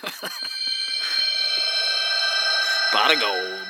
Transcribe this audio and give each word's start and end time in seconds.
Pot 0.00 0.12
of 3.12 3.20
gold. 3.20 3.64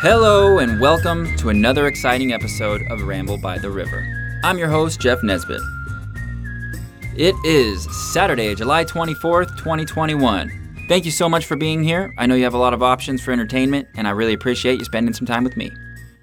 Hello, 0.00 0.58
and 0.60 0.80
welcome 0.80 1.36
to 1.36 1.50
another 1.50 1.86
exciting 1.86 2.32
episode 2.32 2.80
of 2.90 3.02
Ramble 3.02 3.36
by 3.36 3.58
the 3.58 3.70
River. 3.70 4.40
I'm 4.44 4.56
your 4.56 4.68
host, 4.68 4.98
Jeff 4.98 5.22
Nesbitt. 5.22 5.60
It 7.14 7.34
is 7.44 7.86
Saturday, 8.14 8.54
July 8.54 8.86
24th, 8.86 9.58
2021. 9.58 10.61
Thank 10.92 11.06
you 11.06 11.10
so 11.10 11.26
much 11.26 11.46
for 11.46 11.56
being 11.56 11.82
here. 11.82 12.12
I 12.18 12.26
know 12.26 12.34
you 12.34 12.44
have 12.44 12.52
a 12.52 12.58
lot 12.58 12.74
of 12.74 12.82
options 12.82 13.22
for 13.22 13.32
entertainment, 13.32 13.88
and 13.94 14.06
I 14.06 14.10
really 14.10 14.34
appreciate 14.34 14.78
you 14.78 14.84
spending 14.84 15.14
some 15.14 15.26
time 15.26 15.42
with 15.42 15.56
me. 15.56 15.70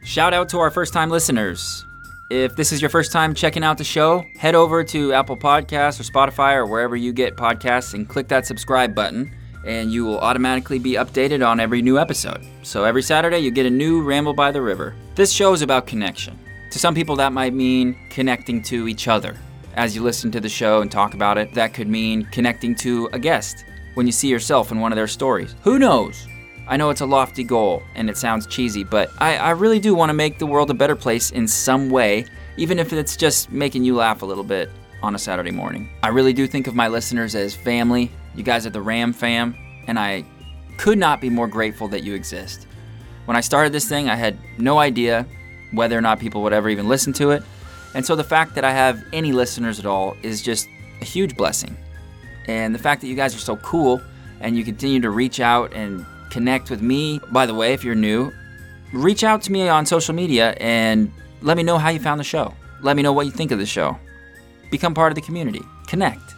Shout 0.04 0.32
out 0.32 0.48
to 0.50 0.60
our 0.60 0.70
first 0.70 0.94
time 0.94 1.10
listeners. 1.10 1.84
If 2.30 2.56
this 2.56 2.72
is 2.72 2.80
your 2.80 2.92
first 2.92 3.12
time 3.12 3.34
checking 3.34 3.64
out 3.64 3.80
the 3.80 3.84
show, 3.84 4.24
head 4.38 4.54
over 4.54 4.84
to 4.84 5.12
Apple 5.12 5.38
Podcasts 5.38 6.00
or 6.00 6.04
Spotify 6.04 6.54
or 6.54 6.68
wherever 6.68 6.96
you 6.96 7.12
get 7.12 7.36
podcasts 7.36 7.96
and 7.96 8.08
click 8.08 8.28
that 8.28 8.46
subscribe 8.46 8.94
button 8.94 9.36
and 9.66 9.92
you 9.92 10.06
will 10.06 10.20
automatically 10.20 10.78
be 10.78 10.92
updated 10.92 11.44
on 11.44 11.60
every 11.60 11.82
new 11.82 11.98
episode. 11.98 12.46
So 12.62 12.84
every 12.84 13.02
Saturday, 13.02 13.40
you 13.40 13.50
get 13.50 13.66
a 13.66 13.72
new 13.72 14.04
Ramble 14.04 14.36
by 14.36 14.52
the 14.52 14.62
River. 14.62 14.94
This 15.16 15.32
show 15.32 15.52
is 15.52 15.64
about 15.64 15.88
connection. 15.88 16.38
To 16.70 16.78
some 16.78 16.94
people, 16.94 17.16
that 17.16 17.34
might 17.34 17.56
mean 17.56 17.98
connecting 18.12 18.62
to 18.66 18.88
each 18.88 19.08
other. 19.08 19.36
As 19.74 19.96
you 19.96 20.04
listen 20.04 20.30
to 20.30 20.40
the 20.40 20.48
show 20.48 20.82
and 20.82 20.92
talk 20.92 21.16
about 21.16 21.40
it, 21.40 21.56
that 21.56 21.74
could 21.74 21.88
mean 21.88 22.26
connecting 22.26 22.76
to 22.76 23.10
a 23.14 23.18
guest 23.18 23.66
when 24.00 24.06
you 24.06 24.14
see 24.14 24.30
yourself 24.30 24.72
in 24.72 24.80
one 24.80 24.94
of 24.94 24.96
their 24.96 25.10
stories. 25.10 25.56
Who 25.64 25.78
knows? 25.78 26.26
I 26.70 26.78
know 26.78 26.90
it's 26.90 27.02
a 27.02 27.06
lofty 27.06 27.44
goal 27.44 27.84
and 27.96 28.10
it 28.10 28.16
sounds 28.16 28.48
cheesy, 28.48 28.86
but 28.86 29.12
I, 29.18 29.36
I 29.36 29.50
really 29.50 29.78
do 29.78 29.94
want 29.94 30.10
to 30.10 30.14
make 30.14 30.40
the 30.40 30.46
world 30.46 30.70
a 30.70 30.74
better 30.74 30.96
place 30.96 31.32
in 31.32 31.50
some 31.50 31.90
way, 31.90 32.26
even 32.56 32.80
if 32.80 32.94
it's 32.94 33.18
just 33.18 33.52
making 33.52 33.84
you 33.84 33.94
laugh 33.96 34.22
a 34.22 34.26
little 34.26 34.46
bit 34.46 34.70
on 35.04 35.16
a 35.16 35.20
Saturday 35.20 35.52
morning. 35.52 35.90
I 36.02 36.08
really 36.08 36.32
do 36.32 36.48
think 36.48 36.68
of 36.68 36.76
my 36.76 36.88
listeners 36.88 37.36
as 37.36 37.54
family. 37.54 38.10
You 38.36 38.44
guys 38.44 38.66
are 38.66 38.70
the 38.70 38.82
Ram 38.82 39.12
fam, 39.12 39.54
and 39.86 40.00
I 40.00 40.24
could 40.78 40.98
not 40.98 41.20
be 41.20 41.30
more 41.30 41.50
grateful 41.50 41.90
that 41.90 42.02
you 42.02 42.14
exist. 42.14 42.68
When 43.26 43.36
I 43.36 43.42
started 43.42 43.74
this 43.74 43.90
thing, 43.90 44.08
I 44.08 44.16
had 44.16 44.38
no 44.58 44.78
idea 44.80 45.26
whether 45.74 45.98
or 45.98 46.02
not 46.02 46.22
people 46.22 46.42
would 46.44 46.54
ever 46.54 46.70
even 46.70 46.88
listen 46.88 47.12
to 47.14 47.32
it. 47.32 47.44
And 47.94 48.06
so 48.06 48.16
the 48.16 48.24
fact 48.24 48.56
that 48.56 48.64
I 48.64 48.72
have 48.72 49.04
any 49.12 49.34
listeners 49.34 49.78
at 49.78 49.86
all 49.86 50.16
is 50.24 50.42
just 50.42 50.70
a 51.02 51.06
huge 51.06 51.36
blessing. 51.36 51.76
And 52.50 52.74
the 52.74 52.80
fact 52.80 53.02
that 53.02 53.08
you 53.08 53.16
guys 53.16 53.36
are 53.36 53.40
so 53.40 53.58
cool 53.58 54.02
and 54.40 54.58
you 54.58 54.64
continue 54.64 55.00
to 55.02 55.12
reach 55.12 55.40
out 55.40 55.72
and 55.72 56.04
connect 56.32 56.72
with 56.72 56.82
me. 56.82 57.20
By 57.32 57.46
the 57.46 57.54
way, 57.54 57.74
if 57.74 57.84
you're 57.84 57.94
new, 57.94 58.32
reach 58.92 59.24
out 59.24 59.44
to 59.44 59.52
me 59.52 59.70
on 59.70 59.86
social 59.86 60.16
media 60.16 60.56
and 60.60 61.12
let 61.44 61.58
me 61.58 61.62
know 61.62 61.78
how 61.78 61.90
you 61.90 62.00
found 62.00 62.20
the 62.20 62.24
show. 62.24 62.56
Let 62.82 62.98
me 62.98 63.04
know 63.04 63.14
what 63.14 63.28
you 63.28 63.32
think 63.32 63.52
of 63.52 63.60
the 63.60 63.68
show. 63.68 64.00
Become 64.72 64.96
part 64.96 65.12
of 65.12 65.16
the 65.16 65.22
community. 65.22 65.62
Connect. 65.86 66.34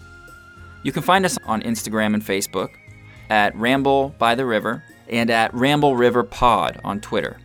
You 0.84 0.92
can 0.92 1.02
find 1.02 1.26
us 1.26 1.38
on 1.45 1.62
Instagram 1.62 2.14
and 2.14 2.22
Facebook 2.22 2.72
at 3.30 3.56
Ramble 3.56 4.14
by 4.20 4.36
the 4.36 4.45
River 4.45 4.84
and 5.08 5.30
at 5.30 5.54
Ramble 5.54 5.95
River 5.95 6.23
Pod 6.23 6.82
on 6.84 7.00
Twitter. 7.00 7.38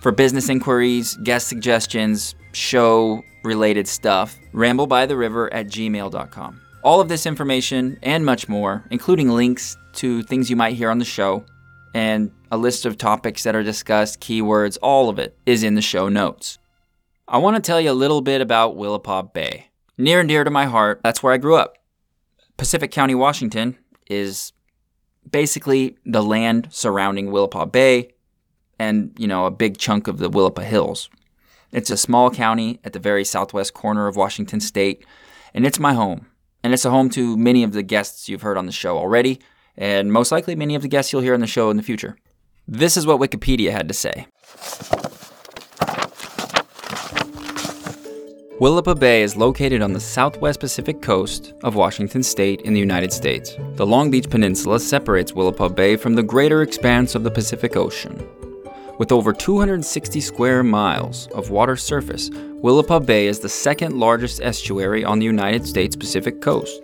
For 0.00 0.12
business 0.12 0.50
inquiries, 0.50 1.16
guest 1.24 1.48
suggestions, 1.48 2.34
show 2.52 3.24
related 3.42 3.88
stuff, 3.88 4.38
ramble 4.52 4.86
by 4.86 5.06
the 5.06 5.16
river 5.16 5.50
at 5.54 5.68
gmail.com. 5.68 6.60
All 6.86 7.00
of 7.00 7.08
this 7.08 7.26
information 7.26 7.98
and 8.00 8.24
much 8.24 8.48
more, 8.48 8.84
including 8.92 9.28
links 9.28 9.76
to 9.94 10.22
things 10.22 10.48
you 10.48 10.54
might 10.54 10.76
hear 10.76 10.88
on 10.88 11.00
the 11.00 11.04
show 11.04 11.44
and 11.92 12.30
a 12.52 12.56
list 12.56 12.86
of 12.86 12.96
topics 12.96 13.42
that 13.42 13.56
are 13.56 13.64
discussed, 13.64 14.20
keywords, 14.20 14.78
all 14.80 15.08
of 15.08 15.18
it 15.18 15.36
is 15.46 15.64
in 15.64 15.74
the 15.74 15.82
show 15.82 16.08
notes. 16.08 16.58
I 17.26 17.38
want 17.38 17.56
to 17.56 17.60
tell 17.60 17.80
you 17.80 17.90
a 17.90 17.92
little 17.92 18.20
bit 18.20 18.40
about 18.40 18.76
Willapa 18.76 19.32
Bay. 19.32 19.66
Near 19.98 20.20
and 20.20 20.28
dear 20.28 20.44
to 20.44 20.50
my 20.50 20.66
heart, 20.66 21.00
that's 21.02 21.24
where 21.24 21.32
I 21.32 21.38
grew 21.38 21.56
up. 21.56 21.76
Pacific 22.56 22.92
County, 22.92 23.16
Washington 23.16 23.76
is 24.08 24.52
basically 25.28 25.98
the 26.06 26.22
land 26.22 26.68
surrounding 26.70 27.30
Willapa 27.30 27.72
Bay 27.72 28.14
and, 28.78 29.12
you 29.18 29.26
know, 29.26 29.46
a 29.46 29.50
big 29.50 29.76
chunk 29.76 30.06
of 30.06 30.18
the 30.18 30.30
Willapa 30.30 30.62
Hills. 30.62 31.10
It's 31.72 31.90
a 31.90 31.96
small 31.96 32.30
county 32.30 32.78
at 32.84 32.92
the 32.92 33.00
very 33.00 33.24
southwest 33.24 33.74
corner 33.74 34.06
of 34.06 34.14
Washington 34.14 34.60
state, 34.60 35.04
and 35.52 35.66
it's 35.66 35.80
my 35.80 35.92
home. 35.92 36.26
And 36.66 36.74
it's 36.74 36.84
a 36.84 36.90
home 36.90 37.10
to 37.10 37.36
many 37.36 37.62
of 37.62 37.74
the 37.74 37.84
guests 37.84 38.28
you've 38.28 38.42
heard 38.42 38.58
on 38.58 38.66
the 38.66 38.72
show 38.72 38.98
already, 38.98 39.38
and 39.76 40.12
most 40.12 40.32
likely 40.32 40.56
many 40.56 40.74
of 40.74 40.82
the 40.82 40.88
guests 40.88 41.12
you'll 41.12 41.22
hear 41.22 41.32
on 41.32 41.38
the 41.38 41.46
show 41.46 41.70
in 41.70 41.76
the 41.76 41.82
future. 41.84 42.16
This 42.66 42.96
is 42.96 43.06
what 43.06 43.20
Wikipedia 43.20 43.70
had 43.70 43.86
to 43.86 43.94
say. 43.94 44.26
Willapa 48.58 48.98
Bay 48.98 49.22
is 49.22 49.36
located 49.36 49.80
on 49.80 49.92
the 49.92 50.00
southwest 50.00 50.58
Pacific 50.58 51.02
coast 51.02 51.54
of 51.62 51.76
Washington 51.76 52.24
state 52.24 52.62
in 52.62 52.72
the 52.72 52.80
United 52.80 53.12
States. 53.12 53.54
The 53.76 53.86
Long 53.86 54.10
Beach 54.10 54.28
Peninsula 54.28 54.80
separates 54.80 55.30
Willapa 55.30 55.72
Bay 55.72 55.94
from 55.94 56.14
the 56.16 56.22
greater 56.24 56.62
expanse 56.62 57.14
of 57.14 57.22
the 57.22 57.30
Pacific 57.30 57.76
Ocean. 57.76 58.28
With 58.98 59.12
over 59.12 59.34
260 59.34 60.20
square 60.22 60.62
miles 60.62 61.26
of 61.34 61.50
water 61.50 61.76
surface, 61.76 62.30
Willapa 62.30 63.04
Bay 63.04 63.26
is 63.26 63.40
the 63.40 63.48
second 63.48 63.98
largest 63.98 64.40
estuary 64.40 65.04
on 65.04 65.18
the 65.18 65.26
United 65.26 65.66
States 65.66 65.94
Pacific 65.94 66.40
coast. 66.40 66.80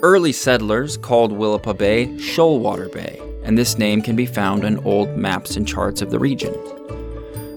Early 0.00 0.30
settlers 0.30 0.96
called 0.96 1.32
Willapa 1.32 1.76
Bay 1.76 2.06
Shoalwater 2.18 2.92
Bay, 2.92 3.20
and 3.42 3.58
this 3.58 3.78
name 3.78 4.00
can 4.00 4.14
be 4.14 4.26
found 4.26 4.64
on 4.64 4.78
old 4.84 5.16
maps 5.16 5.56
and 5.56 5.66
charts 5.66 6.02
of 6.02 6.12
the 6.12 6.20
region. 6.20 6.54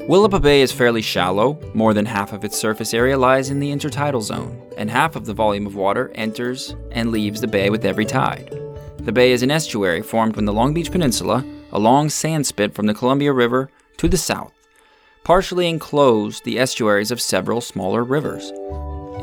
Willapa 0.09 0.41
Bay 0.41 0.61
is 0.61 0.71
fairly 0.71 1.03
shallow. 1.03 1.59
More 1.75 1.93
than 1.93 2.07
half 2.07 2.33
of 2.33 2.43
its 2.43 2.57
surface 2.57 2.95
area 2.95 3.17
lies 3.17 3.51
in 3.51 3.59
the 3.59 3.71
intertidal 3.71 4.23
zone, 4.23 4.59
and 4.75 4.89
half 4.89 5.15
of 5.15 5.25
the 5.25 5.35
volume 5.35 5.67
of 5.67 5.75
water 5.75 6.11
enters 6.15 6.75
and 6.91 7.11
leaves 7.11 7.41
the 7.41 7.47
bay 7.47 7.69
with 7.69 7.85
every 7.85 8.05
tide. 8.05 8.59
The 8.97 9.11
bay 9.11 9.33
is 9.33 9.43
an 9.43 9.51
estuary 9.51 10.01
formed 10.01 10.35
when 10.35 10.45
the 10.45 10.53
Long 10.53 10.73
Beach 10.73 10.91
Peninsula, 10.91 11.45
a 11.71 11.79
long 11.79 12.09
sand 12.09 12.47
spit 12.47 12.73
from 12.73 12.87
the 12.87 12.93
Columbia 12.93 13.31
River 13.31 13.69
to 14.03 14.09
the 14.09 14.17
south, 14.17 14.51
partially 15.23 15.69
enclosed 15.69 16.43
the 16.43 16.59
estuaries 16.59 17.09
of 17.09 17.21
several 17.21 17.61
smaller 17.61 18.03
rivers. 18.03 18.51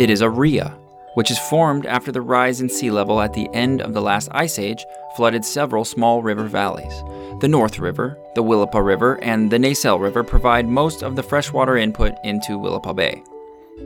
It 0.01 0.09
is 0.09 0.23
a 0.23 0.31
ria, 0.31 0.71
which 1.15 1.31
is 1.31 1.39
formed 1.39 1.85
after 1.85 2.11
the 2.11 2.23
rise 2.23 2.63
in 2.63 2.71
sea 2.71 2.91
level 2.91 3.21
at 3.21 3.35
the 3.35 3.49
end 3.53 3.83
of 3.83 3.93
the 3.93 4.01
last 4.01 4.31
ice 4.33 4.59
age 4.59 4.83
flooded 5.17 5.45
several 5.45 5.85
small 5.85 6.23
river 6.23 6.45
valleys. 6.45 7.03
The 7.41 7.49
North 7.49 7.79
River, 7.79 8.19
the 8.35 8.43
Willapa 8.43 8.83
River, 8.83 9.23
and 9.23 9.51
the 9.51 9.59
Naselle 9.59 10.01
River 10.01 10.25
provide 10.25 10.67
most 10.67 11.03
of 11.03 11.15
the 11.15 11.23
freshwater 11.23 11.77
input 11.77 12.15
into 12.25 12.59
Willapa 12.59 12.97
Bay. 12.97 13.23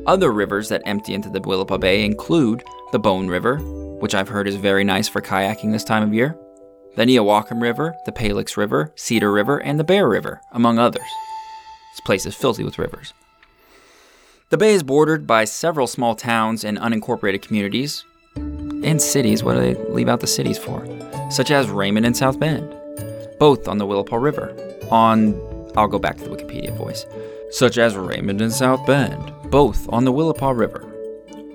Other 0.06 0.32
rivers 0.32 0.68
that 0.68 0.82
empty 0.86 1.14
into 1.14 1.28
the 1.28 1.40
Willapa 1.40 1.80
Bay 1.80 2.04
include 2.04 2.62
the 2.92 3.00
Bone 3.00 3.26
River, 3.26 3.56
which 3.98 4.14
I've 4.14 4.28
heard 4.28 4.46
is 4.46 4.56
very 4.56 4.84
nice 4.84 5.08
for 5.08 5.20
kayaking 5.20 5.72
this 5.72 5.84
time 5.84 6.04
of 6.04 6.14
year, 6.14 6.38
the 6.96 7.04
Niawiakum 7.04 7.60
River, 7.60 7.94
the 8.06 8.12
Palix 8.12 8.56
River, 8.56 8.92
Cedar 8.94 9.32
River, 9.32 9.58
and 9.58 9.78
the 9.78 9.84
Bear 9.84 10.08
River, 10.08 10.40
among 10.52 10.78
others. 10.78 11.02
This 11.92 12.00
place 12.04 12.26
is 12.26 12.34
filthy 12.34 12.64
with 12.64 12.78
rivers. 12.78 13.12
The 14.50 14.58
bay 14.58 14.74
is 14.74 14.82
bordered 14.82 15.26
by 15.26 15.44
several 15.44 15.86
small 15.86 16.14
towns 16.14 16.64
and 16.64 16.78
unincorporated 16.78 17.42
communities, 17.42 18.04
and 18.36 19.00
cities. 19.00 19.42
What 19.42 19.54
do 19.54 19.60
they 19.60 19.74
leave 19.90 20.08
out 20.08 20.20
the 20.20 20.26
cities 20.26 20.58
for? 20.58 20.86
Such 21.30 21.50
as 21.50 21.68
Raymond 21.68 22.06
and 22.06 22.16
South 22.16 22.38
Bend 22.38 22.74
both 23.38 23.68
on 23.68 23.78
the 23.78 23.86
Willapa 23.86 24.20
River. 24.20 24.54
On, 24.90 25.34
I'll 25.76 25.88
go 25.88 25.98
back 25.98 26.16
to 26.16 26.24
the 26.24 26.30
Wikipedia 26.30 26.74
voice, 26.76 27.06
such 27.50 27.78
as 27.78 27.96
Raymond 27.96 28.40
and 28.40 28.52
South 28.52 28.84
Bend, 28.86 29.32
both 29.50 29.88
on 29.90 30.04
the 30.04 30.12
Willapa 30.12 30.56
River. 30.56 30.80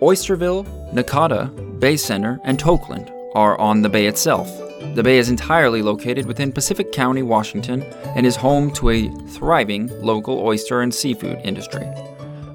Oysterville, 0.02 0.66
Nahcotta, 0.94 1.80
Bay 1.80 1.98
Center, 1.98 2.40
and 2.44 2.58
Tokeland 2.58 3.12
are 3.40 3.58
on 3.58 3.82
the 3.82 3.88
bay 3.88 4.06
itself. 4.06 4.50
The 4.96 5.02
bay 5.02 5.18
is 5.18 5.30
entirely 5.30 5.82
located 5.82 6.26
within 6.26 6.52
Pacific 6.52 6.92
County, 6.92 7.22
Washington, 7.22 7.84
and 8.18 8.26
is 8.26 8.36
home 8.36 8.70
to 8.74 8.90
a 8.90 9.08
thriving 9.28 9.88
local 10.02 10.40
oyster 10.40 10.82
and 10.82 10.94
seafood 10.94 11.40
industry. 11.46 11.88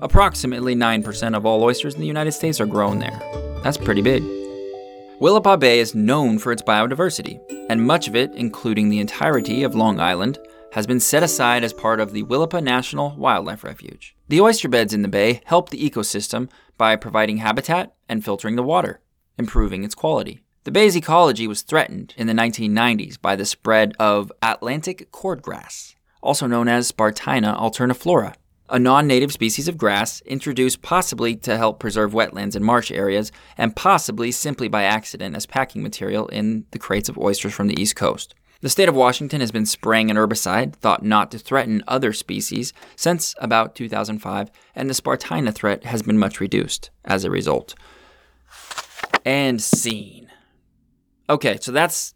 Approximately 0.02 0.74
9% 0.74 1.34
of 1.34 1.46
all 1.46 1.62
oysters 1.62 1.94
in 1.94 2.00
the 2.02 2.06
United 2.06 2.32
States 2.32 2.60
are 2.60 2.66
grown 2.66 2.98
there. 2.98 3.18
That's 3.62 3.78
pretty 3.78 4.02
big. 4.02 4.22
Willapa 5.22 5.58
Bay 5.58 5.78
is 5.78 5.94
known 5.94 6.38
for 6.38 6.52
its 6.52 6.60
biodiversity, 6.60 7.40
and 7.70 7.86
much 7.86 8.06
of 8.06 8.14
it, 8.14 8.30
including 8.34 8.90
the 8.90 9.00
entirety 9.00 9.62
of 9.62 9.74
Long 9.74 9.98
Island, 9.98 10.38
has 10.72 10.86
been 10.86 11.00
set 11.00 11.22
aside 11.22 11.64
as 11.64 11.72
part 11.72 11.98
of 11.98 12.12
the 12.12 12.24
Willapa 12.24 12.62
National 12.62 13.16
Wildlife 13.16 13.64
Refuge. 13.64 14.14
The 14.28 14.42
oyster 14.42 14.68
beds 14.68 14.92
in 14.92 15.00
the 15.00 15.08
bay 15.08 15.40
help 15.46 15.70
the 15.70 15.88
ecosystem 15.88 16.50
by 16.76 16.96
providing 16.96 17.38
habitat 17.38 17.94
and 18.06 18.22
filtering 18.22 18.56
the 18.56 18.62
water, 18.62 19.00
improving 19.38 19.82
its 19.82 19.94
quality. 19.94 20.43
The 20.64 20.72
bay's 20.72 20.96
ecology 20.96 21.46
was 21.46 21.60
threatened 21.60 22.14
in 22.16 22.26
the 22.26 22.32
1990s 22.32 23.20
by 23.20 23.36
the 23.36 23.44
spread 23.44 23.92
of 23.98 24.32
Atlantic 24.40 25.12
cordgrass, 25.12 25.94
also 26.22 26.46
known 26.46 26.68
as 26.68 26.90
Spartina 26.90 27.54
alterniflora, 27.54 28.34
a 28.70 28.78
non 28.78 29.06
native 29.06 29.30
species 29.30 29.68
of 29.68 29.76
grass 29.76 30.22
introduced 30.22 30.80
possibly 30.80 31.36
to 31.36 31.58
help 31.58 31.80
preserve 31.80 32.14
wetlands 32.14 32.56
and 32.56 32.64
marsh 32.64 32.90
areas, 32.90 33.30
and 33.58 33.76
possibly 33.76 34.32
simply 34.32 34.66
by 34.66 34.84
accident 34.84 35.36
as 35.36 35.44
packing 35.44 35.82
material 35.82 36.28
in 36.28 36.64
the 36.70 36.78
crates 36.78 37.10
of 37.10 37.18
oysters 37.18 37.52
from 37.52 37.66
the 37.66 37.78
East 37.78 37.94
Coast. 37.94 38.34
The 38.62 38.70
state 38.70 38.88
of 38.88 38.96
Washington 38.96 39.42
has 39.42 39.52
been 39.52 39.66
spraying 39.66 40.10
an 40.10 40.16
herbicide 40.16 40.76
thought 40.76 41.04
not 41.04 41.30
to 41.32 41.38
threaten 41.38 41.84
other 41.86 42.14
species 42.14 42.72
since 42.96 43.34
about 43.36 43.74
2005, 43.74 44.50
and 44.74 44.88
the 44.88 44.94
Spartina 44.94 45.52
threat 45.52 45.84
has 45.84 46.00
been 46.00 46.18
much 46.18 46.40
reduced 46.40 46.88
as 47.04 47.22
a 47.22 47.30
result. 47.30 47.74
And 49.26 49.60
scene. 49.60 50.23
Okay, 51.28 51.58
so 51.60 51.72
that's 51.72 52.14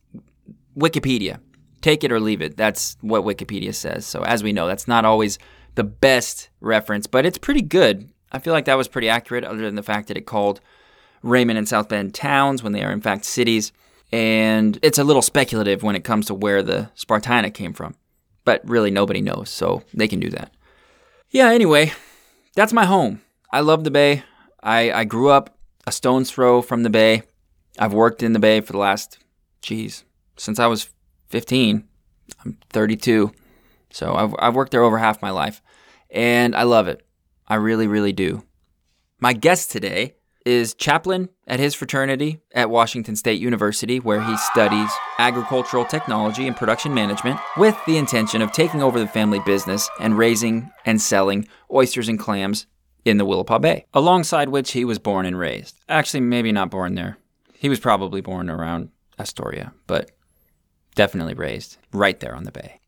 Wikipedia. 0.76 1.40
Take 1.80 2.04
it 2.04 2.12
or 2.12 2.20
leave 2.20 2.42
it. 2.42 2.56
That's 2.56 2.96
what 3.00 3.24
Wikipedia 3.24 3.74
says. 3.74 4.04
So, 4.04 4.22
as 4.22 4.42
we 4.42 4.52
know, 4.52 4.66
that's 4.66 4.88
not 4.88 5.04
always 5.04 5.38
the 5.76 5.84
best 5.84 6.48
reference, 6.60 7.06
but 7.06 7.24
it's 7.24 7.38
pretty 7.38 7.62
good. 7.62 8.10
I 8.32 8.40
feel 8.40 8.52
like 8.52 8.66
that 8.66 8.76
was 8.76 8.88
pretty 8.88 9.08
accurate, 9.08 9.44
other 9.44 9.62
than 9.62 9.76
the 9.76 9.82
fact 9.82 10.08
that 10.08 10.16
it 10.16 10.26
called 10.26 10.60
Raymond 11.22 11.58
and 11.58 11.68
South 11.68 11.88
Bend 11.88 12.14
towns 12.14 12.62
when 12.62 12.72
they 12.72 12.82
are 12.82 12.92
in 12.92 13.00
fact 13.00 13.24
cities. 13.24 13.72
And 14.10 14.78
it's 14.82 14.98
a 14.98 15.04
little 15.04 15.22
speculative 15.22 15.82
when 15.82 15.96
it 15.96 16.04
comes 16.04 16.26
to 16.26 16.34
where 16.34 16.62
the 16.62 16.90
Spartina 16.96 17.52
came 17.52 17.72
from. 17.72 17.94
But 18.44 18.66
really, 18.68 18.90
nobody 18.90 19.20
knows, 19.20 19.50
so 19.50 19.82
they 19.94 20.08
can 20.08 20.20
do 20.20 20.30
that. 20.30 20.52
Yeah, 21.30 21.50
anyway, 21.50 21.92
that's 22.54 22.72
my 22.72 22.86
home. 22.86 23.20
I 23.52 23.60
love 23.60 23.84
the 23.84 23.90
Bay. 23.90 24.24
I, 24.62 24.90
I 24.90 25.04
grew 25.04 25.30
up 25.30 25.58
a 25.86 25.92
stone's 25.92 26.30
throw 26.30 26.62
from 26.62 26.82
the 26.82 26.90
Bay. 26.90 27.22
I've 27.78 27.92
worked 27.92 28.22
in 28.22 28.32
the 28.32 28.38
Bay 28.38 28.60
for 28.60 28.72
the 28.72 28.78
last, 28.78 29.18
geez, 29.62 30.04
since 30.36 30.58
I 30.58 30.66
was 30.66 30.88
15. 31.28 31.86
I'm 32.44 32.58
32. 32.70 33.32
So 33.90 34.14
I've, 34.14 34.34
I've 34.38 34.54
worked 34.54 34.72
there 34.72 34.82
over 34.82 34.98
half 34.98 35.22
my 35.22 35.30
life. 35.30 35.62
And 36.10 36.54
I 36.54 36.62
love 36.64 36.88
it. 36.88 37.06
I 37.46 37.56
really, 37.56 37.86
really 37.86 38.12
do. 38.12 38.42
My 39.20 39.32
guest 39.32 39.70
today 39.70 40.14
is 40.44 40.74
chaplain 40.74 41.28
at 41.46 41.60
his 41.60 41.74
fraternity 41.74 42.40
at 42.54 42.70
Washington 42.70 43.16
State 43.16 43.40
University, 43.40 44.00
where 44.00 44.22
he 44.22 44.36
studies 44.38 44.90
agricultural 45.18 45.84
technology 45.84 46.46
and 46.46 46.56
production 46.56 46.94
management 46.94 47.38
with 47.56 47.76
the 47.86 47.98
intention 47.98 48.40
of 48.40 48.52
taking 48.52 48.82
over 48.82 48.98
the 48.98 49.08
family 49.08 49.40
business 49.40 49.90
and 50.00 50.16
raising 50.16 50.70
and 50.86 51.02
selling 51.02 51.46
oysters 51.72 52.08
and 52.08 52.18
clams 52.18 52.66
in 53.04 53.18
the 53.18 53.26
Willapa 53.26 53.60
Bay, 53.60 53.84
alongside 53.92 54.48
which 54.48 54.72
he 54.72 54.84
was 54.84 54.98
born 54.98 55.26
and 55.26 55.38
raised. 55.38 55.78
Actually, 55.88 56.20
maybe 56.20 56.52
not 56.52 56.70
born 56.70 56.94
there. 56.94 57.18
He 57.58 57.68
was 57.68 57.80
probably 57.80 58.20
born 58.20 58.48
around 58.48 58.90
Astoria, 59.18 59.72
but 59.86 60.10
definitely 60.94 61.34
raised 61.34 61.78
right 61.92 62.18
there 62.20 62.34
on 62.34 62.44
the 62.44 62.52
bay. 62.52 62.80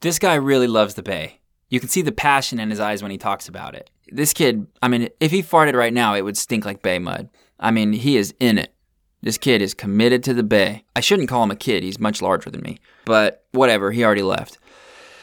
This 0.00 0.18
guy 0.18 0.34
really 0.34 0.66
loves 0.66 0.94
the 0.94 1.02
bay. 1.02 1.40
You 1.68 1.80
can 1.80 1.88
see 1.88 2.02
the 2.02 2.12
passion 2.12 2.60
in 2.60 2.70
his 2.70 2.80
eyes 2.80 3.02
when 3.02 3.10
he 3.10 3.18
talks 3.18 3.48
about 3.48 3.74
it 3.74 3.90
this 4.10 4.32
kid, 4.32 4.66
I 4.82 4.88
mean, 4.88 5.08
if 5.20 5.30
he 5.30 5.42
farted 5.42 5.74
right 5.74 5.92
now, 5.92 6.14
it 6.14 6.22
would 6.22 6.36
stink 6.36 6.64
like 6.64 6.82
bay 6.82 6.98
mud. 6.98 7.28
I 7.60 7.70
mean, 7.70 7.92
he 7.92 8.16
is 8.16 8.34
in 8.40 8.58
it. 8.58 8.74
This 9.22 9.38
kid 9.38 9.62
is 9.62 9.74
committed 9.74 10.22
to 10.24 10.34
the 10.34 10.42
bay. 10.42 10.84
I 10.94 11.00
shouldn't 11.00 11.28
call 11.28 11.42
him 11.42 11.50
a 11.50 11.56
kid, 11.56 11.82
he's 11.82 11.98
much 11.98 12.22
larger 12.22 12.50
than 12.50 12.62
me. 12.62 12.78
But 13.04 13.44
whatever, 13.52 13.90
he 13.90 14.04
already 14.04 14.22
left. 14.22 14.58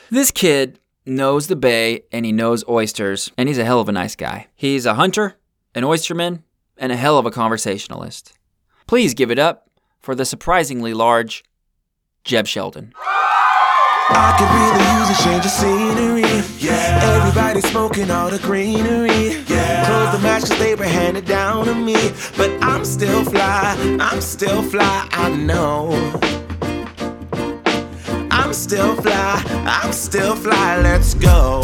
This 0.09 0.31
kid 0.31 0.79
knows 1.05 1.47
the 1.47 1.55
bay 1.55 2.03
and 2.11 2.25
he 2.25 2.31
knows 2.31 2.67
oysters, 2.67 3.31
and 3.37 3.47
he's 3.47 3.57
a 3.57 3.65
hell 3.65 3.79
of 3.79 3.89
a 3.89 3.93
nice 3.93 4.15
guy. 4.15 4.47
He's 4.55 4.85
a 4.85 4.95
hunter, 4.95 5.35
an 5.73 5.83
oysterman, 5.83 6.43
and 6.77 6.91
a 6.91 6.97
hell 6.97 7.17
of 7.17 7.25
a 7.25 7.31
conversationalist. 7.31 8.33
Please 8.87 9.15
give 9.15 9.31
it 9.31 9.39
up 9.39 9.69
for 9.99 10.13
the 10.13 10.25
surprisingly 10.25 10.93
large 10.93 11.43
Jeb 12.23 12.45
Sheldon. 12.45 12.93
I 14.07 14.35
could 14.37 14.51
really 14.53 14.85
use 14.99 15.09
a 15.09 15.23
change 15.23 15.45
of 15.45 15.51
scenery. 15.51 16.21
Yeah. 16.59 17.23
Everybody 17.25 17.61
smoking 17.61 18.11
all 18.11 18.29
the 18.29 18.37
greenery. 18.37 19.43
Yeah. 19.47 19.85
Close 19.87 20.11
the 20.15 20.19
match 20.21 20.41
cause 20.41 20.59
they 20.59 20.75
were 20.75 20.85
handed 20.85 21.25
down 21.25 21.65
to 21.65 21.73
me. 21.73 21.95
But 22.37 22.51
I'm 22.61 22.85
still 22.85 23.23
fly, 23.25 23.75
I'm 23.99 24.21
still 24.21 24.61
fly, 24.61 25.07
I 25.11 25.29
know. 25.29 25.89
I'm 28.29 28.53
still 28.53 28.95
fly, 28.97 29.43
I'm 29.65 29.91
still 29.91 30.35
fly, 30.35 30.77
let's 30.81 31.15
go. 31.15 31.63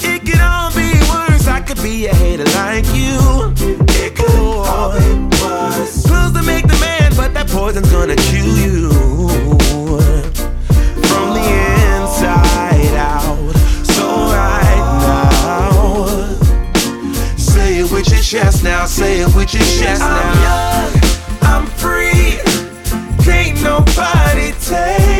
It 0.00 0.26
could 0.26 0.40
all 0.40 0.70
be 0.74 0.92
worse, 1.08 1.48
I 1.48 1.62
could 1.66 1.82
be 1.82 2.06
a 2.06 2.14
hater 2.14 2.44
like 2.44 2.84
you. 2.94 3.87
It 4.18 4.26
could 4.26 4.66
all 4.66 4.92
be 4.92 5.36
worse. 5.42 6.06
Pills 6.06 6.32
to 6.32 6.42
make 6.42 6.66
the 6.66 6.78
man, 6.80 7.12
but 7.16 7.32
that 7.34 7.48
poison's 7.48 7.90
gonna 7.90 8.16
kill 8.16 8.56
you. 8.58 8.78
chest 18.28 18.62
now, 18.62 18.84
say 18.84 19.20
it 19.20 19.34
with 19.34 19.54
your 19.54 19.62
chest 19.62 20.02
now. 20.02 20.20
I'm 20.20 20.92
young, 20.92 21.00
I'm 21.40 21.66
free, 21.66 22.36
can't 23.24 23.62
nobody 23.62 24.52
take 24.60 25.17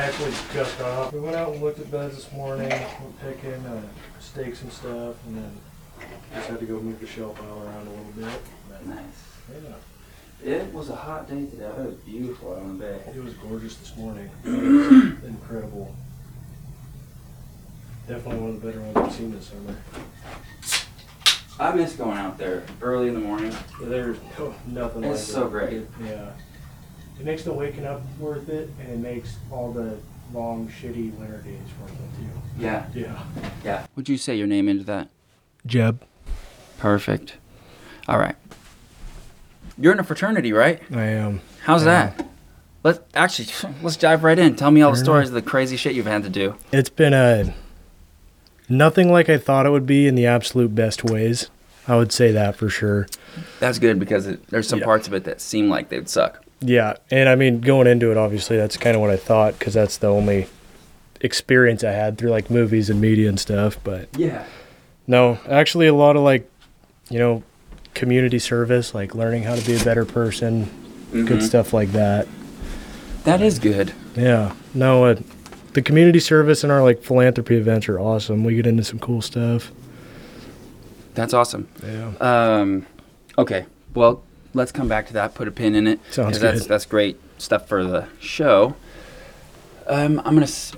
actually 0.00 0.32
just 0.54 0.78
got 0.78 0.90
off. 0.98 1.12
We 1.12 1.20
went 1.20 1.36
out 1.36 1.52
and 1.52 1.62
looked 1.62 1.78
at 1.78 1.90
beds 1.90 2.16
this 2.16 2.32
morning. 2.32 2.68
We're 2.70 3.32
picking 3.32 3.52
uh, 3.66 3.82
stakes 4.20 4.62
and 4.62 4.72
stuff, 4.72 5.16
and 5.26 5.36
then 5.38 5.52
just 6.34 6.48
had 6.48 6.60
to 6.60 6.66
go 6.66 6.80
move 6.80 7.00
the 7.00 7.06
shelf 7.06 7.36
pile 7.36 7.62
around 7.62 7.86
a 7.86 7.90
little 7.90 8.12
bit. 8.16 8.40
But, 8.68 8.86
Nice. 8.86 9.04
yeah, 10.42 10.52
It 10.54 10.72
was 10.72 10.88
a 10.90 10.96
hot 10.96 11.28
day 11.28 11.44
today. 11.46 11.64
It 11.66 11.86
was 11.86 11.94
beautiful 11.96 12.52
out 12.54 12.60
on 12.62 12.78
the 12.78 12.84
bay. 12.84 13.00
it 13.14 13.22
was 13.22 13.34
gorgeous 13.34 13.76
this 13.76 13.96
morning. 13.96 14.30
Incredible. 14.44 15.94
Definitely 18.08 18.40
one 18.40 18.50
of 18.50 18.60
the 18.62 18.66
better 18.68 18.80
ones 18.80 18.96
I've 18.96 19.12
seen 19.12 19.32
this 19.32 19.48
summer. 19.48 19.76
I 21.60 21.74
miss 21.74 21.92
going 21.94 22.16
out 22.16 22.38
there 22.38 22.64
early 22.80 23.08
in 23.08 23.14
the 23.14 23.20
morning. 23.20 23.54
There's 23.82 24.16
no, 24.38 24.54
nothing 24.66 25.04
It's 25.04 25.28
like 25.28 25.34
so 25.42 25.46
it. 25.46 25.50
great. 25.50 25.86
Yeah. 26.02 26.30
It 27.20 27.26
makes 27.26 27.42
the 27.44 27.52
waking 27.52 27.84
up 27.84 28.00
worth 28.18 28.48
it, 28.48 28.70
and 28.80 28.88
it 28.90 28.98
makes 28.98 29.36
all 29.50 29.72
the 29.72 29.98
long, 30.32 30.68
shitty 30.68 31.12
winter 31.18 31.36
days 31.42 31.58
worth 31.78 31.90
it 31.92 32.18
too. 32.18 32.62
Yeah. 32.64 32.86
Yeah. 32.94 33.22
Yeah. 33.62 33.86
Would 33.94 34.08
you 34.08 34.16
say 34.16 34.36
your 34.36 34.46
name 34.46 34.70
into 34.70 34.84
that? 34.84 35.08
Jeb. 35.66 36.02
Perfect. 36.78 37.34
All 38.08 38.18
right. 38.18 38.36
You're 39.76 39.92
in 39.92 39.98
a 39.98 40.04
fraternity, 40.04 40.54
right? 40.54 40.80
I 40.90 41.04
am. 41.04 41.42
How's 41.64 41.84
Yeah. 41.84 42.12
that? 42.16 42.26
Let's 42.82 43.00
actually 43.14 43.48
let's 43.82 43.96
dive 43.98 44.24
right 44.24 44.38
in. 44.38 44.56
Tell 44.56 44.70
me 44.70 44.80
all 44.80 44.92
the 44.92 44.96
stories 44.96 45.28
of 45.28 45.34
the 45.34 45.42
crazy 45.42 45.76
shit 45.76 45.94
you've 45.94 46.06
had 46.06 46.22
to 46.22 46.30
do. 46.30 46.54
It's 46.72 46.88
been 46.88 47.12
a 47.12 47.54
nothing 48.66 49.12
like 49.12 49.28
I 49.28 49.36
thought 49.36 49.66
it 49.66 49.70
would 49.70 49.84
be 49.84 50.06
in 50.06 50.14
the 50.14 50.24
absolute 50.24 50.74
best 50.74 51.04
ways. 51.04 51.50
I 51.86 51.96
would 51.96 52.12
say 52.12 52.32
that 52.32 52.56
for 52.56 52.70
sure. 52.70 53.06
That's 53.58 53.78
good 53.78 53.98
because 53.98 54.26
it, 54.26 54.46
there's 54.46 54.66
some 54.68 54.78
Yeah. 54.78 54.86
parts 54.86 55.06
of 55.06 55.12
it 55.12 55.24
that 55.24 55.42
seem 55.42 55.68
like 55.68 55.90
they'd 55.90 56.08
suck. 56.08 56.42
Yeah, 56.62 56.94
and 57.10 57.28
I 57.28 57.34
mean 57.36 57.60
going 57.60 57.86
into 57.86 58.10
it, 58.10 58.16
obviously 58.16 58.56
that's 58.56 58.76
kind 58.76 58.94
of 58.94 59.00
what 59.00 59.10
I 59.10 59.16
thought 59.16 59.58
because 59.58 59.74
that's 59.74 59.96
the 59.96 60.08
only 60.08 60.46
experience 61.22 61.82
I 61.84 61.92
had 61.92 62.18
through 62.18 62.30
like 62.30 62.50
movies 62.50 62.90
and 62.90 63.00
media 63.00 63.28
and 63.28 63.38
stuff. 63.40 63.78
But 63.82 64.08
Yeah. 64.16 64.44
no, 65.06 65.38
actually 65.48 65.86
a 65.86 65.94
lot 65.94 66.16
of 66.16 66.22
like, 66.22 66.50
you 67.08 67.18
know, 67.18 67.42
community 67.94 68.38
service, 68.38 68.94
like 68.94 69.14
learning 69.14 69.42
how 69.44 69.54
to 69.54 69.66
be 69.66 69.74
a 69.74 69.82
better 69.84 70.04
person, 70.04 70.68
good 71.12 71.26
Mhm. 71.40 71.42
stuff 71.42 71.72
like 71.72 71.92
that. 71.92 72.26
That 73.24 73.40
is 73.42 73.58
good. 73.58 73.92
Yeah, 74.16 74.52
no, 74.74 75.04
uh, 75.06 75.16
the 75.72 75.82
community 75.82 76.20
service 76.20 76.62
and 76.62 76.70
our 76.72 76.82
like 76.82 77.02
philanthropy 77.02 77.56
events 77.56 77.88
are 77.88 77.98
awesome. 77.98 78.44
We 78.44 78.54
get 78.54 78.66
into 78.66 78.84
some 78.84 78.98
cool 78.98 79.22
stuff. 79.22 79.72
That's 81.14 81.34
awesome. 81.34 81.68
Yeah. 81.84 82.10
Um, 82.20 82.86
okay. 83.38 83.66
Well, 83.94 84.22
let's 84.54 84.72
come 84.72 84.88
back 84.88 85.06
to 85.08 85.12
that. 85.14 85.34
Put 85.34 85.48
a 85.48 85.50
pin 85.50 85.74
in 85.74 85.86
it. 85.86 86.00
Sounds 86.10 86.32
'cause 86.36 86.40
That's 86.40 86.60
good. 86.62 86.68
that's 86.68 86.86
great 86.86 87.18
stuff 87.38 87.68
for 87.68 87.84
the 87.84 88.06
show. 88.20 88.74
Um, 89.86 90.18
I'm 90.24 90.34
gonna 90.34 90.42
s- 90.42 90.72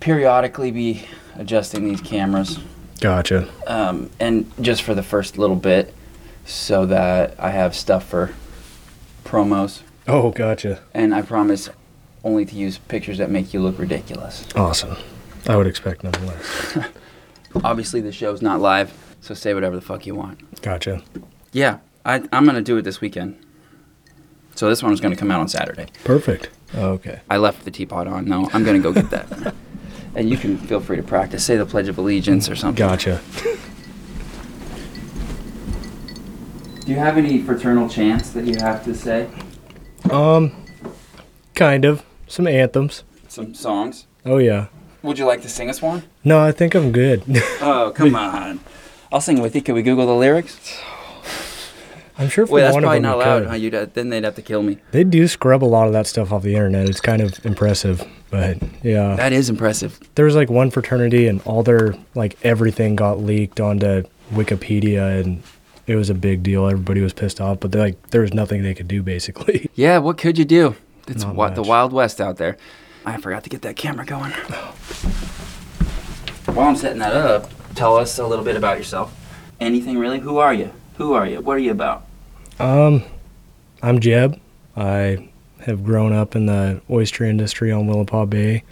periodically 0.00 0.70
be 0.70 1.06
adjusting 1.36 1.84
these 1.88 2.00
cameras, 2.00 2.58
Gotcha. 3.00 3.48
um, 3.66 4.10
and 4.20 4.50
just 4.60 4.82
for 4.82 4.94
the 4.94 5.02
first 5.02 5.36
little 5.38 5.56
bit, 5.56 5.92
so 6.46 6.86
that 6.86 7.34
I 7.38 7.50
have 7.50 7.74
stuff 7.74 8.04
for 8.08 8.30
promos. 9.24 9.80
Oh, 10.08 10.30
gotcha. 10.30 10.80
And 10.94 11.14
I 11.14 11.22
promise 11.22 11.68
only 12.24 12.44
to 12.46 12.54
use 12.54 12.78
pictures 12.78 13.18
that 13.18 13.30
make 13.30 13.52
you 13.52 13.60
look 13.60 13.78
ridiculous. 13.78 14.44
Awesome. 14.54 14.96
I 15.48 15.56
would 15.56 15.66
expect 15.66 16.02
nothing 16.04 16.26
less. 16.26 16.78
Obviously, 17.64 18.00
the 18.00 18.12
show's 18.12 18.40
not 18.42 18.60
live, 18.60 18.92
so 19.20 19.34
say 19.34 19.54
whatever 19.54 19.74
the 19.76 19.82
fuck 19.82 20.06
you 20.06 20.14
want. 20.14 20.60
Gotcha. 20.62 21.02
Yeah. 21.52 21.78
I, 22.06 22.22
I'm 22.32 22.46
gonna 22.46 22.62
do 22.62 22.76
it 22.76 22.82
this 22.82 23.00
weekend. 23.00 23.36
So 24.54 24.68
this 24.68 24.82
one's 24.82 25.00
gonna 25.00 25.16
come 25.16 25.30
out 25.32 25.40
on 25.40 25.48
Saturday. 25.48 25.88
Perfect. 26.04 26.50
Oh, 26.74 26.90
okay. 26.92 27.20
I 27.28 27.36
left 27.36 27.64
the 27.64 27.70
teapot 27.70 28.06
on. 28.06 28.26
No, 28.26 28.48
I'm 28.52 28.64
gonna 28.64 28.78
go 28.78 28.92
get 28.92 29.10
that. 29.10 29.54
and 30.14 30.30
you 30.30 30.36
can 30.38 30.56
feel 30.56 30.78
free 30.80 30.96
to 30.96 31.02
practice. 31.02 31.44
Say 31.44 31.56
the 31.56 31.66
Pledge 31.66 31.88
of 31.88 31.98
Allegiance 31.98 32.48
or 32.48 32.54
something. 32.54 32.78
Gotcha. 32.78 33.20
Do 36.84 36.92
you 36.92 36.98
have 36.98 37.18
any 37.18 37.42
fraternal 37.42 37.88
chants 37.88 38.30
that 38.30 38.44
you 38.44 38.54
have 38.60 38.84
to 38.84 38.94
say? 38.94 39.28
Um, 40.08 40.54
kind 41.56 41.84
of. 41.84 42.04
Some 42.28 42.46
anthems. 42.46 43.02
Some 43.26 43.52
songs. 43.54 44.06
Oh 44.24 44.38
yeah. 44.38 44.66
Would 45.02 45.18
you 45.18 45.24
like 45.26 45.42
to 45.42 45.48
sing 45.48 45.68
us 45.68 45.82
one? 45.82 46.04
No, 46.22 46.40
I 46.40 46.52
think 46.52 46.76
I'm 46.76 46.92
good. 46.92 47.24
Oh, 47.60 47.92
come 47.94 48.14
on. 48.16 48.60
I'll 49.12 49.20
sing 49.20 49.40
with 49.40 49.56
you. 49.56 49.62
Can 49.62 49.74
we 49.74 49.82
Google 49.82 50.06
the 50.06 50.14
lyrics? 50.14 50.80
I'm 52.18 52.28
sure 52.28 52.46
for 52.46 52.54
Wait, 52.54 52.62
that's 52.62 52.72
one 52.74 52.82
probably 52.82 52.98
of 52.98 53.02
them 53.02 53.10
not 53.10 53.26
allowed. 53.26 53.46
Huh? 53.46 53.54
You'd, 53.56 53.74
uh, 53.74 53.86
then 53.92 54.08
they'd 54.08 54.24
have 54.24 54.36
to 54.36 54.42
kill 54.42 54.62
me. 54.62 54.78
They 54.92 55.04
do 55.04 55.28
scrub 55.28 55.62
a 55.62 55.66
lot 55.66 55.86
of 55.86 55.92
that 55.92 56.06
stuff 56.06 56.32
off 56.32 56.42
the 56.42 56.54
internet. 56.54 56.88
It's 56.88 57.00
kind 57.00 57.20
of 57.20 57.44
impressive, 57.44 58.02
but 58.30 58.58
yeah. 58.82 59.16
That 59.16 59.32
is 59.32 59.50
impressive. 59.50 60.00
There 60.14 60.24
was 60.24 60.34
like 60.34 60.48
one 60.48 60.70
fraternity, 60.70 61.26
and 61.28 61.42
all 61.42 61.62
their 61.62 61.94
like 62.14 62.38
everything 62.42 62.96
got 62.96 63.20
leaked 63.20 63.60
onto 63.60 64.04
Wikipedia, 64.32 65.20
and 65.20 65.42
it 65.86 65.96
was 65.96 66.08
a 66.08 66.14
big 66.14 66.42
deal. 66.42 66.66
Everybody 66.66 67.02
was 67.02 67.12
pissed 67.12 67.40
off, 67.40 67.60
but 67.60 67.72
they're 67.72 67.82
like 67.82 68.10
there 68.10 68.22
was 68.22 68.32
nothing 68.32 68.62
they 68.62 68.74
could 68.74 68.88
do 68.88 69.02
basically. 69.02 69.70
Yeah, 69.74 69.98
what 69.98 70.16
could 70.16 70.38
you 70.38 70.46
do? 70.46 70.74
It's 71.06 71.24
what 71.24 71.54
the. 71.54 71.62
Wild 71.62 71.92
West 71.92 72.18
out 72.20 72.38
there. 72.38 72.56
I 73.04 73.18
forgot 73.18 73.44
to 73.44 73.50
get 73.50 73.60
that 73.62 73.76
camera 73.76 74.06
going. 74.06 74.32
While 76.46 76.68
I'm 76.68 76.76
setting 76.76 76.98
that 77.00 77.12
up, 77.12 77.50
tell 77.74 77.96
us 77.96 78.18
a 78.18 78.26
little 78.26 78.44
bit 78.44 78.56
about 78.56 78.78
yourself. 78.78 79.14
Anything 79.60 79.98
really? 79.98 80.20
Who 80.20 80.38
are 80.38 80.54
you? 80.54 80.72
Who 80.96 81.12
are 81.12 81.26
you? 81.26 81.40
What 81.40 81.56
are 81.56 81.60
you 81.60 81.72
about? 81.72 82.05
Um, 82.58 83.04
I'm 83.82 84.00
Jeb. 84.00 84.40
I 84.76 85.28
have 85.60 85.84
grown 85.84 86.12
up 86.12 86.34
in 86.34 86.46
the 86.46 86.80
oyster 86.88 87.24
industry 87.24 87.70
on 87.70 87.86
Willapa 87.86 88.28
Bay. 88.28 88.62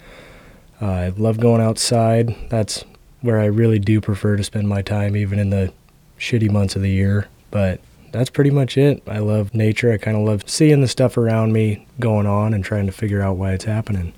Uh, 0.81 0.85
I 0.85 1.07
love 1.09 1.39
going 1.39 1.61
outside. 1.61 2.35
That's 2.49 2.83
where 3.21 3.39
I 3.39 3.45
really 3.45 3.79
do 3.79 4.01
prefer 4.01 4.37
to 4.37 4.43
spend 4.43 4.67
my 4.67 4.81
time, 4.81 5.15
even 5.15 5.39
in 5.39 5.51
the 5.51 5.71
shitty 6.19 6.49
months 6.49 6.75
of 6.75 6.81
the 6.81 6.89
year. 6.89 7.27
But 7.51 7.79
that's 8.11 8.29
pretty 8.29 8.49
much 8.49 8.77
it. 8.77 9.03
I 9.07 9.19
love 9.19 9.53
nature. 9.53 9.91
I 9.91 9.97
kind 9.97 10.17
of 10.17 10.23
love 10.23 10.49
seeing 10.49 10.81
the 10.81 10.87
stuff 10.87 11.17
around 11.17 11.53
me 11.53 11.85
going 11.99 12.25
on 12.25 12.53
and 12.53 12.63
trying 12.63 12.87
to 12.87 12.91
figure 12.91 13.21
out 13.21 13.37
why 13.37 13.53
it's 13.53 13.65
happening. 13.65 14.13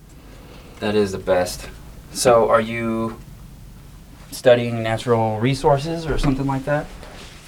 That 0.80 0.96
is 0.96 1.12
the 1.12 1.18
best. 1.18 1.70
So, 2.14 2.48
are 2.50 2.62
you 2.62 3.20
studying 4.32 4.82
natural 4.82 5.40
resources 5.40 6.06
or 6.06 6.18
something 6.18 6.46
like 6.46 6.64
that? 6.66 6.86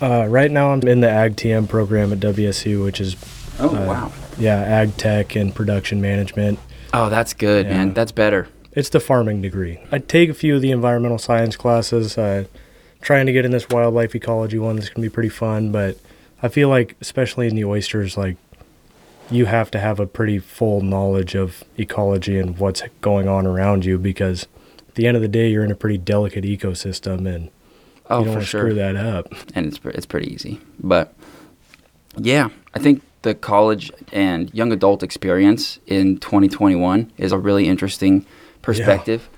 Uh, 0.02 0.26
right 0.28 0.50
now, 0.52 0.72
I'm 0.72 0.82
in 0.84 1.02
the 1.02 1.10
Ag 1.10 1.36
TM 1.36 1.68
program 1.68 2.12
at 2.14 2.20
WSU, 2.20 2.84
which 2.86 3.02
is 3.02 3.16
Oh, 3.60 3.68
Uh, 3.76 3.86
wow. 3.86 4.12
yeah, 4.38 4.62
ag 4.62 4.96
tech 4.96 5.36
and 5.36 5.54
production 5.54 6.00
management. 6.00 6.58
Oh, 6.94 7.10
that's 7.10 7.34
good, 7.34 7.66
Yeah. 7.66 7.74
man. 7.78 7.94
That's 7.94 8.14
better. 8.14 8.48
It's 8.74 8.88
the 8.90 9.02
farming 9.02 9.42
degree. 9.42 9.80
I 9.92 9.98
take 10.00 10.30
a 10.30 10.34
few 10.34 10.56
of 10.56 10.62
the 10.62 10.72
environmental 10.72 11.18
science 11.18 11.58
classes, 11.58 12.18
uh, 12.18 12.46
trying 13.02 13.26
to 13.26 13.34
get 13.34 13.44
in 13.44 13.52
this 13.52 13.68
wildlife 13.70 14.16
ecology 14.16 14.58
one 14.58 14.78
that's 14.78 14.88
gonna 14.90 15.06
be 15.06 15.10
pretty 15.10 15.28
fun. 15.30 15.72
But 15.72 15.98
I 16.42 16.48
feel 16.48 16.70
like, 16.70 16.96
especially 17.02 17.48
in 17.48 17.56
the 17.56 17.66
oysters, 17.66 18.18
like 18.18 18.38
you 19.30 19.46
have 19.46 19.70
to 19.72 19.80
have 19.80 20.00
a 20.00 20.06
pretty 20.08 20.40
full 20.40 20.80
knowledge 20.82 21.36
of 21.36 21.64
ecology 21.78 22.38
and 22.40 22.58
what's 22.58 22.82
going 23.02 23.28
on 23.28 23.46
around 23.46 23.84
you 23.86 23.98
because 23.98 24.48
at 24.88 24.96
the 24.96 25.06
end 25.06 25.18
of 25.18 25.22
the 25.22 25.28
day, 25.28 25.50
you're 25.50 25.66
in 25.66 25.72
a 25.72 25.76
pretty 25.76 25.98
delicate 25.98 26.46
ecosystem 26.46 27.28
and 27.28 27.50
Oh, 28.10 28.20
you 28.20 28.26
don't 28.26 28.34
for 28.36 28.42
sure. 28.46 28.62
screw 28.62 28.74
that 28.76 28.96
up. 28.96 29.34
and 29.56 29.66
it's 29.68 29.80
it's 29.86 30.06
pretty 30.06 30.34
easy. 30.34 30.60
But 30.80 31.14
yeah, 32.18 32.50
I 32.74 32.80
think 32.80 33.04
the 33.22 33.36
college 33.36 33.92
and 34.12 34.54
young 34.54 34.72
adult 34.72 35.04
experience 35.04 35.80
in 35.86 36.18
2021 36.20 37.12
is 37.18 37.32
a 37.32 37.38
really 37.38 37.68
interesting 37.68 38.26
perspective. 38.62 39.30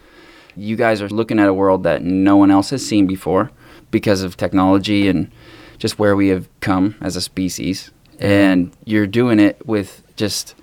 You 0.56 0.76
guys 0.76 1.02
are 1.02 1.10
looking 1.10 1.40
at 1.40 1.48
a 1.48 1.54
world 1.54 1.84
that 1.84 2.02
no 2.04 2.36
one 2.38 2.52
else 2.52 2.70
has 2.72 2.86
seen 2.86 3.08
before 3.08 3.52
because 3.90 4.22
of 4.22 4.38
technology 4.38 5.08
and 5.08 5.32
just 5.78 5.98
where 5.98 6.16
we 6.16 6.28
have 6.30 6.48
come 6.60 6.96
as 7.02 7.16
a 7.16 7.22
species. 7.22 7.92
And 8.20 8.72
you're 8.86 9.08
doing 9.08 9.40
it 9.40 9.66
with 9.66 10.04
just 10.16 10.54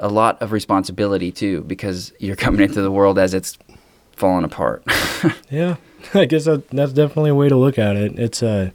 a 0.00 0.08
lot 0.08 0.42
of 0.42 0.50
responsibility 0.50 1.30
too 1.30 1.60
because 1.62 2.12
you're 2.18 2.34
coming 2.36 2.62
into 2.62 2.82
the 2.82 2.90
world 2.90 3.18
as 3.18 3.32
it's 3.32 3.56
falling 4.12 4.44
apart. 4.44 4.82
Yeah, 5.50 5.76
I 6.14 6.24
guess 6.26 6.44
that, 6.44 6.68
that's 6.70 6.92
definitely 6.92 7.30
a 7.30 7.34
way 7.34 7.48
to 7.48 7.56
look 7.56 7.78
at 7.78 7.96
it. 7.96 8.18
It's 8.18 8.42
uh, 8.42 8.70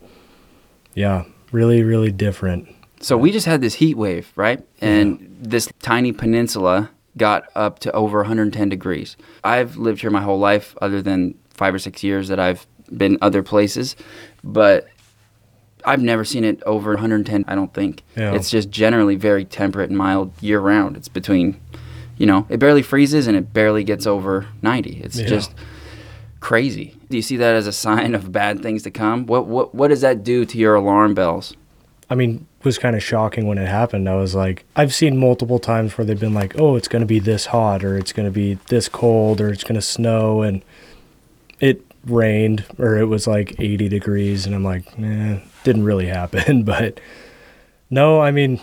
yeah, 0.94 1.26
really, 1.52 1.84
really 1.84 2.12
different. 2.12 2.68
So 3.02 3.18
we 3.18 3.32
just 3.32 3.46
had 3.46 3.62
this 3.62 3.76
heat 3.76 3.96
wave, 3.96 4.32
right? 4.36 4.62
And 4.82 5.38
this 5.40 5.70
tiny 5.82 6.12
peninsula 6.12 6.90
got 7.18 7.44
up 7.56 7.80
to 7.80 7.92
over 7.94 8.20
110 8.20 8.68
degrees. 8.70 9.16
I've 9.44 9.78
lived 9.78 10.02
here 10.02 10.10
my 10.12 10.22
whole 10.22 10.40
life, 10.40 10.76
other 10.82 11.02
than 11.02 11.36
five 11.54 11.74
or 11.74 11.80
six 11.80 12.04
years 12.04 12.28
that 12.28 12.40
I've 12.40 12.68
been 12.96 13.18
other 13.22 13.42
places, 13.44 13.96
but 14.44 14.90
I've 15.86 16.02
never 16.02 16.26
seen 16.26 16.44
it 16.44 16.62
over 16.64 16.92
110. 16.92 17.46
I 17.48 17.56
don't 17.56 17.74
think. 17.74 18.04
Yeah. 18.18 18.34
It's 18.34 18.50
just 18.50 18.70
generally 18.70 19.16
very 19.16 19.46
temperate 19.46 19.90
and 19.90 19.98
mild 19.98 20.32
year 20.42 20.60
round. 20.60 20.98
It's 20.98 21.08
between, 21.08 21.60
you 22.18 22.26
know, 22.26 22.46
it 22.50 22.58
barely 22.58 22.82
freezes 22.82 23.28
and 23.28 23.38
it 23.38 23.54
barely 23.54 23.86
gets 23.86 24.06
over 24.06 24.48
90. 24.62 25.02
It's 25.04 25.18
Yeah. 25.20 25.28
just 25.28 25.54
crazy. 26.40 26.96
Do 27.10 27.18
you 27.18 27.24
see 27.24 27.38
that 27.38 27.56
as 27.56 27.68
a 27.68 27.74
sign 27.74 28.16
of 28.16 28.32
bad 28.32 28.62
things 28.62 28.84
to 28.84 28.92
come? 28.92 29.26
What 29.26 29.48
what 29.48 29.74
what 29.76 29.90
does 29.90 30.02
that 30.02 30.24
do 30.24 30.46
to 30.46 30.58
your 30.58 30.76
alarm 30.76 31.14
bells? 31.14 31.56
I 32.10 32.16
mean, 32.16 32.48
it 32.60 32.66
was 32.66 32.80
kind 32.80 32.96
of 32.96 33.04
shocking 33.04 33.46
when 33.46 33.60
it 33.60 33.68
happened. 33.68 34.10
I 34.10 34.16
was 34.16 34.34
like, 34.34 34.66
I've 34.76 34.94
seen 34.94 35.18
multiple 35.18 35.60
times 35.60 35.98
where 35.98 36.06
they've 36.06 36.20
been 36.20 36.34
like, 36.34 36.60
oh, 36.60 36.76
it's 36.76 36.88
going 36.88 37.02
to 37.02 37.06
be 37.06 37.20
this 37.20 37.48
hot 37.48 37.84
or 37.84 37.98
it's 37.98 38.12
going 38.14 38.28
to 38.28 38.32
be 38.32 38.56
this 38.70 38.90
cold 38.90 39.40
or 39.40 39.50
it's 39.50 39.64
going 39.64 39.76
to 39.76 39.82
snow. 39.82 40.42
And 40.42 40.64
it 41.60 41.86
rained 42.06 42.66
or 42.80 42.98
it 42.98 43.06
was 43.06 43.28
like 43.28 43.60
80 43.60 43.90
degrees. 43.90 44.48
And 44.48 44.56
I'm 44.56 44.64
like, 44.64 44.86
eh, 45.00 45.40
didn't 45.64 45.84
really 45.84 46.08
happen. 46.08 46.64
but 46.66 47.00
no, 47.90 48.22
I 48.22 48.32
mean, 48.32 48.60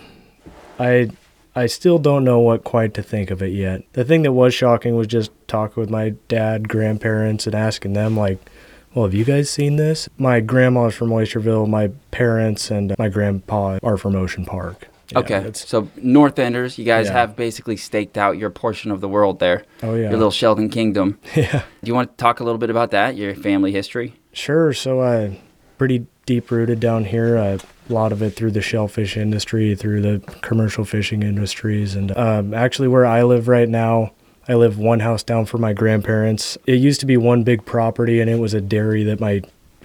I. 0.78 1.11
I 1.56 1.66
still 1.66 1.98
don't 1.98 2.22
know 2.22 2.38
what 2.38 2.64
quite 2.64 2.92
to 2.94 3.02
think 3.02 3.30
of 3.30 3.42
it 3.42 3.52
yet. 3.52 3.82
The 3.94 4.04
thing 4.04 4.22
that 4.22 4.32
was 4.32 4.52
shocking 4.54 4.94
was 4.94 5.06
just 5.06 5.30
talking 5.48 5.80
with 5.80 5.88
my 5.88 6.10
dad, 6.28 6.68
grandparents, 6.68 7.46
and 7.46 7.54
asking 7.54 7.94
them, 7.94 8.14
like, 8.14 8.38
well, 8.94 9.06
have 9.06 9.14
you 9.14 9.25
guys 9.25 9.48
seen 9.48 9.76
this? 9.76 10.06
My 10.18 10.40
grandma's 10.40 10.94
from 10.94 11.08
Oysterville. 11.10 11.66
My 11.68 11.88
parents 12.10 12.70
and 12.70 12.94
my 12.98 13.08
grandpa 13.08 13.78
are 13.82 13.96
from 13.96 14.14
Ocean 14.14 14.44
Park. 14.44 14.88
Yeah, 15.10 15.18
Okay, 15.20 15.50
so 15.54 15.88
North 15.96 16.38
Enders, 16.38 16.78
you 16.78 16.84
guys 16.84 17.06
Yeah. 17.06 17.12
have 17.12 17.36
basically 17.36 17.76
staked 17.76 18.18
out 18.18 18.36
your 18.38 18.50
portion 18.50 18.90
of 18.90 19.00
the 19.00 19.08
world 19.08 19.38
there, 19.38 19.64
oh 19.82 19.94
yeah. 19.94 20.02
your 20.10 20.12
little 20.12 20.30
Sheldon 20.30 20.68
Kingdom. 20.68 21.18
yeah. 21.36 21.62
Do 21.82 21.88
you 21.88 21.94
want 21.94 22.10
to 22.10 22.16
talk 22.22 22.40
a 22.40 22.44
little 22.44 22.58
bit 22.58 22.70
about 22.70 22.90
that, 22.90 23.16
your 23.16 23.34
family 23.34 23.70
history? 23.72 24.14
Sure. 24.32 24.72
So, 24.72 25.00
I 25.00 25.16
uh, 25.26 25.30
pretty 25.78 26.06
deep 26.26 26.50
rooted 26.50 26.80
down 26.80 27.04
here. 27.04 27.38
Uh, 27.38 27.58
a 27.88 27.93
lot 27.93 28.12
of 28.12 28.23
it 28.23 28.31
through 28.31 28.52
the 28.52 28.61
shellfish 28.61 29.16
industry, 29.16 29.75
through 29.75 30.02
the 30.02 30.21
commercial 30.40 30.85
fishing 30.85 31.23
industries, 31.23 31.95
and 31.95 32.16
um, 32.16 32.55
actually 32.55 32.88
where 32.88 33.07
I 33.07 33.23
live 33.23 33.49
right 33.49 33.69
now. 33.69 34.12
I 34.49 34.55
live 34.55 34.78
one 34.78 35.00
house 35.00 35.25
down 35.25 35.47
from 35.47 35.61
my 35.61 35.73
grandparents. 35.73 36.57
It 36.66 36.75
used 36.75 37.00
to 37.00 37.07
be 37.07 37.16
one 37.16 37.43
big 37.43 37.64
property, 37.64 38.21
and 38.21 38.31
it 38.31 38.38
was 38.38 38.55
a 38.55 38.61
dairy 38.61 39.02
that 39.05 39.19
my 39.19 39.43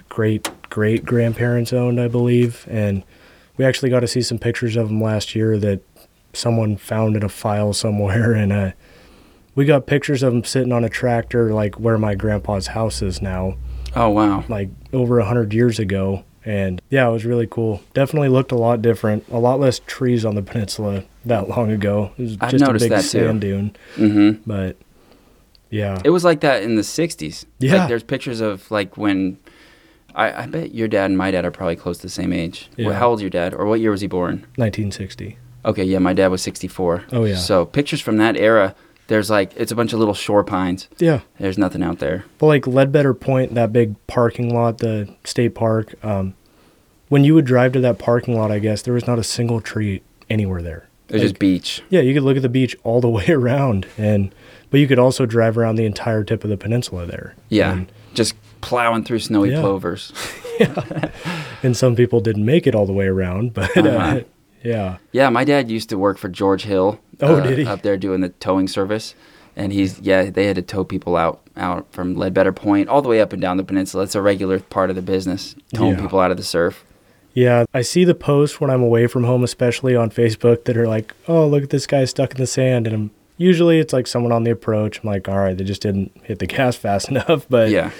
great 0.08 0.48
great 0.70 1.04
grandparents 1.04 1.72
owned, 1.72 2.00
I 2.00 2.06
believe. 2.06 2.66
And 2.70 3.02
we 3.56 3.64
actually 3.64 3.90
got 3.90 4.00
to 4.00 4.08
see 4.08 4.22
some 4.22 4.38
pictures 4.38 4.76
of 4.76 4.88
them 4.88 5.02
last 5.02 5.34
year 5.34 5.58
that 5.58 5.80
someone 6.32 6.76
found 6.76 7.16
in 7.16 7.24
a 7.24 7.28
file 7.28 7.72
somewhere, 7.72 8.32
and 8.34 8.52
uh, 8.52 8.70
we 9.54 9.64
got 9.64 9.86
pictures 9.86 10.22
of 10.22 10.32
them 10.32 10.44
sitting 10.44 10.72
on 10.72 10.84
a 10.84 10.88
tractor, 10.88 11.52
like 11.52 11.80
where 11.80 11.98
my 11.98 12.14
grandpa's 12.14 12.68
house 12.68 13.02
is 13.02 13.20
now 13.20 13.56
Oh 13.94 14.08
wow, 14.10 14.44
like 14.48 14.70
over 14.92 15.18
a 15.18 15.24
hundred 15.24 15.52
years 15.52 15.78
ago. 15.78 16.24
And 16.44 16.82
yeah, 16.90 17.08
it 17.08 17.12
was 17.12 17.24
really 17.24 17.46
cool. 17.46 17.82
Definitely 17.94 18.28
looked 18.28 18.50
a 18.52 18.56
lot 18.56 18.82
different. 18.82 19.24
A 19.30 19.38
lot 19.38 19.60
less 19.60 19.78
trees 19.86 20.24
on 20.24 20.34
the 20.34 20.42
peninsula 20.42 21.04
that 21.24 21.48
long 21.48 21.70
ago. 21.70 22.12
It 22.18 22.22
was 22.22 22.36
I've 22.40 22.50
just 22.50 22.64
a 22.64 22.72
big 22.72 23.00
sand 23.02 23.40
dune. 23.40 23.76
hmm 23.94 24.32
But 24.46 24.76
yeah, 25.70 26.00
It 26.04 26.10
was 26.10 26.24
like 26.24 26.40
that 26.40 26.62
in 26.62 26.74
the 26.76 26.82
'60s. 26.82 27.44
Yeah. 27.58 27.76
like, 27.76 27.88
there's 27.88 28.02
pictures 28.02 28.40
of 28.40 28.70
like 28.70 28.96
when. 28.96 29.38
I, 30.14 30.42
I 30.42 30.46
bet 30.46 30.74
your 30.74 30.88
dad 30.88 31.06
and 31.06 31.16
my 31.16 31.30
dad 31.30 31.46
are 31.46 31.50
probably 31.50 31.76
close 31.76 31.96
to 31.98 32.02
the 32.02 32.10
same 32.10 32.34
age. 32.34 32.68
Yeah. 32.76 32.92
How 32.92 33.08
old's 33.08 33.22
your 33.22 33.30
dad, 33.30 33.54
or 33.54 33.64
what 33.64 33.80
year 33.80 33.90
was 33.90 34.02
he 34.02 34.06
born? 34.08 34.40
1960. 34.56 35.38
Okay, 35.64 35.84
yeah, 35.84 36.00
my 36.00 36.12
dad 36.12 36.26
was 36.28 36.42
64. 36.42 37.04
Oh, 37.12 37.24
yeah. 37.24 37.36
So 37.36 37.64
pictures 37.64 38.02
from 38.02 38.18
that 38.18 38.36
era, 38.36 38.74
there's 39.08 39.28
like 39.30 39.52
it's 39.56 39.72
a 39.72 39.76
bunch 39.76 39.92
of 39.92 39.98
little 39.98 40.14
shore 40.14 40.44
pines. 40.44 40.88
Yeah, 40.98 41.20
There's 41.38 41.58
nothing 41.58 41.82
out 41.82 41.98
there. 41.98 42.24
but 42.38 42.46
like 42.46 42.62
Leadbetter 42.66 43.18
Point, 43.18 43.54
that 43.54 43.72
big 43.72 43.94
parking 44.06 44.54
lot, 44.54 44.78
the 44.78 45.12
state 45.24 45.54
park. 45.54 45.94
Um, 46.04 46.34
when 47.08 47.24
you 47.24 47.34
would 47.34 47.44
drive 47.44 47.72
to 47.72 47.80
that 47.80 47.98
parking 47.98 48.36
lot, 48.36 48.50
I 48.50 48.58
guess 48.58 48.82
there 48.82 48.94
was 48.94 49.06
not 49.06 49.18
a 49.18 49.24
single 49.24 49.60
tree 49.60 50.02
anywhere 50.30 50.62
there. 50.62 50.88
It 51.08 51.14
was 51.14 51.22
Like, 51.22 51.28
just 51.30 51.38
beach. 51.38 51.82
Yeah, 51.90 52.00
you 52.00 52.14
could 52.14 52.22
look 52.22 52.36
at 52.36 52.42
the 52.42 52.48
beach 52.48 52.74
all 52.84 53.00
the 53.02 53.08
way 53.18 53.26
around, 53.28 53.86
and 53.98 54.34
but 54.70 54.80
you 54.80 54.88
could 54.88 54.98
also 54.98 55.26
drive 55.26 55.58
around 55.58 55.74
the 55.76 55.84
entire 55.84 56.24
tip 56.24 56.42
of 56.44 56.48
the 56.50 56.56
peninsula 56.56 57.04
there. 57.04 57.34
Yeah. 57.50 57.72
And 57.72 57.92
just 58.14 58.34
plowing 58.62 59.04
through 59.04 59.18
snowy 59.18 59.50
Yeah. 59.50 59.60
plovers. 59.60 60.12
And 61.62 61.76
some 61.76 61.94
people 61.94 62.20
didn't 62.20 62.44
make 62.44 62.66
it 62.66 62.74
all 62.74 62.86
the 62.86 62.92
way 62.92 63.06
around, 63.06 63.54
but 63.54 63.76
Uh-huh. 63.76 63.88
uh, 63.88 64.20
yeah. 64.64 64.98
Yeah, 65.12 65.28
my 65.30 65.44
dad 65.44 65.70
used 65.70 65.88
to 65.90 65.98
work 65.98 66.18
for 66.18 66.28
George 66.28 66.64
Hill. 66.64 67.00
Oh, 67.20 67.36
uh, 67.36 67.40
did 67.46 67.58
he? 67.58 67.66
Up 67.66 67.82
there 67.82 67.96
doing 67.96 68.20
the 68.20 68.28
towing 68.30 68.68
service. 68.68 69.14
And 69.54 69.70
he's, 69.72 70.00
yeah, 70.00 70.30
they 70.30 70.46
had 70.46 70.56
to 70.56 70.62
tow 70.62 70.82
people 70.84 71.14
out 71.16 71.40
out 71.56 71.86
from 71.92 72.14
Leadbetter 72.16 72.52
Point 72.56 72.88
all 72.88 73.02
the 73.02 73.08
way 73.10 73.20
up 73.20 73.32
and 73.34 73.42
down 73.42 73.58
the 73.58 73.64
peninsula. 73.64 74.04
It's 74.04 74.14
a 74.14 74.22
regular 74.22 74.58
part 74.60 74.88
of 74.88 74.96
the 74.96 75.02
business, 75.02 75.54
towing 75.74 75.96
Yeah. 75.96 76.00
people 76.00 76.20
out 76.20 76.30
of 76.30 76.38
the 76.38 76.42
surf. 76.42 76.84
Yeah, 77.34 77.64
I 77.74 77.82
see 77.82 78.04
the 78.04 78.14
posts 78.14 78.60
when 78.60 78.70
I'm 78.70 78.82
away 78.82 79.06
from 79.06 79.24
home, 79.24 79.44
especially 79.44 79.94
on 79.94 80.08
Facebook, 80.10 80.64
that 80.64 80.76
are 80.78 80.86
like, 80.88 81.14
"Oh, 81.28 81.46
look 81.46 81.62
at 81.64 81.70
this 81.70 81.86
guy 81.86 82.04
stuck 82.06 82.30
in 82.32 82.38
the 82.38 82.46
sand," 82.46 82.86
and 82.86 82.94
I'm 82.96 83.10
usually 83.36 83.78
it's 83.78 83.92
like 83.92 84.06
someone 84.06 84.32
on 84.32 84.44
the 84.44 84.50
approach. 84.50 85.00
I'm 85.02 85.06
like, 85.10 85.28
"All 85.28 85.38
right, 85.38 85.56
they 85.56 85.64
just 85.64 85.82
didn't 85.82 86.12
hit 86.22 86.38
the 86.38 86.46
gas 86.56 86.76
fast 86.76 87.10
enough." 87.10 87.46
But 87.50 87.68
yeah. 87.70 87.90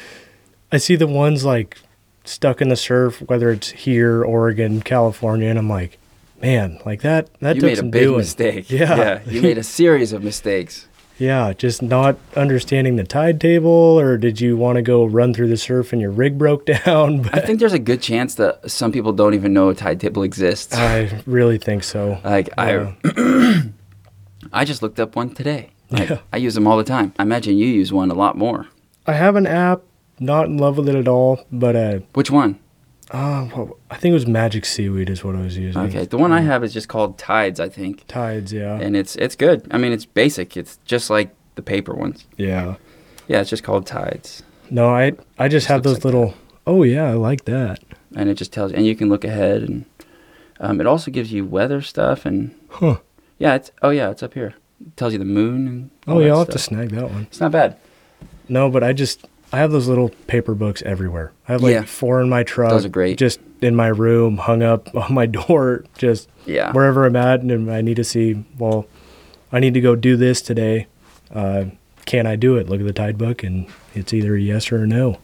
I 0.71 0.79
see 0.79 0.97
the 0.97 1.07
ones 1.07 1.45
like 1.45 1.77
stuck 2.25 2.63
in 2.63 2.71
the 2.71 2.77
surf, 2.77 3.23
whether 3.27 3.51
it's 3.51 3.71
here, 3.71 4.25
Oregon, 4.25 4.81
California, 4.81 5.49
and 5.49 5.59
I'm 5.59 5.69
like, 5.69 5.99
"Man, 6.43 6.79
like 6.85 7.03
that 7.03 7.29
that 7.41 7.55
you 7.57 7.61
took 7.63 7.71
made 7.71 7.79
a 7.79 7.83
big 7.85 8.03
doing." 8.03 8.19
mistake. 8.19 8.71
Yeah. 8.71 8.97
Yeah. 8.97 9.21
You 9.27 9.41
made 9.43 9.59
a 9.59 9.63
series 9.63 10.13
of 10.13 10.23
mistakes. 10.23 10.89
Yeah, 11.19 11.53
just 11.53 11.83
not 11.83 12.17
understanding 12.37 12.97
the 12.97 13.05
tide 13.05 13.41
table, 13.41 13.71
or 13.71 14.17
did 14.19 14.41
you 14.41 14.57
want 14.57 14.77
to 14.77 14.83
go 14.83 15.05
run 15.05 15.33
through 15.35 15.49
the 15.49 15.57
surf 15.57 15.93
and 15.93 16.01
your 16.03 16.11
rig 16.11 16.37
broke 16.37 16.67
down? 16.85 17.29
I 17.33 17.39
think 17.41 17.61
there's 17.61 17.75
a 17.75 17.79
good 17.79 18.03
chance 18.03 18.35
that 18.37 18.69
some 18.69 18.91
people 18.91 19.13
don't 19.13 19.35
even 19.35 19.53
know 19.53 19.69
a 19.69 19.75
tide 19.75 20.01
table 20.01 20.25
exists. 20.25 20.75
I 20.75 21.23
really 21.27 21.59
think 21.59 21.85
so. 21.85 22.19
Like 22.25 22.49
Yeah. 22.59 22.93
I, 23.05 23.63
I 24.53 24.65
just 24.65 24.83
looked 24.83 24.99
up 24.99 25.15
one 25.15 25.31
today. 25.31 25.71
Like, 25.91 26.09
Yeah. 26.09 26.19
I 26.33 26.39
use 26.39 26.55
them 26.55 26.67
all 26.67 26.77
the 26.79 26.83
time. 26.83 27.13
I 27.19 27.23
imagine 27.23 27.57
you 27.57 27.67
use 27.67 27.93
one 27.93 28.11
a 28.11 28.15
lot 28.15 28.37
more. 28.37 28.67
I 29.07 29.13
have 29.13 29.37
an 29.37 29.47
app, 29.47 29.83
not 30.19 30.47
in 30.47 30.57
love 30.59 30.77
with 30.79 30.89
it 30.89 30.97
at 30.97 31.07
all, 31.07 31.47
but 31.53 31.77
uh, 31.77 31.99
Which 32.15 32.31
one? 32.33 32.59
Uh 33.13 33.47
well, 33.55 33.77
I 33.91 33.97
think 33.97 34.11
it 34.13 34.15
was 34.15 34.27
Magic 34.27 34.65
Seaweed 34.65 35.11
is 35.11 35.23
what 35.23 35.37
I 35.37 35.41
was 35.43 35.57
using. 35.59 35.81
Okay, 35.83 36.07
the 36.07 36.17
one 36.19 36.33
I 36.33 36.41
have 36.41 36.65
is 36.65 36.73
just 36.73 36.89
called 36.89 37.19
Tides, 37.19 37.61
I 37.61 37.69
think, 37.69 38.07
Tides, 38.09 38.53
yeah, 38.53 38.79
and 38.81 38.97
it's 38.97 39.17
it's 39.17 39.37
good. 39.37 39.67
I 39.71 39.79
mean, 39.79 39.93
it's 39.93 40.07
basic. 40.07 40.57
It's 40.57 40.79
just 40.85 41.11
like 41.11 41.35
the 41.55 41.63
paper 41.63 41.95
ones. 41.95 42.27
yeah. 42.37 42.77
Yeah, 43.29 43.41
it's 43.41 43.51
just 43.51 43.63
called 43.63 43.87
Tides, 43.87 44.43
No, 44.71 44.89
I 44.91 45.13
I 45.39 45.49
just 45.49 45.67
have 45.69 45.83
those 45.85 45.97
like 45.99 46.05
little. 46.07 46.35
Oh 46.67 46.83
yeah, 46.83 47.05
I 47.11 47.13
like 47.15 47.45
that. 47.45 47.79
and 48.17 48.29
it 48.29 48.35
just 48.35 48.53
tells, 48.53 48.73
and 48.73 48.85
you 48.85 48.97
can 48.97 49.09
look 49.09 49.25
ahead, 49.25 49.63
and 49.63 49.85
um, 50.61 50.81
it 50.81 50.87
also 50.87 51.11
gives 51.11 51.33
you 51.33 51.45
weather 51.45 51.81
stuff, 51.83 52.27
and 52.27 52.55
Huh. 52.69 52.99
yeah, 53.39 53.55
it's 53.55 53.71
oh 53.83 53.91
yeah, 53.91 54.11
it's 54.11 54.23
up 54.23 54.35
here. 54.35 54.55
It 54.85 54.97
tells 54.97 55.13
you 55.13 55.19
the 55.19 55.25
moon 55.25 55.69
and 55.69 55.91
Oh 56.07 56.19
yeah, 56.19 56.27
that 56.27 56.33
I'll 56.33 56.39
have 56.41 56.49
to 56.51 56.59
snag 56.59 56.91
that 56.91 57.11
one. 57.11 57.23
It's 57.31 57.41
not 57.41 57.53
bad. 57.53 57.77
No, 58.49 58.69
but 58.71 58.83
I 58.83 58.93
just 58.93 59.25
I 59.53 59.59
have 59.59 59.71
those 59.71 59.87
little 59.89 60.09
paper 60.27 60.55
books 60.55 60.83
everywhere. 60.83 61.33
I 61.49 61.53
have 61.53 61.63
like 61.63 61.73
Yeah. 61.73 61.83
four 61.83 62.21
in 62.21 62.29
my 62.29 62.43
truck. 62.43 62.71
Those 62.71 62.85
are 62.87 62.89
great. 62.91 63.19
Just 63.19 63.39
in 63.61 63.77
my 63.77 63.89
room, 63.89 64.39
hung 64.39 64.63
up 64.63 64.95
on 64.97 65.13
my 65.13 65.27
door, 65.27 65.85
just 65.99 66.29
Yeah. 66.47 66.73
wherever 66.73 67.05
I'm 67.05 67.17
at, 67.17 67.41
and 67.43 67.71
I 67.71 67.81
need 67.83 67.97
to 67.97 68.05
see. 68.05 68.45
Well, 68.59 68.87
I 69.53 69.61
need 69.61 69.75
to 69.75 69.81
go 69.81 69.95
do 69.95 70.17
this 70.17 70.41
today. 70.41 70.87
Uh, 71.35 71.65
can 72.07 72.27
I 72.27 72.37
do 72.37 72.57
it? 72.57 72.69
Look 72.69 72.81
at 72.81 72.87
the 72.87 72.93
tide 72.93 73.19
book, 73.19 73.43
and 73.43 73.67
it's 73.95 74.13
either 74.15 74.35
a 74.37 74.41
yes 74.41 74.73
or 74.73 74.83
a 74.85 74.87
no. 74.87 75.19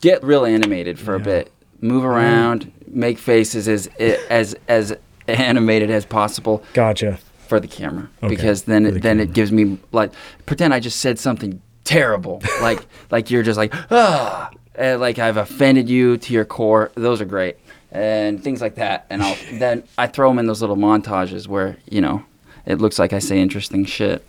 get 0.00 0.22
real 0.22 0.44
animated 0.44 0.98
for 0.98 1.14
a 1.14 1.20
bit. 1.20 1.50
Move 1.80 2.04
around, 2.04 2.72
make 2.86 3.18
faces 3.18 3.68
as 3.68 3.86
as 4.30 4.54
as 4.68 4.94
animated 5.28 5.90
as 5.90 6.04
possible 6.04 6.62
Gotcha. 6.74 7.18
for 7.48 7.58
the 7.60 7.66
camera 7.68 8.08
Okay, 8.22 8.34
because 8.34 8.62
then 8.64 8.82
then 8.84 9.00
camera. 9.00 9.22
it 9.24 9.32
gives 9.32 9.50
me 9.52 9.78
like 9.92 10.10
pretend 10.46 10.74
I 10.74 10.80
just 10.80 11.00
said 11.00 11.18
something 11.18 11.60
terrible 11.84 12.42
like 12.60 12.84
like 13.10 13.30
you're 13.30 13.42
just 13.42 13.58
like 13.58 13.74
ah 13.90 14.50
and 14.74 15.00
like 15.00 15.18
I've 15.18 15.36
offended 15.36 15.88
you 15.88 16.16
to 16.18 16.32
your 16.32 16.44
core. 16.44 16.90
Those 16.94 17.20
are 17.20 17.24
great 17.24 17.56
and 17.90 18.42
things 18.42 18.60
like 18.60 18.74
that. 18.76 19.06
And 19.10 19.22
I'll 19.22 19.36
then 19.52 19.84
I 19.96 20.06
throw 20.06 20.28
them 20.28 20.38
in 20.38 20.46
those 20.46 20.60
little 20.60 20.76
montages 20.76 21.46
where 21.46 21.76
you 21.90 22.00
know 22.00 22.24
it 22.66 22.80
looks 22.80 22.98
like 22.98 23.12
I 23.12 23.18
say 23.18 23.40
interesting 23.40 23.84
shit. 23.84 24.26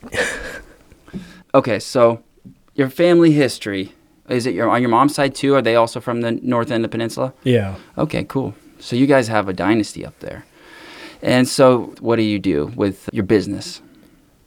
okay, 1.55 1.79
so 1.79 2.23
your 2.75 2.89
family 2.89 3.31
history 3.31 3.93
is 4.29 4.45
it 4.45 4.53
your 4.53 4.69
on 4.69 4.81
your 4.81 4.89
mom's 4.89 5.15
side 5.15 5.35
too? 5.35 5.55
Are 5.55 5.61
they 5.61 5.75
also 5.75 5.99
from 5.99 6.21
the 6.21 6.31
north 6.31 6.71
end 6.71 6.83
of 6.83 6.91
the 6.91 6.93
peninsula? 6.93 7.33
Yeah. 7.43 7.75
Okay, 7.97 8.23
cool. 8.23 8.55
So 8.79 8.95
you 8.95 9.07
guys 9.07 9.27
have 9.27 9.47
a 9.47 9.53
dynasty 9.53 10.05
up 10.05 10.19
there. 10.19 10.45
And 11.21 11.47
so 11.47 11.95
what 12.01 12.17
do 12.17 12.23
you 12.23 12.39
do 12.39 12.71
with 12.75 13.09
your 13.13 13.23
business? 13.23 13.81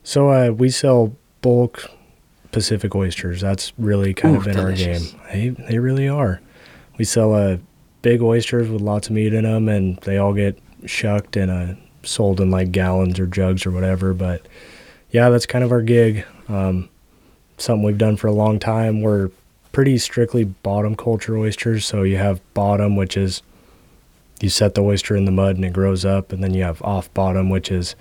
So 0.04 0.30
uh, 0.30 0.50
we 0.50 0.70
sell 0.70 1.16
bulk 1.40 1.90
Pacific 2.52 2.94
oysters. 2.94 3.40
That's 3.40 3.72
really 3.78 4.14
kind 4.14 4.34
Ooh, 4.34 4.38
of 4.38 4.44
been 4.44 4.56
delicious. 4.56 5.14
our 5.14 5.34
game. 5.34 5.54
They 5.56 5.64
they 5.64 5.78
really 5.78 6.08
are. 6.08 6.40
We 6.96 7.04
sell 7.04 7.34
uh, 7.34 7.58
big 8.02 8.22
oysters 8.22 8.68
with 8.68 8.80
lots 8.80 9.08
of 9.08 9.14
meat 9.14 9.34
in 9.34 9.44
them, 9.44 9.68
and 9.68 9.98
they 9.98 10.16
all 10.18 10.32
get 10.32 10.58
shucked 10.86 11.36
and 11.36 11.50
uh, 11.50 11.74
sold 12.02 12.40
in 12.40 12.50
like 12.50 12.72
gallons 12.72 13.18
or 13.18 13.26
jugs 13.26 13.66
or 13.66 13.70
whatever. 13.70 14.14
But 14.14 14.46
yeah, 15.10 15.28
that's 15.28 15.46
kind 15.46 15.64
of 15.64 15.72
our 15.72 15.82
gig. 15.82 16.24
Um, 16.48 16.88
something 17.58 17.82
we've 17.82 17.98
done 17.98 18.16
for 18.16 18.26
a 18.28 18.32
long 18.32 18.58
time. 18.58 19.02
We're 19.02 19.30
pretty 19.72 19.98
strictly 19.98 20.44
bottom 20.44 20.96
culture 20.96 21.36
oysters. 21.36 21.84
So 21.86 22.02
you 22.02 22.16
have 22.16 22.40
bottom, 22.54 22.96
which 22.96 23.16
is 23.16 23.42
you 24.40 24.48
set 24.48 24.74
the 24.74 24.82
oyster 24.82 25.16
in 25.16 25.24
the 25.24 25.32
mud 25.32 25.56
and 25.56 25.64
it 25.64 25.72
grows 25.72 26.04
up, 26.04 26.32
and 26.32 26.42
then 26.42 26.54
you 26.54 26.62
have 26.62 26.80
off 26.82 27.12
bottom, 27.14 27.50
which 27.50 27.70
is 27.70 27.94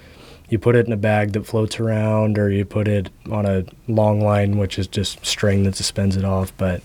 you 0.49 0.57
put 0.59 0.75
it 0.75 0.85
in 0.87 0.93
a 0.93 0.97
bag 0.97 1.33
that 1.33 1.45
floats 1.45 1.79
around, 1.79 2.37
or 2.37 2.49
you 2.49 2.63
put 2.65 2.87
it 2.87 3.09
on 3.31 3.45
a 3.45 3.65
long 3.87 4.21
line, 4.21 4.57
which 4.57 4.79
is 4.79 4.87
just 4.87 5.25
string 5.25 5.63
that 5.63 5.75
suspends 5.75 6.15
it 6.15 6.23
off. 6.25 6.53
But 6.57 6.81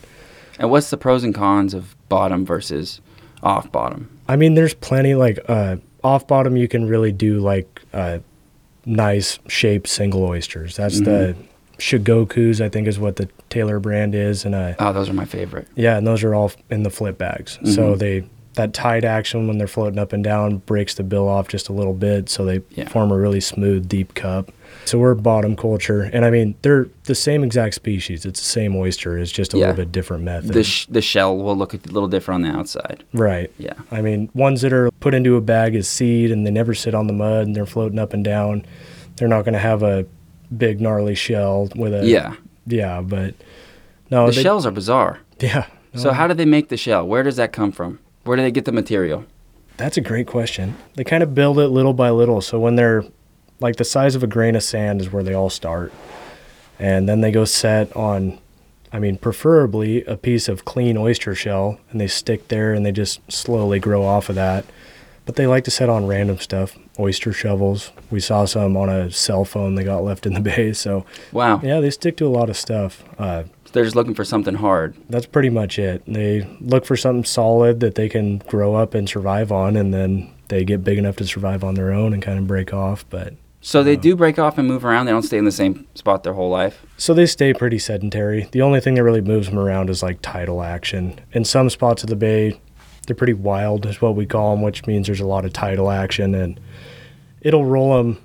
And 0.59 0.71
what's 0.71 0.91
the 0.91 0.97
pros 0.97 1.23
and 1.25 1.35
cons 1.35 1.73
of 1.75 1.95
bottom 2.09 2.45
versus 2.45 3.01
off 3.43 3.71
bottom? 3.73 4.09
I 4.29 4.37
mean, 4.37 4.55
there's 4.55 4.75
plenty 4.75 5.15
like 5.15 5.39
uh, 5.49 5.77
off 6.03 6.27
bottom. 6.27 6.57
You 6.57 6.69
can 6.69 6.87
really 6.89 7.13
do 7.13 7.39
like 7.41 7.81
uh, 7.93 8.19
nice 8.85 9.39
shaped 9.49 9.89
single 9.89 10.25
oysters. 10.25 10.77
That's 10.77 11.01
the 11.01 11.37
Shigoku's, 11.79 12.61
I 12.61 12.69
think, 12.69 12.87
is 12.87 12.99
what 12.99 13.17
the 13.17 13.29
Taylor 13.51 13.81
brand 13.81 14.15
is, 14.15 14.45
and 14.45 14.55
uh, 14.55 14.75
Oh, 14.79 14.93
those 14.93 15.09
are 15.09 15.13
my 15.15 15.25
favorite. 15.25 15.67
yeah, 15.75 15.97
and 15.99 16.07
those 16.07 16.23
are 16.23 16.35
all 16.35 16.53
in 16.71 16.85
the 16.85 16.91
flip 16.91 17.19
bags. 17.19 17.59
So 17.65 17.95
Mhm. 17.95 17.99
they 17.99 18.25
that 18.55 18.75
tide 18.75 19.05
action 19.05 19.49
when 19.49 19.57
they're 19.59 19.67
floating 19.67 19.99
up 19.99 20.13
and 20.13 20.23
down 20.23 20.59
breaks 20.59 20.95
the 20.95 21.03
bill 21.03 21.27
off 21.29 21.49
just 21.49 21.69
a 21.69 21.73
little 21.73 21.95
bit, 21.95 22.29
so 22.29 22.45
they 22.45 22.61
Yeah. 22.75 22.89
form 22.89 23.11
a 23.11 23.17
really 23.17 23.41
smooth, 23.41 23.89
deep 23.89 24.15
cup. 24.15 24.53
So 24.85 24.99
we're 24.99 25.15
bottom 25.15 25.55
culture, 25.57 26.03
and 26.13 26.25
I 26.25 26.31
mean 26.31 26.55
they're 26.63 26.89
the 27.05 27.15
same 27.15 27.45
exact 27.45 27.75
species. 27.75 28.25
It's 28.27 28.41
the 28.41 28.47
same 28.47 28.75
oyster. 28.77 29.17
It's 29.19 29.31
just 29.33 29.55
a 29.55 29.57
Yeah. 29.59 29.69
little 29.69 29.85
bit 29.85 29.93
different 29.93 30.25
method. 30.25 30.53
The 30.53 30.65
sh- 30.65 30.87
the 30.91 31.01
shell 31.01 31.37
will 31.37 31.57
look 31.57 31.73
a 31.73 31.79
little 31.91 32.09
different 32.09 32.45
on 32.45 32.51
the 32.53 32.59
outside. 32.59 33.05
right. 33.15 33.51
Yeah. 33.59 33.75
I 33.91 34.03
mean, 34.03 34.29
ones 34.35 34.61
that 34.63 34.73
are 34.73 34.91
put 35.01 35.15
into 35.15 35.37
a 35.37 35.41
bag 35.41 35.75
as 35.75 35.89
seed 35.89 36.31
and 36.31 36.47
they 36.47 36.51
never 36.51 36.75
sit 36.75 36.95
on 36.95 37.07
the 37.07 37.13
mud 37.13 37.47
and 37.47 37.55
they're 37.57 37.65
floating 37.67 37.99
up 37.99 38.13
and 38.13 38.25
down, 38.25 38.65
they're 39.17 39.29
not 39.29 39.45
going 39.45 39.55
to 39.55 39.59
have 39.61 39.83
a 39.83 40.05
big 40.57 40.81
gnarly 40.81 41.15
shell 41.15 41.69
with 41.77 41.95
a 41.95 42.05
Yeah. 42.07 42.35
yeah. 42.67 43.01
But 43.01 43.35
no, 44.11 44.27
the 44.27 44.33
they- 44.33 44.43
shells 44.43 44.67
are 44.67 44.71
bizarre. 44.73 45.21
yeah. 45.41 45.67
So 45.95 46.11
how 46.13 46.27
do 46.27 46.33
they 46.35 46.47
make 46.47 46.71
the 46.71 46.77
shell? 46.79 47.07
Where 47.07 47.23
does 47.23 47.37
that 47.37 47.53
come 47.53 47.71
from? 47.71 47.99
Where 48.25 48.37
do 48.37 48.43
they 48.43 48.51
get 48.51 48.65
the 48.65 48.73
material? 48.73 49.25
That's 49.77 49.97
a 49.97 50.01
great 50.01 50.27
question. 50.27 50.77
They 50.95 51.05
kind 51.05 51.23
of 51.23 51.35
build 51.35 51.59
it 51.59 51.69
little 51.69 51.95
by 51.95 52.11
little. 52.11 52.41
So 52.41 52.59
when 52.61 52.77
they're 52.77 53.05
like 53.61 53.77
the 53.77 53.85
size 53.85 54.15
of 54.15 54.23
a 54.23 54.27
grain 54.27 54.55
of 54.57 54.63
sand 54.63 55.01
is 55.01 55.11
where 55.13 55.23
they 55.23 55.35
all 55.35 55.51
start. 55.51 55.93
And 56.79 57.09
then 57.09 57.21
they 57.21 57.31
go 57.31 57.45
set 57.45 57.95
on, 57.97 58.39
I 58.93 58.99
mean, 58.99 59.17
preferably 59.17 60.05
a 60.05 60.17
piece 60.17 60.49
of 60.49 60.65
clean 60.65 60.97
oyster 60.97 61.35
shell 61.35 61.79
and 61.91 62.01
they 62.01 62.07
stick 62.09 62.49
there 62.49 62.73
and 62.73 62.85
they 62.85 62.93
just 62.93 63.21
slowly 63.33 63.79
grow 63.79 64.05
off 64.05 64.29
of 64.29 64.35
that. 64.35 64.65
But 65.25 65.37
they 65.37 65.47
like 65.47 65.63
to 65.65 65.71
set 65.71 65.89
on 65.89 66.07
random 66.09 66.39
stuff, 66.39 66.77
oyster 66.99 67.33
shovels. 67.33 67.93
We 68.11 68.19
saw 68.19 68.45
some 68.45 68.77
on 68.77 68.89
a 68.89 69.11
cell 69.13 69.45
phone 69.45 69.77
they 69.77 69.85
got 69.85 70.03
left 70.03 70.27
in 70.27 70.35
the 70.35 70.41
bay. 70.51 70.73
So 70.73 71.07
Wow. 71.31 71.61
yeah, 71.63 71.81
they 71.81 71.91
stick 71.91 72.17
to 72.19 72.27
a 72.27 72.29
lot 72.29 72.51
of 72.51 72.57
stuff. 72.57 73.05
Uh, 73.19 73.45
They're 73.73 73.85
just 73.85 73.97
looking 73.97 74.15
for 74.15 74.25
something 74.25 74.55
hard. 74.57 74.95
that's 75.09 75.27
pretty 75.27 75.51
much 75.51 75.79
it. 75.79 76.03
They 76.07 76.47
look 76.61 76.85
for 76.85 76.97
something 76.97 77.25
solid 77.25 77.81
that 77.81 77.95
they 77.95 78.09
can 78.09 78.39
grow 78.39 78.75
up 78.75 78.95
and 78.95 79.09
survive 79.09 79.51
on, 79.51 79.77
and 79.77 79.93
then 79.95 80.33
they 80.49 80.65
get 80.65 80.85
big 80.85 80.99
enough 80.99 81.17
to 81.17 81.27
survive 81.27 81.65
on 81.65 81.75
their 81.75 81.93
own 81.93 82.13
and 82.13 82.23
kind 82.23 82.39
of 82.39 82.47
break 82.47 82.75
off. 82.75 83.05
But 83.09 83.35
So 83.61 83.83
they 83.83 83.97
uh, 83.97 84.01
do 84.01 84.15
break 84.17 84.39
off 84.39 84.59
and 84.59 84.69
move 84.69 84.85
around. 84.85 85.07
They 85.07 85.13
don't 85.13 85.23
stay 85.23 85.39
in 85.39 85.45
the 85.47 85.53
same 85.53 85.87
spot 85.95 86.23
their 86.23 86.35
whole 86.35 86.51
life. 86.51 86.85
so 86.99 87.15
they 87.15 87.27
stay 87.27 87.55
pretty 87.55 87.79
sedentary. 87.79 88.49
The 88.53 88.63
only 88.63 88.81
thing 88.81 88.95
that 88.95 89.03
really 89.03 89.21
moves 89.23 89.49
them 89.49 89.59
around 89.59 89.89
is 89.89 90.03
like 90.03 90.21
tidal 90.21 90.63
action. 90.63 91.19
In 91.33 91.45
some 91.45 91.71
spots 91.71 92.03
of 92.03 92.11
the 92.11 92.17
bay, 92.17 92.61
they're 93.07 93.17
pretty 93.17 93.33
wild, 93.33 93.87
is 93.87 94.01
what 94.03 94.15
we 94.15 94.27
call 94.27 94.55
them, 94.55 94.63
which 94.63 94.87
means 94.87 95.07
there's 95.07 95.21
a 95.21 95.27
lot 95.27 95.45
of 95.45 95.53
tidal 95.53 95.91
action, 95.91 96.35
and 96.35 96.61
it'll 97.41 97.65
roll 97.65 97.97
them. 97.97 98.23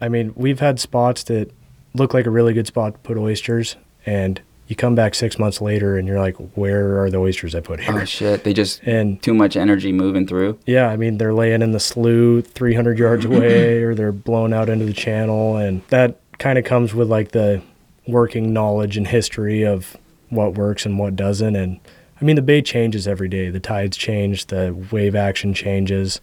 I 0.00 0.08
mean, 0.08 0.32
we've 0.36 0.60
had 0.60 0.78
spots 0.78 1.24
that 1.24 1.50
look 1.94 2.12
like 2.12 2.26
a 2.26 2.30
really 2.30 2.52
good 2.52 2.66
spot 2.66 2.92
to 2.92 2.98
put 3.00 3.16
oysters, 3.16 3.76
and 4.04 4.40
you 4.68 4.76
come 4.76 4.94
back 4.94 5.14
six 5.14 5.38
months 5.38 5.60
later 5.60 5.96
and 5.96 6.08
you're 6.08 6.18
like, 6.18 6.36
where 6.54 7.00
are 7.02 7.10
the 7.10 7.18
oysters 7.18 7.54
I 7.54 7.60
put 7.60 7.80
here? 7.80 8.00
Oh 8.00 8.04
shit! 8.04 8.44
They 8.44 8.52
just 8.52 8.82
and 8.86 9.22
too 9.22 9.34
much 9.34 9.56
energy 9.56 9.92
moving 9.92 10.26
through. 10.26 10.58
Yeah, 10.66 10.88
I 10.88 10.96
mean 10.96 11.18
they're 11.18 11.34
laying 11.34 11.62
in 11.62 11.72
the 11.72 11.80
slough 11.80 12.46
300 12.46 12.98
yards 12.98 13.24
away, 13.26 13.82
or 13.82 13.94
they're 13.94 14.12
blown 14.12 14.52
out 14.52 14.68
into 14.68 14.84
the 14.84 14.92
channel, 14.92 15.56
and 15.56 15.82
that 15.88 16.20
kind 16.38 16.58
of 16.58 16.64
comes 16.64 16.94
with 16.94 17.08
like 17.08 17.32
the 17.32 17.62
working 18.06 18.52
knowledge 18.52 18.96
and 18.96 19.06
history 19.06 19.64
of 19.64 19.96
what 20.28 20.54
works 20.54 20.86
and 20.86 20.98
what 20.98 21.16
doesn't. 21.16 21.56
And 21.56 21.80
I 22.20 22.24
mean, 22.24 22.36
the 22.36 22.42
bay 22.42 22.62
changes 22.62 23.06
every 23.06 23.28
day. 23.28 23.50
The 23.50 23.60
tides 23.60 23.96
change, 23.96 24.46
the 24.46 24.74
wave 24.90 25.14
action 25.14 25.54
changes. 25.54 26.20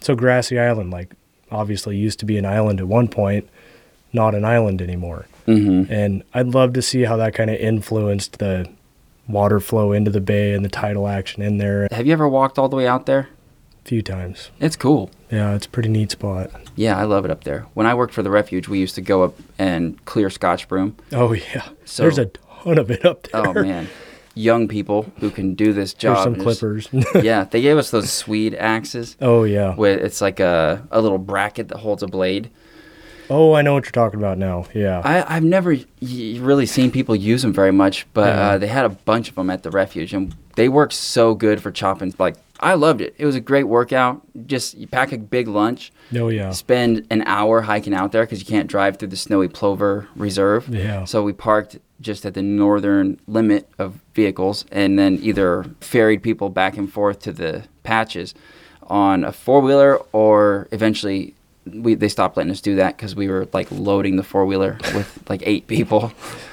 So 0.00 0.14
Grassy 0.14 0.58
Island, 0.58 0.90
like, 0.90 1.14
obviously 1.50 1.96
used 1.96 2.18
to 2.20 2.26
be 2.26 2.38
an 2.38 2.44
island 2.44 2.80
at 2.80 2.88
one 2.88 3.08
point, 3.08 3.48
not 4.12 4.34
an 4.34 4.44
island 4.44 4.82
anymore. 4.82 5.26
Mm-hmm. 5.46 5.92
And 5.92 6.22
I'd 6.34 6.48
love 6.48 6.72
to 6.74 6.82
see 6.82 7.02
how 7.02 7.16
that 7.16 7.34
kind 7.34 7.50
of 7.50 7.56
influenced 7.56 8.38
the 8.38 8.68
water 9.28 9.60
flow 9.60 9.92
into 9.92 10.10
the 10.10 10.20
bay 10.20 10.52
and 10.54 10.64
the 10.64 10.68
tidal 10.68 11.08
action 11.08 11.42
in 11.42 11.58
there 11.58 11.88
Have 11.90 12.06
you 12.06 12.12
ever 12.12 12.28
walked 12.28 12.58
all 12.58 12.68
the 12.68 12.76
way 12.76 12.86
out 12.86 13.06
there? 13.06 13.28
A 13.84 13.88
few 13.88 14.02
times. 14.02 14.50
It's 14.60 14.76
cool. 14.76 15.10
Yeah, 15.30 15.54
it's 15.54 15.66
a 15.66 15.68
pretty 15.68 15.88
neat 15.88 16.10
spot. 16.12 16.50
Yeah, 16.76 16.96
I 16.98 17.04
love 17.04 17.24
it 17.24 17.30
up 17.30 17.44
there. 17.44 17.66
When 17.74 17.86
I 17.86 17.94
worked 17.94 18.14
for 18.14 18.22
the 18.22 18.30
refuge, 18.30 18.68
we 18.68 18.78
used 18.78 18.94
to 18.96 19.00
go 19.00 19.22
up 19.24 19.34
and 19.58 20.04
clear 20.04 20.28
Scotch 20.30 20.68
broom. 20.68 20.96
Oh, 21.12 21.32
yeah. 21.32 21.68
So- 21.84 22.02
There's 22.02 22.18
a 22.18 22.26
ton 22.26 22.78
of 22.78 22.90
it 22.90 23.04
up 23.04 23.22
there. 23.24 23.46
Oh 23.46 23.52
man, 23.52 23.88
young 24.34 24.66
people 24.68 25.12
who 25.20 25.30
can 25.30 25.54
do 25.54 25.72
this 25.72 25.94
job. 25.94 26.16
There's 26.16 26.24
some 26.24 26.34
just- 26.34 26.90
clippers. 26.90 27.24
yeah, 27.24 27.44
they 27.44 27.62
gave 27.62 27.76
us 27.78 27.90
those 27.90 28.10
Swede 28.12 28.54
axes. 28.54 29.16
oh, 29.20 29.44
yeah. 29.44 29.74
Where 29.74 29.98
it's 29.98 30.20
like 30.20 30.40
a, 30.40 30.86
a 30.90 31.00
little 31.00 31.18
bracket 31.18 31.68
that 31.68 31.78
holds 31.78 32.02
a 32.02 32.08
blade. 32.08 32.50
Oh, 33.30 33.54
I 33.54 33.62
know 33.62 33.74
what 33.74 33.84
you're 33.84 33.92
talking 33.92 34.20
about 34.20 34.38
now. 34.38 34.66
Yeah. 34.74 35.00
I, 35.04 35.36
I've 35.36 35.44
never 35.44 35.72
y- 35.72 36.38
really 36.40 36.66
seen 36.66 36.90
people 36.90 37.16
use 37.16 37.42
them 37.42 37.52
very 37.52 37.72
much, 37.72 38.06
but 38.14 38.28
Yeah. 38.34 38.48
uh, 38.50 38.58
they 38.58 38.66
had 38.68 38.84
a 38.84 38.90
bunch 38.90 39.28
of 39.28 39.34
them 39.34 39.50
at 39.50 39.62
the 39.62 39.70
refuge, 39.70 40.12
and 40.14 40.34
they 40.54 40.68
worked 40.68 40.92
so 40.92 41.34
good 41.34 41.60
for 41.60 41.70
chopping. 41.70 42.14
Like 42.18 42.36
I 42.60 42.74
loved 42.74 43.00
it. 43.00 43.14
It 43.18 43.26
was 43.26 43.34
a 43.34 43.40
great 43.40 43.64
workout. 43.64 44.22
Just 44.46 44.76
you 44.78 44.86
pack 44.86 45.12
a 45.12 45.18
big 45.18 45.46
lunch, 45.48 45.92
oh, 46.14 46.28
yeah. 46.28 46.50
spend 46.52 47.06
an 47.10 47.22
hour 47.26 47.62
hiking 47.62 47.92
out 47.92 48.12
there 48.12 48.22
because 48.22 48.40
you 48.40 48.46
can't 48.46 48.66
drive 48.68 48.96
through 48.98 49.08
the 49.08 49.16
snowy 49.16 49.48
Plover 49.48 50.08
Reserve. 50.16 50.68
Yeah. 50.68 51.04
So 51.04 51.22
we 51.22 51.32
parked 51.34 51.78
just 52.00 52.24
at 52.26 52.34
the 52.34 52.42
northern 52.42 53.18
limit 53.26 53.68
of 53.78 54.00
vehicles, 54.14 54.64
and 54.72 54.98
then 54.98 55.18
either 55.22 55.64
ferried 55.80 56.22
people 56.22 56.48
back 56.48 56.76
and 56.78 56.90
forth 56.92 57.20
to 57.20 57.32
the 57.32 57.64
patches 57.82 58.34
on 58.88 59.24
a 59.24 59.32
four 59.32 59.60
wheeler, 59.60 59.98
or 60.12 60.68
eventually 60.72 61.34
we 61.72 61.94
they 61.94 62.08
stopped 62.08 62.36
letting 62.36 62.52
us 62.52 62.60
do 62.60 62.76
that 62.76 62.96
because 62.96 63.14
we 63.14 63.28
were 63.28 63.48
like 63.52 63.68
loading 63.70 64.16
the 64.16 64.22
four 64.22 64.46
wheeler 64.46 64.78
with 64.94 65.22
like 65.28 65.42
eight 65.44 65.66
people, 65.66 66.12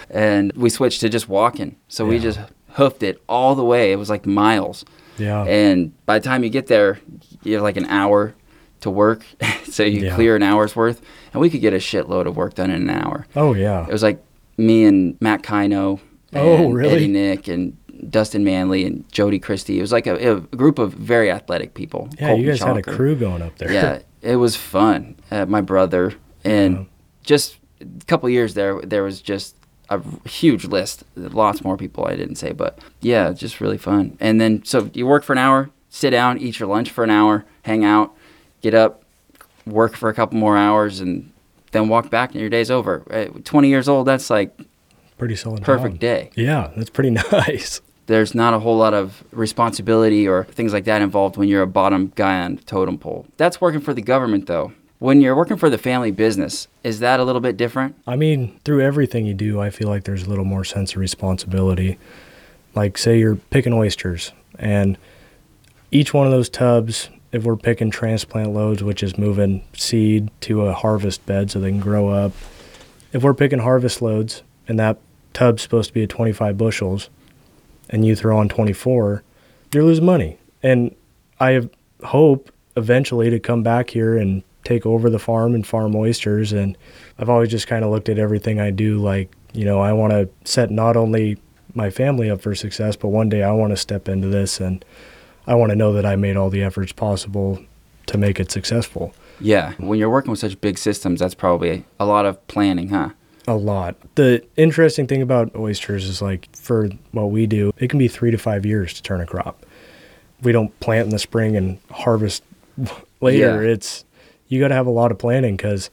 and 0.09 0.51
we 0.53 0.69
switched 0.69 1.01
to 1.01 1.09
just 1.09 1.29
walking. 1.29 1.75
So 1.87 2.05
we 2.05 2.19
just 2.19 2.39
hoofed 2.73 3.03
it 3.03 3.21
all 3.29 3.55
the 3.55 3.63
way. 3.63 3.91
It 3.91 3.97
was 3.97 4.09
like 4.09 4.25
miles. 4.25 4.83
Yeah. 5.17 5.43
And 5.43 5.93
by 6.05 6.17
the 6.19 6.23
time 6.27 6.43
you 6.43 6.49
get 6.49 6.67
there, 6.67 6.99
you 7.43 7.53
have 7.53 7.61
like 7.63 7.77
an 7.77 7.85
hour 7.85 8.33
to 8.81 8.89
work. 8.89 9.23
so 9.65 9.83
you 9.83 10.01
Yeah. 10.07 10.15
clear 10.15 10.35
an 10.35 10.41
hour's 10.43 10.75
worth. 10.75 11.01
And 11.33 11.39
we 11.41 11.49
could 11.51 11.61
get 11.61 11.73
a 11.73 11.77
shitload 11.77 12.25
of 12.25 12.35
work 12.35 12.55
done 12.55 12.71
in 12.71 12.89
an 12.89 12.89
hour. 12.89 13.27
oh, 13.35 13.53
yeah. 13.53 13.85
It 13.87 13.91
was 13.91 14.01
like 14.03 14.23
me 14.57 14.85
and 14.85 15.15
Matt 15.21 15.43
Kino 15.43 15.99
oh, 16.33 16.55
and 16.55 16.65
Oh, 16.65 16.71
really? 16.71 16.95
Eddie 16.95 17.07
Nick 17.07 17.47
and 17.47 17.77
Dustin 18.09 18.43
Manley 18.43 18.85
and 18.85 19.09
Jody 19.11 19.37
Christie. 19.39 19.77
It 19.77 19.81
was 19.81 19.91
like 19.91 20.07
a, 20.07 20.15
a 20.37 20.39
group 20.41 20.79
of 20.79 20.93
very 20.93 21.29
athletic 21.31 21.75
people. 21.75 22.09
Yeah, 22.19 22.29
Colton 22.29 22.43
you 22.45 22.51
guys 22.51 22.59
had 22.61 22.77
a 22.77 22.81
crew 22.81 23.15
going 23.15 23.41
up 23.43 23.55
there. 23.59 23.71
Yeah, 23.71 23.99
it 24.23 24.37
was 24.37 24.55
fun. 24.55 25.15
Uh, 25.29 25.45
my 25.45 25.61
brother 25.61 26.13
and 26.43 26.77
Yeah. 26.77 26.83
just 27.23 27.57
a 27.81 28.05
couple 28.05 28.29
years 28.29 28.53
there, 28.53 28.81
there 28.81 29.03
was 29.03 29.21
just 29.21 29.55
a 29.89 30.01
huge 30.27 30.65
list. 30.65 31.03
Lots 31.15 31.63
more 31.63 31.77
people 31.77 32.05
I 32.05 32.15
didn't 32.15 32.35
say, 32.37 32.51
but 32.53 32.79
yeah, 33.01 33.31
just 33.33 33.59
really 33.61 33.77
fun. 33.77 34.17
And 34.19 34.39
then 34.41 34.63
so 34.65 34.89
you 34.93 35.05
work 35.05 35.23
for 35.23 35.33
an 35.33 35.39
hour, 35.39 35.69
sit 35.89 36.09
down, 36.11 36.37
eat 36.39 36.59
your 36.59 36.69
lunch 36.69 36.89
for 36.89 37.03
an 37.03 37.09
hour, 37.09 37.45
hang 37.63 37.83
out, 37.85 38.13
get 38.61 38.73
up, 38.73 39.03
work 39.65 39.95
for 39.95 40.09
a 40.09 40.13
couple 40.13 40.37
more 40.37 40.57
hours, 40.57 40.99
and 41.01 41.31
then 41.71 41.87
walk 41.89 42.09
back, 42.09 42.31
and 42.31 42.39
your 42.41 42.49
day's 42.49 42.71
over. 42.71 43.03
At 43.09 43.45
20 43.45 43.67
years 43.67 43.87
old, 43.89 44.07
that's 44.07 44.29
like 44.29 44.57
Pretty 45.17 45.35
solid. 45.35 45.63
perfect 45.63 45.95
job. 45.95 45.99
day. 45.99 46.29
Yeah, 46.35 46.71
that's 46.75 46.89
pretty 46.89 47.09
nice. 47.31 47.81
There's 48.05 48.35
not 48.35 48.53
a 48.53 48.59
whole 48.59 48.77
lot 48.77 48.93
of 48.93 49.23
responsibility 49.31 50.27
or 50.27 50.43
things 50.43 50.73
like 50.73 50.85
that 50.85 51.01
involved 51.01 51.37
when 51.37 51.47
you're 51.47 51.61
a 51.61 51.67
bottom 51.67 52.11
guy 52.15 52.41
on 52.41 52.57
totem 52.57 52.97
pole. 52.97 53.25
That's 53.37 53.61
working 53.61 53.81
for 53.81 53.93
the 53.93 54.01
government, 54.01 54.47
though. 54.47 54.73
When 54.99 55.21
you're 55.21 55.35
working 55.35 55.57
for 55.57 55.69
the 55.69 55.77
family 55.77 56.11
business, 56.11 56.67
is 56.83 56.99
that 56.99 57.19
a 57.19 57.23
little 57.23 57.41
bit 57.41 57.57
different? 57.57 57.95
I 58.07 58.15
mean, 58.15 58.59
through 58.63 58.81
everything 58.81 59.25
you 59.25 59.33
do, 59.33 59.59
I 59.59 59.69
feel 59.69 59.89
like 59.89 60.05
there's 60.05 60.23
a 60.23 60.29
little 60.29 60.45
more 60.45 60.63
sense 60.63 60.93
of 60.93 60.97
responsibility. 60.97 61.97
Like, 62.73 62.97
say 62.97 63.19
you're 63.19 63.35
picking 63.35 63.73
oysters, 63.73 64.31
and 64.57 64.97
each 65.91 66.13
one 66.13 66.25
of 66.25 66.31
those 66.31 66.49
tubs, 66.49 67.09
if 67.31 67.43
we're 67.43 67.57
picking 67.57 67.91
transplant 67.91 68.53
loads, 68.53 68.83
which 68.83 69.03
is 69.03 69.17
moving 69.17 69.63
seed 69.73 70.29
to 70.41 70.61
a 70.61 70.73
harvest 70.73 71.25
bed 71.25 71.51
so 71.51 71.59
they 71.59 71.69
can 71.69 71.79
grow 71.79 72.09
up, 72.09 72.31
if 73.11 73.23
we're 73.23 73.33
picking 73.33 73.59
harvest 73.59 74.01
loads 74.01 74.41
and 74.67 74.79
that 74.79 74.97
tub's 75.33 75.61
supposed 75.61 75.89
to 75.89 75.93
be 75.93 76.03
at 76.03 76.09
25 76.09 76.57
bushels 76.57 77.09
and 77.93 78.03
you 78.03 78.15
throw 78.15 78.37
on 78.37 78.49
24, 78.49 79.23
you're 79.73 79.83
losing 79.83 80.05
money. 80.05 80.37
And 80.63 80.93
I 81.39 81.69
hope 82.03 82.51
eventually 82.75 83.29
to 83.29 83.39
come 83.39 83.61
back 83.61 83.91
here 83.91 84.17
and 84.17 84.43
take 84.63 84.85
over 84.85 85.09
the 85.09 85.19
farm 85.19 85.53
and 85.53 85.65
farm 85.65 85.95
oysters. 85.95 86.51
And 86.51 86.75
I've 87.19 87.29
always 87.29 87.49
just 87.49 87.67
kind 87.67 87.85
of 87.85 87.91
looked 87.91 88.09
at 88.09 88.17
everything 88.17 88.59
I 88.59 88.71
do 88.71 88.97
like, 88.97 89.31
you 89.53 89.63
know, 89.63 89.79
I 89.79 89.93
want 89.93 90.11
to 90.11 90.27
set 90.43 90.71
not 90.71 90.97
only 90.97 91.37
my 91.75 91.91
family 91.91 92.31
up 92.31 92.41
for 92.41 92.55
success, 92.55 92.95
but 92.95 93.09
one 93.09 93.29
day 93.29 93.43
I 93.43 93.51
want 93.51 93.71
to 93.71 93.77
step 93.77 94.09
into 94.09 94.27
this 94.27 94.59
and 94.59 94.83
I 95.45 95.53
want 95.53 95.69
to 95.69 95.75
know 95.75 95.93
that 95.93 96.05
I 96.05 96.15
made 96.15 96.35
all 96.35 96.49
the 96.49 96.63
efforts 96.63 96.91
possible 96.91 97.59
to 98.07 98.17
make 98.17 98.39
it 98.39 98.49
successful. 98.51 99.13
Yeah. 99.39 99.73
When 99.77 99.99
you're 99.99 100.09
working 100.09 100.31
with 100.31 100.39
such 100.39 100.59
big 100.61 100.79
systems, 100.79 101.19
that's 101.19 101.35
probably 101.35 101.85
a 101.99 102.07
lot 102.07 102.25
of 102.25 102.45
planning, 102.47 102.89
huh? 102.89 103.09
A 103.47 103.55
lot. 103.55 103.95
The 104.15 104.43
interesting 104.55 105.05
thing 105.07 105.21
about 105.21 105.53
oysters 105.55 106.05
is 106.05 106.21
like 106.21 106.53
for 106.55 106.89
what 107.11 107.31
we 107.31 107.45
do, 107.45 107.73
it 107.77 107.89
can 107.89 107.99
be 107.99 108.07
three 108.07 108.31
to 108.31 108.37
five 108.37 108.65
years 108.65 108.93
to 108.93 109.03
turn 109.03 109.19
a 109.21 109.25
crop. 109.25 109.65
We 110.41 110.51
don't 110.51 110.77
plant 110.79 111.05
in 111.05 111.09
the 111.09 111.19
spring 111.19 111.55
and 111.57 111.79
harvest 111.91 112.43
later. 113.21 113.63
Yeah. 113.63 113.69
It's 113.71 114.05
you 114.47 114.59
got 114.59 114.69
to 114.69 114.75
have 114.75 114.87
a 114.87 114.91
lot 114.91 115.11
of 115.11 115.17
planning 115.17 115.57
because 115.57 115.89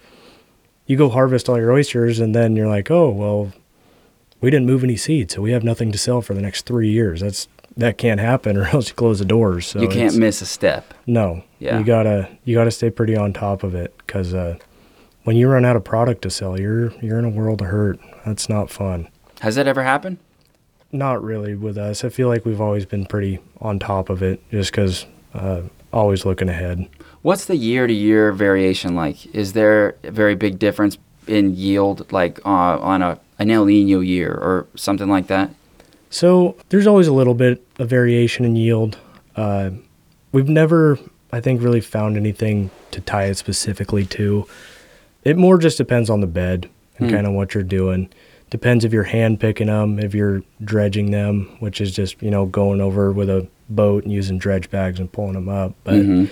you 0.87 0.97
go 0.97 1.09
harvest 1.09 1.49
all 1.49 1.57
your 1.59 1.73
oysters 1.73 2.21
and 2.21 2.35
then 2.35 2.57
you're 2.57 2.69
like, 2.69 2.91
oh 2.91 3.09
well, 3.11 3.53
we 4.41 4.51
didn't 4.51 4.67
move 4.67 4.83
any 4.85 4.97
seed, 4.97 5.31
so 5.31 5.43
we 5.43 5.53
have 5.53 5.63
nothing 5.65 5.93
to 5.93 5.99
sell 5.99 6.23
for 6.23 6.35
the 6.35 6.41
next 6.41 6.67
three 6.67 6.91
years. 6.91 7.21
That's 7.21 7.49
that 7.77 7.99
can't 7.99 8.21
happen, 8.21 8.57
or 8.59 8.65
else 8.67 8.89
you 8.89 8.95
close 8.95 9.19
the 9.19 9.25
doors. 9.25 9.67
So 9.67 9.81
you 9.81 9.89
can't 9.89 10.17
miss 10.17 10.41
a 10.41 10.47
step. 10.47 10.95
no. 11.07 11.43
Yeah. 11.59 11.79
You 11.79 11.85
gotta 11.85 12.29
you 12.45 12.55
gotta 12.55 12.71
stay 12.71 12.89
pretty 12.91 13.17
on 13.17 13.33
top 13.35 13.63
of 13.65 13.75
it 13.75 13.95
because 13.99 14.33
uh, 14.35 14.57
when 15.25 15.37
you 15.37 15.49
run 15.49 15.65
out 15.65 15.77
of 15.77 15.85
product 15.85 16.23
to 16.23 16.31
sell, 16.31 16.59
you're 16.59 16.93
you're 17.01 17.19
in 17.19 17.25
a 17.25 17.31
world 17.31 17.61
of 17.61 17.69
hurt. 17.69 17.99
That's 18.25 18.49
not 18.49 18.71
fun. 18.71 19.09
Has 19.41 19.55
that 19.55 19.67
ever 19.67 19.83
happened? 19.83 20.19
Not 20.93 21.23
really 21.23 21.55
with 21.55 21.79
us. 21.79 22.05
I 22.05 22.09
feel 22.09 22.29
like 22.29 22.45
we've 22.45 22.61
always 22.61 22.85
been 22.85 23.07
pretty 23.07 23.39
on 23.61 23.79
top 23.79 24.11
of 24.11 24.23
it, 24.23 24.43
just 24.51 24.73
because 24.73 25.07
uh, 25.35 25.63
always 25.93 26.25
looking 26.25 26.49
ahead. 26.49 26.89
What's 27.23 27.45
the 27.45 27.57
year 27.57 27.87
to 27.87 27.93
year 27.93 28.33
variation 28.33 28.95
like? 28.95 29.27
Is 29.35 29.53
there 29.53 29.97
a 30.03 30.11
very 30.11 30.35
big 30.35 30.59
difference 30.59 30.99
in 31.27 31.55
yield, 31.55 32.11
like 32.13 32.45
uh, 32.45 32.79
on 32.79 33.03
a 33.03 33.21
an 33.39 33.51
El 33.51 33.67
Nino 33.67 34.01
year 34.01 34.33
or 34.33 34.67
something 34.75 35.09
like 35.09 35.29
that? 35.29 35.51
So 36.11 36.57
there's 36.71 36.87
always 36.87 37.07
a 37.07 37.13
little 37.13 37.35
bit 37.35 37.65
of 37.79 37.89
variation 37.89 38.45
in 38.45 38.57
yield. 38.57 38.99
Uh, 39.37 39.71
we've 40.33 40.49
never, 40.49 40.99
I 41.33 41.41
think, 41.41 41.63
really 41.63 41.81
found 41.81 42.17
anything 42.17 42.71
to 42.91 43.01
tie 43.01 43.27
it 43.27 43.37
specifically 43.37 44.05
to. 44.07 44.47
It 45.25 45.37
more 45.37 45.59
just 45.59 45.79
depends 45.79 46.09
on 46.11 46.21
the 46.21 46.27
bed 46.27 46.69
and 46.99 47.09
Hmm. 47.11 47.15
kind 47.17 47.27
of 47.27 47.33
what 47.35 47.55
you're 47.55 47.63
doing. 47.63 48.09
Depends 48.51 48.85
if 48.85 48.93
you're 48.93 49.05
hand 49.05 49.39
picking 49.39 49.69
them, 49.69 49.99
if 49.99 50.15
you're 50.15 50.43
dredging 50.65 51.11
them, 51.13 51.49
which 51.61 51.81
is 51.81 51.93
just 51.95 52.21
you 52.23 52.31
know 52.31 52.47
going 52.47 52.81
over 52.81 53.13
with 53.13 53.31
a 53.31 53.47
boat 53.69 54.05
and 54.05 54.13
using 54.13 54.39
dredge 54.39 54.71
bags 54.71 54.99
and 54.99 55.11
pulling 55.13 55.35
them 55.35 55.49
up. 55.49 55.75
But 55.85 55.95
Mhm. 55.95 56.29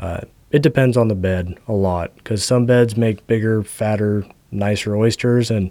uh, 0.00 0.20
it 0.50 0.60
depends 0.62 0.96
on 0.96 1.08
the 1.08 1.14
bed 1.14 1.54
a 1.68 1.72
lot 1.72 2.12
because 2.16 2.42
some 2.44 2.66
beds 2.66 2.96
make 2.96 3.26
bigger, 3.26 3.62
fatter, 3.62 4.24
nicer 4.50 4.96
oysters, 4.96 5.50
and 5.50 5.70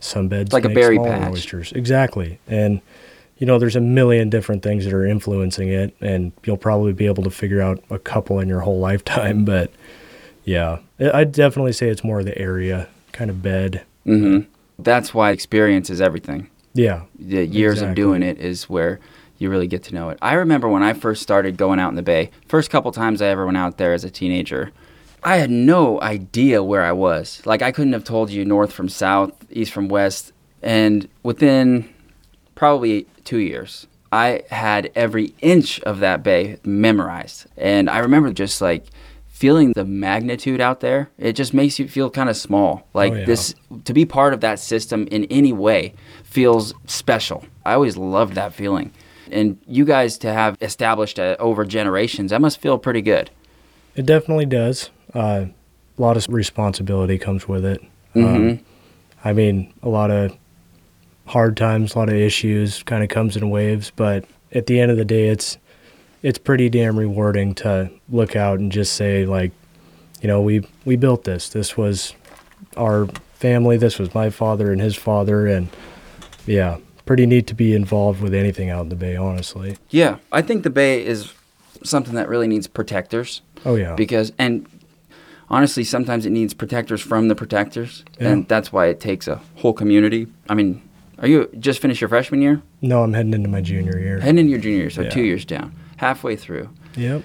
some 0.00 0.28
beds 0.28 0.52
Like 0.52 0.64
a 0.64 0.68
make 0.68 0.74
berry 0.76 0.96
smaller 0.96 1.10
patch. 1.12 1.32
oysters. 1.32 1.72
Exactly, 1.72 2.38
and 2.48 2.80
you 3.38 3.46
know 3.46 3.58
there's 3.60 3.76
a 3.76 3.80
million 3.80 4.28
different 4.28 4.62
things 4.64 4.84
that 4.84 4.92
are 4.92 5.06
influencing 5.06 5.68
it, 5.68 5.94
and 6.00 6.32
you'll 6.44 6.56
probably 6.56 6.92
be 6.92 7.06
able 7.06 7.22
to 7.22 7.30
figure 7.30 7.60
out 7.62 7.80
a 7.90 7.98
couple 7.98 8.40
in 8.40 8.48
your 8.48 8.60
whole 8.60 8.80
lifetime. 8.88 9.44
But 9.44 9.70
yeah, 10.48 10.78
I- 10.98 11.20
I'd 11.20 11.32
definitely 11.32 11.72
say 11.72 11.88
it's 11.88 12.02
more 12.04 12.20
of 12.20 12.24
the 12.24 12.36
area 12.38 12.88
kind 13.12 13.30
of 13.30 13.42
bed. 13.42 13.82
hmm 14.04 14.40
That's 14.78 15.12
why 15.12 15.30
experience 15.32 15.90
is 15.90 16.00
everything. 16.00 16.48
Yeah, 16.74 17.02
The 17.18 17.44
years 17.46 17.80
of 17.82 17.94
doing 17.96 18.22
it 18.22 18.38
is 18.38 18.68
where 18.70 19.00
you 19.38 19.50
really 19.50 19.66
get 19.66 19.82
to 19.84 19.94
know 19.94 20.10
it. 20.10 20.18
I 20.22 20.34
remember 20.34 20.68
when 20.68 20.82
I 20.82 20.92
first 20.92 21.22
started 21.22 21.56
going 21.56 21.78
out 21.80 21.88
in 21.90 21.96
the 21.96 22.02
bay, 22.02 22.30
first 22.46 22.70
couple 22.70 22.90
times 22.92 23.20
I 23.20 23.26
ever 23.28 23.44
went 23.46 23.56
out 23.58 23.76
there 23.78 23.92
as 23.92 24.04
a 24.04 24.10
teenager, 24.10 24.70
I 25.24 25.36
had 25.36 25.50
no 25.50 26.00
idea 26.00 26.62
where 26.62 26.82
I 26.84 26.92
was. 26.92 27.42
Like 27.44 27.62
I 27.62 27.72
couldn't 27.72 27.92
have 27.92 28.04
told 28.04 28.30
you 28.30 28.44
north 28.44 28.72
from 28.72 28.88
south, 28.88 29.32
east 29.50 29.72
from 29.72 29.88
west, 29.88 30.32
and 30.62 31.08
within 31.24 31.88
probably 32.54 33.06
2 33.24 33.38
years, 33.38 33.86
I 34.12 34.42
had 34.50 34.90
every 34.94 35.34
inch 35.40 35.80
of 35.80 35.98
that 36.00 36.22
bay 36.22 36.58
memorized. 36.64 37.46
And 37.56 37.90
I 37.90 37.98
remember 37.98 38.32
just 38.32 38.60
like 38.60 38.84
feeling 39.38 39.72
the 39.74 39.84
magnitude 39.84 40.60
out 40.60 40.80
there, 40.80 41.10
it 41.16 41.34
just 41.34 41.54
makes 41.54 41.78
you 41.78 41.86
feel 41.86 42.10
kind 42.10 42.28
of 42.28 42.36
small. 42.36 42.88
Like 42.92 43.12
Oh, 43.12 43.16
yeah. 43.16 43.24
this, 43.24 43.54
to 43.84 43.92
be 43.92 44.04
part 44.04 44.34
of 44.34 44.40
that 44.40 44.58
system 44.58 45.06
in 45.12 45.26
any 45.26 45.52
way 45.52 45.94
feels 46.24 46.74
special. 46.86 47.44
I 47.64 47.74
always 47.74 47.96
loved 47.96 48.34
that 48.34 48.52
feeling. 48.52 48.90
And 49.30 49.58
you 49.66 49.84
guys 49.84 50.18
to 50.18 50.32
have 50.32 50.56
established 50.60 51.20
uh, 51.20 51.36
over 51.38 51.64
generations, 51.64 52.32
that 52.32 52.40
must 52.40 52.60
feel 52.60 52.78
pretty 52.78 53.00
good. 53.02 53.30
It 53.94 54.06
definitely 54.06 54.46
does. 54.46 54.90
Uh, 55.14 55.44
a 55.96 56.02
lot 56.02 56.16
of 56.16 56.26
responsibility 56.28 57.16
comes 57.16 57.46
with 57.46 57.64
it. 57.64 57.80
Um, 58.16 58.58
I 59.24 59.32
mean, 59.32 59.72
a 59.84 59.88
lot 59.88 60.10
of 60.10 60.36
hard 61.26 61.56
times, 61.56 61.94
a 61.94 61.98
lot 61.98 62.08
of 62.08 62.14
issues, 62.16 62.82
kind 62.82 63.04
of 63.04 63.08
comes 63.08 63.36
in 63.36 63.50
waves. 63.50 63.92
But 63.94 64.24
at 64.52 64.66
the 64.66 64.80
end 64.80 64.90
of 64.90 64.96
the 64.96 65.04
day, 65.04 65.28
it's 65.28 65.58
it's 66.22 66.38
pretty 66.38 66.68
damn 66.68 66.98
rewarding 66.98 67.54
to 67.56 67.90
look 68.08 68.34
out 68.36 68.58
and 68.58 68.70
just 68.72 68.94
say 68.94 69.24
like, 69.26 69.52
you 70.20 70.28
know, 70.28 70.40
we 70.40 70.66
we 70.84 70.96
built 70.96 71.24
this. 71.24 71.48
This 71.48 71.76
was 71.76 72.14
our 72.76 73.06
family. 73.34 73.76
This 73.76 73.98
was 73.98 74.14
my 74.14 74.30
father 74.30 74.72
and 74.72 74.80
his 74.80 74.96
father, 74.96 75.46
and 75.46 75.68
yeah, 76.46 76.78
pretty 77.06 77.26
neat 77.26 77.46
to 77.48 77.54
be 77.54 77.74
involved 77.74 78.20
with 78.20 78.34
anything 78.34 78.68
out 78.70 78.82
in 78.82 78.88
the 78.88 78.96
bay. 78.96 79.16
Honestly. 79.16 79.76
Yeah, 79.90 80.16
I 80.32 80.42
think 80.42 80.64
the 80.64 80.70
Bay 80.70 81.04
is 81.04 81.32
something 81.84 82.14
that 82.14 82.28
really 82.28 82.48
needs 82.48 82.66
protectors. 82.66 83.42
Oh 83.64 83.74
yeah. 83.76 83.94
because 83.94 84.32
and 84.38 84.66
honestly 85.50 85.82
sometimes 85.82 86.26
it 86.26 86.30
needs 86.30 86.54
protectors 86.54 87.00
from 87.00 87.28
the 87.28 87.34
protectors 87.34 88.04
Yeah. 88.20 88.28
and 88.30 88.48
that's 88.48 88.72
why 88.72 88.86
it 88.86 89.00
takes 89.00 89.26
a 89.26 89.40
whole 89.56 89.72
community 89.72 90.26
i 90.48 90.54
mean 90.54 90.80
are 91.18 91.26
you 91.26 91.48
just 91.58 91.80
finished 91.80 92.00
your 92.00 92.08
freshman 92.08 92.40
year 92.42 92.62
no, 92.82 93.02
I'm 93.02 93.14
heading 93.14 93.32
into 93.34 93.48
my 93.48 93.60
junior 93.60 93.98
year. 93.98 94.20
heading 94.20 94.38
into 94.38 94.50
your 94.50 94.60
junior 94.60 94.78
year 94.78 94.90
so 94.90 95.02
Yeah. 95.02 95.08
two 95.10 95.22
years 95.22 95.44
down 95.44 95.72
halfway 95.98 96.34
through 96.36 96.68
Yep. 96.96 97.22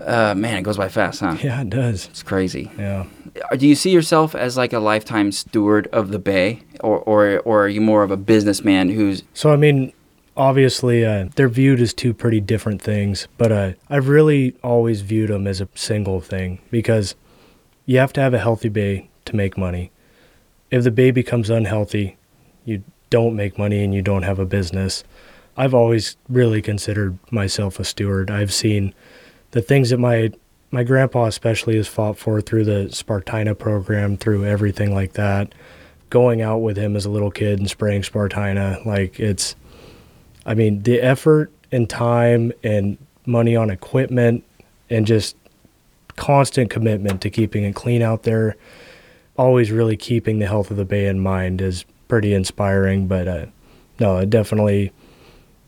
uh, 0.00 0.34
man 0.34 0.58
it 0.58 0.62
goes 0.62 0.76
by 0.76 0.88
fast 0.88 1.20
huh 1.20 1.36
Yeah, 1.42 1.60
it 1.62 1.70
does. 1.70 2.06
it's 2.08 2.22
crazy 2.22 2.70
Yeah. 2.78 3.06
Uh, 3.50 3.56
do 3.56 3.66
you 3.66 3.74
see 3.74 3.90
yourself 3.90 4.34
as 4.34 4.56
like 4.56 4.72
a 4.72 4.78
lifetime 4.78 5.32
steward 5.32 5.88
of 5.92 6.10
the 6.10 6.18
bay 6.18 6.62
or, 6.80 6.98
or, 7.00 7.38
or 7.40 7.64
are 7.64 7.68
you 7.68 7.80
more 7.80 8.02
of 8.02 8.10
a 8.10 8.16
businessman 8.16 8.90
who's 8.90 9.22
So 9.32 9.52
I 9.52 9.56
mean, 9.56 9.92
obviously, 10.36 11.04
uh, 11.04 11.28
they're 11.36 11.48
viewed 11.48 11.80
as 11.80 11.92
two 11.94 12.12
pretty 12.14 12.40
different 12.40 12.82
things, 12.82 13.28
but 13.38 13.50
uh, 13.52 13.72
I've 13.88 14.08
really 14.08 14.56
always 14.62 15.00
viewed 15.02 15.30
them 15.30 15.46
as 15.46 15.60
a 15.60 15.68
single 15.74 16.20
thing 16.20 16.60
because 16.70 17.14
you 17.86 17.98
have 17.98 18.12
to 18.14 18.20
have 18.20 18.34
a 18.34 18.38
healthy 18.38 18.68
bay 18.68 19.08
to 19.26 19.36
make 19.36 19.56
money. 19.58 19.90
If 20.70 20.82
the 20.84 20.90
bay 20.90 21.10
becomes 21.12 21.50
unhealthy, 21.50 22.16
you 22.64 22.82
don't 23.10 23.36
make 23.36 23.58
money 23.58 23.84
and 23.84 23.94
you 23.94 24.02
don't 24.02 24.22
have 24.24 24.38
a 24.40 24.46
business. 24.46 25.04
I've 25.56 25.74
always 25.74 26.16
really 26.28 26.62
considered 26.62 27.18
myself 27.30 27.78
a 27.78 27.84
steward. 27.84 28.30
I've 28.30 28.52
seen 28.52 28.94
the 29.52 29.62
things 29.62 29.90
that 29.90 29.98
my 29.98 30.32
my 30.70 30.82
grandpa 30.82 31.26
especially 31.26 31.76
has 31.76 31.86
fought 31.86 32.18
for 32.18 32.40
through 32.40 32.64
the 32.64 32.88
Spartina 32.90 33.56
program, 33.56 34.16
through 34.16 34.44
everything 34.44 34.92
like 34.92 35.12
that. 35.12 35.54
Going 36.10 36.42
out 36.42 36.58
with 36.58 36.76
him 36.76 36.96
as 36.96 37.04
a 37.04 37.10
little 37.10 37.30
kid 37.30 37.60
and 37.60 37.70
spraying 37.70 38.02
Spartina, 38.02 38.84
like 38.84 39.20
it's 39.20 39.54
I 40.46 40.54
mean, 40.54 40.82
the 40.82 41.00
effort 41.00 41.50
and 41.72 41.88
time 41.88 42.52
and 42.62 42.98
money 43.26 43.56
on 43.56 43.70
equipment 43.70 44.44
and 44.90 45.06
just 45.06 45.36
constant 46.16 46.70
commitment 46.70 47.20
to 47.22 47.30
keeping 47.30 47.64
it 47.64 47.74
clean 47.74 48.02
out 48.02 48.24
there, 48.24 48.56
always 49.36 49.70
really 49.70 49.96
keeping 49.96 50.38
the 50.38 50.46
health 50.46 50.70
of 50.70 50.76
the 50.76 50.84
bay 50.84 51.06
in 51.06 51.18
mind 51.20 51.60
is 51.60 51.84
pretty 52.08 52.34
inspiring. 52.34 53.06
But 53.06 53.28
uh, 53.28 53.46
no, 53.98 54.18
it 54.18 54.30
definitely, 54.30 54.92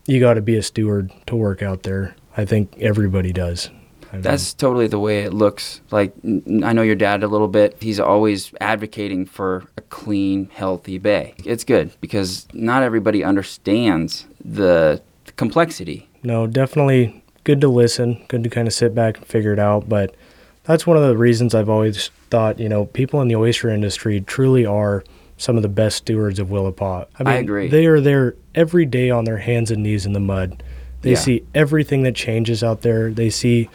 you 0.07 0.19
got 0.19 0.33
to 0.35 0.41
be 0.41 0.57
a 0.57 0.63
steward 0.63 1.11
to 1.27 1.35
work 1.35 1.61
out 1.61 1.83
there. 1.83 2.15
I 2.35 2.45
think 2.45 2.75
everybody 2.79 3.31
does. 3.31 3.69
I 4.09 4.13
mean, 4.13 4.21
That's 4.21 4.53
totally 4.53 4.87
the 4.87 4.99
way 4.99 5.23
it 5.23 5.33
looks. 5.33 5.81
Like 5.91 6.13
I 6.25 6.71
know 6.73 6.81
your 6.81 6.95
dad 6.95 7.23
a 7.23 7.27
little 7.27 7.49
bit. 7.49 7.75
He's 7.81 7.99
always 7.99 8.53
advocating 8.61 9.25
for 9.25 9.65
a 9.75 9.81
clean, 9.81 10.49
healthy 10.53 10.97
bay. 10.97 11.35
It's 11.43 11.63
good 11.65 11.91
because 11.99 12.47
not 12.53 12.83
everybody 12.83 13.23
understands 13.23 14.25
the 14.43 15.01
complexity. 15.35 16.07
no, 16.23 16.47
definitely 16.47 17.21
good 17.43 17.59
to 17.61 17.67
listen, 17.67 18.23
good 18.27 18.43
to 18.43 18.49
kind 18.49 18.67
of 18.67 18.73
sit 18.73 18.95
back 18.95 19.17
and 19.17 19.25
figure 19.25 19.51
it 19.53 19.59
out. 19.59 19.87
But 19.89 20.15
that's 20.63 20.87
one 20.87 20.97
of 20.97 21.03
the 21.03 21.17
reasons 21.17 21.53
I've 21.53 21.69
always 21.69 22.09
thought, 22.29 22.59
you 22.59 22.69
know, 22.69 22.85
people 22.85 23.21
in 23.21 23.27
the 23.27 23.35
oyster 23.35 23.69
industry 23.69 24.21
truly 24.21 24.65
are 24.65 25.03
some 25.37 25.55
of 25.55 25.61
the 25.61 25.69
best 25.69 25.97
stewards 25.97 26.39
of 26.39 26.47
Willapa. 26.49 27.05
I 27.19 27.23
I 27.31 27.33
agree. 27.35 27.67
They 27.67 27.85
are 27.85 28.01
there 28.01 28.35
every 28.55 28.85
day 28.85 29.09
on 29.09 29.23
their 29.25 29.37
hands 29.37 29.69
and 29.71 29.83
knees 29.83 30.05
in 30.05 30.13
the 30.13 30.19
mud. 30.19 30.63
They 31.03 31.11
Yeah. 31.11 31.15
see 31.17 31.43
everything 31.53 32.03
that 32.03 32.15
changes 32.15 32.63
out 32.63 32.81
there. 32.81 33.11
They 33.11 33.29
see 33.29 33.69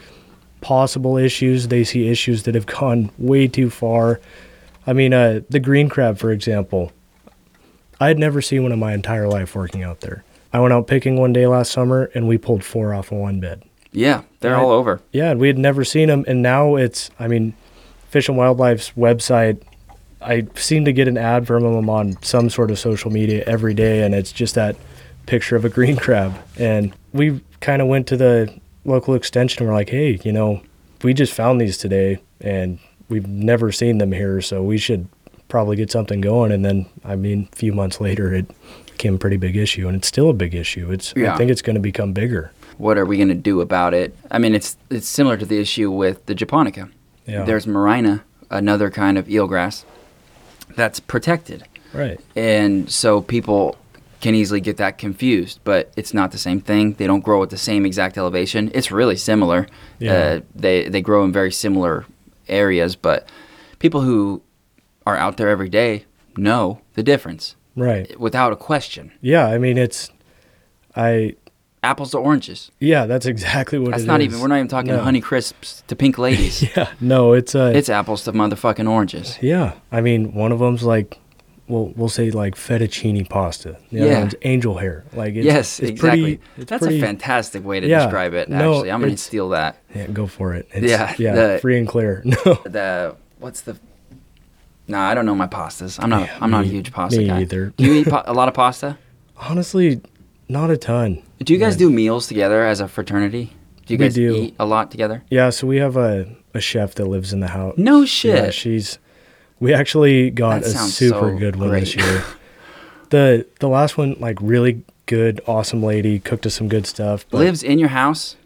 possible 0.61 1.17
issues. 1.17 1.69
They 1.69 1.85
see 1.85 2.09
issues 2.09 2.43
that 2.45 2.55
have 2.55 2.67
gone 2.67 3.11
way 3.19 3.47
too 3.49 3.71
far. 3.71 4.21
I 4.87 4.93
mean, 4.93 5.13
uh, 5.15 5.41
the 5.49 5.61
green 5.61 5.89
crab, 5.89 6.19
for 6.19 6.33
example. 6.33 6.91
I 8.01 8.09
had 8.09 8.19
never 8.19 8.43
seen 8.43 8.65
one 8.65 8.73
in 8.73 8.79
my 8.81 8.93
entire 8.95 9.29
life 9.29 9.55
working 9.55 9.85
out 9.85 10.01
there. 10.01 10.25
I 10.53 10.59
went 10.59 10.73
out 10.75 10.89
picking 10.89 11.17
one 11.17 11.33
day 11.33 11.47
last 11.47 11.71
summer, 11.71 12.11
and 12.15 12.27
we 12.27 12.37
pulled 12.37 12.65
four 12.65 12.93
off 12.93 13.13
of 13.13 13.19
one 13.19 13.39
bed. 13.39 13.63
Yeah, 13.93 14.23
they're 14.41 14.55
Right. 14.55 14.61
all 14.63 14.71
over. 14.73 15.01
Yeah, 15.13 15.31
and 15.31 15.41
we 15.41 15.47
had 15.47 15.59
never 15.59 15.85
seen 15.85 16.09
them, 16.09 16.25
and 16.27 16.43
now 16.43 16.75
it's. 16.75 17.11
I 17.21 17.29
mean, 17.29 17.55
Fish 18.11 18.29
and 18.29 18.37
Wildlife's 18.37 18.93
website. 18.99 19.59
I 20.25 20.47
seem 20.55 20.85
to 20.85 20.93
get 20.93 21.09
an 21.09 21.19
ad 21.19 21.47
from 21.47 21.63
them 21.63 21.89
on 21.91 22.21
some 22.23 22.51
sort 22.51 22.71
of 22.71 22.79
social 22.79 23.11
media 23.11 23.45
every 23.47 23.75
day, 23.75 24.03
and 24.03 24.15
it's 24.15 24.33
just 24.33 24.55
that 24.55 24.77
picture 25.27 25.57
of 25.57 25.65
a 25.65 25.69
green 25.77 25.97
crab. 25.97 26.35
And 26.59 26.95
we 27.13 27.41
kind 27.61 27.83
of 27.83 27.89
went 27.89 28.07
to 28.09 28.17
the 28.17 28.53
local 28.85 29.15
extension. 29.15 29.63
and 29.63 29.69
We're 29.69 29.75
like, 29.77 29.91
hey, 29.91 30.21
you 30.25 30.33
know, 30.33 30.63
we 31.03 31.15
just 31.15 31.33
found 31.33 31.61
these 31.61 31.79
today, 31.79 32.19
and 32.41 32.79
we've 33.09 33.27
never 33.27 33.73
seen 33.73 33.99
them 33.99 34.13
here, 34.13 34.41
so 34.41 34.63
we 34.63 34.79
should 34.79 35.09
probably 35.49 35.77
get 35.77 35.91
something 35.91 36.21
going. 36.21 36.53
And 36.53 36.65
then, 36.65 36.87
I 37.05 37.17
mean, 37.17 37.49
a 37.53 37.57
few 37.57 37.73
months 37.73 38.01
later, 38.01 38.33
it 38.33 38.47
became 38.87 39.15
a 39.15 39.19
pretty 39.19 39.37
big 39.37 39.57
issue, 39.57 39.89
and 39.89 39.97
it's 39.97 40.09
still 40.09 40.31
a 40.31 40.35
big 40.35 40.55
issue. 40.55 40.91
It's. 40.91 41.13
Yeah. 41.17 41.35
I 41.35 41.37
think 41.37 41.51
it's 41.51 41.63
going 41.63 41.75
to 41.75 41.81
become 41.81 42.13
bigger. 42.13 42.53
What 42.79 42.97
are 42.99 43.05
we 43.05 43.17
going 43.17 43.29
to 43.29 43.35
do 43.35 43.61
about 43.61 43.95
it? 43.95 44.17
I 44.31 44.39
mean, 44.39 44.55
it's 44.55 44.77
it's 44.91 45.07
similar 45.07 45.37
to 45.37 45.45
the 45.45 45.59
issue 45.59 45.91
with 45.91 46.25
the 46.27 46.35
japonica. 46.35 46.89
Yeah. 47.27 47.45
There's 47.45 47.67
marina, 47.67 48.25
another 48.51 48.91
kind 48.91 49.19
of 49.19 49.27
eelgrass 49.27 49.85
that's 50.77 51.01
protected. 51.01 51.65
right. 51.93 52.19
and 52.37 52.91
so 52.91 53.21
people 53.21 53.77
can 54.21 54.35
easily 54.35 54.61
get 54.61 54.77
that 54.77 54.99
confused 54.99 55.59
but 55.65 55.93
it's 55.97 56.15
not 56.15 56.31
the 56.31 56.39
same 56.39 56.61
thing 56.61 56.93
they 56.95 57.07
don't 57.09 57.25
grow 57.25 57.43
at 57.43 57.51
the 57.51 57.57
same 57.59 57.85
exact 57.85 58.17
elevation 58.17 58.71
it's 58.75 58.91
really 58.93 59.17
similar 59.17 59.67
Yeah. 59.99 60.13
uh, 60.13 60.41
they 60.55 60.89
they 60.89 61.03
grow 61.03 61.25
in 61.25 61.33
very 61.33 61.51
similar 61.53 62.07
areas 62.49 62.95
but 62.97 63.29
people 63.81 64.01
who 64.03 64.41
are 65.05 65.17
out 65.17 65.37
there 65.39 65.49
every 65.49 65.69
day 65.69 66.05
know 66.37 66.81
the 66.95 67.03
difference 67.03 67.57
Right. 67.75 68.19
without 68.21 68.53
a 68.53 68.57
question 68.57 69.11
Yeah, 69.21 69.47
I 69.49 69.59
mean 69.59 69.77
it's 69.77 70.11
I 70.95 71.35
apples 71.83 72.11
to 72.13 72.19
oranges 72.19 72.71
yeah, 72.79 73.07
that's 73.07 73.27
exactly 73.27 73.79
what 73.79 73.91
that's 73.91 74.05
it 74.05 74.07
not 74.07 74.21
is. 74.21 74.27
even 74.27 74.41
we're 74.41 74.47
not 74.49 74.57
even 74.57 74.69
talking 74.69 74.93
No. 74.93 75.01
honey 75.01 75.21
crisps 75.21 75.83
to 75.89 75.97
pink 75.97 76.17
ladies 76.19 76.63
Yeah, 76.77 76.89
no, 77.01 77.33
it's 77.33 77.55
uh 77.55 77.73
it's 77.75 77.89
apples 77.89 78.23
to 78.25 78.33
motherfucking 78.33 78.89
oranges 78.89 79.39
yeah. 79.43 79.73
I 79.91 80.01
mean, 80.01 80.33
one 80.35 80.53
of 80.53 80.59
them's 80.61 80.85
like 80.85 81.19
we'll 81.69 81.93
we'll 81.97 82.09
say 82.09 82.31
like 82.31 82.55
fettuccine 82.55 83.29
pasta. 83.29 83.79
The 83.91 84.01
other 84.03 84.11
Yeah. 84.11 84.19
one's 84.21 84.35
angel 84.43 84.79
hair. 84.79 85.05
Like 85.13 85.35
it's, 85.35 85.45
yes 85.45 85.81
it's 85.81 85.91
exactly 85.91 86.37
pretty 86.37 86.41
it's 86.59 86.71
that's 86.71 86.83
pretty, 86.83 86.99
a 86.99 87.01
fantastic 87.01 87.65
way 87.65 87.81
to 87.81 87.87
Yeah. 87.89 88.05
describe 88.05 88.35
it 88.35 88.49
No, 88.49 88.75
actually 88.75 88.91
i'm 88.93 89.01
gonna 89.01 89.17
steal 89.17 89.49
that 89.51 89.77
Yeah, 89.95 90.07
go 90.07 90.27
for 90.27 90.55
it. 90.55 90.69
It's, 90.73 90.87
Yeah, 90.89 91.15
yeah, 91.19 91.35
the- 91.35 91.59
free 91.61 91.79
and 91.79 91.89
clear. 91.89 92.23
No. 92.25 92.35
the 92.65 93.17
what's 93.41 93.63
the 93.63 93.77
Nah, 94.89 95.09
I 95.09 95.15
don't 95.15 95.25
know 95.27 95.35
my 95.37 95.47
pastas. 95.47 95.99
I'm 96.03 96.11
not. 96.11 96.23
Yeah, 96.27 96.39
I'm 96.41 96.51
not 96.51 96.65
a 96.65 96.67
huge 96.67 96.93
pasta 96.93 97.19
me 97.19 97.27
guy. 97.29 97.41
either. 97.43 97.73
Do 97.77 97.85
you 97.85 97.95
eat 97.95 98.09
pa- 98.15 98.25
a 98.27 98.35
lot 98.35 98.49
of 98.49 98.55
pasta? 98.55 98.99
Honestly, 99.37 100.01
not 100.53 100.71
a 100.71 100.77
ton. 100.77 101.23
Do 101.43 101.53
you 101.53 101.59
guys 101.59 101.77
do 101.77 101.91
meals 101.91 102.27
together 102.29 102.65
as 102.65 102.81
a 102.81 102.87
fraternity? 102.89 103.53
Do 103.87 103.95
you 103.95 103.99
We 103.99 104.05
guys 104.07 104.15
do. 104.15 104.35
eat 104.37 104.55
a 104.61 104.67
lot 104.67 104.91
together? 104.91 105.23
Yeah, 105.31 105.51
so 105.51 105.67
we 105.67 105.79
have 105.79 105.97
a, 105.97 106.37
a 106.55 106.61
chef 106.61 106.95
that 106.97 107.07
lives 107.07 107.33
in 107.33 107.41
the 107.41 107.49
house. 107.49 107.75
No 107.77 108.05
shit. 108.05 108.37
Yeah, 108.37 108.51
she's. 108.51 108.99
We 109.59 109.73
actually 109.75 110.31
got 110.31 110.63
That 110.63 110.69
a 110.69 110.71
sounds 110.71 110.95
super 110.97 111.33
so 111.33 111.39
good 111.39 111.57
one 111.57 111.71
this 111.71 111.95
great. 111.95 112.05
year. 112.07 112.25
the 113.11 113.47
The 113.61 113.69
last 113.69 113.97
one, 113.99 114.17
like 114.21 114.39
really 114.41 114.85
good, 115.07 115.41
awesome 115.47 115.83
lady, 115.83 116.19
cooked 116.21 116.47
us 116.47 116.55
some 116.55 116.69
good 116.69 116.87
stuff. 116.87 117.27
But, 117.31 117.39
Lives 117.39 117.63
in 117.63 117.79
your 117.79 117.89
house? 117.91 118.37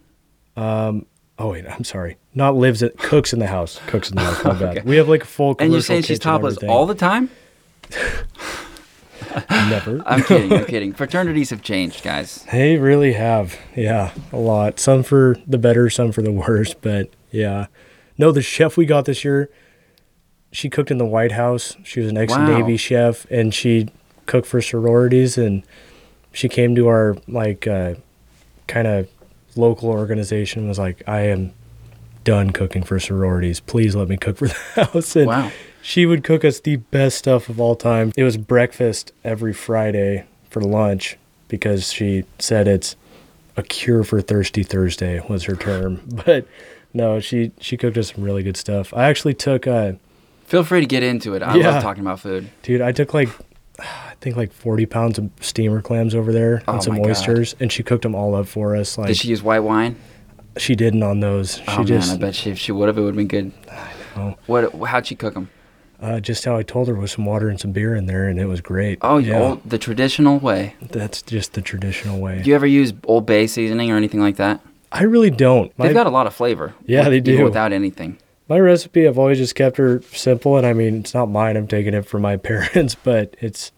Um. 0.56 1.06
Oh 1.38 1.50
wait, 1.50 1.66
I'm 1.66 1.84
sorry. 1.84 2.16
Not 2.34 2.56
lives 2.56 2.82
it 2.82 2.96
cooks 2.98 3.34
in 3.34 3.40
the 3.40 3.46
house. 3.46 3.78
Cooks 3.88 4.08
in 4.08 4.16
the 4.16 4.22
house. 4.22 4.42
My 4.42 4.54
bad. 4.58 4.84
We 4.86 4.96
have 4.96 5.08
like 5.08 5.22
a 5.22 5.26
full. 5.26 5.50
And 5.58 5.70
you're 5.72 5.82
commercial 5.82 5.82
saying 5.82 6.02
she's 6.04 6.18
kitchen 6.18 6.30
topless 6.32 6.54
everything. 6.56 6.70
all 6.70 6.86
the 6.86 6.94
time? 6.94 7.28
Never. 9.50 10.02
I'm 10.06 10.22
kidding. 10.22 10.52
I'm 10.52 10.64
kidding. 10.64 10.92
Fraternities 10.92 11.50
have 11.50 11.62
changed, 11.62 12.02
guys. 12.02 12.44
They 12.52 12.76
really 12.76 13.12
have. 13.14 13.58
Yeah, 13.74 14.12
a 14.32 14.38
lot. 14.38 14.78
Some 14.80 15.02
for 15.02 15.36
the 15.46 15.58
better, 15.58 15.90
some 15.90 16.12
for 16.12 16.22
the 16.22 16.32
worse. 16.32 16.74
But 16.74 17.10
yeah. 17.30 17.66
No, 18.18 18.32
the 18.32 18.42
chef 18.42 18.76
we 18.76 18.86
got 18.86 19.04
this 19.04 19.24
year, 19.24 19.50
she 20.52 20.70
cooked 20.70 20.90
in 20.90 20.98
the 20.98 21.04
White 21.04 21.32
House. 21.32 21.76
She 21.84 22.00
was 22.00 22.08
an 22.10 22.16
ex 22.16 22.34
Navy 22.34 22.72
Wow. 22.72 22.76
chef 22.76 23.26
and 23.30 23.52
she 23.52 23.88
cooked 24.24 24.46
for 24.46 24.60
sororities 24.62 25.36
and 25.36 25.62
she 26.32 26.48
came 26.48 26.74
to 26.74 26.88
our 26.88 27.16
like 27.28 27.66
uh, 27.66 27.94
kind 28.66 28.86
of 28.86 29.08
local 29.54 29.90
organization 29.90 30.60
and 30.60 30.68
was 30.68 30.78
like, 30.78 31.02
I 31.06 31.20
am 31.22 31.52
done 32.24 32.50
cooking 32.50 32.82
for 32.82 32.98
sororities. 32.98 33.60
Please 33.60 33.94
let 33.94 34.08
me 34.08 34.16
cook 34.16 34.38
for 34.38 34.48
the 34.48 34.54
house. 34.86 35.14
And 35.14 35.26
Wow. 35.26 35.50
She 35.86 36.04
would 36.04 36.24
cook 36.24 36.44
us 36.44 36.58
the 36.58 36.76
best 36.76 37.16
stuff 37.16 37.48
of 37.48 37.60
all 37.60 37.76
time. 37.76 38.10
It 38.16 38.24
was 38.24 38.36
breakfast 38.36 39.12
every 39.22 39.52
Friday 39.52 40.24
for 40.50 40.60
lunch 40.60 41.16
because 41.46 41.92
she 41.92 42.24
said 42.40 42.66
it's 42.66 42.96
a 43.56 43.62
cure 43.62 44.02
for 44.02 44.20
thirsty 44.20 44.64
Thursday 44.64 45.20
was 45.28 45.44
her 45.44 45.54
term. 45.54 46.00
But 46.26 46.48
no, 46.92 47.20
she 47.20 47.52
she 47.60 47.76
cooked 47.76 47.96
us 47.98 48.12
some 48.12 48.24
really 48.24 48.42
good 48.42 48.56
stuff. 48.56 48.92
I 48.94 49.04
actually 49.04 49.34
took 49.34 49.66
uh 49.68 49.92
Feel 50.46 50.64
free 50.64 50.80
to 50.80 50.86
get 50.86 51.02
into 51.04 51.34
it. 51.34 51.42
I 51.42 51.56
Yeah. 51.56 51.70
love 51.70 51.82
talking 51.84 52.00
about 52.02 52.18
food. 52.20 52.48
dude, 52.62 52.80
I 52.80 52.90
took 52.90 53.14
like 53.14 53.28
I 53.78 54.14
think 54.20 54.36
like 54.36 54.52
40 54.52 54.86
pounds 54.86 55.18
of 55.18 55.30
steamer 55.40 55.82
clams 55.82 56.14
over 56.16 56.32
there 56.32 56.62
Oh 56.66 56.72
and 56.74 56.82
some 56.82 56.94
my 56.94 57.00
God. 57.00 57.10
oysters 57.10 57.54
and 57.60 57.70
she 57.70 57.82
cooked 57.84 58.02
them 58.02 58.14
all 58.16 58.34
up 58.34 58.48
for 58.48 58.74
us 58.74 58.98
like 58.98 59.06
Did 59.08 59.18
she 59.18 59.28
use 59.28 59.42
white 59.42 59.60
wine? 59.60 59.94
she 60.58 60.74
didn't 60.74 61.02
on 61.04 61.20
those. 61.20 61.58
She 61.58 61.64
oh 61.68 61.84
just 61.84 62.08
man, 62.08 62.16
I 62.16 62.20
bet 62.20 62.34
she, 62.34 62.50
if 62.50 62.58
she 62.58 62.72
would 62.72 62.88
have, 62.88 62.96
it 62.98 63.02
would 63.02 63.14
have 63.14 63.16
been 63.16 63.28
good. 63.28 63.52
know. 64.16 64.36
What? 64.46 64.74
How'd 64.88 65.06
she 65.06 65.14
cook 65.14 65.34
them? 65.34 65.50
Uh, 66.00 66.20
just 66.20 66.44
how 66.44 66.56
I 66.56 66.62
told 66.62 66.88
her 66.88 66.94
with 66.94 67.10
some 67.10 67.24
water 67.24 67.48
and 67.48 67.58
some 67.60 67.72
beer 67.72 67.94
in 67.94 68.06
there 68.06 68.28
and 68.28 68.38
it 68.38 68.46
was 68.46 68.60
great. 68.60 68.98
Oh, 69.02 69.18
yeah. 69.18 69.38
old, 69.40 69.62
the 69.68 69.78
traditional 69.78 70.38
way. 70.38 70.74
That's 70.82 71.22
just 71.22 71.54
the 71.54 71.62
traditional 71.62 72.20
way. 72.20 72.42
Do 72.42 72.50
you 72.50 72.54
ever 72.56 72.66
use 72.66 72.92
Old 73.04 73.26
Bay 73.26 73.46
seasoning 73.46 73.90
or 73.90 73.96
anything 73.96 74.20
like 74.20 74.36
that? 74.36 74.60
I 74.92 75.02
really 75.04 75.30
don't. 75.30 75.76
My, 75.78 75.86
They've 75.86 75.94
got 75.94 76.06
a 76.06 76.10
lot 76.10 76.26
of 76.26 76.34
flavor. 76.34 76.74
Yeah, 76.84 77.08
they 77.08 77.20
do. 77.20 77.42
Without 77.44 77.72
anything. 77.72 78.18
my 78.48 78.58
recipe, 78.60 79.06
I've 79.06 79.18
always 79.18 79.38
just 79.38 79.54
kept 79.54 79.76
her 79.78 80.00
simple. 80.12 80.56
And 80.56 80.66
I 80.66 80.72
mean, 80.72 81.00
it's 81.00 81.12
not 81.14 81.26
mine. 81.28 81.56
I'm 81.56 81.66
taking 81.66 81.92
it 81.94 82.06
from 82.06 82.22
my 82.22 82.36
parents, 82.50 82.94
but 82.94 83.36
it's, 83.40 83.72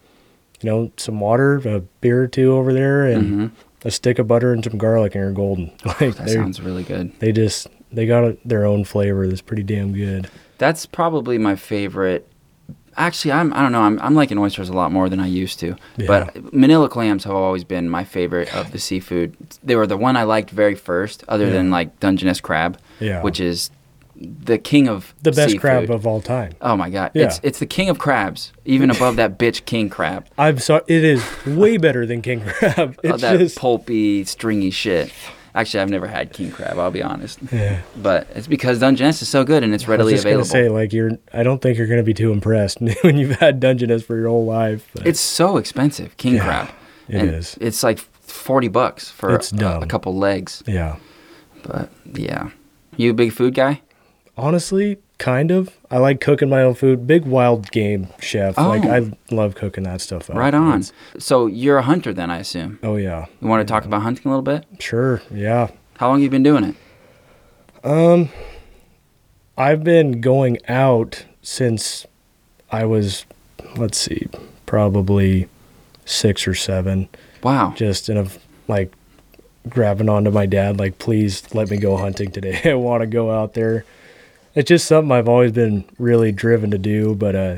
you 0.61 0.69
know, 0.69 0.91
some 0.97 1.19
water, 1.19 1.55
a 1.67 1.79
beer 2.01 2.23
or 2.23 2.27
two 2.27 2.53
over 2.53 2.73
there, 2.73 3.05
and 3.05 3.23
Mhm. 3.23 3.51
a 3.85 3.91
stick 3.91 4.19
of 4.19 4.27
butter 4.27 4.53
and 4.53 4.63
some 4.63 4.77
garlic, 4.77 5.15
and 5.15 5.23
you're 5.23 5.31
golden. 5.31 5.71
Like 5.85 6.15
That 6.17 6.29
sounds 6.29 6.61
really 6.61 6.83
good. 6.83 7.11
they 7.19 7.31
just 7.31 7.67
they 7.91 8.05
got 8.05 8.23
a, 8.23 8.37
their 8.45 8.65
own 8.65 8.83
flavor 8.83 9.25
that's 9.27 9.41
pretty 9.41 9.63
damn 9.63 9.93
good. 9.93 10.29
That's 10.59 10.85
probably 10.85 11.39
my 11.39 11.55
favorite. 11.55 12.27
Actually, 12.95 13.31
I'm 13.31 13.53
I 13.53 13.61
don't 13.61 13.71
know. 13.71 13.81
I'm 13.81 13.99
I'm 14.01 14.13
liking 14.13 14.37
oysters 14.37 14.69
a 14.69 14.73
lot 14.73 14.91
more 14.91 15.09
than 15.09 15.19
I 15.19 15.27
used 15.27 15.59
to. 15.61 15.75
Yeah. 15.97 16.05
But 16.07 16.53
Manila 16.53 16.89
clams 16.89 17.23
have 17.23 17.33
always 17.33 17.63
been 17.63 17.89
my 17.89 18.03
favorite 18.03 18.53
of 18.53 18.71
the 18.71 18.77
seafood. 18.79 19.35
They 19.63 19.75
were 19.75 19.87
the 19.87 19.97
one 19.97 20.15
I 20.17 20.23
liked 20.23 20.49
very 20.51 20.75
first, 20.75 21.23
other 21.27 21.45
Yeah. 21.47 21.53
than 21.53 21.71
like 21.71 21.99
Dungeness 21.99 22.41
crab, 22.41 22.77
Yeah, 22.99 23.21
which 23.23 23.39
is 23.39 23.71
the 24.21 24.57
king 24.57 24.89
of 24.89 25.13
the 25.23 25.31
best 25.31 25.51
seafood. 25.51 25.61
crab 25.61 25.89
of 25.91 26.05
all 26.05 26.19
time. 26.19 26.51
Oh 26.61 26.75
my 26.75 26.89
god, 26.89 27.11
Yeah. 27.13 27.27
it's 27.27 27.39
it's 27.41 27.59
the 27.59 27.65
king 27.65 27.87
of 27.87 27.99
crabs, 27.99 28.51
even 28.65 28.89
above 28.97 29.15
that 29.15 29.39
bitch 29.39 29.63
king 29.65 29.87
crab. 29.89 30.27
I'm 30.37 30.59
sorry, 30.59 30.81
it 30.87 31.05
is 31.05 31.23
way 31.45 31.77
better 31.77 32.05
than 32.05 32.21
king 32.21 32.41
crab. 32.41 32.97
Oh, 33.05 33.13
It's 33.13 33.21
that 33.21 33.37
just 33.39 33.57
pulpy, 33.57 34.25
stringy 34.25 34.71
shit. 34.71 35.13
Actually, 35.55 35.79
I've 35.81 35.89
never 35.89 36.07
had 36.07 36.31
king 36.33 36.51
crab. 36.51 36.77
I'll 36.77 36.91
be 36.91 37.01
honest, 37.03 37.39
yeah. 37.51 37.81
but 37.97 38.27
it's 38.35 38.47
because 38.47 38.79
Dungeness 38.79 39.21
is 39.21 39.27
so 39.29 39.43
good 39.43 39.63
and 39.63 39.73
it's 39.73 39.87
readily 39.87 40.13
I 40.13 40.15
was 40.15 40.23
just 40.23 40.25
available. 40.25 40.49
gonna 40.51 40.63
say, 40.65 40.69
like, 40.69 40.93
you're. 40.93 41.11
I 41.33 41.43
don't 41.43 41.61
think 41.61 41.77
you're 41.77 41.87
gonna 41.87 42.03
be 42.03 42.13
too 42.13 42.31
impressed 42.31 42.79
when 43.01 43.17
you've 43.17 43.37
had 43.37 43.59
Dungeness 43.59 44.03
for 44.03 44.15
your 44.15 44.29
whole 44.29 44.45
life. 44.45 44.87
but- 44.93 45.07
It's 45.07 45.19
so 45.19 45.57
expensive, 45.57 46.15
king 46.17 46.35
Yeah, 46.35 46.43
crab. 46.43 46.69
it 47.07 47.15
and 47.21 47.29
is. 47.35 47.57
It's 47.59 47.81
like 47.83 47.97
forty 47.99 48.67
bucks 48.67 49.09
for 49.09 49.35
a, 49.35 49.41
a 49.81 49.85
couple 49.87 50.15
legs. 50.15 50.61
yeah. 50.67 50.97
But 51.63 51.89
yeah, 52.13 52.51
you 52.95 53.11
a 53.11 53.13
big 53.13 53.33
food 53.33 53.53
guy? 53.55 53.81
Honestly, 54.37 54.97
kind 55.19 55.51
of. 55.51 55.77
I 55.91 55.97
like 55.97 56.19
cooking 56.21 56.49
my 56.49 56.61
own 56.63 56.73
food. 56.73 57.05
Big 57.05 57.25
wild 57.25 57.69
game 57.71 58.07
chef. 58.19 58.57
Like 58.57 58.85
Oh. 58.85 58.91
I 58.91 59.11
love 59.35 59.53
cooking 59.55 59.83
that 59.83 60.01
stuff 60.01 60.29
up. 60.29 60.35
Right 60.35 60.53
on. 60.53 60.79
It's- 60.79 60.93
So 61.23 61.45
you're 61.45 61.77
a 61.77 61.83
hunter 61.83 62.11
then, 62.13 62.31
I 62.31 62.39
assume. 62.39 62.79
oh 62.81 62.95
yeah. 62.95 63.25
You 63.41 63.47
want 63.47 63.65
to 63.67 63.71
talk 63.71 63.85
about 63.85 64.01
hunting 64.01 64.23
a 64.25 64.29
little 64.29 64.41
bit? 64.41 64.65
Sure. 64.79 65.21
Yeah. 65.31 65.69
How 65.97 66.09
long 66.09 66.21
you 66.21 66.29
been 66.29 66.43
doing 66.43 66.63
it? 66.63 66.75
Um, 67.83 68.29
I've 69.57 69.83
been 69.83 70.21
going 70.21 70.57
out 70.67 71.25
since 71.41 72.05
I 72.71 72.85
was, 72.85 73.25
let's 73.75 73.97
see, 73.97 74.27
probably 74.65 75.47
six 76.05 76.47
or 76.47 76.55
seven. 76.55 77.09
Wow. 77.43 77.73
Just 77.75 78.09
in 78.09 78.17
a 78.17 78.27
like 78.67 78.93
grabbing 79.67 80.07
onto 80.09 80.31
my 80.31 80.45
dad, 80.45 80.77
like, 80.79 80.97
please 80.99 81.43
let 81.53 81.69
me 81.69 81.77
go 81.77 81.97
hunting 81.97 82.31
today. 82.31 82.61
I 82.71 82.73
want 82.75 83.01
to 83.01 83.07
go 83.07 83.31
out 83.31 83.53
there. 83.53 83.85
It's 84.59 84.67
just 84.67 84.87
something 84.89 85.09
I've 85.13 85.29
always 85.29 85.53
been 85.53 85.85
really 85.99 86.33
driven 86.33 86.69
to 86.71 86.77
do. 86.77 87.15
But 87.15 87.33
uh, 87.33 87.57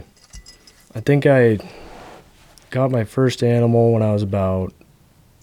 I 0.94 1.00
think 1.00 1.26
I 1.26 1.58
got 2.70 2.92
my 2.92 3.06
first 3.06 3.42
animal 3.44 3.92
when 3.92 4.04
I 4.04 4.14
was 4.14 4.22
about 4.22 4.72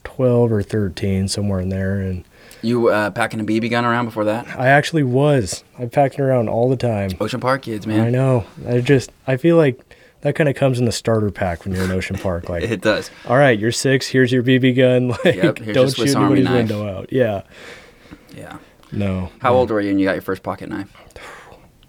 twelve 0.05 0.53
or 0.53 0.62
thirteen, 0.62 1.27
somewhere 1.27 1.59
in 1.59 1.68
there, 1.68 2.01
and 2.01 2.25
You 2.62 2.90
uh, 2.90 3.11
packing 3.11 3.40
a 3.40 3.44
BB 3.44 3.71
gun 3.71 3.85
around 3.85 4.05
before 4.05 4.23
that? 4.27 4.47
I 4.57 4.68
actually 4.68 5.03
was. 5.03 5.64
I 5.77 5.87
packed 5.87 6.14
it 6.14 6.21
around 6.21 6.49
all 6.49 6.71
the 6.71 6.77
time. 6.77 7.11
Ocean 7.21 7.40
Park 7.40 7.62
kids, 7.62 7.88
man. 7.88 8.07
I 8.07 8.11
know. 8.11 8.44
I 8.64 8.81
just 8.81 9.11
I 9.27 9.37
feel 9.37 9.57
like 9.57 9.81
that 10.21 10.37
kind 10.37 10.49
of 10.49 10.55
comes 10.55 10.79
in 10.79 10.85
the 10.85 10.92
starter 10.92 11.33
pack 11.33 11.64
when 11.64 11.75
you're 11.75 11.83
in 11.83 11.90
Ocean 11.90 12.18
Park. 12.18 12.44
Like, 12.49 12.62
It 12.62 12.83
does. 12.83 13.11
all 13.27 13.37
right, 13.37 13.59
you're 13.59 13.73
six. 13.73 14.07
Here's 14.07 14.31
your 14.31 14.44
BB 14.44 14.77
gun. 14.77 15.09
Like, 15.25 15.35
Yep, 15.35 15.75
don't 15.75 15.92
shoot 15.92 16.14
anybody's 16.14 16.49
window 16.49 16.87
out. 16.88 17.12
Yeah. 17.12 17.42
Yeah. 18.37 18.59
No. 18.92 19.33
How 19.40 19.55
old 19.55 19.71
were 19.73 19.81
you 19.81 19.88
when 19.88 19.99
you 19.99 20.07
got 20.07 20.12
your 20.12 20.23
first 20.23 20.44
pocket 20.44 20.68
knife? 20.68 20.88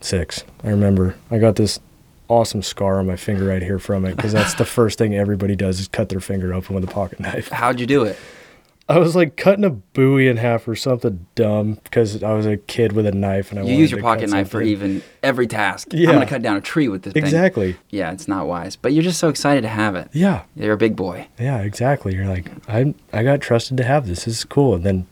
Six. 0.02 0.44
I 0.64 0.70
remember. 0.70 1.16
I 1.30 1.38
got 1.40 1.56
this 1.56 1.80
awesome 2.28 2.62
scar 2.62 3.00
on 3.00 3.08
my 3.08 3.16
finger 3.16 3.46
right 3.46 3.62
here 3.62 3.80
from 3.80 4.06
it 4.06 4.16
because 4.16 4.32
that's 4.34 4.54
the 4.54 4.66
first 4.78 4.98
thing 4.98 5.16
everybody 5.16 5.56
does 5.56 5.80
is 5.80 5.88
cut 5.88 6.10
their 6.10 6.20
finger 6.20 6.54
open 6.54 6.76
with 6.76 6.84
a 6.84 6.88
pocket 6.88 7.20
knife. 7.20 7.50
How'd 7.50 7.80
you 7.80 7.86
do 7.88 8.04
it? 8.04 8.18
I 8.88 8.98
was 8.98 9.16
like 9.16 9.36
cutting 9.38 9.64
a 9.66 9.70
buoy 9.70 10.28
in 10.28 10.38
half 10.38 10.68
or 10.68 10.76
something 10.76 11.28
dumb 11.36 11.76
because 11.84 12.24
I 12.24 12.34
was 12.34 12.48
a 12.48 12.58
kid 12.58 12.94
with 12.94 13.06
a 13.06 13.12
knife 13.12 13.52
and 13.52 13.60
I 13.60 13.64
You 13.64 13.76
use 13.76 13.92
your 13.92 14.02
pocket 14.02 14.32
knife 14.32 14.50
for 14.50 14.64
even 14.64 15.04
every 15.22 15.46
task. 15.46 15.90
Yeah. 15.92 16.10
I'm 16.10 16.16
gonna 16.16 16.26
cut 16.26 16.42
down 16.42 16.58
a 16.58 16.62
tree 16.62 16.88
with 16.88 17.04
this 17.04 17.14
thing. 17.14 17.24
exactly. 17.24 17.78
Yeah, 17.92 18.12
it's 18.12 18.28
not 18.28 18.48
wise, 18.48 18.76
but 18.76 18.92
you're 18.94 19.04
just 19.04 19.20
so 19.20 19.30
excited 19.30 19.62
to 19.62 19.68
have 19.68 19.96
it. 19.96 20.10
Yeah. 20.12 20.42
You're 20.56 20.74
a 20.74 20.78
big 20.78 20.96
boy. 20.96 21.28
Yeah, 21.40 21.60
exactly. 21.60 22.16
You're 22.16 22.26
like, 22.28 22.50
I 22.68 22.96
I 23.14 23.22
got 23.22 23.42
trusted 23.42 23.78
to 23.78 23.84
have 23.84 24.08
this. 24.08 24.26
This 24.26 24.38
is 24.40 24.44
cool. 24.44 24.74
And 24.74 24.84
then 24.84 25.06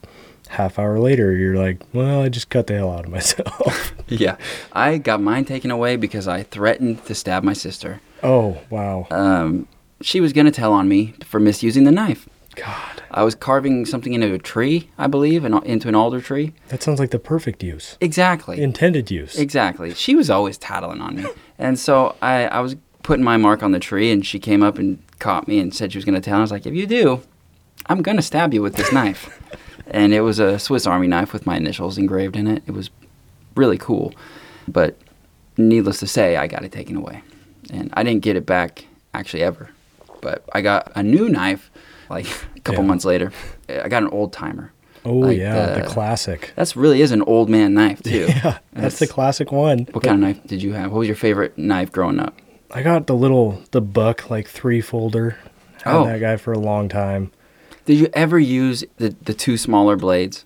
half 0.50 0.78
hour 0.80 1.00
later, 1.00 1.36
you're 1.36 1.56
like, 1.56 1.80
well, 1.94 2.22
I 2.22 2.30
just 2.30 2.50
cut 2.50 2.68
the 2.68 2.76
hell 2.76 2.92
out 2.92 3.06
of 3.06 3.12
myself. 3.18 3.94
Yeah, 4.08 4.38
I 4.72 4.98
got 4.98 5.22
mine 5.22 5.46
taken 5.46 5.72
away 5.72 5.96
because 5.96 6.28
I 6.28 6.44
threatened 6.44 7.06
to 7.06 7.16
stab 7.16 7.44
my 7.44 7.54
sister. 7.54 8.02
oh 8.24 8.58
wow, 8.70 9.08
Um, 9.12 9.68
she 10.02 10.20
was 10.22 10.34
gonna 10.34 10.52
tell 10.52 10.74
on 10.74 10.88
me 10.88 11.14
for 11.24 11.40
misusing 11.40 11.84
the 11.84 11.92
knife. 11.92 12.28
God, 12.56 13.04
I 13.12 13.24
was 13.24 13.36
carving 13.36 13.86
something 13.86 14.14
into 14.14 14.34
a 14.34 14.40
tree, 14.40 14.90
I 14.98 15.06
believe, 15.06 15.46
and 15.46 15.64
into 15.64 15.88
an 15.90 15.94
alder 15.96 16.20
tree. 16.22 16.54
that 16.70 16.82
sounds 16.82 17.00
like 17.00 17.12
the 17.12 17.20
perfect 17.20 17.62
use, 17.64 17.98
Exactly. 18.02 18.60
intended 18.62 19.12
use. 19.12 19.38
Exactly. 19.38 19.94
She 19.94 20.16
was 20.16 20.30
always 20.32 20.58
tattling 20.58 21.02
on 21.02 21.16
me. 21.18 21.26
And 21.60 21.78
so 21.80 22.16
I, 22.22 22.46
I 22.48 22.60
was 22.60 22.76
putting 23.02 23.24
my 23.24 23.36
mark 23.38 23.64
on 23.64 23.72
the 23.72 23.80
tree, 23.80 24.12
and 24.12 24.24
she 24.26 24.38
came 24.40 24.62
up 24.62 24.78
and 24.78 25.00
caught 25.18 25.48
me 25.48 25.58
and 25.60 25.74
said 25.74 25.92
she 25.92 25.98
was 25.98 26.06
going 26.06 26.14
to 26.14 26.22
tell. 26.22 26.36
And 26.36 26.42
I 26.42 26.44
was 26.44 26.52
like, 26.52 26.68
if 26.68 26.74
you 26.76 26.86
do, 26.86 27.22
I'm 27.88 28.04
going 28.04 28.18
to 28.18 28.22
stab 28.24 28.54
you 28.54 28.62
with 28.62 28.76
this 28.76 28.92
knife. 28.94 29.42
and 29.91 30.13
it 30.13 30.21
was 30.21 30.39
a 30.39 30.60
Swiss 30.60 30.86
Army 30.88 31.08
knife 31.08 31.34
with 31.34 31.45
my 31.45 31.58
initials 31.58 31.97
engraved 31.97 32.36
in 32.36 32.47
it. 32.47 32.63
It 32.67 32.71
was 32.71 32.89
really 33.56 33.78
cool. 33.78 34.13
But 34.67 34.97
needless 35.58 36.00
to 36.00 36.08
say, 36.08 36.36
I 36.38 36.47
got 36.47 36.63
it 36.63 36.71
taken 36.71 36.95
away. 36.95 37.21
And 37.71 37.89
I 37.93 38.04
didn't 38.04 38.21
get 38.23 38.36
it 38.36 38.45
back 38.45 38.86
actually 39.13 39.43
ever. 39.43 39.69
But 40.21 40.43
I 40.54 40.62
got 40.62 40.91
a 40.95 41.04
new 41.04 41.30
knife 41.30 41.69
like 42.10 42.28
a 42.56 42.60
couple 42.62 42.84
Yeah. 42.84 42.88
months 42.88 43.06
later. 43.06 43.32
I 43.69 43.88
got 43.88 44.04
an 44.04 44.10
old 44.10 44.34
timer. 44.34 44.71
oh 45.06 45.13
like 45.13 45.38
yeah, 45.38 45.76
the, 45.76 45.82
the- 45.82 45.88
classic. 45.88 46.54
That's 46.56 46.76
really 46.76 47.02
is 47.02 47.12
an 47.12 47.21
old 47.23 47.50
man 47.50 47.73
knife 47.73 48.02
too. 48.04 48.28
Yeah, 48.30 48.58
that's, 48.73 49.00
the 49.00 49.08
classic 49.08 49.52
one. 49.52 49.88
What 49.91 50.04
kind 50.04 50.15
of 50.15 50.19
knife 50.21 50.45
did 50.47 50.62
you 50.63 50.73
have? 50.73 50.91
What 50.91 51.00
was 51.00 51.08
your 51.08 51.15
favorite 51.17 51.58
knife 51.58 51.91
growing 51.91 52.19
up? 52.19 52.36
I 52.71 52.82
got 52.84 53.08
the 53.08 53.15
little 53.15 53.62
the 53.71 53.82
buck 53.82 54.30
like 54.30 54.47
three 54.47 54.82
folder. 54.82 55.38
Had 55.84 55.95
Oh. 55.95 56.06
that 56.06 56.19
guy 56.19 56.36
for 56.38 56.52
a 56.52 56.60
long 56.60 56.89
time. 56.89 57.32
Did 57.88 57.97
you 58.00 58.10
ever 58.13 58.38
use 58.38 58.84
the, 58.97 59.15
the 59.23 59.34
two 59.34 59.58
smaller 59.58 59.95
blades? 59.95 60.45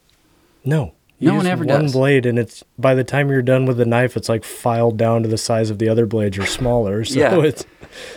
No. 0.63 0.93
No 1.19 1.31
You 1.33 1.37
one 1.37 1.47
ever 1.47 1.59
one 1.65 1.67
does. 1.67 1.93
One 1.95 2.01
blade, 2.01 2.25
and 2.25 2.39
it's 2.39 2.63
by 2.79 2.93
the 2.95 3.03
time 3.03 3.29
you're 3.29 3.41
done 3.41 3.65
with 3.65 3.77
the 3.77 3.85
knife, 3.85 4.15
it's 4.15 4.29
like 4.29 4.43
filed 4.43 4.97
down 4.97 5.21
to 5.23 5.27
the 5.29 5.37
size 5.37 5.69
of 5.69 5.77
the 5.79 5.89
other 5.89 6.05
blades 6.05 6.37
or 6.37 6.45
smaller. 6.45 7.03
So 7.03 7.19
Yeah. 7.19 7.39
it's 7.43 7.65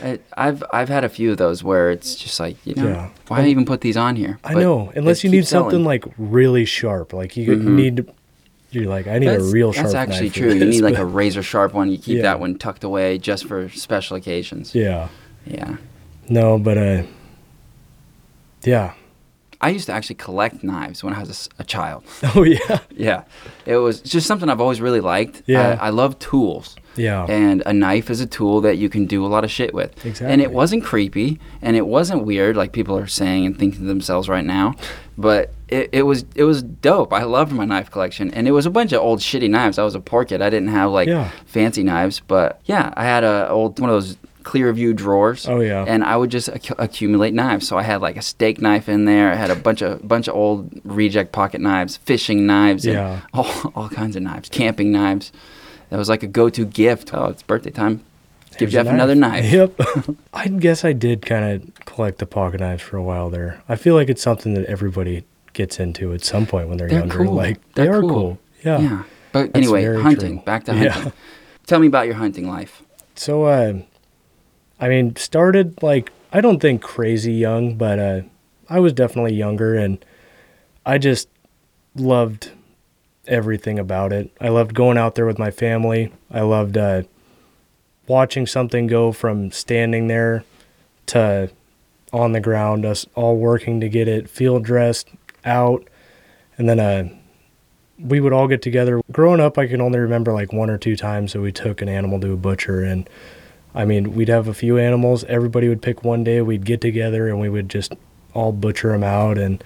I, 0.03 0.21
I've 0.37 0.63
I've 0.73 0.89
had 0.89 1.05
a 1.05 1.09
few 1.09 1.33
of 1.33 1.37
those 1.39 1.65
where 1.65 1.91
it's 1.91 2.15
just 2.15 2.39
like 2.39 2.57
you 2.65 2.75
know 2.77 2.87
Yeah. 2.87 3.11
why 3.29 3.47
even 3.47 3.65
put 3.65 3.81
these 3.81 3.97
on 3.97 4.15
here? 4.17 4.39
I 4.45 4.55
But 4.55 4.61
know, 4.61 4.93
unless 4.95 5.25
you 5.25 5.31
need 5.31 5.47
selling. 5.47 5.71
something 5.71 5.85
like 5.85 6.05
really 6.17 6.65
sharp, 6.65 7.13
like 7.13 7.37
you 7.37 7.57
Mhm. 7.57 7.65
need. 7.75 8.07
You're 8.71 8.87
like, 8.87 9.07
I 9.07 9.19
need 9.19 9.29
that's, 9.29 9.45
a 9.45 9.53
real 9.53 9.73
sharp. 9.73 9.85
That's 9.87 9.95
actually 9.95 10.31
true. 10.31 10.53
You 10.53 10.65
need 10.67 10.81
like 10.83 10.99
a 10.99 11.05
razor 11.05 11.43
sharp 11.43 11.73
one. 11.75 11.91
You 11.91 11.97
keep 11.99 12.17
Yeah. 12.17 12.23
that 12.23 12.41
one 12.41 12.57
tucked 12.59 12.85
away 12.85 13.19
just 13.19 13.47
for 13.47 13.69
special 13.71 14.17
occasions. 14.17 14.75
Yeah. 14.75 15.09
Yeah. 15.47 15.77
No, 16.29 16.59
but 16.59 16.77
uh. 16.79 17.03
Yeah. 18.65 18.95
I 19.65 19.71
used 19.71 19.87
to 19.87 19.93
actually 19.93 20.17
collect 20.17 20.63
knives 20.63 21.03
when 21.05 21.15
I 21.15 21.21
was 21.21 21.49
a 21.59 21.65
child. 21.65 22.05
Oh 22.37 22.43
yeah. 22.43 22.79
Yeah, 22.91 23.25
it 23.67 23.77
was 23.77 24.01
just 24.01 24.27
something 24.27 24.49
I've 24.51 24.61
always 24.61 24.81
really 24.81 25.01
liked. 25.01 25.43
Yeah. 25.47 25.79
I, 25.81 25.87
I 25.87 25.91
love 25.91 26.19
tools. 26.19 26.77
Yeah. 26.97 27.25
And 27.29 27.63
a 27.67 27.73
knife 27.73 28.09
is 28.11 28.21
a 28.21 28.27
tool 28.27 28.61
that 28.63 28.77
you 28.79 28.89
can 28.89 29.07
do 29.07 29.25
a 29.27 29.31
lot 29.35 29.43
of 29.45 29.51
shit 29.51 29.73
with. 29.75 29.91
Exactly. 30.07 30.33
And 30.33 30.41
it 30.43 30.51
wasn't 30.53 30.85
creepy 30.85 31.41
and 31.63 31.77
it 31.77 31.87
wasn't 31.87 32.25
weird 32.25 32.57
like 32.57 32.73
people 32.73 32.97
are 32.97 33.07
saying 33.09 33.47
and 33.47 33.59
thinking 33.59 33.81
to 33.81 33.87
themselves 33.87 34.29
right 34.29 34.45
now. 34.45 34.75
But 35.19 35.53
it, 35.69 35.91
it 35.93 36.03
was 36.03 36.25
it 36.35 36.45
was 36.45 36.63
dope. 36.63 37.13
I 37.13 37.25
loved 37.25 37.53
my 37.53 37.65
knife 37.65 37.91
collection. 37.91 38.31
And 38.35 38.47
it 38.47 38.53
was 38.53 38.67
a 38.67 38.71
bunch 38.71 38.93
of 38.93 39.01
old 39.01 39.21
shitty 39.21 39.51
knives. 39.51 39.79
I 39.79 39.85
was 39.85 39.95
a 39.95 40.01
poor 40.01 40.25
kid. 40.25 40.41
I 40.43 40.51
didn't 40.51 40.69
have 40.81 40.91
like 40.91 41.09
Yeah. 41.09 41.31
fancy 41.47 41.83
knives. 41.83 42.21
But 42.21 42.61
yeah, 42.65 42.93
I 42.97 43.05
had 43.05 43.25
a 43.25 43.49
old 43.49 43.81
one 43.81 43.91
of 43.91 43.95
those 43.97 44.17
clear 44.45 44.73
view 44.73 44.93
drawers. 44.95 45.49
Oh, 45.49 45.61
yeah. 45.61 45.85
And 45.89 46.05
I 46.05 46.17
would 46.17 46.31
just 46.31 46.49
accu- 46.51 46.77
accumulate 46.79 47.35
knives. 47.35 47.67
So 47.67 47.77
I 47.77 47.83
had 47.83 48.01
like 48.01 48.17
a 48.17 48.23
steak 48.23 48.61
knife 48.61 48.89
in 48.89 49.05
there. 49.07 49.33
I 49.33 49.35
had 49.35 49.51
a 49.51 49.57
bunch 49.57 49.83
of 49.83 50.07
bunch 50.07 50.29
of 50.29 50.35
old 50.37 50.71
reject 50.85 51.33
pocket 51.33 51.61
knives, 51.61 51.97
fishing 51.97 52.47
knives, 52.47 52.85
and 52.87 52.95
Yeah. 52.95 53.21
all, 53.33 53.51
all 53.75 53.89
kinds 53.89 54.15
of 54.17 54.23
knives, 54.23 54.49
camping 54.49 54.93
knives. 54.93 55.33
That 55.91 55.97
was 55.99 56.09
like 56.09 56.23
a 56.23 56.27
go-to 56.27 56.65
gift. 56.65 57.13
Oh, 57.15 57.27
it's 57.27 57.43
birthday 57.43 57.71
time. 57.71 58.05
Give 58.59 58.71
Jeff 58.71 58.87
a 58.87 58.91
another 58.91 59.15
knife. 59.17 59.51
Yep. 59.51 59.81
I 60.35 60.47
guess 60.49 60.85
I 60.85 60.93
did 60.93 61.27
kind 61.27 61.45
of 61.63 61.85
collect 61.87 62.19
the 62.19 62.27
pocket 62.27 62.61
knives 62.61 62.83
for 62.83 62.97
a 62.97 63.03
while 63.03 63.29
there. 63.29 63.61
I 63.69 63.75
feel 63.75 63.95
like 63.97 64.09
it's 64.09 64.23
something 64.23 64.55
that 64.55 64.65
everybody 64.67 65.25
gets 65.55 65.81
into 65.81 66.13
at 66.13 66.25
some 66.25 66.47
point 66.47 66.69
when 66.69 66.79
they're, 66.79 66.89
They're 66.89 67.01
younger. 67.01 67.25
cool. 67.25 67.35
Like 67.35 67.59
They're 67.75 67.87
they 67.87 67.91
are 67.91 68.01
cool. 68.01 68.11
cool. 68.11 68.39
Yeah. 68.65 68.79
Yeah. 68.81 69.03
But 69.33 69.53
That's 69.53 69.57
anyway, 69.67 69.85
hunting. 70.01 70.37
true. 70.39 70.45
Back 70.45 70.65
to 70.67 70.75
Yeah. 70.77 70.91
hunting. 70.91 71.13
Tell 71.67 71.81
me 71.81 71.87
about 71.89 72.07
your 72.07 72.15
hunting 72.15 72.49
life. 72.49 72.83
So, 73.17 73.45
uh, 73.45 73.81
I 74.81 74.89
mean, 74.89 75.17
started 75.17 75.83
like 75.83 76.13
I 76.33 76.41
don't 76.41 76.61
think 76.61 76.83
crazy 76.83 77.33
young, 77.33 77.77
but 77.77 77.99
uh, 77.99 78.23
I 78.69 78.81
was 78.81 78.93
definitely 78.93 79.35
younger, 79.35 79.75
and 79.75 80.05
I 80.85 80.99
just 80.99 81.29
loved 81.95 82.51
everything 83.27 83.79
about 83.79 84.13
it. 84.13 84.31
I 84.41 84.49
loved 84.49 84.75
going 84.75 84.99
out 84.99 85.15
there 85.15 85.27
with 85.27 85.39
my 85.39 85.51
family. 85.51 86.13
I 86.31 86.41
loved 86.41 86.77
uh, 86.77 87.03
watching 88.07 88.47
something 88.47 88.87
go 88.87 89.13
from 89.13 89.51
standing 89.51 90.09
there 90.09 90.45
to 91.07 91.51
on 92.13 92.33
the 92.33 92.41
ground, 92.41 92.85
us 92.85 93.07
all 93.15 93.37
working 93.37 93.81
to 93.81 93.89
get 93.89 94.07
it 94.07 94.31
field 94.31 94.65
dressed 94.65 95.09
out, 95.45 95.89
and 96.57 96.69
then 96.69 96.81
uh, 96.81 97.09
we 97.99 98.21
would 98.21 98.33
all 98.33 98.49
get 98.49 98.63
together. 98.63 99.01
Growing 99.11 99.41
up, 99.41 99.59
I 99.59 99.67
can 99.67 99.81
only 99.81 99.99
remember 99.99 100.33
like 100.33 100.53
one 100.53 100.71
or 100.71 100.79
two 100.79 100.97
times 100.97 101.33
that 101.33 101.41
we 101.41 101.53
took 101.53 101.83
an 101.83 101.89
animal 101.89 102.21
to 102.21 102.33
a 102.33 102.37
butcher, 102.37 102.83
and 102.83 103.09
I 103.75 103.85
mean, 103.85 104.15
we'd 104.15 104.29
have 104.29 104.47
a 104.49 104.55
few 104.55 104.79
animals. 104.79 105.25
Everybody 105.25 105.69
would 105.69 105.83
pick 105.83 106.05
one 106.05 106.23
day. 106.25 106.41
We'd 106.43 106.65
get 106.65 106.81
together 106.81 107.29
and 107.29 107.41
we 107.41 107.49
would 107.49 107.69
just 107.69 107.93
all 108.33 108.53
butcher 108.53 108.91
them 108.93 109.03
out, 109.05 109.37
and 109.39 109.63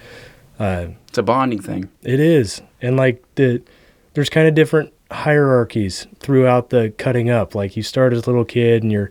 uh, 0.58 0.88
It's 1.08 1.18
a 1.18 1.22
bonding 1.22 1.60
thing. 1.62 1.88
it 2.02 2.20
is, 2.20 2.60
and 2.82 2.96
like 2.96 3.22
the 3.36 3.62
there's 4.14 4.28
kind 4.30 4.48
of 4.48 4.54
different 4.54 4.92
hierarchies 5.10 6.06
throughout 6.20 6.70
the 6.70 6.92
cutting 6.98 7.30
up. 7.30 7.54
Like 7.54 7.76
you 7.76 7.82
start 7.82 8.12
as 8.12 8.26
a 8.26 8.30
little 8.30 8.44
kid 8.44 8.82
and 8.82 8.90
you're 8.92 9.10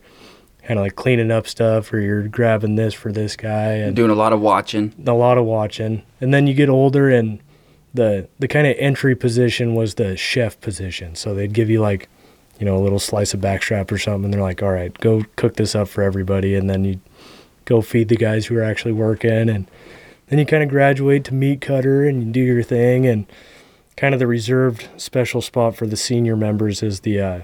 kind 0.63 0.79
of 0.79 0.83
like 0.83 0.95
cleaning 0.95 1.31
up 1.31 1.47
stuff, 1.47 1.91
or 1.93 1.99
you're 1.99 2.27
grabbing 2.27 2.75
this 2.75 2.93
for 2.93 3.11
this 3.11 3.35
guy, 3.35 3.73
and 3.73 3.95
Doing 3.95 4.11
a 4.11 4.15
lot 4.15 4.33
of 4.33 4.41
watching. 4.41 4.93
a 5.05 5.13
lot 5.13 5.37
of 5.37 5.45
watching. 5.45 6.03
And 6.21 6.33
then 6.33 6.45
you 6.47 6.53
get 6.53 6.69
older 6.69 7.09
and 7.09 7.39
the 7.93 8.27
the 8.39 8.47
kind 8.47 8.67
of 8.67 8.75
entry 8.77 9.15
position 9.15 9.73
was 9.75 9.95
the 9.95 10.17
chef 10.17 10.59
position. 10.59 11.15
So 11.15 11.33
they'd 11.33 11.53
give 11.53 11.69
you 11.69 11.79
like, 11.81 12.09
you 12.59 12.65
know, 12.65 12.77
a 12.77 12.79
little 12.79 12.99
slice 12.99 13.33
of 13.33 13.39
backstrap 13.39 13.91
or 13.91 13.97
something. 13.97 14.25
And 14.25 14.33
they're 14.33 14.41
like, 14.41 14.63
all 14.63 14.71
right, 14.71 14.97
go 14.99 15.23
cook 15.35 15.55
this 15.55 15.75
up 15.75 15.87
for 15.87 16.01
everybody. 16.01 16.55
And 16.55 16.69
then 16.69 16.85
you 16.85 16.99
go 17.65 17.81
feed 17.81 18.09
the 18.09 18.15
guys 18.15 18.47
who 18.47 18.57
are 18.57 18.63
actually 18.63 18.93
working. 18.93 19.49
And 19.49 19.69
then 20.27 20.39
you 20.39 20.45
kind 20.45 20.63
of 20.63 20.69
graduate 20.69 21.23
to 21.25 21.33
meat 21.33 21.61
cutter 21.61 22.05
and 22.05 22.23
you 22.23 22.31
do 22.31 22.39
your 22.39 22.63
thing. 22.63 23.05
And 23.05 23.25
kind 23.95 24.13
of 24.13 24.19
the 24.19 24.27
reserved 24.27 24.87
special 24.97 25.41
spot 25.41 25.75
for 25.75 25.85
the 25.85 25.97
senior 25.97 26.35
members 26.35 26.81
is 26.81 27.01
the 27.01 27.19
uh, 27.19 27.41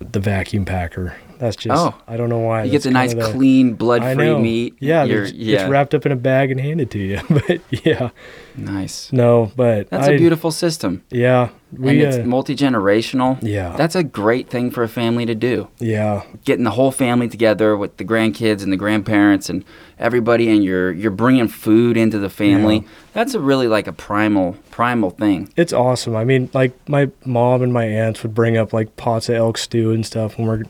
the 0.00 0.20
vacuum 0.20 0.64
packer. 0.64 1.16
That's 1.38 1.56
just 1.56 1.74
Oh. 1.76 1.94
I 2.08 2.16
don't 2.16 2.28
know 2.28 2.38
why. 2.38 2.64
You 2.64 2.70
get 2.72 2.82
the 2.82 2.90
nice, 2.90 3.14
the- 3.14 3.22
clean, 3.32 3.74
blood-free 3.74 4.38
meat. 4.38 4.76
Yeah, 4.80 5.04
it's, 5.04 5.32
yeah. 5.32 5.60
it's 5.62 5.70
wrapped 5.70 5.94
up 5.94 6.06
in 6.06 6.12
a 6.12 6.16
bag 6.16 6.50
and 6.50 6.60
handed 6.60 6.90
to 6.92 6.98
you. 6.98 7.20
but 7.30 7.60
yeah, 7.84 8.10
nice. 8.56 9.12
no, 9.12 9.52
but 9.56 9.90
That's 9.90 10.08
a 10.08 10.14
a 10.14 10.18
beautiful 10.18 10.50
system. 10.50 11.02
Yeah, 11.10 11.50
and 11.76 11.90
it's 12.00 12.16
uh, 12.18 12.22
multi-generational. 12.24 13.38
yeah, 13.42 13.76
That's 13.76 13.94
a 13.94 14.02
great 14.04 14.48
thing 14.48 14.70
for 14.70 14.82
a 14.82 14.88
family 14.88 15.26
to 15.26 15.34
do. 15.34 15.68
yeah, 15.78 16.22
Getting 16.44 16.64
the 16.64 16.70
whole 16.72 16.90
family 16.92 17.28
together 17.28 17.76
with 17.76 17.96
the 17.96 18.04
grandkids 18.04 18.62
and 18.62 18.72
the 18.72 18.76
grandparents 18.76 19.48
and 19.48 19.64
everybody, 19.98 20.48
and 20.50 20.64
you're 20.64 20.92
you're 20.92 21.10
bringing 21.10 21.48
food 21.48 21.96
into 21.96 22.18
the 22.18 22.30
family. 22.30 22.76
Yeah. 22.78 22.88
That's 23.12 23.34
a 23.34 23.40
really 23.40 23.68
like 23.68 23.86
a 23.86 23.92
primal 23.92 24.56
primal 24.70 25.10
thing. 25.10 25.52
it's 25.56 25.72
awesome. 25.72 26.14
I 26.16 26.24
mean, 26.24 26.50
like 26.52 26.72
my 26.88 27.10
mom 27.24 27.62
and 27.62 27.72
my 27.72 27.84
aunts 27.84 28.22
would 28.22 28.34
bring 28.34 28.56
up 28.56 28.72
like 28.72 28.96
pots 28.96 29.28
of 29.28 29.36
elk 29.36 29.56
stew 29.58 29.90
and 29.92 30.04
stuff 30.04 30.38
when 30.38 30.46
we're 30.46 30.62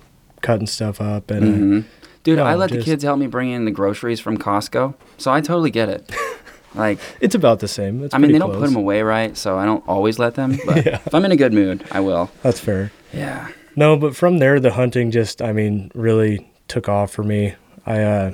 cutting 0.46 0.66
stuff 0.66 1.00
up, 1.00 1.30
and 1.30 1.44
uh, 1.44 1.56
hmm 1.58 1.80
Dude, 2.22 2.38
no, 2.38 2.44
I 2.44 2.54
let 2.56 2.70
the 2.70 2.82
kids 2.82 3.04
help 3.04 3.20
me 3.20 3.28
bring 3.28 3.50
in 3.50 3.66
the 3.66 3.70
groceries 3.70 4.18
from 4.18 4.36
Costco, 4.36 4.94
so 5.16 5.30
I 5.32 5.40
totally 5.40 5.70
get 5.70 5.88
it. 5.88 6.10
like, 6.74 6.98
it's 7.20 7.36
about 7.36 7.60
the 7.60 7.68
same. 7.68 8.02
It's 8.02 8.12
I 8.12 8.18
mean, 8.18 8.32
they 8.32 8.38
don't 8.38 8.50
put 8.52 8.62
them 8.64 8.74
away 8.74 9.02
right, 9.02 9.36
so 9.36 9.56
I 9.56 9.64
don't 9.64 9.86
always 9.86 10.18
let 10.18 10.34
them. 10.34 10.58
But 10.66 10.84
Yeah. 10.86 10.98
if 11.06 11.14
I'm 11.14 11.24
in 11.24 11.30
a 11.30 11.36
good 11.36 11.52
mood, 11.52 11.84
I 11.92 12.00
will. 12.00 12.28
That's 12.42 12.58
fair. 12.58 12.90
Yeah. 13.12 13.48
No, 13.76 13.96
but 13.96 14.16
from 14.16 14.38
there, 14.38 14.58
the 14.58 14.72
hunting 14.72 15.12
just, 15.12 15.40
I 15.40 15.52
mean, 15.52 15.92
really 15.94 16.50
took 16.66 16.88
off 16.88 17.12
for 17.12 17.22
me. 17.22 17.54
I, 17.86 18.02
uh, 18.02 18.30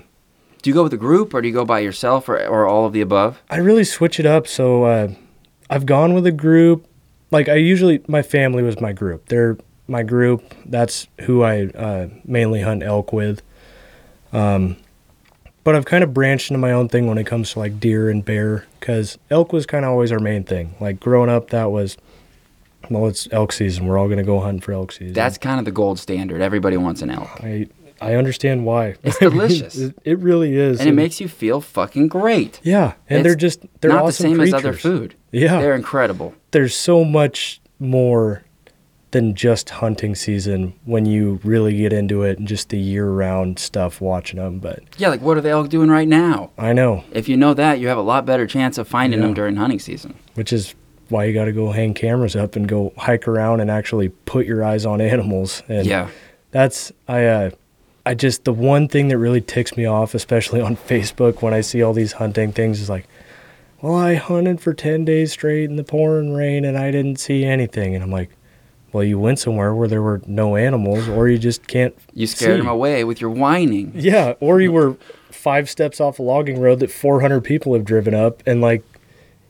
Do 0.63 0.71
you 0.71 0.75
go 0.75 0.85
with 0.85 0.95
a 0.95 1.03
group, 1.09 1.35
or 1.35 1.43
do 1.43 1.49
you 1.49 1.53
go 1.55 1.67
by 1.67 1.81
yourself, 1.81 2.31
or, 2.31 2.37
or 2.47 2.67
all 2.67 2.87
of 2.87 2.95
the 2.95 3.03
above? 3.03 3.43
I 3.51 3.57
really 3.59 3.85
switch 3.85 4.19
it 4.19 4.25
up. 4.25 4.47
So 4.47 4.85
uh, 4.85 5.09
I've 5.69 5.85
gone 5.85 6.15
with 6.15 6.25
a 6.27 6.33
group. 6.33 6.87
Like 7.31 7.51
I 7.51 7.57
usually, 7.57 8.01
my 8.09 8.23
family 8.23 8.63
was 8.63 8.81
my 8.81 8.93
group. 8.95 9.29
They're 9.29 9.59
my 9.89 10.03
group. 10.03 10.55
That's 10.67 11.07
who 11.23 11.43
I 11.43 11.67
uh, 11.67 12.09
mainly 12.25 12.61
hunt 12.63 12.83
elk 12.83 13.13
with. 13.13 13.43
Um, 14.33 14.77
but 15.65 15.77
I've 15.77 15.85
kind 15.85 16.03
of 16.03 16.13
branched 16.13 16.51
into 16.51 16.59
my 16.59 16.73
own 16.73 16.89
thing 16.89 17.07
when 17.07 17.19
it 17.19 17.27
comes 17.27 17.53
to 17.53 17.59
like 17.61 17.79
deer 17.79 18.11
and 18.11 18.25
bear, 18.25 18.67
because 18.81 19.19
elk 19.31 19.53
was 19.53 19.67
kind 19.67 19.85
of 19.85 19.91
always 19.93 20.11
our 20.11 20.19
main 20.19 20.45
thing. 20.45 20.75
Like 20.81 20.99
growing 20.99 21.31
up, 21.31 21.51
that 21.51 21.71
was, 21.71 21.97
well, 22.91 23.07
it's 23.07 23.29
elk 23.31 23.53
season. 23.53 23.87
We're 23.87 23.99
all 23.99 24.09
gonna 24.09 24.25
go 24.25 24.41
hunt 24.41 24.65
for 24.65 24.73
elk 24.73 24.91
season. 24.93 25.13
That's 25.13 25.39
kind 25.39 25.59
of 25.59 25.65
the 25.65 25.71
gold 25.71 25.99
standard. 26.01 26.41
Everybody 26.41 26.77
wants 26.77 27.01
an 27.03 27.11
elk. 27.11 27.29
I 27.43 27.69
I 28.01 28.15
understand 28.17 28.67
why. 28.67 28.97
It's 29.05 29.19
delicious. 29.21 29.77
it, 29.79 29.97
it 30.05 30.19
really 30.19 30.57
is, 30.57 30.81
And 30.81 30.89
it 30.89 30.93
makes 30.95 31.21
you 31.21 31.29
feel 31.29 31.61
fucking 31.61 32.09
great. 32.09 32.59
yeah, 32.65 32.95
and 33.09 33.21
it's 33.21 33.25
they're 33.29 33.37
just 33.37 33.61
they're 33.81 33.91
Not 33.93 33.99
the 33.99 34.05
awesome 34.09 34.25
same 34.25 34.37
creatures. 34.39 34.55
as 34.55 34.61
other 34.65 34.73
food. 34.73 35.15
Yeah, 35.31 35.61
They're 35.61 35.77
incredible. 35.77 36.35
there's 36.51 36.75
so 36.75 37.05
much 37.05 37.61
more 37.79 38.43
than 39.13 39.35
just 39.35 39.71
hunting 39.71 40.15
season 40.15 40.73
when 40.85 41.07
you 41.07 41.39
really 41.45 41.77
get 41.77 41.93
into 41.93 42.23
it 42.23 42.39
and 42.39 42.49
just 42.49 42.71
the 42.71 42.79
year-round 42.79 43.59
stuff 43.59 44.01
watching 44.01 44.39
them. 44.41 44.59
But 44.59 44.81
Yeah, 44.99 45.09
like 45.09 45.21
what 45.21 45.37
are 45.37 45.41
the 45.41 45.51
elk 45.51 45.69
doing 45.69 45.89
right 45.91 46.09
now? 46.09 46.51
I 46.59 46.73
know, 46.73 47.05
If 47.13 47.29
you 47.29 47.37
know 47.37 47.55
that, 47.55 47.79
you 47.79 47.89
have 47.89 47.99
a 47.99 48.03
lot 48.03 48.27
better 48.27 48.47
chance 48.47 48.79
of 48.79 48.89
finding 48.89 49.21
Yeah. 49.21 49.27
them 49.27 49.35
during 49.35 49.57
hunting 49.57 49.79
season. 49.79 50.15
which 50.35 50.53
is 50.53 50.75
why 51.11 51.25
you 51.25 51.35
got 51.35 51.45
to 51.45 51.53
go 51.53 51.73
hang 51.73 51.93
cameras 51.93 52.35
up 52.35 52.57
and 52.57 52.67
go 52.67 52.93
hike 52.97 53.29
around 53.29 53.61
and 53.61 53.71
actually 53.71 54.09
put 54.09 54.47
your 54.47 54.65
eyes 54.65 54.87
on 54.87 55.01
animals. 55.03 55.63
And 55.69 55.87
yeah. 55.87 56.09
that's 56.51 56.91
I 57.07 57.27
uh, 57.27 57.51
I 58.07 58.15
just 58.15 58.45
the 58.45 58.53
one 58.55 58.89
thing 58.89 59.09
that 59.09 59.19
really 59.19 59.43
ticks 59.43 59.77
me 59.77 59.85
off, 59.85 60.15
especially 60.15 60.61
on 60.63 60.75
Facebook 60.89 61.43
when 61.43 61.53
I 61.53 61.61
see 61.61 61.83
all 61.83 61.93
these 61.93 62.13
hunting 62.13 62.51
things, 62.53 62.81
is 62.81 62.89
like, 62.89 63.07
well, 63.83 63.95
I 63.95 64.15
hunted 64.15 64.61
for 64.63 64.73
ten 64.73 65.05
days 65.05 65.33
straight 65.33 65.69
in 65.69 65.77
the 65.77 65.85
pouring 65.85 66.33
rain 66.33 66.65
and 66.65 66.79
I 66.79 66.91
didn't 66.91 67.17
see 67.21 67.45
anything, 67.45 67.95
and 67.95 68.03
I'm 68.03 68.11
like. 68.11 68.31
Well, 68.93 69.05
you 69.05 69.19
went 69.19 69.39
somewhere 69.39 69.75
where 69.75 69.89
there 69.89 70.03
were 70.03 70.21
no 70.27 70.57
animals, 70.57 71.09
or 71.09 71.29
you 71.29 71.39
just 71.39 71.67
can't 71.67 71.95
You 72.13 72.27
scared 72.27 72.53
see. 72.53 72.57
them 72.59 72.69
away 72.69 73.05
with 73.05 73.21
your 73.21 73.31
whining. 73.31 73.93
Yeah, 73.95 74.35
or 74.41 74.61
you 74.61 74.71
were 74.73 74.97
five 75.31 75.71
steps 75.71 76.01
off 76.01 76.19
a 76.19 76.23
logging 76.23 76.61
road 76.61 76.81
that 76.81 76.91
400 76.91 77.41
people 77.43 77.73
have 77.75 77.85
driven 77.85 78.15
up, 78.15 78.43
and 78.47 78.61
like, 78.61 78.85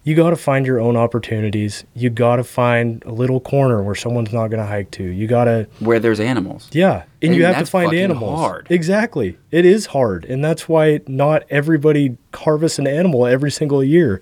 you 0.04 0.16
got 0.16 0.30
to 0.30 0.36
find 0.36 0.66
your 0.66 0.80
own 0.80 0.96
opportunities. 0.96 1.84
You 1.94 2.10
got 2.10 2.36
to 2.36 2.44
find 2.44 3.04
a 3.04 3.12
little 3.12 3.38
corner 3.38 3.82
where 3.84 3.94
someone's 3.94 4.32
not 4.32 4.48
going 4.48 4.58
to 4.58 4.66
hike 4.66 4.90
to. 4.92 5.04
You 5.04 5.28
got 5.28 5.44
to, 5.44 5.68
Where 5.78 6.00
there's 6.00 6.18
animals. 6.18 6.68
yeah, 6.72 7.02
and, 7.20 7.30
And 7.30 7.34
you 7.36 7.44
have 7.44 7.58
to 7.58 7.66
find 7.66 7.92
animals. 7.94 8.38
hard. 8.38 8.66
Exactly, 8.70 9.38
it 9.50 9.64
is 9.64 9.86
hard, 9.86 10.24
and 10.24 10.44
that's 10.44 10.68
why 10.68 11.00
not 11.08 11.42
everybody 11.50 12.16
harvests 12.34 12.78
an 12.78 12.86
animal 12.86 13.26
every 13.26 13.50
single 13.50 13.82
year. 13.82 14.20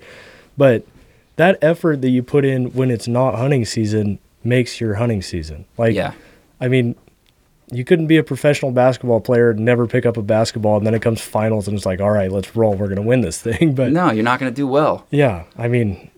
But 0.56 0.86
that 1.36 1.58
effort 1.62 2.00
that 2.02 2.10
you 2.10 2.22
put 2.22 2.44
in 2.44 2.66
when 2.72 2.90
it's 2.90 3.08
not 3.08 3.34
hunting 3.36 3.64
season 3.64 4.18
makes 4.44 4.80
your 4.80 4.94
hunting 4.94 5.22
season. 5.22 5.64
Like, 5.78 5.94
Yeah. 5.94 6.12
I 6.60 6.68
mean, 6.68 6.94
you 7.72 7.84
couldn't 7.84 8.06
be 8.08 8.16
a 8.16 8.22
professional 8.24 8.72
basketball 8.72 9.20
player 9.20 9.50
and 9.50 9.60
never 9.60 9.86
pick 9.86 10.04
up 10.04 10.16
a 10.16 10.22
basketball, 10.22 10.76
and 10.76 10.86
then 10.86 10.94
it 10.94 11.02
comes 11.02 11.20
finals, 11.20 11.68
and 11.68 11.76
it's 11.76 11.86
like, 11.86 12.00
all 12.00 12.10
right, 12.10 12.30
let's 12.32 12.54
roll. 12.56 12.74
We're 12.74 12.88
gonna 12.88 13.02
win 13.02 13.20
this 13.20 13.40
thing. 13.42 13.74
But 13.74 13.92
No, 13.92 14.10
you're 14.10 14.24
not 14.24 14.40
going 14.40 14.50
to 14.52 14.56
do 14.56 14.66
well. 14.66 15.06
yeah, 15.10 15.44
I 15.56 15.68
mean, 15.68 16.10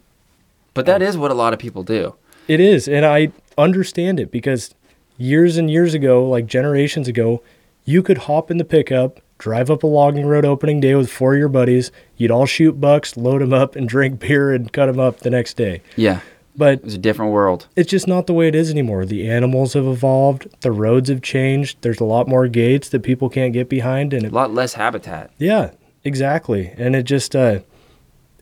But 0.75 0.87
that 0.87 1.03
is 1.03 1.17
what 1.19 1.31
a 1.31 1.35
lot 1.35 1.53
of 1.53 1.59
people 1.59 1.83
do. 1.83 2.15
it 2.49 2.59
is, 2.61 2.89
and 2.89 3.05
I 3.05 3.33
understand 3.59 4.19
it 4.19 4.31
because 4.31 4.75
years 5.19 5.57
and 5.59 5.71
years 5.71 5.93
ago, 5.95 6.27
like 6.27 6.47
generations 6.47 7.07
ago, 7.07 7.43
you 7.85 8.03
could 8.03 8.19
hop 8.19 8.51
in 8.51 8.57
the 8.57 8.65
pickup, 8.65 9.21
drive 9.39 9.71
up 9.71 9.83
a 9.83 9.87
logging 9.87 10.25
road 10.27 10.45
opening 10.47 10.81
day 10.81 10.95
with 10.95 11.11
four 11.11 11.35
of 11.35 11.39
your 11.39 11.49
buddies. 11.49 11.93
You'd 12.17 12.31
all 12.31 12.47
shoot 12.47 12.81
bucks, 12.81 13.17
load 13.17 13.43
them 13.43 13.53
up, 13.53 13.77
and 13.77 13.87
drink 13.95 14.21
beer 14.21 14.53
and 14.53 14.73
cut 14.73 14.87
them 14.87 14.99
up 14.99 15.19
the 15.21 15.31
next 15.31 15.55
day. 15.59 15.83
Yeah. 15.97 16.21
But 16.55 16.75
It 16.81 16.85
was 16.85 16.95
a 16.95 16.99
different 16.99 17.33
world. 17.33 17.67
it's 17.77 17.91
just 17.91 18.07
not 18.07 18.27
the 18.27 18.35
way 18.35 18.47
it 18.47 18.55
is 18.55 18.71
anymore. 18.71 19.07
The 19.07 19.29
animals 19.31 19.73
have 19.73 19.87
evolved, 19.87 20.49
the 20.61 20.71
roads 20.71 21.09
have 21.09 21.23
changed. 21.23 21.79
There's 21.81 21.99
a 22.01 22.05
lot 22.05 22.29
more 22.29 22.47
gates 22.47 22.91
that 22.91 23.03
people 23.03 23.31
can't 23.31 23.53
get 23.55 23.69
behind, 23.71 24.13
and 24.13 24.27
A 24.27 24.31
lot 24.31 24.53
less 24.53 24.75
habitat. 24.75 25.31
yeah, 25.39 25.71
exactly. 26.05 26.73
And 26.77 26.95
it 26.95 27.05
just 27.05 27.35
uh, 27.35 27.61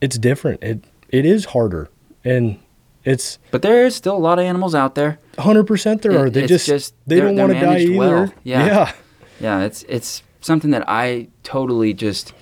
it's 0.01 0.19
different. 0.19 0.63
It 0.63 0.85
it 1.11 1.25
is 1.25 1.45
harder, 1.47 1.89
and 2.25 2.59
it's 3.05 3.39
But 3.53 3.63
there 3.63 3.87
is 3.87 3.95
still 3.95 4.17
a 4.17 4.19
lot 4.19 4.39
of 4.41 4.45
animals 4.45 4.75
out 4.75 4.95
there. 4.97 5.19
hundred 5.39 5.65
percent 5.69 6.03
there 6.03 6.13
It- 6.13 6.17
are. 6.17 6.31
They 6.31 6.47
just, 6.47 6.67
just- 6.67 6.95
they 7.07 7.21
don't 7.21 7.37
want 7.37 7.53
to 7.53 7.61
die 7.61 7.79
either. 7.81 7.97
well. 7.97 8.33
Yeah. 8.45 8.67
yeah, 8.67 8.93
Yeah, 9.41 9.61
it's 9.65 9.85
it's 9.89 10.23
something 10.41 10.71
that 10.73 10.85
I 10.89 11.29
totally 11.45 11.95
just 11.95 12.33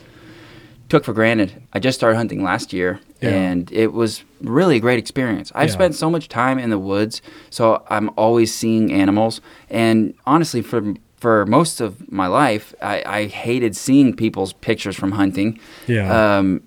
took 0.89 1.05
for 1.05 1.12
granted. 1.12 1.62
I 1.72 1.78
just 1.78 1.99
started 1.99 2.16
hunting 2.16 2.43
last 2.43 2.72
year, 2.72 3.01
Yeah. 3.20 3.30
and 3.30 3.70
it 3.72 3.93
was 3.93 4.24
really 4.41 4.76
a 4.76 4.80
great 4.80 4.99
experience. 4.99 5.53
I've 5.55 5.68
Yeah. 5.68 5.74
spent 5.74 5.95
so 5.95 6.11
much 6.11 6.28
time 6.28 6.59
in 6.59 6.70
the 6.70 6.78
woods, 6.78 7.20
so 7.51 7.82
I'm 7.91 8.11
always 8.16 8.55
seeing 8.55 8.93
animals. 8.93 9.41
And 9.70 10.14
honestly, 10.26 10.62
for 10.62 10.95
for 11.20 11.45
most 11.47 11.80
of 11.80 12.12
my 12.12 12.28
life, 12.28 12.72
I, 12.80 13.03
I 13.05 13.26
hated 13.26 13.74
seeing 13.74 14.14
people's 14.14 14.53
pictures 14.53 14.95
from 14.95 15.11
hunting. 15.11 15.59
Yeah. 15.89 16.07
Um, 16.39 16.62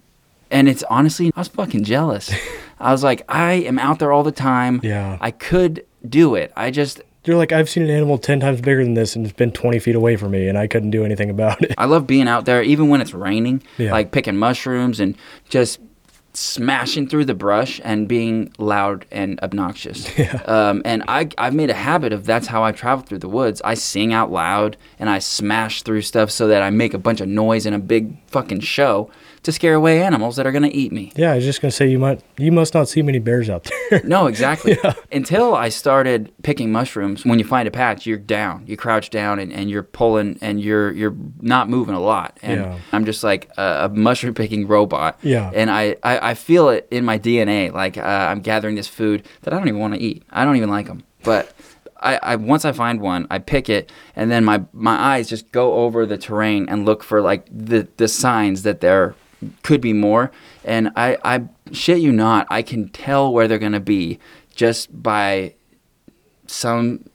and 0.51 0.67
it's 0.67 0.83
honestly, 0.89 1.31
I 1.33 1.39
was 1.39 1.47
fucking 1.47 1.85
jealous. 1.85 2.29
I 2.79 2.91
was 2.91 3.01
like, 3.01 3.23
I 3.29 3.53
am 3.53 3.79
out 3.79 3.99
there 3.99 4.11
all 4.11 4.23
the 4.23 4.31
time. 4.33 4.81
Yeah. 4.83 5.17
I 5.21 5.31
could 5.31 5.85
do 6.09 6.35
it. 6.35 6.51
I 6.57 6.69
just 6.69 6.99
You're 7.23 7.37
like, 7.37 7.51
I've 7.51 7.69
seen 7.69 7.83
an 7.83 7.89
animal 7.91 8.17
10 8.17 8.39
times 8.39 8.61
bigger 8.61 8.83
than 8.83 8.95
this 8.95 9.15
and 9.15 9.25
it's 9.25 9.35
been 9.35 9.51
20 9.51 9.77
feet 9.79 9.95
away 9.95 10.15
from 10.15 10.31
me 10.31 10.47
and 10.47 10.57
I 10.57 10.65
couldn't 10.67 10.89
do 10.91 11.05
anything 11.05 11.29
about 11.29 11.61
it. 11.63 11.73
I 11.77 11.85
love 11.85 12.07
being 12.07 12.27
out 12.27 12.45
there, 12.45 12.63
even 12.63 12.89
when 12.89 12.99
it's 12.99 13.13
raining, 13.13 13.61
Yeah. 13.77 13.91
like 13.91 14.11
picking 14.11 14.37
mushrooms 14.37 14.99
and 14.99 15.15
just 15.47 15.79
smashing 16.33 17.07
through 17.07 17.25
the 17.25 17.33
brush 17.35 17.79
and 17.83 18.07
being 18.07 18.51
loud 18.57 19.05
and 19.11 19.39
obnoxious. 19.41 20.09
Um, 20.47 20.81
and 20.85 21.03
I, 21.07 21.29
I've 21.37 21.53
made 21.53 21.69
a 21.69 21.73
habit 21.75 22.11
of 22.13 22.25
that's 22.25 22.47
how 22.47 22.63
I 22.63 22.71
travel 22.71 23.05
through 23.05 23.19
the 23.19 23.29
woods. 23.29 23.61
I 23.63 23.75
sing 23.75 24.13
out 24.13 24.31
loud 24.31 24.75
and 24.97 25.09
I 25.09 25.19
smash 25.19 25.83
through 25.83 26.01
stuff 26.01 26.31
so 26.31 26.47
that 26.47 26.61
I 26.63 26.69
make 26.71 26.93
a 26.93 26.97
bunch 26.97 27.21
of 27.21 27.27
noise 27.27 27.65
in 27.65 27.73
a 27.73 27.79
big 27.79 28.17
fucking 28.27 28.61
show 28.61 29.11
to 29.43 29.51
scare 29.51 29.73
away 29.73 30.03
animals 30.03 30.35
that 30.35 30.45
are 30.45 30.51
going 30.51 30.63
to 30.69 30.73
eat 30.75 30.91
me. 30.91 31.11
Yeah, 31.15 31.31
I 31.31 31.35
was 31.35 31.43
just 31.45 31.61
going 31.61 31.71
to 31.71 31.75
say, 31.75 31.87
you 31.89 31.97
might, 31.97 32.21
you 32.37 32.51
must 32.51 32.73
not 32.75 32.87
see 32.87 33.01
many 33.01 33.17
bears 33.17 33.49
out 33.49 33.67
there. 33.89 34.01
No, 34.03 34.27
exactly. 34.27 34.77
Until 35.11 35.55
I 35.55 35.69
started 35.69 36.31
picking 36.43 36.71
mushrooms, 36.71 37.25
when 37.25 37.39
you 37.39 37.45
find 37.45 37.67
a 37.67 37.71
patch, 37.71 38.05
you're 38.05 38.17
down. 38.19 38.63
You 38.67 38.77
crouch 38.77 39.09
down 39.09 39.39
and, 39.39 39.51
and 39.51 39.69
you're 39.69 39.81
pulling 39.83 40.37
and 40.41 40.61
you're 40.61 40.91
you're 40.91 41.15
not 41.41 41.69
moving 41.69 41.95
a 41.95 41.99
lot. 41.99 42.37
And 42.43 42.61
Yeah. 42.61 42.79
I'm 42.91 43.03
just 43.05 43.23
like 43.23 43.49
a, 43.57 43.85
a 43.85 43.89
mushroom 43.89 44.33
picking 44.35 44.67
robot. 44.67 45.17
Yeah. 45.23 45.49
And 45.53 45.71
I, 45.71 45.95
I, 46.03 46.31
I 46.31 46.33
feel 46.35 46.69
it 46.69 46.87
in 46.91 47.03
my 47.03 47.17
DNA. 47.17 47.71
Like 47.73 47.97
uh, 47.97 48.01
I'm 48.01 48.41
gathering 48.41 48.75
this 48.75 48.87
food 48.87 49.25
that 49.41 49.53
I 49.53 49.57
don't 49.57 49.67
even 49.67 49.79
want 49.79 49.95
to 49.95 49.99
eat. 49.99 50.23
I 50.29 50.45
don't 50.45 50.55
even 50.57 50.69
like 50.69 50.85
them. 50.85 51.03
But 51.23 51.51
I, 51.99 52.17
I 52.21 52.35
once 52.35 52.63
I 52.65 52.71
find 52.71 52.99
one, 53.01 53.27
I 53.29 53.37
pick 53.39 53.69
it, 53.69 53.91
and 54.15 54.31
then 54.31 54.43
my 54.45 54.63
my 54.73 54.95
eyes 54.99 55.29
just 55.29 55.51
go 55.51 55.73
over 55.75 56.05
the 56.05 56.17
terrain 56.17 56.67
and 56.69 56.83
look 56.85 57.03
for 57.03 57.21
like 57.21 57.45
the 57.51 57.87
the 57.97 58.07
signs 58.07 58.63
that 58.63 58.81
there 58.81 59.13
could 59.63 59.81
be 59.81 59.93
more. 59.93 60.31
And 60.63 60.91
I, 60.95 61.17
I 61.23 61.43
shit 61.71 61.99
you 61.99 62.11
not, 62.11 62.47
I 62.49 62.61
can 62.61 62.89
tell 62.89 63.31
where 63.33 63.47
they're 63.47 63.57
gonna 63.59 63.79
be 63.79 64.19
just 64.55 65.01
by 65.01 65.53
some 66.47 67.05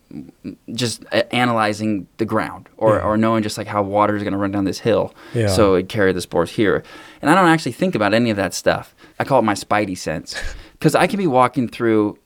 just 0.72 1.04
uh, 1.12 1.22
analyzing 1.32 2.06
the 2.18 2.24
ground 2.24 2.68
or, 2.76 2.96
Yeah. 2.96 3.02
or 3.02 3.16
knowing 3.16 3.42
just 3.42 3.58
like 3.58 3.66
how 3.66 3.82
water 3.82 4.16
is 4.16 4.22
going 4.22 4.32
to 4.32 4.38
run 4.38 4.52
down 4.52 4.64
this 4.64 4.78
hill 4.78 5.12
Yeah. 5.34 5.48
so 5.48 5.74
it 5.74 5.88
carry 5.88 6.12
the 6.12 6.20
spores 6.20 6.52
here 6.52 6.84
and 7.20 7.28
i 7.30 7.34
don't 7.34 7.48
actually 7.48 7.72
think 7.72 7.94
about 7.96 8.14
any 8.14 8.30
of 8.30 8.36
that 8.36 8.54
stuff 8.54 8.94
i 9.18 9.24
call 9.24 9.40
it 9.40 9.42
my 9.42 9.52
spidey 9.54 9.98
sense 9.98 10.40
because 10.78 10.94
i 10.94 11.06
can 11.08 11.18
be 11.18 11.26
walking 11.26 11.68
through 11.68 12.18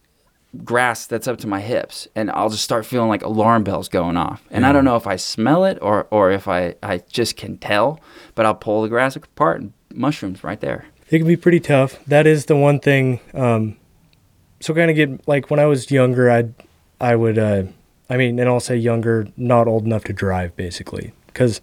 grass 0.62 1.07
that's 1.07 1.26
up 1.26 1.38
to 1.38 1.46
my 1.46 1.61
hips 1.61 2.07
and 2.14 2.30
i'll 2.32 2.51
just 2.51 2.62
start 2.62 2.84
feeling 2.84 3.09
like 3.09 3.22
alarm 3.22 3.64
bells 3.64 3.88
going 3.88 4.16
off 4.16 4.42
and 4.51 4.66
i 4.66 4.72
don't 4.72 4.84
know 4.84 4.96
if 4.96 5.07
i 5.07 5.16
smell 5.16 5.64
it 5.64 5.78
or, 5.80 6.07
or 6.11 6.30
if 6.30 6.46
I, 6.46 6.74
I 6.82 6.98
just 7.11 7.36
can 7.36 7.57
tell 7.57 7.98
but 8.34 8.44
i'll 8.46 8.55
pull 8.55 8.82
the 8.82 8.88
grass 8.88 9.16
apart 9.16 9.62
and 9.62 9.72
mushrooms 9.95 10.43
right 10.45 10.61
there 10.61 10.86
it 11.11 11.18
can 11.18 11.26
be 11.26 11.36
pretty 11.36 11.59
tough. 11.61 11.99
That 12.07 12.26
is 12.26 12.47
the 12.47 12.55
one 12.57 12.78
thing. 12.78 13.18
Um, 13.34 13.76
so 14.61 14.72
kind 14.74 14.91
of 14.91 14.97
get 14.97 15.26
like 15.26 15.51
when 15.51 15.59
I 15.59 15.66
was 15.66 15.91
younger, 15.91 16.30
I'd, 16.30 16.55
I 17.01 17.16
would, 17.16 17.36
uh, 17.36 17.64
I 18.09 18.16
mean, 18.16 18.38
and 18.38 18.49
I'll 18.49 18.61
say 18.61 18.76
younger, 18.76 19.26
not 19.36 19.66
old 19.66 19.84
enough 19.84 20.05
to 20.05 20.12
drive 20.12 20.55
basically. 20.55 21.12
Cause 21.34 21.61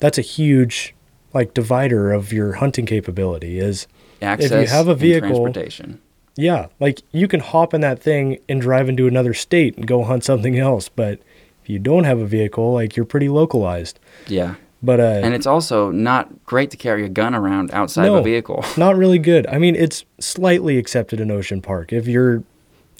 that's 0.00 0.16
a 0.16 0.22
huge 0.22 0.94
like 1.34 1.52
divider 1.52 2.12
of 2.12 2.32
your 2.32 2.54
hunting 2.54 2.86
capability 2.86 3.58
is 3.58 3.86
access 4.22 4.70
have 4.70 4.88
a 4.88 4.94
vehicle- 4.94 5.28
transportation 5.28 6.00
Yeah, 6.36 6.68
like 6.80 7.02
you 7.12 7.28
can 7.28 7.40
hop 7.40 7.74
in 7.74 7.82
that 7.82 8.02
thing 8.02 8.38
and 8.48 8.60
drive 8.62 8.88
into 8.88 9.06
another 9.06 9.34
state 9.34 9.76
and 9.76 9.86
go 9.86 10.04
hunt 10.04 10.24
something 10.24 10.58
else, 10.58 10.88
but 10.88 11.20
if 11.62 11.68
you 11.68 11.78
don't 11.78 12.04
have 12.04 12.18
a 12.20 12.26
vehicle, 12.26 12.72
like 12.72 12.96
you're 12.96 13.04
pretty 13.06 13.28
localized. 13.28 13.98
yeah 14.26 14.54
But 14.82 15.00
uh 15.00 15.20
and 15.24 15.34
it's 15.34 15.46
also 15.46 15.90
not 15.90 16.44
great 16.44 16.70
to 16.70 16.76
carry 16.76 17.04
a 17.04 17.08
gun 17.08 17.34
around 17.34 17.70
outside 17.72 18.08
of 18.08 18.14
a 18.14 18.22
vehicle 18.22 18.64
not 18.76 18.96
really 18.96 19.18
good. 19.18 19.46
I 19.48 19.58
mean, 19.58 19.74
it's 19.74 20.04
slightly 20.20 20.76
accepted 20.78 21.18
in 21.20 21.30
Ocean 21.30 21.60
Park 21.62 21.92
if 21.92 22.06
you're 22.06 22.42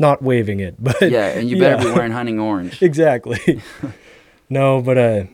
not 0.00 0.22
waving 0.22 0.60
it, 0.60 0.74
but 0.82 1.00
yeah 1.10 1.26
and 1.28 1.48
you 1.50 1.58
better 1.58 1.76
Yeah. 1.82 1.90
be 1.90 1.96
wearing 1.96 2.12
hunting 2.12 2.40
orange 2.40 2.82
exactly. 2.90 3.60
no, 4.48 4.80
but 4.80 4.98
uh 4.98 5.24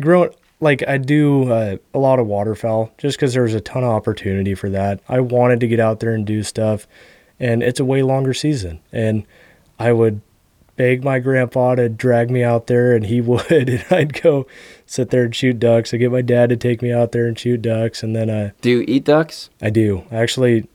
growing 0.00 0.30
like 0.58 0.82
I 0.88 0.96
do 0.98 1.50
uh, 1.52 1.76
a 1.92 1.98
lot 1.98 2.18
of 2.18 2.26
waterfowl 2.26 2.90
just 2.98 3.18
cuz 3.18 3.34
there's 3.34 3.54
a 3.54 3.60
ton 3.60 3.84
of 3.84 3.90
opportunity 3.90 4.54
for 4.54 4.68
that. 4.70 5.00
I 5.08 5.20
wanted 5.20 5.60
to 5.60 5.68
get 5.68 5.80
out 5.80 6.00
there 6.00 6.12
and 6.12 6.26
do 6.26 6.42
stuff 6.42 6.86
and 7.38 7.62
it's 7.62 7.78
a 7.80 7.84
way 7.84 8.02
longer 8.02 8.32
season 8.34 8.80
and 8.92 9.24
I 9.78 9.92
would 9.92 10.20
beg 10.76 11.02
my 11.02 11.18
grandpa 11.18 11.74
to 11.74 11.88
drag 11.88 12.30
me 12.30 12.42
out 12.42 12.66
there 12.66 12.94
and 12.94 13.06
he 13.06 13.20
would 13.22 13.68
and 13.68 13.84
I'd 13.90 14.20
go 14.20 14.46
sit 14.84 15.10
there 15.10 15.24
and 15.24 15.34
shoot 15.34 15.58
ducks. 15.58 15.92
I 15.92 15.96
get 15.96 16.12
my 16.12 16.22
dad 16.22 16.50
to 16.50 16.56
take 16.56 16.82
me 16.82 16.92
out 16.92 17.12
there 17.12 17.26
and 17.26 17.38
shoot 17.38 17.62
ducks 17.62 18.02
and 18.02 18.14
then 18.14 18.30
I 18.30 18.52
do 18.60 18.70
you 18.70 18.84
eat 18.86 19.04
ducks 19.04 19.50
I 19.60 19.70
do. 19.70 20.04
I 20.10 20.16
actually 20.16 20.68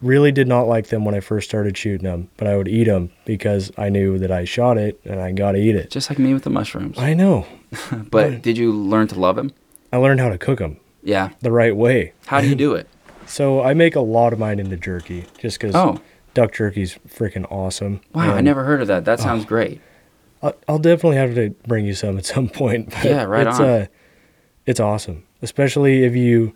really 0.00 0.32
did 0.32 0.48
not 0.48 0.62
like 0.62 0.88
them 0.88 1.04
when 1.04 1.14
I 1.14 1.20
first 1.20 1.48
started 1.48 1.76
shooting 1.76 2.04
them, 2.04 2.28
but 2.36 2.48
I 2.48 2.56
would 2.56 2.68
eat 2.68 2.84
them 2.84 3.12
because 3.24 3.70
I 3.78 3.88
knew 3.88 4.18
that 4.18 4.32
I 4.32 4.44
shot 4.44 4.76
it 4.76 5.00
and 5.04 5.20
I 5.20 5.30
got 5.32 5.52
to 5.52 5.58
eat 5.58 5.76
it. 5.76 5.90
just 5.90 6.10
like 6.10 6.18
me 6.18 6.34
with 6.34 6.42
the 6.42 6.50
mushrooms 6.50 6.98
I 6.98 7.14
know. 7.14 7.46
but 8.10 8.32
mm. 8.32 8.42
did 8.42 8.58
you 8.58 8.72
learn 8.72 9.08
to 9.08 9.18
love 9.18 9.36
them 9.36 9.52
I 9.92 9.98
learned 9.98 10.20
how 10.20 10.28
to 10.28 10.38
cook 10.38 10.58
them 10.58 10.78
yeah 11.02 11.30
the 11.40 11.52
right 11.52 11.76
way. 11.76 12.12
how 12.26 12.40
do 12.40 12.48
you 12.48 12.54
do 12.54 12.74
it 12.76 12.88
So 13.26 13.62
I 13.62 13.74
make 13.74 13.96
a 13.96 14.00
lot 14.00 14.32
of 14.32 14.38
mine 14.38 14.58
into 14.58 14.76
jerky 14.76 15.26
just 15.38 15.58
because 15.58 15.74
oh 15.74 16.00
duck 16.34 16.52
jerky's 16.52 16.98
freaking 17.08 17.50
awesome. 17.50 18.00
wow 18.14 18.34
i 18.34 18.40
never 18.40 18.64
heard 18.64 18.80
of 18.80 18.88
that 18.88 19.04
that 19.04 19.20
Oh. 19.20 19.22
sounds 19.22 19.44
great 19.44 19.80
I'll, 20.42 20.54
I'll 20.66 20.78
definitely 20.80 21.16
have 21.18 21.34
to 21.36 21.50
bring 21.68 21.86
you 21.86 21.94
some 21.94 22.18
at 22.18 22.26
some 22.26 22.48
point. 22.60 22.92
Yeah, 23.04 23.22
right 23.22 23.46
it's, 23.46 23.60
on. 23.60 23.64
Uh, 23.64 23.86
it's 24.66 24.80
awesome, 24.80 25.22
especially 25.40 26.02
if 26.02 26.16
you. 26.16 26.52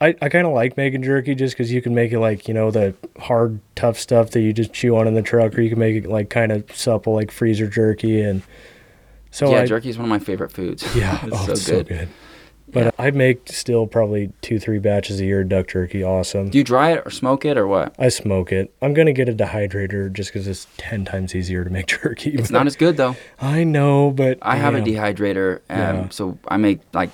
I, 0.00 0.14
I 0.22 0.28
kind 0.28 0.46
of 0.46 0.52
like 0.52 0.76
making 0.76 1.02
jerky 1.02 1.34
just 1.34 1.54
because 1.56 1.72
you 1.72 1.82
can 1.82 1.96
make 1.96 2.12
it 2.12 2.20
like 2.20 2.46
you 2.46 2.54
know 2.54 2.70
the 2.70 2.94
hard 3.18 3.58
tough 3.74 3.98
stuff 3.98 4.30
that 4.30 4.40
you 4.42 4.52
just 4.52 4.72
chew 4.72 4.96
on 4.96 5.08
in 5.08 5.14
the 5.14 5.22
truck, 5.22 5.58
or 5.58 5.62
you 5.62 5.68
can 5.70 5.80
make 5.80 5.96
it 6.04 6.08
like 6.08 6.30
kind 6.30 6.52
of 6.52 6.70
supple 6.76 7.12
like 7.12 7.32
freezer 7.32 7.66
jerky 7.66 8.20
and. 8.20 8.42
So 9.32 9.50
yeah 9.50 9.62
I, 9.62 9.66
jerky 9.66 9.88
is 9.88 9.98
one 9.98 10.04
of 10.04 10.10
my 10.10 10.20
favorite 10.20 10.52
foods 10.52 10.84
Yeah, 10.94 11.18
it's 11.26 11.36
oh, 11.36 11.44
so, 11.46 11.52
it's 11.52 11.66
good. 11.68 11.88
so 11.88 11.94
good. 11.96 12.08
But 12.68 12.94
I 12.98 13.10
make 13.12 13.48
still 13.48 13.86
probably 13.86 14.32
two 14.42 14.58
three 14.58 14.78
batches 14.78 15.20
a 15.20 15.24
year 15.24 15.42
of 15.42 15.48
duck 15.48 15.68
jerky. 15.68 16.02
Awesome. 16.02 16.50
do 16.50 16.58
you 16.58 16.64
dry 16.64 16.90
it 16.92 17.02
or 17.06 17.10
smoke 17.10 17.44
it 17.44 17.56
or 17.56 17.66
what 17.66 17.94
I 17.98 18.08
smoke 18.08 18.52
it. 18.52 18.74
I'm 18.82 18.92
gonna 18.92 19.12
get 19.12 19.28
a 19.28 19.32
dehydrator 19.32 20.12
just 20.12 20.32
because 20.32 20.46
it's 20.48 20.66
ten 20.76 21.04
times 21.04 21.34
easier 21.34 21.62
to 21.64 21.70
make 21.70 21.86
jerky. 21.86 22.30
it's 22.34 22.50
not 22.50 22.66
as 22.66 22.76
good 22.76 22.96
though 22.96 23.14
I 23.40 23.64
know, 23.64 24.10
but 24.10 24.38
I 24.42 24.56
have 24.56 24.74
a 24.74 24.80
dehydrator, 24.80 25.60
um, 25.70 25.78
Yeah. 25.78 26.08
so 26.10 26.38
I 26.48 26.56
make 26.56 26.80
like 26.92 27.10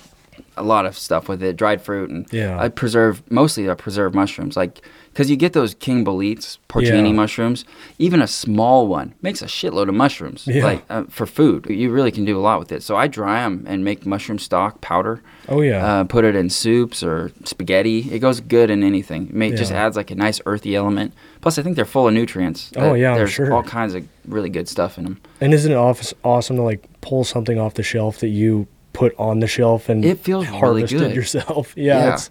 a 0.57 0.63
lot 0.63 0.85
of 0.85 0.97
stuff 0.97 1.27
with 1.29 1.41
it, 1.43 1.55
dried 1.55 1.81
fruit, 1.81 2.09
and 2.09 2.25
Yeah. 2.31 2.59
I 2.59 2.69
preserve 2.69 3.21
mostly 3.31 3.69
I 3.69 3.75
preserve 3.75 4.13
mushrooms, 4.15 4.57
like 4.57 4.81
because 5.13 5.29
you 5.29 5.35
get 5.37 5.53
those 5.53 5.75
king 5.75 6.03
boletes, 6.03 6.57
porcini 6.67 7.07
Yeah. 7.07 7.11
mushrooms. 7.13 7.65
Even 7.99 8.19
a 8.21 8.27
small 8.27 8.87
one 8.87 9.13
makes 9.21 9.41
a 9.43 9.45
shitload 9.45 9.87
of 9.87 9.93
mushrooms, 9.93 10.47
Yeah. 10.47 10.63
like 10.65 10.83
uh, 10.89 11.03
for 11.09 11.25
food. 11.27 11.67
You 11.69 11.91
really 11.91 12.11
can 12.11 12.25
do 12.25 12.35
a 12.37 12.41
lot 12.41 12.57
with 12.59 12.71
it. 12.71 12.81
So 12.81 12.95
I 12.95 13.05
dry 13.07 13.41
them 13.43 13.63
and 13.67 13.83
make 13.85 14.05
mushroom 14.05 14.39
stock 14.39 14.81
powder. 14.81 15.21
Oh 15.47 15.61
yeah. 15.61 15.85
Uh, 15.85 16.03
put 16.05 16.25
it 16.25 16.35
in 16.35 16.49
soups 16.49 17.03
or 17.03 17.31
spaghetti. 17.43 18.09
It 18.11 18.19
goes 18.19 18.39
good 18.41 18.69
in 18.71 18.81
anything. 18.83 19.27
It 19.27 19.33
may, 19.35 19.51
just 19.51 19.71
adds 19.71 19.95
like 19.95 20.09
a 20.11 20.15
nice 20.15 20.41
earthy 20.47 20.75
element. 20.75 21.13
Plus, 21.41 21.57
I 21.59 21.61
think 21.61 21.75
they're 21.75 21.85
full 21.85 22.07
of 22.07 22.13
nutrients. 22.13 22.71
Oh, 22.75 22.93
yeah, 22.95 23.15
there's 23.15 23.31
sure. 23.31 23.53
all 23.53 23.63
kinds 23.63 23.93
of 23.93 24.07
really 24.27 24.49
good 24.49 24.67
stuff 24.67 24.97
in 24.97 25.03
them. 25.03 25.21
And 25.39 25.53
isn't 25.53 25.71
it 25.71 25.75
awesome 26.23 26.55
to 26.55 26.61
like 26.63 26.87
pull 27.01 27.23
something 27.23 27.59
off 27.59 27.75
the 27.75 27.83
shelf 27.83 28.19
that 28.19 28.29
you 28.29 28.67
put 28.93 29.13
on 29.19 29.39
the 29.39 29.47
shelf 29.47 29.89
and 29.89 30.03
It 30.05 30.19
feels 30.19 30.45
really 30.47 30.57
harvested 30.59 30.99
good. 30.99 31.15
yourself? 31.15 31.73
Yeah, 31.77 31.99
Yeah. 31.99 32.13
it's 32.13 32.29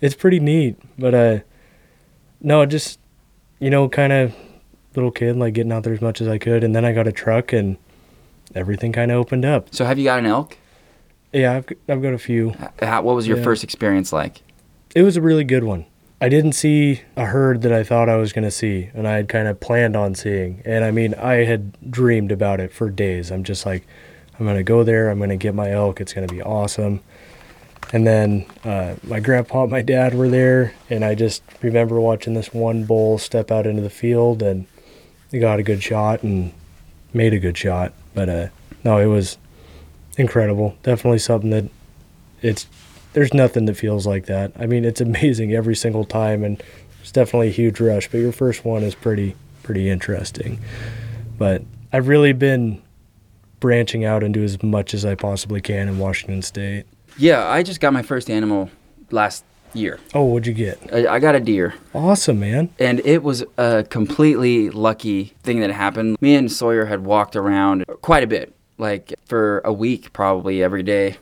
it's 0.00 0.14
pretty 0.14 0.38
neat. 0.40 0.76
But 0.98 1.14
uh, 1.14 1.38
no, 2.44 2.64
just 2.66 3.00
you 3.58 3.70
know, 3.70 3.88
kind 3.88 4.12
of 4.12 4.34
little 4.94 5.10
kid, 5.10 5.36
like 5.36 5.54
getting 5.54 5.72
out 5.72 5.82
there 5.82 5.92
as 5.94 6.00
much 6.00 6.20
as 6.20 6.28
I 6.28 6.38
could, 6.38 6.62
and 6.62 6.74
then 6.76 6.84
I 6.84 6.92
got 6.92 7.08
a 7.08 7.12
truck 7.12 7.52
and 7.52 7.76
everything 8.54 8.92
kind 8.92 9.10
of 9.10 9.16
opened 9.18 9.44
up. 9.44 9.74
So, 9.74 9.84
have 9.84 9.98
you 9.98 10.04
got 10.04 10.18
an 10.20 10.26
elk? 10.26 10.56
Yeah, 11.32 11.54
I've 11.54 11.66
I've 11.88 12.02
got 12.02 12.12
a 12.14 12.18
few. 12.18 12.54
How, 12.80 13.02
what 13.02 13.16
was 13.16 13.26
your 13.26 13.38
Yeah. 13.38 13.44
first 13.44 13.64
experience 13.64 14.12
like? 14.12 14.42
It 14.94 15.02
was 15.02 15.16
a 15.16 15.20
really 15.22 15.42
good 15.44 15.64
one. 15.64 15.86
I 16.20 16.28
didn't 16.28 16.52
see 16.52 17.02
a 17.16 17.26
herd 17.26 17.62
that 17.62 17.72
I 17.72 17.82
thought 17.82 18.08
I 18.08 18.16
was 18.16 18.32
going 18.32 18.44
to 18.44 18.50
see, 18.50 18.88
and 18.94 19.08
I 19.08 19.16
had 19.16 19.28
kind 19.28 19.48
of 19.48 19.58
planned 19.58 19.96
on 19.96 20.14
seeing. 20.14 20.62
And 20.64 20.84
I 20.84 20.90
mean, 20.92 21.12
I 21.14 21.44
had 21.44 21.76
dreamed 21.90 22.30
about 22.30 22.60
it 22.60 22.72
for 22.72 22.88
days. 22.88 23.32
I'm 23.32 23.42
just 23.42 23.66
like, 23.66 23.84
I'm 24.38 24.46
going 24.46 24.56
to 24.56 24.62
go 24.62 24.84
there. 24.84 25.10
I'm 25.10 25.18
going 25.18 25.30
to 25.30 25.36
get 25.36 25.54
my 25.54 25.70
elk. 25.72 26.00
It's 26.00 26.12
going 26.12 26.26
to 26.26 26.32
be 26.32 26.40
awesome. 26.40 27.00
And 27.94 28.04
then 28.04 28.46
uh, 28.64 28.96
my 29.04 29.20
grandpa 29.20 29.62
and 29.62 29.70
my 29.70 29.80
dad 29.80 30.16
were 30.16 30.28
there, 30.28 30.74
and 30.90 31.04
I 31.04 31.14
just 31.14 31.44
remember 31.62 32.00
watching 32.00 32.34
this 32.34 32.52
one 32.52 32.86
bull 32.86 33.18
step 33.18 33.52
out 33.52 33.68
into 33.68 33.82
the 33.82 33.88
field, 33.88 34.42
and 34.42 34.66
he 35.30 35.38
got 35.38 35.60
a 35.60 35.62
good 35.62 35.80
shot 35.80 36.24
and 36.24 36.52
made 37.12 37.32
a 37.32 37.38
good 37.38 37.56
shot. 37.56 37.92
But 38.12 38.28
uh, 38.28 38.48
no, 38.82 38.98
it 38.98 39.06
was 39.06 39.38
incredible. 40.18 40.76
Definitely 40.82 41.20
something 41.20 41.50
that 41.50 41.70
it's 42.42 42.66
there's 43.12 43.32
nothing 43.32 43.66
that 43.66 43.76
feels 43.76 44.08
like 44.08 44.26
that. 44.26 44.50
I 44.58 44.66
mean, 44.66 44.84
it's 44.84 45.00
amazing 45.00 45.54
every 45.54 45.76
single 45.76 46.04
time, 46.04 46.42
and 46.42 46.60
it's 47.00 47.12
definitely 47.12 47.46
a 47.46 47.52
huge 47.52 47.78
rush. 47.78 48.10
But 48.10 48.18
your 48.18 48.32
first 48.32 48.64
one 48.64 48.82
is 48.82 48.96
pretty 48.96 49.36
pretty 49.62 49.88
interesting. 49.88 50.58
But 51.38 51.62
I've 51.92 52.08
really 52.08 52.32
been 52.32 52.82
branching 53.60 54.04
out 54.04 54.24
and 54.24 54.34
do 54.34 54.42
as 54.42 54.60
much 54.64 54.94
as 54.94 55.04
I 55.04 55.14
possibly 55.14 55.60
can 55.60 55.86
in 55.86 56.00
Washington 56.00 56.42
State. 56.42 56.86
Yeah, 57.16 57.46
I 57.48 57.62
just 57.62 57.80
got 57.80 57.92
my 57.92 58.02
first 58.02 58.30
animal 58.30 58.70
last 59.10 59.44
year. 59.72 59.98
Oh, 60.14 60.24
what'd 60.24 60.46
you 60.46 60.54
get? 60.54 60.78
I, 60.92 61.14
I 61.14 61.18
got 61.18 61.34
a 61.34 61.40
deer. 61.40 61.74
Awesome, 61.94 62.40
man. 62.40 62.70
And 62.78 63.00
it 63.04 63.22
was 63.22 63.44
a 63.58 63.84
completely 63.84 64.70
lucky 64.70 65.34
thing 65.42 65.60
that 65.60 65.70
happened. 65.70 66.16
Me 66.20 66.34
and 66.34 66.50
Sawyer 66.50 66.86
had 66.86 67.04
walked 67.04 67.36
around 67.36 67.84
quite 68.02 68.22
a 68.22 68.26
bit, 68.26 68.54
like 68.78 69.14
for 69.26 69.60
a 69.64 69.72
week 69.72 70.12
probably 70.12 70.62
every 70.62 70.82
day. 70.82 71.16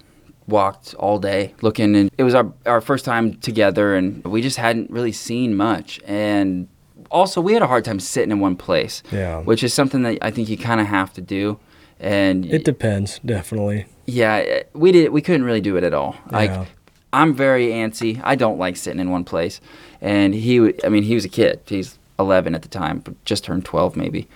Walked 0.49 0.95
all 0.95 1.21
day 1.21 1.55
looking, 1.63 1.95
and 1.95 2.11
it 2.19 2.25
was 2.25 2.35
our, 2.35 2.53
our 2.67 2.81
first 2.81 3.05
time 3.05 3.35
together, 3.35 3.95
and 3.95 4.25
we 4.25 4.43
just 4.43 4.57
hadn't 4.57 4.91
really 4.91 5.13
seen 5.13 5.55
much. 5.55 6.01
And 6.05 6.67
also, 7.13 7.41
we 7.41 7.53
had 7.53 7.63
a 7.63 7.69
hard 7.69 7.85
time 7.85 8.01
sitting 8.01 8.33
in 8.33 8.41
one 8.41 8.57
place, 8.57 9.05
Yeah. 9.13 9.41
which 9.43 9.63
is 9.63 9.73
something 9.73 10.03
that 10.03 10.19
I 10.21 10.33
think 10.33 10.49
you 10.49 10.59
kind 10.59 10.81
of 10.81 10.89
have 10.89 11.13
to 11.15 11.21
do. 11.21 11.61
And 12.01 12.45
It 12.45 12.65
depends, 12.65 13.21
definitely. 13.25 13.87
Yeah, 14.07 14.63
we 14.73 14.93
did. 14.93 15.11
We 15.13 15.23
couldn't 15.23 15.45
really 15.45 15.61
do 15.61 15.77
it 15.77 15.85
at 15.85 15.95
all. 15.95 16.17
Yeah. 16.31 16.37
Like, 16.37 16.69
I'm 17.13 17.35
very 17.35 17.69
antsy. 17.69 18.21
I 18.25 18.35
don't 18.37 18.59
like 18.59 18.77
sitting 18.77 19.01
in 19.01 19.11
one 19.11 19.25
place. 19.25 19.61
And 20.01 20.35
he, 20.35 20.73
I 20.85 20.89
mean, 20.89 21.03
he 21.05 21.15
was 21.15 21.25
a 21.25 21.29
kid. 21.29 21.61
He's 21.67 21.99
11 22.19 22.55
at 22.55 22.63
the 22.63 22.69
time, 22.69 22.99
but 23.01 23.23
just 23.25 23.45
turned 23.45 23.65
12 23.65 23.97
maybe. 23.97 24.29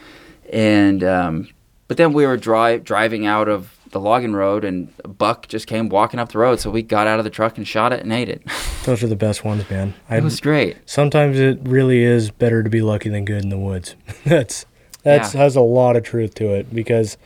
And 0.52 1.02
um, 1.02 1.48
but 1.88 1.96
then 1.96 2.12
we 2.12 2.26
were 2.26 2.36
dri- 2.36 2.78
driving 2.78 3.26
out 3.26 3.48
of 3.48 3.72
the 3.90 4.00
logging 4.00 4.32
road, 4.34 4.64
and 4.64 4.92
a 5.04 5.08
buck 5.08 5.48
just 5.48 5.66
came 5.66 5.88
walking 5.88 6.20
up 6.20 6.30
the 6.30 6.38
road. 6.38 6.60
So 6.60 6.70
we 6.70 6.82
got 6.82 7.06
out 7.06 7.18
of 7.18 7.24
the 7.24 7.30
truck 7.30 7.56
and 7.56 7.66
shot 7.66 7.92
it 7.92 8.00
and 8.00 8.12
ate 8.12 8.28
it. 8.28 8.42
Those 8.84 9.02
are 9.02 9.06
the 9.08 9.16
best 9.16 9.44
ones, 9.44 9.68
man. 9.70 9.94
I 10.08 10.18
it 10.18 10.22
was 10.24 10.40
great. 10.40 10.76
sometimes 10.86 11.38
it 11.38 11.58
really 11.62 12.02
is 12.02 12.30
better 12.30 12.62
to 12.62 12.70
be 12.70 12.80
lucky 12.82 13.08
than 13.08 13.24
good 13.24 13.42
in 13.42 13.48
the 13.48 13.58
woods. 13.58 13.96
that's 14.24 14.66
that's 15.02 15.34
Yeah. 15.34 15.40
has 15.40 15.56
a 15.56 15.60
lot 15.60 15.96
of 15.96 16.02
truth 16.04 16.34
to 16.36 16.52
it 16.54 16.72
because 16.74 17.16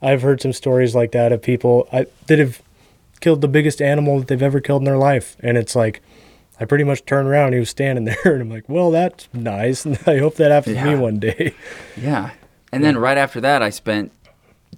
I've 0.00 0.22
heard 0.22 0.40
some 0.40 0.52
stories 0.52 0.94
like 0.94 1.12
that 1.12 1.32
of 1.32 1.42
people 1.42 1.88
I, 1.92 2.06
that 2.26 2.38
have 2.38 2.62
killed 3.20 3.40
the 3.40 3.48
biggest 3.48 3.82
animal 3.82 4.18
that 4.18 4.28
they've 4.28 4.42
ever 4.42 4.60
killed 4.60 4.82
in 4.82 4.86
their 4.86 4.98
life, 4.98 5.36
and 5.40 5.56
it's 5.56 5.74
like 5.74 6.00
I 6.60 6.64
pretty 6.64 6.84
much 6.84 7.04
turned 7.04 7.28
around, 7.28 7.46
and 7.46 7.54
he 7.54 7.60
was 7.60 7.70
standing 7.70 8.04
there, 8.24 8.32
and 8.34 8.42
I'm 8.42 8.50
like, 8.50 8.68
well, 8.68 8.90
that's 8.90 9.28
nice. 9.32 9.84
And 9.84 9.98
I 10.06 10.18
hope 10.18 10.36
that 10.36 10.50
happens 10.50 10.76
to 10.76 10.84
me 10.84 10.94
one 10.94 11.18
day. 11.18 11.54
Yeah. 11.96 12.30
And 12.70 12.84
then 12.84 12.98
right 12.98 13.16
after 13.16 13.40
that, 13.40 13.62
I 13.62 13.70
spent 13.70 14.12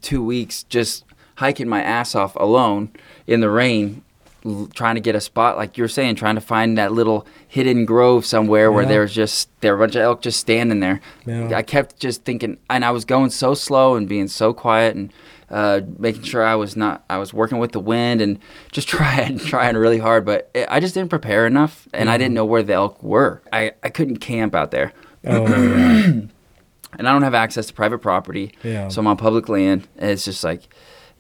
two 0.01 0.25
weeks 0.25 0.63
just 0.63 1.05
hiking 1.37 1.69
my 1.69 1.83
ass 1.83 2.15
off 2.15 2.37
alone 2.37 2.93
in 3.27 3.41
the 3.41 3.51
rain, 3.51 4.03
l- 4.45 4.69
trying 4.75 4.95
to 4.95 5.01
get 5.01 5.15
a 5.15 5.21
spot, 5.21 5.57
like 5.57 5.77
you 5.77 5.85
were 5.85 5.89
saying, 5.89 6.17
trying 6.17 6.35
to 6.35 6.41
find 6.41 6.77
that 6.79 6.93
little 6.93 7.27
hidden 7.47 7.85
grove 7.85 8.25
somewhere 8.25 8.71
where 8.73 8.85
there's 8.87 9.15
just 9.15 9.49
there 9.61 9.77
were 9.77 9.83
a 9.83 9.87
bunch 9.87 9.97
of 9.97 10.03
elk 10.03 10.23
just 10.23 10.41
standing 10.41 10.81
there. 10.81 11.01
Yeah. 11.27 11.57
I 11.57 11.63
kept 11.63 11.99
just 11.99 12.25
thinking, 12.25 12.59
and 12.69 12.85
I 12.85 12.91
was 12.91 13.05
going 13.05 13.31
so 13.31 13.55
slow 13.55 13.97
and 13.97 14.09
being 14.09 14.29
so 14.29 14.53
quiet 14.53 14.97
and 14.97 15.13
uh, 15.51 15.81
making 15.99 16.23
sure 16.23 16.45
I 16.45 16.55
was 16.55 16.77
not, 16.77 17.05
I 17.11 17.19
was 17.19 17.35
working 17.35 17.59
with 17.59 17.73
the 17.73 17.81
wind 17.81 18.21
and 18.21 18.39
just 18.71 18.89
trying, 18.97 19.39
trying 19.39 19.77
really 19.77 19.99
hard, 19.99 20.25
but 20.25 20.51
it, 20.55 20.67
I 20.71 20.81
just 20.81 20.95
didn't 20.95 21.11
prepare 21.11 21.47
enough, 21.47 21.89
and 21.93 22.09
I 22.09 22.19
didn't 22.19 22.35
know 22.35 22.45
where 22.45 22.63
the 22.63 22.75
elk 22.75 23.03
were. 23.03 23.43
I, 23.53 23.73
I 23.83 23.89
couldn't 23.91 24.19
camp 24.19 24.55
out 24.55 24.71
there 24.71 24.93
Oh 25.27 25.47
yeah, 25.47 26.03
and 26.99 27.09
I 27.09 27.13
don't 27.13 27.23
have 27.23 27.35
access 27.35 27.67
to 27.67 27.75
private 27.75 27.99
property. 27.99 28.53
Yeah. 28.63 28.89
So 28.89 29.01
I'm 29.01 29.07
on 29.07 29.17
public 29.17 29.49
land. 29.49 29.87
And 29.97 30.11
it's 30.11 30.25
just 30.25 30.43
like, 30.43 30.63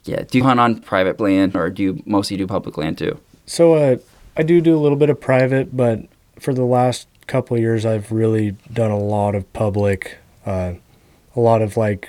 yeah. 0.05 0.23
Do 0.23 0.39
you 0.39 0.45
hunt 0.45 0.61
on 0.61 0.81
private 0.81 1.21
land, 1.21 1.57
or 1.57 1.71
do 1.71 1.83
you 1.83 2.03
mostly 2.07 2.37
do 2.37 2.47
public 2.47 2.77
land 2.77 2.99
too? 2.99 3.19
So 3.47 3.75
uh, 3.75 3.97
I 4.37 4.43
do 4.43 4.61
do 4.61 4.77
a 4.77 4.81
little 4.81 4.97
bit 4.97 5.11
of 5.11 5.21
private, 5.21 5.77
but 5.77 6.01
for 6.39 6.55
the 6.55 6.65
last 6.65 7.09
couple 7.27 7.59
years, 7.59 7.85
I've 7.85 8.11
really 8.11 8.57
done 8.73 8.91
a 8.91 8.99
lot 8.99 9.35
of 9.35 9.51
public, 9.53 10.19
uh, 10.47 10.75
a 11.37 11.41
lot 11.41 11.63
of 11.63 11.77
like 11.77 12.09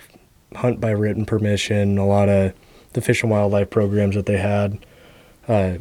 hunt 0.55 0.79
by 0.79 0.91
written 0.91 1.25
permission, 1.25 1.97
a 1.97 2.05
lot 2.05 2.29
of 2.29 2.53
the 2.93 3.01
Fish 3.01 3.23
and 3.23 3.31
Wildlife 3.31 3.69
programs 3.69 4.15
that 4.15 4.25
they 4.25 4.37
had. 4.37 4.79
Uh, 5.47 5.77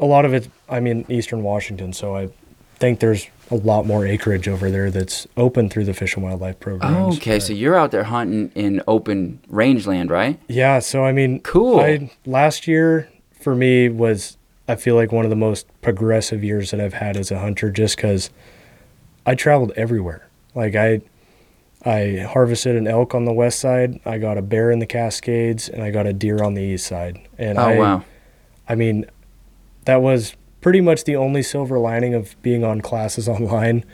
a 0.00 0.06
lot 0.06 0.24
of 0.24 0.34
it, 0.34 0.48
I'm 0.68 0.86
in 0.86 1.10
Eastern 1.10 1.42
Washington, 1.42 1.92
so 1.92 2.16
I 2.16 2.28
think 2.76 3.00
there's 3.00 3.28
a 3.52 3.56
lot 3.56 3.84
more 3.86 4.06
acreage 4.06 4.48
over 4.48 4.70
there 4.70 4.90
that's 4.90 5.26
open 5.36 5.68
through 5.68 5.84
the 5.84 5.92
Fish 5.92 6.14
and 6.14 6.24
Wildlife 6.24 6.58
programs. 6.58 7.14
Oh, 7.14 7.16
okay, 7.18 7.38
so 7.38 7.52
you're 7.52 7.76
out 7.76 7.90
there 7.90 8.04
hunting 8.04 8.50
in 8.54 8.82
open 8.88 9.40
rangeland, 9.48 10.10
right? 10.10 10.40
Yeah, 10.48 10.78
so 10.78 11.04
I 11.04 11.12
mean, 11.12 11.40
Cool. 11.40 11.78
I, 11.78 12.10
last 12.24 12.66
year 12.66 13.08
for 13.38 13.54
me 13.54 13.88
was 13.90 14.38
I 14.66 14.76
feel 14.76 14.94
like 14.94 15.12
one 15.12 15.24
of 15.26 15.30
the 15.30 15.36
most 15.36 15.66
progressive 15.82 16.42
years 16.42 16.70
that 16.70 16.80
I've 16.80 16.94
had 16.94 17.16
as 17.16 17.30
a 17.30 17.38
hunter, 17.40 17.70
just 17.70 17.96
because 17.96 18.30
I 19.26 19.34
traveled 19.34 19.72
everywhere. 19.76 20.26
Like 20.54 20.74
I, 20.74 21.02
I 21.84 22.26
harvested 22.28 22.76
an 22.76 22.86
elk 22.86 23.14
on 23.14 23.24
the 23.26 23.32
west 23.34 23.58
side, 23.60 24.00
I 24.06 24.16
got 24.18 24.38
a 24.38 24.42
bear 24.42 24.70
in 24.70 24.78
the 24.78 24.86
Cascades, 24.86 25.68
and 25.68 25.82
I 25.82 25.90
got 25.90 26.06
a 26.06 26.12
deer 26.14 26.42
on 26.42 26.54
the 26.54 26.62
east 26.62 26.86
side. 26.86 27.20
And 27.38 27.58
Oh 27.58 27.62
I, 27.62 27.78
wow. 27.78 28.04
I 28.68 28.76
mean, 28.76 29.04
that 29.84 30.00
was 30.00 30.34
pretty 30.62 30.80
much 30.80 31.04
the 31.04 31.16
only 31.16 31.42
silver 31.42 31.78
lining 31.78 32.14
of 32.14 32.34
being 32.42 32.64
on 32.64 32.80
classes 32.80 33.28
online 33.36 33.84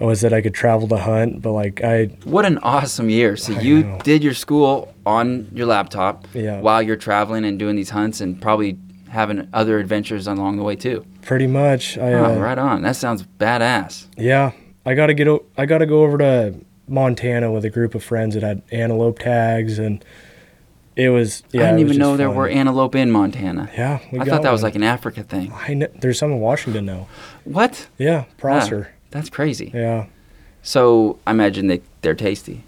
was 0.00 0.22
that 0.22 0.32
I 0.32 0.40
could 0.40 0.54
travel 0.54 0.88
to 0.88 0.96
hunt. 0.96 1.42
But 1.42 1.52
like 1.52 1.82
I, 1.84 2.06
What 2.24 2.44
an 2.46 2.58
awesome 2.58 3.08
year. 3.10 3.36
So 3.36 3.54
I 3.54 3.60
you 3.60 3.82
know. 3.84 3.98
did 4.02 4.24
your 4.24 4.34
school 4.34 4.92
on 5.06 5.48
your 5.52 5.66
laptop 5.66 6.26
Yeah. 6.34 6.60
while 6.60 6.82
you're 6.82 6.96
traveling 6.96 7.44
and 7.44 7.58
doing 7.58 7.76
these 7.76 7.90
hunts 7.90 8.20
and 8.20 8.40
probably 8.40 8.78
having 9.10 9.46
other 9.52 9.78
adventures 9.78 10.26
along 10.26 10.56
the 10.56 10.62
way 10.62 10.74
too. 10.76 11.04
pretty 11.22 11.46
much, 11.46 11.98
I. 11.98 12.12
Oh, 12.14 12.24
uh, 12.36 12.38
right 12.38 12.56
on. 12.58 12.82
That 12.82 12.96
sounds 12.96 13.24
badass. 13.38 14.06
Yeah, 14.16 14.52
I 14.86 14.94
gotta 14.94 15.12
get. 15.14 15.28
O- 15.28 15.44
I 15.58 15.66
gotta 15.66 15.84
go 15.84 16.02
over 16.04 16.16
to 16.18 16.54
Montana 16.88 17.50
with 17.52 17.64
a 17.64 17.70
group 17.70 17.94
of 17.94 18.02
friends 18.04 18.34
that 18.34 18.42
had 18.44 18.62
antelope 18.72 19.18
tags, 19.18 19.78
and 19.78 20.02
it 21.00 21.08
was. 21.08 21.42
Yeah, 21.52 21.62
I 21.62 21.64
didn't 21.66 21.80
even 21.80 21.98
know 21.98 22.16
there 22.16 22.28
fun. 22.28 22.36
were 22.36 22.48
antelope 22.48 22.94
in 22.94 23.10
Montana. 23.10 23.70
Yeah, 23.76 24.00
we 24.12 24.20
I 24.20 24.24
thought 24.24 24.42
that 24.42 24.52
was 24.52 24.62
like 24.62 24.74
an 24.74 24.82
Africa 24.82 25.22
thing. 25.22 25.52
I 25.54 25.74
know, 25.74 25.86
there's 26.00 26.18
some 26.18 26.32
in 26.32 26.40
Washington 26.40 26.84
now. 26.86 27.06
What? 27.44 27.88
Yeah, 27.98 28.24
Prosser. 28.38 28.90
Ah, 28.92 28.96
that's 29.10 29.30
crazy. 29.30 29.70
Yeah, 29.74 30.06
So 30.62 31.18
I 31.26 31.30
imagine 31.32 31.66
they 31.68 31.80
they're 32.02 32.14
tasty. 32.14 32.64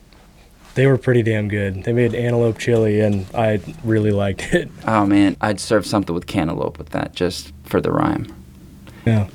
they 0.74 0.86
were 0.86 0.96
pretty 0.98 1.22
damn 1.22 1.48
good. 1.48 1.84
They 1.84 1.92
made 1.92 2.14
antelope 2.14 2.58
chili, 2.58 3.00
and 3.00 3.26
I 3.34 3.60
really 3.84 4.10
liked 4.12 4.54
it. 4.54 4.68
Oh 4.86 5.06
man, 5.06 5.36
I'd 5.40 5.60
serve 5.60 5.84
something 5.86 6.14
with 6.14 6.26
cantaloupe 6.26 6.78
with 6.78 6.90
that 6.90 7.14
just 7.14 7.52
for 7.64 7.80
the 7.80 7.92
rhyme. 7.92 8.26
Yeah, 9.06 9.28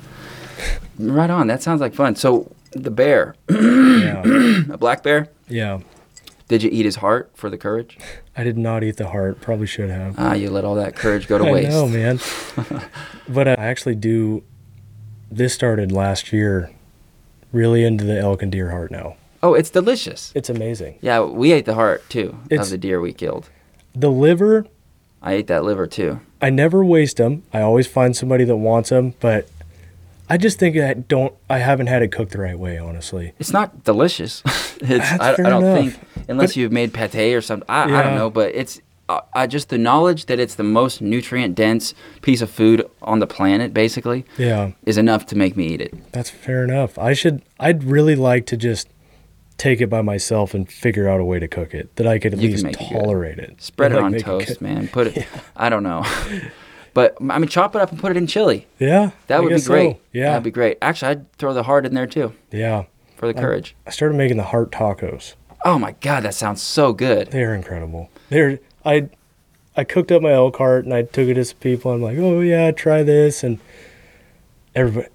Right 0.98 1.30
on. 1.30 1.46
That 1.46 1.62
sounds 1.62 1.80
like 1.80 1.94
fun. 1.94 2.16
So 2.16 2.50
the 2.72 2.90
bear, 2.90 3.36
yeah, 3.48 4.22
a 4.72 4.76
black 4.78 5.02
bear. 5.02 5.28
yeah. 5.48 5.80
Did 6.48 6.62
you 6.62 6.70
eat 6.72 6.86
his 6.86 6.96
heart 6.96 7.30
for 7.34 7.50
the 7.50 7.58
courage? 7.58 7.98
I 8.38 8.44
did 8.44 8.56
not 8.56 8.84
eat 8.84 8.96
the 8.96 9.08
heart. 9.08 9.40
Probably 9.40 9.66
should 9.66 9.90
have. 9.90 10.14
Ah, 10.16 10.32
you 10.34 10.48
let 10.48 10.64
all 10.64 10.76
that 10.76 10.94
courage 10.94 11.26
go 11.26 11.38
to 11.38 11.44
I 11.48 11.52
waste. 11.52 11.70
know, 11.70 11.88
man. 11.88 12.20
but 13.28 13.48
uh, 13.48 13.56
I 13.58 13.66
actually 13.66 13.96
do. 13.96 14.44
This 15.30 15.52
started 15.52 15.90
last 15.92 16.32
year. 16.32 16.70
Really 17.50 17.82
into 17.84 18.04
the 18.04 18.18
elk 18.18 18.42
and 18.42 18.52
deer 18.52 18.70
heart 18.70 18.90
now. 18.90 19.16
Oh, 19.42 19.54
it's 19.54 19.70
delicious. 19.70 20.32
It's 20.34 20.50
amazing. 20.50 20.98
Yeah, 21.00 21.22
we 21.22 21.52
ate 21.52 21.64
the 21.64 21.74
heart 21.74 22.08
too 22.10 22.38
It's- 22.50 22.66
of 22.66 22.70
the 22.70 22.78
deer 22.78 23.00
we 23.00 23.12
killed. 23.12 23.48
The 23.94 24.10
liver 24.10 24.66
I 25.22 25.32
ate 25.32 25.46
that 25.48 25.64
liver 25.64 25.86
too. 25.86 26.20
I 26.42 26.50
never 26.50 26.84
waste 26.84 27.16
them. 27.16 27.42
I 27.52 27.60
always 27.62 27.86
find 27.88 28.14
somebody 28.16 28.44
that 28.44 28.56
wants 28.56 28.90
them, 28.90 29.14
but 29.18 29.48
I 30.30 30.36
just 30.36 30.58
think 30.58 30.76
I 30.76 30.94
don't. 30.94 31.34
I 31.48 31.58
haven't 31.58 31.86
had 31.86 32.02
it 32.02 32.12
cooked 32.12 32.32
the 32.32 32.38
right 32.40 32.58
way, 32.58 32.78
honestly. 32.78 33.32
It's 33.38 33.52
not 33.52 33.84
delicious. 33.84 34.42
it's 34.80 35.10
I, 35.20 35.32
I 35.32 35.36
don't 35.36 35.62
enough. 35.64 35.78
think 35.92 36.00
unless 36.28 36.50
But- 36.50 36.56
you've 36.56 36.72
made 36.72 36.92
pate 36.92 37.34
or 37.34 37.40
something. 37.40 37.66
I, 37.68 37.84
I 37.84 38.02
don't 38.02 38.14
know, 38.14 38.28
but 38.30 38.54
it's 38.54 38.80
uh, 39.08 39.20
I 39.34 39.46
just 39.46 39.70
the 39.70 39.78
knowledge 39.78 40.26
that 40.26 40.38
it's 40.38 40.54
the 40.56 40.62
most 40.64 41.00
nutrient 41.00 41.54
dense 41.54 41.94
piece 42.20 42.42
of 42.42 42.50
food 42.50 42.88
on 43.00 43.20
the 43.20 43.26
planet, 43.26 43.72
basically, 43.72 44.26
Yeah, 44.36 44.72
is 44.84 44.98
enough 44.98 45.24
to 45.26 45.36
make 45.36 45.56
me 45.56 45.68
eat 45.68 45.80
it. 45.80 45.94
that's 46.12 46.28
fair 46.28 46.62
enough. 46.62 46.98
I 46.98 47.14
should. 47.14 47.40
I'd 47.58 47.84
really 47.84 48.14
like 48.16 48.44
to 48.46 48.56
just 48.58 48.88
take 49.56 49.80
it 49.80 49.88
by 49.88 50.02
myself 50.02 50.52
and 50.54 50.70
figure 50.70 51.08
out 51.08 51.20
a 51.20 51.24
way 51.24 51.38
to 51.40 51.48
cook 51.48 51.72
it 51.74 51.96
that 51.96 52.06
I 52.06 52.18
could 52.18 52.34
at 52.34 52.38
You 52.40 52.50
least 52.50 52.64
make 52.64 52.78
it 52.80 52.84
tolerate 52.92 53.38
it. 53.38 53.60
Spread 53.62 53.92
it 53.92 53.96
Like, 53.96 54.04
on 54.04 54.12
toast, 54.18 54.46
good. 54.48 54.60
man. 54.60 54.88
Put 54.88 55.16
it. 55.16 55.26
I 55.56 55.68
don't 55.70 55.82
know. 55.82 56.04
But 56.98 57.16
I 57.20 57.38
mean, 57.38 57.46
chop 57.46 57.76
it 57.76 57.80
up 57.80 57.92
and 57.92 58.00
put 58.00 58.10
it 58.10 58.16
in 58.16 58.26
chili. 58.26 58.66
Yeah, 58.80 59.12
That 59.28 59.36
I 59.36 59.40
would 59.40 59.50
be 59.50 59.54
guess 59.54 59.66
so. 59.66 59.70
great. 59.72 60.00
Yeah, 60.12 60.30
that'd 60.30 60.42
be 60.42 60.50
great. 60.50 60.78
Actually, 60.82 61.12
I'd 61.12 61.32
throw 61.34 61.54
the 61.54 61.62
heart 61.62 61.86
in 61.86 61.94
there 61.94 62.08
too 62.08 62.32
yeah. 62.50 62.86
for 63.16 63.32
the 63.32 63.34
courage. 63.40 63.76
I 63.86 63.90
started 63.90 64.16
making 64.16 64.36
the 64.36 64.42
heart 64.42 64.72
tacos. 64.72 65.34
Oh 65.64 65.78
my 65.78 65.92
god, 66.00 66.24
that 66.24 66.34
sounds 66.34 66.60
so 66.60 66.92
good. 66.92 67.28
They're 67.30 67.54
incredible. 67.54 68.10
They're 68.30 68.58
I 68.84 69.10
I 69.76 69.84
cooked 69.84 70.10
up 70.10 70.22
my 70.22 70.32
elk 70.32 70.56
heart 70.56 70.86
and 70.86 70.92
I 70.92 71.02
took 71.02 71.28
it 71.28 71.34
to 71.34 71.44
some 71.44 71.58
people. 71.58 71.92
I'm 71.92 72.02
like, 72.02 72.18
oh 72.18 72.40
yeah, 72.40 72.72
try 72.72 73.04
this, 73.04 73.44
and 73.44 73.60
everybody, 74.74 75.06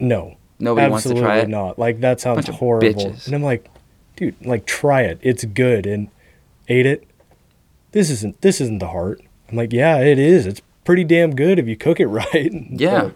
no, 0.00 0.36
Nobody 0.58 0.90
wants 0.90 1.06
to 1.06 1.14
try 1.14 1.38
it. 1.38 1.48
not. 1.48 1.78
Like 1.78 2.00
that 2.00 2.20
sounds 2.20 2.48
horrible. 2.48 3.14
And 3.24 3.32
I'm 3.36 3.44
like, 3.44 3.70
dude, 4.16 4.34
like 4.44 4.66
try 4.66 5.02
it. 5.02 5.20
It's 5.22 5.44
good. 5.44 5.86
And 5.86 6.08
ate 6.66 6.86
it. 6.86 7.06
This 7.92 8.10
isn't 8.10 8.40
this 8.40 8.60
isn't 8.60 8.80
the 8.80 8.88
heart. 8.88 9.20
I'm 9.48 9.56
like, 9.56 9.72
yeah, 9.72 9.98
it 9.98 10.18
is. 10.18 10.44
It's 10.46 10.62
pretty 10.84 11.04
damn 11.04 11.34
good 11.34 11.58
if 11.58 11.66
you 11.66 11.76
cook 11.76 12.00
it 12.00 12.06
right. 12.08 12.50
Yeah. 12.70 13.02
But- 13.04 13.14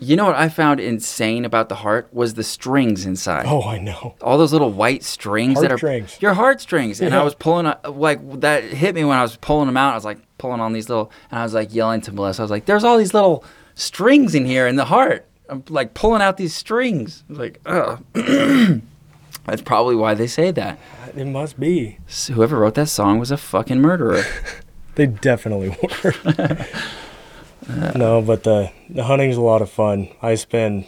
You 0.00 0.16
know 0.16 0.26
what 0.26 0.34
I 0.36 0.48
found 0.48 0.80
insane 0.80 1.44
about 1.44 1.68
the 1.68 1.76
heart 1.76 2.08
was 2.12 2.34
the 2.34 2.42
strings 2.42 3.06
inside. 3.06 3.46
oh, 3.46 3.62
I 3.62 3.78
know. 3.78 4.16
All 4.20 4.36
those 4.36 4.52
little 4.52 4.70
white 4.72 5.04
strings 5.04 5.60
that 5.60 5.66
are 5.70 5.78
Heartstrings. 5.78 6.18
your 6.20 6.34
heartstrings, 6.34 7.00
and 7.00 7.14
I 7.14 7.22
was 7.22 7.34
pulling 7.34 7.66
a, 7.66 7.78
like 7.88 8.40
that 8.40 8.64
hit 8.64 8.94
me 8.96 9.04
when 9.04 9.16
I 9.16 9.22
was 9.22 9.36
pulling 9.36 9.66
them 9.66 9.76
out. 9.76 9.92
I 9.92 9.94
was 9.94 10.04
like 10.04 10.18
pulling 10.36 10.60
on 10.60 10.72
these 10.72 10.88
little, 10.88 11.12
and 11.30 11.38
I 11.38 11.44
was 11.44 11.54
like 11.54 11.72
yelling 11.72 12.00
to 12.02 12.12
Melissa. 12.12 12.42
I 12.42 12.44
was 12.44 12.50
like, 12.50 12.66
"There's 12.66 12.82
all 12.84 12.98
these 12.98 13.14
little 13.14 13.44
strings 13.76 14.34
in 14.34 14.44
here 14.46 14.66
in 14.66 14.74
the 14.76 14.86
heart." 14.86 15.26
I'm 15.48 15.62
like 15.68 15.94
pulling 15.94 16.22
out 16.22 16.38
these 16.38 16.54
strings. 16.54 17.22
I 17.28 17.32
was 17.32 17.38
like, 17.38 17.60
ugh. 17.66 18.02
That's 19.46 19.62
probably 19.62 19.94
why 19.94 20.14
they 20.14 20.26
say 20.26 20.50
that. 20.52 20.78
It 21.14 21.26
must 21.26 21.60
be. 21.60 21.98
So 22.08 22.32
whoever 22.32 22.58
wrote 22.58 22.74
that 22.74 22.88
song 22.88 23.18
was 23.18 23.30
a 23.30 23.36
fucking 23.36 23.80
murderer. 23.80 24.24
They 24.94 25.06
definitely 25.06 25.70
were. 26.04 26.14
no, 27.96 28.22
but 28.22 28.44
the 28.44 28.70
the 28.88 29.04
hunting's 29.04 29.36
a 29.36 29.40
lot 29.40 29.62
of 29.62 29.70
fun. 29.70 30.08
I 30.22 30.34
spend, 30.34 30.84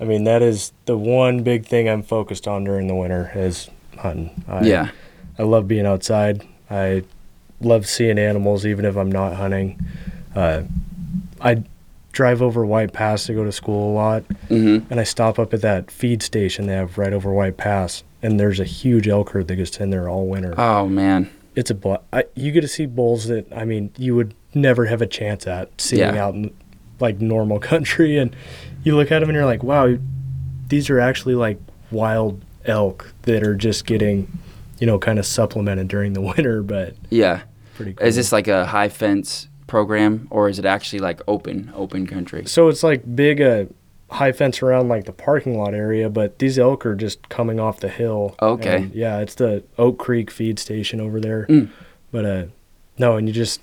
I 0.00 0.04
mean, 0.04 0.24
that 0.24 0.42
is 0.42 0.72
the 0.86 0.96
one 0.96 1.42
big 1.42 1.66
thing 1.66 1.88
I'm 1.88 2.02
focused 2.02 2.46
on 2.48 2.64
during 2.64 2.86
the 2.86 2.94
winter 2.94 3.30
is 3.34 3.68
hunting. 3.98 4.44
I, 4.48 4.64
yeah. 4.64 4.90
I 5.38 5.42
love 5.42 5.68
being 5.68 5.86
outside. 5.86 6.46
I 6.70 7.02
love 7.60 7.86
seeing 7.86 8.18
animals, 8.18 8.64
even 8.64 8.84
if 8.84 8.96
I'm 8.96 9.10
not 9.10 9.34
hunting. 9.34 9.78
Uh, 10.34 10.62
I 11.40 11.64
drive 12.12 12.42
over 12.42 12.64
White 12.64 12.92
Pass 12.92 13.26
to 13.26 13.34
go 13.34 13.44
to 13.44 13.52
school 13.52 13.92
a 13.92 13.94
lot, 13.94 14.22
hmm 14.48 14.78
and 14.90 14.98
I 15.00 15.04
stop 15.04 15.38
up 15.38 15.54
at 15.54 15.62
that 15.62 15.90
feed 15.90 16.22
station 16.22 16.66
they 16.66 16.74
have 16.74 16.98
right 16.98 17.12
over 17.12 17.32
White 17.32 17.56
Pass, 17.56 18.02
and 18.22 18.38
there's 18.38 18.60
a 18.60 18.64
huge 18.64 19.08
elk 19.08 19.30
herd 19.30 19.48
that 19.48 19.56
gets 19.56 19.78
in 19.78 19.90
there 19.90 20.08
all 20.08 20.26
winter 20.26 20.54
Oh 20.58 20.86
man. 20.88 21.30
It's 21.56 21.70
a 21.70 21.74
bl- 21.74 21.94
I, 22.12 22.24
you 22.34 22.52
get 22.52 22.60
to 22.62 22.68
see 22.68 22.86
bulls 22.86 23.26
that 23.28 23.52
I 23.52 23.64
mean 23.64 23.90
you 23.98 24.14
would 24.16 24.34
never 24.54 24.86
have 24.86 25.02
a 25.02 25.06
chance 25.06 25.46
at 25.46 25.80
seeing 25.80 26.00
Yeah. 26.14 26.24
out 26.24 26.34
in 26.34 26.54
like 27.00 27.20
normal 27.20 27.58
country, 27.72 28.18
and 28.18 28.34
you 28.84 28.96
look 28.96 29.10
at 29.12 29.20
them 29.20 29.28
and 29.28 29.36
you're 29.36 29.44
like, 29.46 29.62
wow, 29.62 29.96
these 30.68 30.90
are 30.90 31.00
actually 31.00 31.34
like 31.34 31.58
wild 31.90 32.42
elk 32.66 33.12
that 33.22 33.42
are 33.42 33.54
just 33.54 33.86
getting, 33.86 34.30
you 34.78 34.86
know, 34.86 34.98
kind 34.98 35.18
of 35.18 35.26
supplemented 35.26 35.88
during 35.88 36.12
the 36.12 36.20
winter, 36.36 36.62
but 36.62 36.94
Yeah. 37.10 37.42
pretty 37.74 37.94
cool. 37.94 38.06
Is 38.06 38.16
this 38.16 38.32
like 38.32 38.48
a 38.48 38.66
high 38.66 38.88
fence 38.88 39.48
program, 39.66 40.26
or 40.30 40.48
is 40.48 40.58
it 40.58 40.64
actually 40.64 40.98
like 40.98 41.20
open, 41.28 41.70
open 41.74 42.06
country? 42.06 42.44
so 42.46 42.68
it's 42.68 42.82
like 42.82 43.02
big 43.16 43.40
uh 43.40 43.64
high 44.10 44.32
fence 44.32 44.62
around 44.62 44.88
like 44.88 45.04
the 45.04 45.12
parking 45.12 45.56
lot 45.58 45.74
area, 45.74 46.08
but 46.10 46.38
these 46.38 46.58
elk 46.58 46.84
are 46.84 46.94
just 46.94 47.28
coming 47.28 47.58
off 47.60 47.80
the 47.80 47.88
hill. 47.88 48.34
Okay. 48.42 48.76
And, 48.82 48.94
yeah, 48.94 49.18
it's 49.20 49.34
the 49.36 49.62
Oak 49.78 49.98
Creek 49.98 50.30
feed 50.30 50.58
station 50.58 51.00
over 51.00 51.20
there. 51.20 51.46
Mm. 51.48 51.68
But 52.12 52.24
uh 52.24 52.44
no, 52.98 53.16
and 53.16 53.26
you 53.28 53.32
just 53.32 53.60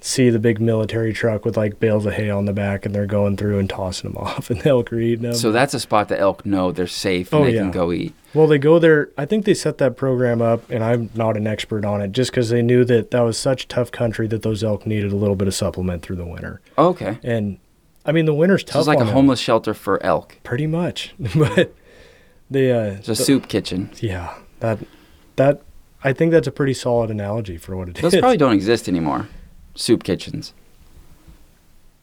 see 0.00 0.28
the 0.28 0.38
big 0.38 0.60
military 0.60 1.14
truck 1.14 1.46
with 1.46 1.56
like 1.56 1.80
bales 1.80 2.04
of 2.04 2.12
hay 2.12 2.28
on 2.28 2.44
the 2.44 2.52
back 2.52 2.84
and 2.84 2.94
they're 2.94 3.06
going 3.06 3.38
through 3.38 3.58
and 3.58 3.70
tossing 3.70 4.10
them 4.12 4.18
off 4.22 4.50
and 4.50 4.60
the 4.60 4.68
elk 4.68 4.92
are 4.92 4.98
eating 5.00 5.22
them. 5.22 5.32
So 5.34 5.50
that's 5.52 5.72
a 5.72 5.80
spot 5.80 6.08
that 6.08 6.20
elk 6.20 6.44
know 6.44 6.72
they're 6.72 6.86
safe 6.86 7.32
and 7.32 7.40
Oh, 7.42 7.44
they 7.46 7.54
yeah. 7.54 7.60
can 7.62 7.70
go 7.70 7.90
eat. 7.90 8.12
well, 8.34 8.46
they 8.46 8.58
go 8.58 8.78
there. 8.78 9.08
I 9.16 9.24
think 9.24 9.46
they 9.46 9.54
set 9.54 9.78
that 9.78 9.96
program 9.96 10.42
up, 10.42 10.68
and 10.68 10.84
I'm 10.84 11.08
not 11.14 11.36
an 11.38 11.46
expert 11.46 11.84
on 11.86 12.02
it, 12.02 12.12
just 12.12 12.32
because 12.32 12.50
they 12.50 12.60
knew 12.60 12.84
that 12.84 13.12
that 13.12 13.20
was 13.20 13.38
such 13.38 13.66
tough 13.68 13.90
country 13.92 14.26
that 14.26 14.42
those 14.42 14.62
elk 14.62 14.86
needed 14.86 15.10
a 15.12 15.16
little 15.16 15.36
bit 15.36 15.46
of 15.48 15.54
supplement 15.54 16.02
through 16.02 16.16
the 16.16 16.26
winter. 16.26 16.60
Okay. 16.76 17.18
And 17.22 17.58
I 18.06 18.12
mean, 18.12 18.24
the 18.26 18.34
winter's 18.34 18.62
So 18.62 18.66
tough. 18.66 18.80
it's 18.80 18.86
like 18.88 19.00
a 19.00 19.04
them. 19.04 19.14
homeless 19.14 19.40
shelter 19.40 19.72
for 19.74 20.02
elk. 20.02 20.38
pretty 20.42 20.66
much. 20.66 21.14
but 21.36 21.74
the 22.50 22.70
uh, 22.70 22.84
It's 22.98 23.08
a 23.08 23.14
soup 23.16 23.48
kitchen. 23.48 23.90
Yeah, 24.00 24.34
that 24.60 24.78
that 25.36 25.62
I 26.02 26.12
think 26.12 26.30
that's 26.32 26.46
a 26.46 26.52
pretty 26.52 26.74
solid 26.74 27.10
analogy 27.10 27.56
for 27.56 27.74
what 27.76 27.88
it 27.88 27.96
is. 27.98 28.02
Those 28.02 28.20
probably 28.20 28.36
don't 28.36 28.52
exist 28.52 28.88
anymore. 28.88 29.28
Soup 29.74 30.02
kitchens. 30.04 30.52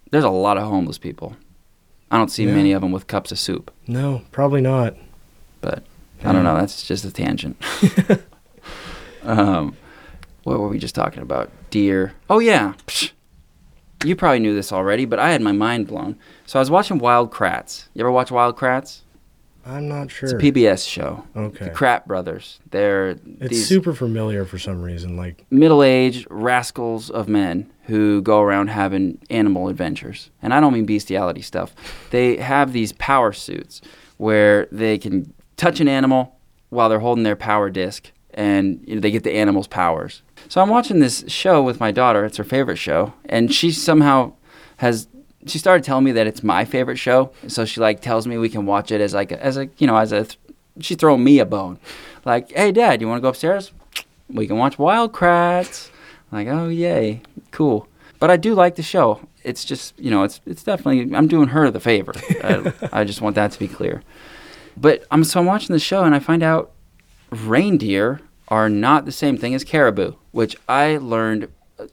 There's 0.09 0.23
a 0.23 0.29
lot 0.29 0.57
of 0.57 0.63
homeless 0.63 0.97
people. 0.97 1.35
I 2.09 2.17
don't 2.17 2.29
see 2.29 2.45
Yeah. 2.45 2.53
many 2.55 2.71
of 2.73 2.81
them 2.81 2.91
with 2.91 3.07
cups 3.07 3.31
of 3.31 3.39
soup, 3.39 3.71
no, 3.87 4.23
probably 4.31 4.59
not. 4.59 4.95
but 5.61 5.83
I 6.23 6.33
don't 6.33 6.43
know. 6.43 6.55
That's 6.55 6.83
just 6.85 7.05
a 7.05 7.11
tangent. 7.11 7.55
um, 9.23 9.77
what 10.43 10.59
were 10.59 10.67
we 10.67 10.77
just 10.79 10.95
talking 10.95 11.21
about? 11.21 11.49
Deer. 11.69 12.13
Oh 12.29 12.39
yeah. 12.39 12.73
Psh. 12.87 13.11
You 14.03 14.15
probably 14.15 14.39
knew 14.39 14.55
this 14.55 14.71
already, 14.71 15.05
but 15.05 15.19
I 15.19 15.31
had 15.31 15.41
my 15.41 15.51
mind 15.51 15.87
blown. 15.87 16.17
So 16.45 16.59
I 16.59 16.61
was 16.61 16.71
watching 16.71 16.97
Wild 16.97 17.31
Kratts. 17.31 17.87
You 17.93 18.01
ever 18.01 18.11
watch 18.11 18.31
Wild 18.31 18.57
Kratts? 18.57 19.01
I'm 19.65 19.87
not 19.87 20.09
sure. 20.09 20.27
It's 20.27 20.33
a 20.33 20.37
PBS 20.37 20.87
show. 20.87 21.23
okay, 21.35 21.65
The 21.65 21.71
Kratt 21.71 22.07
brothers. 22.07 22.59
They're 22.71 23.17
it's 23.39 23.63
super 23.65 23.93
familiar 23.93 24.43
for 24.43 24.57
some 24.57 24.81
reason. 24.81 25.17
Like, 25.17 25.45
middle-aged 25.51 26.25
rascals 26.31 27.11
of 27.11 27.29
men 27.29 27.71
who 27.83 28.21
go 28.23 28.41
around 28.41 28.69
having 28.69 29.19
animal 29.29 29.67
adventures. 29.67 30.31
And 30.41 30.53
I 30.53 30.59
don't 30.59 30.73
mean 30.73 30.85
bestiality 30.85 31.41
stuff. 31.41 31.75
They 32.09 32.37
have 32.37 32.73
these 32.73 32.93
power 32.93 33.33
suits 33.33 33.81
where 34.17 34.67
they 34.71 34.97
can 34.97 35.31
touch 35.57 35.79
an 35.79 35.87
animal 35.87 36.39
while 36.69 36.89
they're 36.89 36.99
holding 36.99 37.23
their 37.23 37.35
power 37.35 37.69
disc 37.69 38.11
and 38.33 38.83
you 38.87 38.95
know, 38.95 39.01
they 39.01 39.11
get 39.11 39.23
the 39.23 39.33
animal's 39.33 39.67
powers. 39.67 40.21
So 40.49 40.61
I'm 40.61 40.69
watching 40.69 40.99
this 40.99 41.23
show 41.27 41.61
with 41.61 41.79
my 41.79 41.91
daughter. 41.91 42.25
It's 42.25 42.37
her 42.37 42.43
favorite 42.43 42.77
show, 42.77 43.13
and 43.25 43.53
she 43.53 43.71
somehow 43.71 44.33
has 44.77 45.07
she 45.45 45.57
started 45.57 45.83
telling 45.83 46.03
me 46.03 46.11
that 46.11 46.27
it's 46.27 46.43
my 46.43 46.65
favorite 46.65 46.97
show. 46.97 47.31
So 47.47 47.65
she 47.65 47.79
like 47.79 48.01
tells 48.01 48.27
me 48.27 48.37
we 48.37 48.49
can 48.49 48.65
watch 48.65 48.91
it 48.91 49.01
as 49.01 49.13
like 49.13 49.31
as 49.31 49.57
a 49.57 49.69
you 49.77 49.87
know 49.87 49.97
as 49.97 50.11
a 50.11 50.27
she's 50.79 50.97
throwing 50.97 51.23
me 51.23 51.39
a 51.39 51.45
bone. 51.45 51.79
Like, 52.25 52.51
"Hey 52.51 52.71
dad, 52.71 53.01
you 53.01 53.07
want 53.07 53.17
to 53.17 53.21
go 53.21 53.29
upstairs? 53.29 53.71
We 54.29 54.47
can 54.47 54.57
watch 54.57 54.77
Wild 54.79 55.13
Kratts." 55.13 55.89
Like, 56.31 56.47
"Oh, 56.47 56.69
yay. 56.69 57.21
Cool." 57.51 57.87
But 58.19 58.29
I 58.29 58.37
do 58.37 58.53
like 58.53 58.75
the 58.75 58.83
show. 58.83 59.27
It's 59.43 59.65
just, 59.65 59.97
you 59.99 60.11
know, 60.11 60.23
it's 60.23 60.39
it's 60.45 60.63
definitely 60.63 61.15
I'm 61.15 61.27
doing 61.27 61.49
her 61.49 61.71
the 61.71 61.79
favor. 61.79 62.13
I, 62.43 62.73
I 62.93 63.03
just 63.03 63.21
want 63.21 63.35
that 63.35 63.51
to 63.51 63.59
be 63.59 63.67
clear. 63.67 64.03
But 64.77 65.05
I'm 65.11 65.23
so 65.23 65.39
I'm 65.39 65.45
watching 65.45 65.73
the 65.73 65.79
show 65.79 66.03
and 66.03 66.15
I 66.15 66.19
find 66.19 66.43
out 66.43 66.71
reindeer 67.31 68.21
are 68.47 68.69
not 68.69 69.05
the 69.05 69.11
same 69.11 69.37
thing 69.37 69.53
as 69.55 69.63
caribou, 69.63 70.13
which 70.31 70.55
I 70.67 70.97
learned 70.97 71.47
uh, 71.79 71.87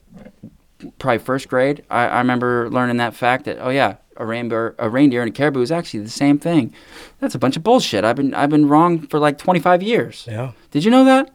probably 0.97 1.19
first 1.19 1.47
grade. 1.47 1.83
I, 1.89 2.05
I 2.07 2.17
remember 2.19 2.69
learning 2.69 2.97
that 2.97 3.15
fact 3.15 3.45
that 3.45 3.57
oh 3.59 3.69
yeah, 3.69 3.95
a 4.17 4.25
reindeer, 4.25 4.75
a 4.77 4.89
reindeer 4.89 5.21
and 5.21 5.29
a 5.29 5.33
caribou 5.33 5.61
is 5.61 5.71
actually 5.71 6.01
the 6.01 6.09
same 6.09 6.37
thing. 6.37 6.73
That's 7.19 7.35
a 7.35 7.39
bunch 7.39 7.55
of 7.57 7.63
bullshit. 7.63 8.03
I've 8.03 8.15
been 8.17 8.33
I've 8.33 8.49
been 8.49 8.67
wrong 8.67 8.99
for 9.07 9.19
like 9.19 9.37
25 9.37 9.81
years. 9.81 10.25
yeah, 10.29 10.51
Did 10.71 10.83
you 10.83 10.91
know 10.91 11.05
that? 11.05 11.31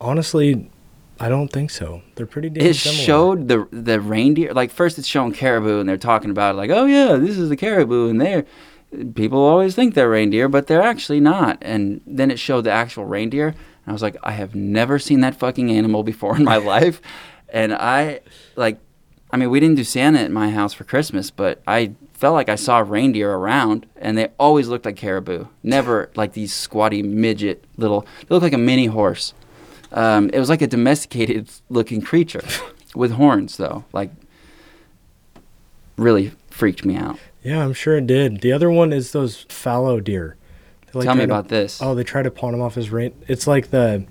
honestly, 0.00 0.68
I 1.20 1.28
don't 1.28 1.48
think 1.48 1.70
so. 1.70 2.02
They're 2.16 2.26
pretty 2.26 2.50
damn 2.50 2.66
It 2.66 2.74
similar. 2.74 3.02
showed 3.04 3.48
the 3.48 3.68
the 3.70 4.00
reindeer. 4.00 4.52
Like 4.52 4.70
first, 4.70 4.98
it's 4.98 5.06
showing 5.06 5.32
caribou, 5.32 5.78
and 5.80 5.88
they're 5.88 5.96
talking 5.96 6.30
about 6.30 6.54
it 6.54 6.58
like, 6.58 6.70
oh 6.70 6.86
yeah, 6.86 7.14
this 7.16 7.38
is 7.38 7.48
the 7.48 7.56
caribou, 7.56 8.08
and 8.08 8.20
they're 8.20 8.44
people 9.14 9.38
always 9.38 9.74
think 9.74 9.94
they're 9.94 10.10
reindeer, 10.10 10.48
but 10.48 10.66
they're 10.66 10.82
actually 10.82 11.20
not. 11.20 11.58
And 11.62 12.00
then 12.06 12.30
it 12.30 12.38
showed 12.38 12.62
the 12.62 12.70
actual 12.70 13.04
reindeer, 13.04 13.48
and 13.48 13.56
I 13.86 13.92
was 13.92 14.02
like, 14.02 14.16
I 14.22 14.32
have 14.32 14.54
never 14.54 14.98
seen 14.98 15.20
that 15.20 15.36
fucking 15.36 15.70
animal 15.70 16.02
before 16.12 16.36
in 16.36 16.44
my 16.44 16.56
life, 16.58 17.00
and 17.48 17.74
I 17.74 18.20
like, 18.56 18.78
I 19.30 19.36
mean, 19.36 19.50
we 19.50 19.60
didn't 19.60 19.76
do 19.76 19.84
Santa 19.84 20.20
at 20.20 20.30
my 20.30 20.50
house 20.50 20.74
for 20.74 20.84
Christmas, 20.84 21.30
but 21.30 21.62
I 21.66 21.94
felt 22.12 22.34
like 22.34 22.48
I 22.48 22.54
saw 22.54 22.78
reindeer 22.78 23.32
around, 23.32 23.86
and 23.96 24.16
they 24.16 24.28
always 24.38 24.68
looked 24.68 24.84
like 24.84 24.96
caribou, 24.96 25.46
never 25.62 26.10
like 26.16 26.34
these 26.34 26.52
squatty 26.52 27.02
midget 27.02 27.64
little. 27.76 28.06
They 28.20 28.34
look 28.34 28.42
like 28.42 28.52
a 28.52 28.58
mini 28.58 28.86
horse. 28.86 29.34
Um, 29.90 30.30
it 30.32 30.38
was 30.38 30.48
like 30.48 30.62
a 30.62 30.66
domesticated 30.66 31.50
looking 31.68 32.00
creature 32.00 32.44
with 32.94 33.12
horns, 33.12 33.56
though. 33.56 33.84
Like, 33.92 34.10
really 35.96 36.32
freaked 36.62 36.84
me 36.84 36.94
out. 36.96 37.18
Yeah, 37.42 37.64
I'm 37.64 37.72
sure 37.72 37.96
it 37.96 38.06
did. 38.06 38.40
The 38.40 38.52
other 38.52 38.70
one 38.70 38.92
is 38.92 39.10
those 39.10 39.46
fallow 39.48 39.98
deer. 39.98 40.36
Like, 40.94 41.06
Tell 41.06 41.14
me 41.14 41.20
try 41.22 41.26
to- 41.26 41.32
about 41.32 41.48
this. 41.48 41.82
Oh, 41.82 41.94
they 41.96 42.04
try 42.04 42.22
to 42.22 42.30
pawn 42.30 42.52
them 42.52 42.60
off 42.60 42.76
as 42.76 42.90
rain. 42.90 43.12
It's 43.26 43.46
like 43.48 43.70
the. 43.70 44.04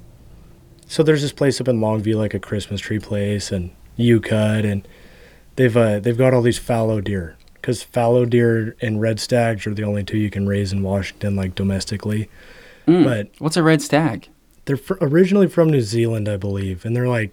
So 0.87 1.01
there's 1.03 1.21
this 1.21 1.31
place 1.31 1.61
up 1.61 1.67
in 1.69 1.79
Longview, 1.79 2.15
like 2.15 2.33
a 2.33 2.39
Christmas 2.39 2.81
tree 2.81 2.99
place, 2.99 3.51
and 3.51 3.71
you 3.95 4.19
cut, 4.19 4.65
and 4.65 4.85
they've 5.55 5.75
uh, 5.77 5.99
they've 5.99 6.17
got 6.17 6.33
all 6.33 6.41
these 6.41 6.57
fallow 6.59 6.99
deer 6.99 7.37
because 7.53 7.81
fallow 7.83 8.25
deer 8.25 8.75
and 8.81 8.99
red 8.99 9.19
stags 9.19 9.65
are 9.65 9.73
the 9.73 9.83
only 9.83 10.03
two 10.03 10.17
you 10.17 10.29
can 10.29 10.45
raise 10.47 10.73
in 10.73 10.81
Washington, 10.83 11.35
like 11.37 11.55
domestically. 11.55 12.29
Mm. 12.87 13.03
but- 13.05 13.29
What's 13.39 13.55
a 13.57 13.63
red 13.63 13.81
stag? 13.81 14.27
They're 14.65 14.75
fr- 14.77 14.95
originally 14.99 15.47
from 15.47 15.69
New 15.69 15.81
Zealand, 15.81 16.27
I 16.27 16.35
believe, 16.37 16.83
and 16.83 16.95
they're 16.95 17.07
like 17.07 17.31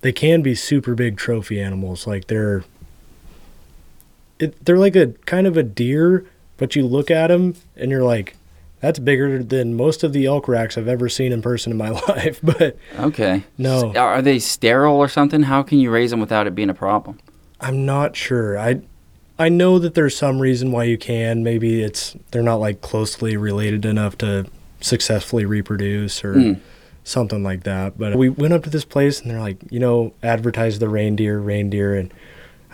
they 0.00 0.12
can 0.12 0.40
be 0.40 0.54
super 0.54 0.94
big 0.94 1.16
trophy 1.18 1.60
animals. 1.60 2.06
Like 2.06 2.28
they're 2.28 2.64
it, 4.38 4.64
they're 4.64 4.78
like 4.78 4.96
a 4.96 5.08
kind 5.26 5.46
of 5.46 5.56
a 5.56 5.62
deer, 5.62 6.24
but 6.56 6.74
you 6.76 6.84
look 6.86 7.10
at 7.10 7.28
them 7.28 7.54
and 7.76 7.90
you're 7.90 8.02
like, 8.04 8.36
that's 8.80 8.98
bigger 9.00 9.42
than 9.42 9.74
most 9.74 10.04
of 10.04 10.12
the 10.12 10.26
elk 10.26 10.46
racks 10.46 10.78
I've 10.78 10.86
ever 10.88 11.08
seen 11.08 11.32
in 11.32 11.42
person 11.42 11.72
in 11.72 11.78
my 11.78 11.90
life. 12.08 12.38
But 12.42 12.76
Okay. 12.98 13.42
No. 13.56 13.92
Are 13.96 14.22
they 14.22 14.38
sterile 14.38 14.96
or 14.96 15.08
something? 15.08 15.42
How 15.44 15.62
can 15.62 15.78
you 15.78 15.90
raise 15.90 16.10
them 16.10 16.20
without 16.20 16.46
it 16.46 16.54
being 16.54 16.70
a 16.70 16.74
problem? 16.74 17.18
I'm 17.60 17.84
not 17.84 18.14
sure. 18.14 18.56
I 18.58 18.80
I 19.40 19.48
know 19.48 19.78
that 19.78 19.94
there's 19.94 20.16
some 20.16 20.40
reason 20.40 20.72
why 20.72 20.84
you 20.84 20.98
can. 20.98 21.42
Maybe 21.42 21.82
it's 21.82 22.14
they're 22.30 22.42
not 22.42 22.56
like 22.56 22.80
closely 22.80 23.36
related 23.36 23.84
enough 23.84 24.16
to 24.18 24.46
successfully 24.80 25.44
reproduce 25.44 26.24
or 26.24 26.34
Mm. 26.34 26.60
something 27.02 27.42
like 27.42 27.64
that. 27.64 27.98
But 27.98 28.14
we 28.16 28.28
went 28.28 28.52
up 28.52 28.62
to 28.64 28.70
this 28.70 28.84
place 28.84 29.20
and 29.20 29.28
they're 29.30 29.40
like, 29.40 29.56
you 29.70 29.80
know, 29.80 30.12
advertise 30.22 30.78
the 30.78 30.88
reindeer, 30.88 31.40
reindeer, 31.40 31.94
and 31.96 32.12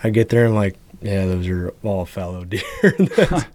I 0.02 0.10
get 0.10 0.28
there 0.28 0.44
and 0.44 0.50
I'm 0.50 0.54
like, 0.54 0.76
yeah, 1.04 1.24
those 1.26 1.46
are 1.46 1.72
all 1.84 2.04
fallow 2.04 2.44
deer. 2.44 2.62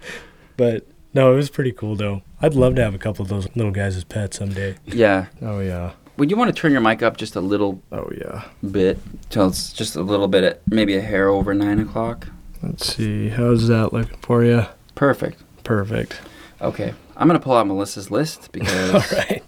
But 0.58 0.86
no, 1.14 1.32
it 1.32 1.36
was 1.38 1.50
pretty 1.50 1.72
cool 1.72 1.96
though. 1.96 2.22
I'd 2.42 2.54
love 2.54 2.76
to 2.76 2.84
have 2.84 2.94
a 2.94 2.98
couple 2.98 3.24
of 3.24 3.30
those 3.30 3.48
little 3.56 3.72
guys 3.72 3.96
as 3.96 4.04
pets 4.04 4.38
someday. 4.38 4.76
Yeah. 4.86 5.28
Oh 5.42 5.60
yeah. 5.60 5.92
Would 6.18 6.30
you 6.30 6.36
want 6.36 6.54
to 6.54 6.62
turn 6.62 6.74
your 6.74 6.82
mic 6.82 7.02
up 7.02 7.16
just 7.16 7.38
a 7.38 7.42
little 7.42 7.82
Oh 7.94 8.10
yeah. 8.18 8.44
bit 8.70 9.00
till 9.30 9.48
it's 9.48 9.72
just 9.72 9.96
a 9.96 10.02
little 10.02 10.28
bit 10.28 10.44
at 10.44 10.62
maybe 10.70 10.98
a 10.98 11.02
hair 11.02 11.30
over 11.30 11.54
nine 11.54 11.80
o'clock? 11.80 12.28
Let's 12.62 12.94
see. 12.96 13.30
How's 13.30 13.70
that 13.70 13.94
looking 13.94 14.18
for 14.18 14.44
you? 14.44 14.66
Perfect. 14.96 15.42
Perfect. 15.64 16.20
Okay. 16.62 16.94
I'm 17.16 17.28
going 17.30 17.40
to 17.40 17.44
pull 17.44 17.56
out 17.56 17.66
Melissa's 17.68 18.12
list 18.12 18.52
because 18.52 18.94
All 18.94 19.18
right. 19.18 19.44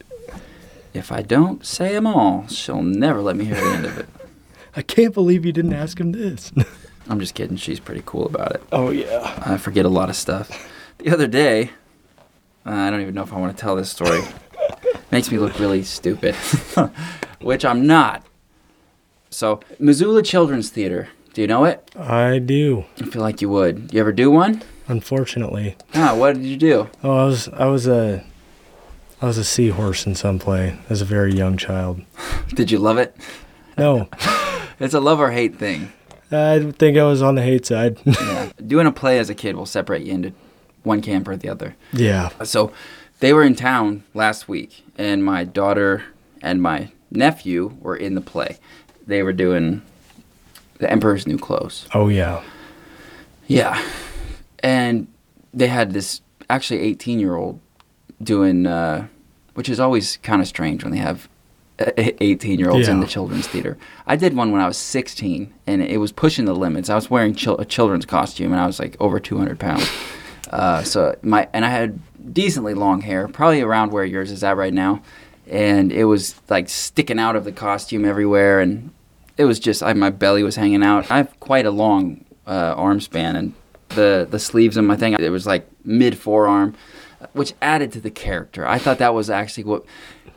if 0.94 1.12
I 1.12 1.22
don't 1.24 1.66
say 1.66 1.92
them 1.94 2.08
all, 2.08 2.48
she'll 2.48 2.84
never 2.84 3.22
let 3.22 3.36
me 3.36 3.44
hear 3.46 3.56
the 3.56 3.70
end 3.72 3.86
of 3.86 3.98
it. 3.98 4.08
I 4.78 4.82
can't 4.82 5.14
believe 5.14 5.46
you 5.46 5.52
didn't 5.52 5.74
ask 5.74 6.00
him 6.00 6.14
this. 6.14 6.54
I'm 7.10 7.20
just 7.20 7.34
kidding. 7.36 7.58
She's 7.58 7.80
pretty 7.80 8.04
cool 8.06 8.26
about 8.26 8.52
it. 8.54 8.64
oh 8.72 8.90
yeah. 8.92 9.42
I 9.46 9.58
forget 9.58 9.86
a 9.86 9.90
lot 9.90 10.10
of 10.10 10.16
stuff. 10.16 10.70
The 11.00 11.12
other 11.12 11.28
day, 11.28 11.72
uh, 12.66 12.72
I 12.72 12.90
don't 12.90 13.02
even 13.02 13.16
know 13.16 13.24
if 13.24 13.34
I 13.34 13.40
want 13.40 13.56
to 13.56 13.62
tell 13.62 13.76
this 13.76 13.90
story. 13.90 14.22
Makes 15.12 15.32
me 15.32 15.38
look 15.40 15.60
really 15.60 15.84
stupid, 15.84 16.36
which 17.42 17.66
I'm 17.66 17.86
not. 17.86 18.26
So, 19.30 19.60
Missoula 19.80 20.22
Children's 20.24 20.70
Theater. 20.70 21.10
Do 21.34 21.42
you 21.42 21.48
know 21.48 21.64
it? 21.66 21.90
I 21.98 22.40
do. 22.40 22.86
I 23.02 23.06
feel 23.06 23.22
like 23.22 23.42
you 23.42 23.50
would. 23.50 23.94
You 23.94 24.00
ever 24.00 24.12
do 24.12 24.30
one? 24.30 24.62
Unfortunately. 24.88 25.76
Ah, 25.96 26.14
what 26.16 26.36
did 26.36 26.44
you 26.46 26.58
do? 26.58 26.90
Oh, 27.04 27.18
I 27.18 27.26
was 27.26 27.48
I 27.50 27.66
was 27.66 27.88
a 27.88 28.24
I 29.22 29.26
was 29.28 29.38
a 29.38 29.44
seahorse 29.44 30.06
in 30.06 30.16
some 30.16 30.40
play 30.40 30.78
as 30.90 31.02
a 31.02 31.06
very 31.06 31.34
young 31.34 31.56
child. 31.58 32.02
Did 32.50 32.72
you 32.72 32.80
love 32.80 32.98
it? 32.98 33.16
No, 33.78 34.10
It's 34.80 34.94
a 34.96 35.00
love 35.00 35.20
or 35.22 35.32
hate 35.32 35.56
thing. 35.58 35.94
I 36.32 36.72
think 36.72 36.98
I 36.98 37.04
was 37.04 37.22
on 37.22 37.36
the 37.36 37.42
hate 37.42 37.66
side. 37.66 38.00
Yeah. 38.06 38.52
Doing 38.68 38.88
a 38.88 38.92
play 38.92 39.20
as 39.20 39.30
a 39.30 39.36
kid 39.36 39.56
will 39.56 39.66
separate 39.66 40.04
you 40.06 40.14
into 40.14 40.34
one 40.84 41.02
camp 41.02 41.28
or 41.28 41.36
the 41.36 41.50
other. 41.50 41.76
yeah. 41.94 42.30
So 42.44 42.72
they 43.20 43.34
were 43.34 43.44
in 43.44 43.56
town 43.56 44.04
last 44.14 44.48
week, 44.48 44.84
and 44.98 45.24
my 45.24 45.44
daughter 45.44 46.04
and 46.42 46.62
my 46.62 46.92
nephew 47.12 47.78
were 47.80 47.96
in 47.96 48.16
the 48.16 48.22
play. 48.22 48.58
They 49.06 49.22
were 49.24 49.34
doing 49.34 49.82
The 50.80 50.90
Emperor's 50.90 51.28
New 51.28 51.38
Clothes. 51.38 51.88
Oh 51.94 52.08
yeah. 52.08 52.42
Yeah. 53.48 53.84
And 54.64 55.08
they 55.54 55.68
had 55.68 55.92
this 55.92 56.22
actually 56.50 56.80
18 56.82 57.20
year 57.20 57.36
old 57.36 57.60
doing, 58.24 58.66
uh, 58.66 59.08
which 59.54 59.68
is 59.70 59.80
always 59.80 60.18
kind 60.18 60.42
of 60.42 60.48
strange 60.48 60.84
when 60.84 60.92
they 60.94 61.00
have 61.00 61.28
18 61.98 62.60
year 62.60 62.70
olds 62.70 62.88
in 62.88 63.00
the 63.00 63.08
children's 63.08 63.48
theater. 63.48 63.78
I 64.06 64.16
did 64.16 64.36
one 64.36 64.52
when 64.52 64.62
I 64.62 64.68
was 64.68 64.78
16 64.78 65.54
and 65.68 65.82
it 65.82 65.98
was 65.98 66.12
pushing 66.12 66.46
the 66.46 66.56
limits. 66.56 66.90
I 66.90 66.96
was 66.96 67.10
wearing 67.10 67.36
chil- 67.36 67.58
a 67.58 67.66
children's 67.66 68.06
costume 68.06 68.52
and 68.52 68.62
I 68.62 68.66
was 68.68 68.80
like 68.80 68.96
over 69.00 69.20
200 69.20 69.60
pounds. 69.60 69.90
Uh, 70.50 70.84
so 70.84 71.16
my, 71.22 71.48
and 71.54 71.64
I 71.64 71.70
had 71.70 71.98
decently 72.34 72.74
long 72.74 73.00
hair, 73.00 73.30
probably 73.30 73.62
around 73.62 73.94
where 73.94 74.04
yours 74.04 74.32
is 74.32 74.44
at 74.44 74.58
right 74.58 74.74
now. 74.74 75.02
And 75.48 75.94
it 75.94 76.04
was 76.04 76.36
like 76.50 76.68
sticking 76.68 77.20
out 77.20 77.38
of 77.38 77.46
the 77.46 77.54
costume 77.54 78.04
everywhere. 78.04 78.60
And 78.60 78.92
it 79.38 79.46
was 79.46 79.60
just, 79.62 79.82
I, 79.82 79.94
my 79.94 80.10
belly 80.10 80.44
was 80.44 80.58
hanging 80.58 80.84
out. 80.84 81.10
I 81.10 81.18
have 81.18 81.40
quite 81.40 81.66
a 81.66 81.72
long 81.72 82.26
uh, 82.46 82.74
arm 82.76 83.00
span 83.00 83.38
and 83.38 83.54
the, 83.96 84.28
the 84.30 84.40
sleeves 84.40 84.78
on 84.78 84.86
my 84.86 84.96
thing, 84.98 85.14
it 85.14 85.30
was 85.30 85.46
like 85.46 85.68
mid 85.86 86.18
forearm 86.18 86.76
which 87.34 87.54
added 87.62 87.92
to 87.94 88.02
the 88.02 88.12
character. 88.12 88.68
I 88.68 88.78
thought 88.78 88.98
that 89.00 89.14
was 89.14 89.30
actually 89.30 89.66
what. 89.66 89.86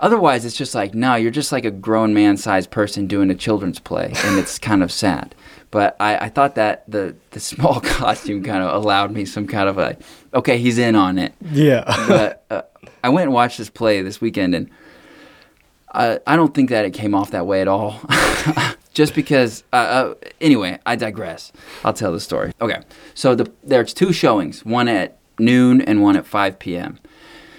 Otherwise, 0.00 0.44
it's 0.44 0.56
just 0.56 0.74
like, 0.74 0.92
no, 0.92 1.14
you're 1.14 1.30
just 1.30 1.52
like 1.52 1.64
a 1.64 1.70
grown 1.70 2.12
man 2.12 2.36
sized 2.36 2.70
person 2.70 3.06
doing 3.06 3.30
a 3.30 3.34
children's 3.34 3.78
play, 3.78 4.12
and 4.24 4.38
it's 4.38 4.58
kind 4.58 4.82
of 4.82 4.90
sad. 4.90 5.34
But 5.74 5.96
I, 5.98 6.26
I 6.26 6.28
thought 6.28 6.54
that 6.54 6.88
the, 6.88 7.16
the 7.30 7.40
small 7.40 7.80
costume 7.82 8.44
kind 8.44 8.62
of 8.62 8.72
allowed 8.74 9.10
me 9.10 9.24
some 9.24 9.48
kind 9.48 9.68
of 9.68 9.76
a, 9.76 9.96
okay, 10.32 10.56
he's 10.56 10.78
in 10.78 10.94
on 10.94 11.18
it. 11.18 11.34
Yeah. 11.50 11.82
But 12.06 12.44
uh, 12.48 12.62
I 13.02 13.08
went 13.08 13.24
and 13.24 13.34
watched 13.34 13.58
this 13.58 13.70
play 13.70 14.00
this 14.00 14.20
weekend, 14.20 14.54
and 14.54 14.70
I, 15.92 16.20
I 16.28 16.36
don't 16.36 16.54
think 16.54 16.70
that 16.70 16.84
it 16.84 16.92
came 16.92 17.12
off 17.12 17.32
that 17.32 17.46
way 17.46 17.60
at 17.60 17.66
all. 17.66 18.00
Just 18.92 19.16
because, 19.16 19.64
uh, 19.72 19.76
uh, 19.76 20.14
anyway, 20.40 20.78
I 20.86 20.94
digress. 20.94 21.50
I'll 21.84 21.92
tell 21.92 22.12
the 22.12 22.20
story. 22.20 22.52
Okay, 22.60 22.80
so 23.14 23.34
the, 23.34 23.50
there's 23.64 23.92
two 23.92 24.12
showings, 24.12 24.64
one 24.64 24.86
at 24.86 25.18
noon 25.38 25.80
and 25.80 26.02
one 26.02 26.16
at 26.16 26.26
5 26.26 26.58
p.m. 26.58 26.98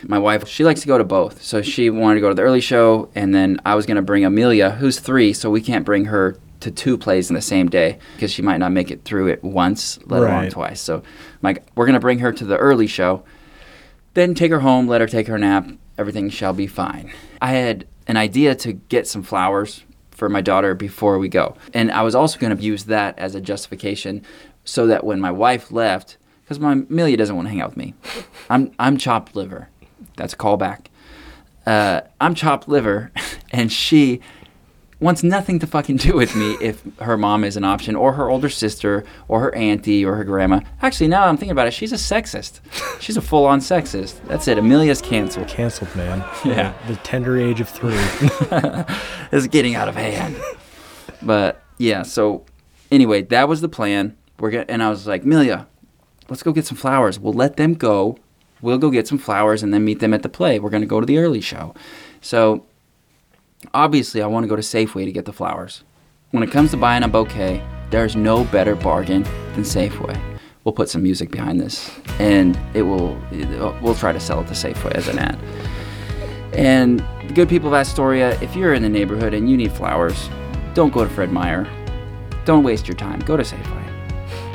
My 0.03 0.19
wife, 0.19 0.47
she 0.47 0.63
likes 0.63 0.81
to 0.81 0.87
go 0.87 0.97
to 0.97 1.03
both. 1.03 1.41
So 1.41 1.61
she 1.61 1.89
wanted 1.89 2.15
to 2.15 2.21
go 2.21 2.29
to 2.29 2.35
the 2.35 2.43
early 2.43 2.61
show, 2.61 3.09
and 3.15 3.33
then 3.33 3.59
I 3.65 3.75
was 3.75 3.85
going 3.85 3.95
to 3.95 4.01
bring 4.01 4.23
Amelia, 4.23 4.71
who's 4.71 4.99
three, 4.99 5.33
so 5.33 5.49
we 5.49 5.61
can't 5.61 5.85
bring 5.85 6.05
her 6.05 6.37
to 6.59 6.71
two 6.71 6.97
plays 6.97 7.29
in 7.29 7.35
the 7.35 7.41
same 7.41 7.69
day 7.69 7.99
because 8.15 8.31
she 8.31 8.41
might 8.41 8.57
not 8.57 8.71
make 8.71 8.91
it 8.91 9.03
through 9.03 9.27
it 9.27 9.43
once, 9.43 9.99
let 10.05 10.21
alone 10.21 10.49
twice. 10.49 10.81
So, 10.81 11.03
Mike, 11.41 11.65
we're 11.75 11.85
going 11.85 11.93
to 11.93 11.99
bring 11.99 12.19
her 12.19 12.31
to 12.31 12.45
the 12.45 12.57
early 12.57 12.87
show, 12.87 13.23
then 14.13 14.33
take 14.33 14.51
her 14.51 14.61
home, 14.61 14.87
let 14.87 15.01
her 15.01 15.07
take 15.07 15.27
her 15.27 15.37
nap. 15.37 15.67
Everything 15.97 16.29
shall 16.29 16.53
be 16.53 16.67
fine. 16.67 17.11
I 17.41 17.51
had 17.51 17.87
an 18.07 18.17
idea 18.17 18.55
to 18.55 18.73
get 18.73 19.07
some 19.07 19.23
flowers 19.23 19.83
for 20.11 20.29
my 20.29 20.41
daughter 20.41 20.73
before 20.73 21.19
we 21.19 21.29
go. 21.29 21.55
And 21.73 21.91
I 21.91 22.01
was 22.01 22.15
also 22.15 22.39
going 22.39 22.55
to 22.55 22.63
use 22.63 22.85
that 22.85 23.17
as 23.19 23.35
a 23.35 23.41
justification 23.41 24.23
so 24.63 24.87
that 24.87 25.03
when 25.03 25.19
my 25.19 25.31
wife 25.31 25.71
left, 25.71 26.17
because 26.45 26.59
my 26.59 26.73
Amelia 26.73 27.17
doesn't 27.17 27.35
want 27.35 27.47
to 27.47 27.49
hang 27.49 27.59
out 27.59 27.69
with 27.69 27.77
me, 27.77 27.95
I'm, 28.49 28.71
I'm 28.79 28.97
chopped 28.97 29.35
liver. 29.35 29.67
That's 30.15 30.33
a 30.33 30.37
callback. 30.37 30.85
Uh, 31.65 32.01
I'm 32.21 32.35
chopped 32.35 32.67
liver, 32.69 33.11
and 33.51 33.71
she 33.71 34.21
wants 34.99 35.23
nothing 35.23 35.59
to 35.59 35.67
fucking 35.67 35.97
do 35.97 36.15
with 36.15 36.35
me 36.35 36.55
if 36.61 36.81
her 36.99 37.17
mom 37.17 37.43
is 37.43 37.57
an 37.57 37.63
option, 37.63 37.95
or 37.95 38.13
her 38.13 38.29
older 38.29 38.49
sister, 38.49 39.03
or 39.27 39.39
her 39.41 39.55
auntie, 39.55 40.05
or 40.05 40.15
her 40.15 40.23
grandma. 40.23 40.61
Actually, 40.81 41.07
now 41.07 41.25
I'm 41.25 41.35
thinking 41.35 41.51
about 41.51 41.67
it, 41.67 41.71
she's 41.73 41.91
a 41.91 41.95
sexist. 41.95 42.59
She's 43.01 43.17
a 43.17 43.21
full 43.21 43.45
on 43.45 43.59
sexist. 43.59 44.23
That's 44.27 44.47
it. 44.47 44.57
Amelia's 44.57 45.01
canceled. 45.01 45.47
Canceled, 45.47 45.93
man. 45.95 46.23
Yeah. 46.45 46.73
The 46.87 46.95
tender 46.97 47.37
age 47.37 47.59
of 47.59 47.67
three. 47.67 47.97
is 49.31 49.47
getting 49.47 49.75
out 49.75 49.89
of 49.89 49.95
hand. 49.95 50.37
But 51.21 51.61
yeah, 51.79 52.03
so 52.03 52.45
anyway, 52.91 53.23
that 53.23 53.49
was 53.49 53.61
the 53.61 53.69
plan. 53.69 54.15
We're 54.39 54.51
gonna, 54.51 54.65
and 54.69 54.83
I 54.83 54.89
was 54.89 55.07
like, 55.07 55.23
Amelia, 55.23 55.67
let's 56.29 56.43
go 56.43 56.51
get 56.51 56.65
some 56.65 56.77
flowers. 56.77 57.19
We'll 57.19 57.33
let 57.33 57.57
them 57.57 57.73
go. 57.73 58.17
We'll 58.61 58.77
go 58.77 58.89
get 58.89 59.07
some 59.07 59.17
flowers 59.17 59.63
and 59.63 59.73
then 59.73 59.83
meet 59.83 59.99
them 59.99 60.13
at 60.13 60.23
the 60.23 60.29
play. 60.29 60.59
We're 60.59 60.69
gonna 60.69 60.85
go 60.85 60.99
to 60.99 61.05
the 61.05 61.17
early 61.19 61.41
show. 61.41 61.73
So 62.21 62.65
obviously, 63.73 64.21
I 64.21 64.27
want 64.27 64.43
to 64.43 64.47
go 64.47 64.55
to 64.55 64.61
Safeway 64.61 65.05
to 65.05 65.11
get 65.11 65.25
the 65.25 65.33
flowers. 65.33 65.83
When 66.31 66.43
it 66.43 66.51
comes 66.51 66.71
to 66.71 66.77
buying 66.77 67.03
a 67.03 67.07
bouquet, 67.07 67.63
there's 67.91 68.15
no 68.15 68.43
better 68.45 68.75
bargain 68.75 69.23
than 69.53 69.63
Safeway. 69.63 70.19
We'll 70.63 70.73
put 70.73 70.89
some 70.89 71.03
music 71.03 71.29
behind 71.29 71.61
this, 71.61 71.91
and 72.19 72.57
it 72.73 72.81
will. 72.81 73.21
We'll 73.81 73.93
try 73.93 74.11
to 74.11 74.19
sell 74.19 74.41
it 74.41 74.47
to 74.47 74.53
Safeway 74.53 74.93
as 74.93 75.07
an 75.07 75.19
ad. 75.19 75.39
And 76.53 77.01
the 77.27 77.33
good 77.33 77.49
people 77.49 77.67
of 77.67 77.75
Astoria, 77.75 78.39
if 78.41 78.55
you're 78.55 78.73
in 78.73 78.81
the 78.81 78.89
neighborhood 78.89 79.33
and 79.33 79.49
you 79.49 79.57
need 79.57 79.71
flowers, 79.71 80.29
don't 80.73 80.91
go 80.91 81.03
to 81.03 81.09
Fred 81.09 81.31
Meyer. 81.31 81.67
Don't 82.45 82.63
waste 82.63 82.87
your 82.87 82.97
time. 82.97 83.19
Go 83.19 83.37
to 83.37 83.43
Safeway. 83.43 83.84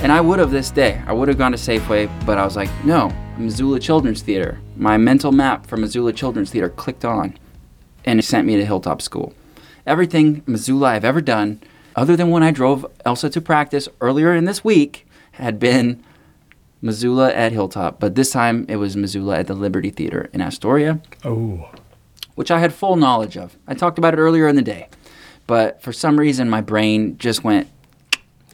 And 0.03 0.11
I 0.11 0.21
would 0.21 0.39
have 0.39 0.51
this 0.51 0.71
day. 0.71 1.01
I 1.07 1.13
would 1.13 1.29
have 1.29 1.37
gone 1.37 1.53
to 1.53 1.59
Safeway, 1.59 2.09
but 2.25 2.39
I 2.39 2.45
was 2.45 2.57
like, 2.57 2.71
no, 2.87 3.13
Missoula 3.37 3.79
Children's 3.79 4.23
Theater. 4.23 4.59
My 4.77 4.97
mental 4.97 5.31
map 5.31 5.67
for 5.67 5.77
Missoula 5.77 6.15
Children's 6.15 6.51
Theater 6.51 6.71
clicked 6.71 7.05
on, 7.05 7.37
and 8.07 8.19
it 8.19 8.23
sent 8.23 8.47
me 8.47 8.57
to 8.57 8.65
Hilltop 8.65 9.03
School. 9.03 9.35
Everything 9.87 10.43
Missoula 10.47 10.89
I've 10.89 11.05
ever 11.05 11.21
done, 11.21 11.63
other 11.95 12.17
than 12.17 12.31
when 12.31 12.43
I 12.43 12.51
drove 12.51 12.87
Elsa 13.05 13.29
to 13.29 13.41
practice 13.43 13.91
earlier 14.01 14.35
in 14.35 14.47
this 14.47 14.65
week, 14.65 15.07
had 15.33 15.59
been 15.59 16.03
Missoula 16.81 17.33
at 17.35 17.53
Hilltop. 17.53 18.01
But 18.01 18.15
this 18.15 18.31
time 18.31 18.65
it 18.69 18.77
was 18.77 18.97
Missoula 18.97 19.41
at 19.41 19.49
the 19.49 19.55
Liberty 19.55 19.91
Theater 19.91 20.31
in 20.33 20.41
Astoria 20.41 21.01
oh. 21.25 21.71
which 22.37 22.51
I 22.51 22.59
had 22.59 22.73
full 22.73 22.97
knowledge 22.97 23.37
of. 23.37 23.59
I 23.67 23.75
talked 23.75 23.99
about 23.99 24.15
it 24.15 24.19
earlier 24.19 24.49
in 24.49 24.57
the 24.57 24.63
day, 24.63 24.89
but 25.47 25.83
for 25.83 25.93
some 25.93 26.19
reason 26.19 26.49
my 26.49 26.63
brain 26.63 27.19
just 27.19 27.45
went 27.45 27.69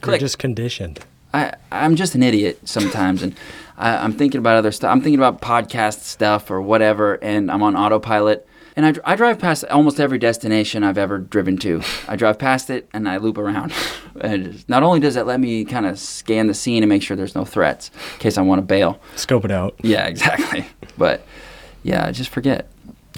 click. 0.01 0.19
You're 0.19 0.27
just 0.27 0.39
conditioned. 0.39 1.05
I, 1.37 1.53
I'm 1.71 1.95
just 1.95 2.15
an 2.15 2.23
idiot 2.23 2.67
sometimes, 2.67 3.21
and 3.21 3.35
I, 3.77 3.97
I'm 3.97 4.13
thinking 4.13 4.39
about 4.39 4.57
other 4.57 4.71
stuff. 4.71 4.91
I'm 4.91 5.01
thinking 5.01 5.19
about 5.19 5.39
podcast 5.39 5.99
stuff 5.99 6.49
or 6.49 6.59
whatever, 6.61 7.15
and 7.15 7.51
I'm 7.51 7.61
on 7.61 7.75
autopilot. 7.75 8.47
And 8.75 8.85
I, 8.85 9.13
I 9.13 9.15
drive 9.15 9.39
past 9.39 9.63
almost 9.65 9.99
every 9.99 10.17
destination 10.19 10.83
I've 10.83 10.97
ever 10.97 11.17
driven 11.19 11.57
to. 11.57 11.81
I 12.07 12.15
drive 12.15 12.37
past 12.37 12.69
it 12.69 12.87
and 12.93 13.09
I 13.09 13.17
loop 13.17 13.39
around. 13.39 13.73
and 14.21 14.67
not 14.69 14.83
only 14.83 14.99
does 14.99 15.15
it 15.15 15.25
let 15.25 15.39
me 15.39 15.65
kind 15.65 15.87
of 15.87 15.97
scan 15.97 16.45
the 16.45 16.53
scene 16.53 16.83
and 16.83 16.89
make 16.89 17.01
sure 17.01 17.17
there's 17.17 17.33
no 17.33 17.43
threats 17.43 17.89
in 18.13 18.19
case 18.19 18.37
I 18.37 18.43
want 18.43 18.59
to 18.59 18.65
bail. 18.65 18.99
Scope 19.15 19.45
it 19.45 19.51
out. 19.51 19.73
Yeah, 19.81 20.05
exactly. 20.13 20.67
but 20.95 21.23
yeah, 21.81 22.05
I 22.05 22.11
just 22.11 22.29
forget. 22.29 22.67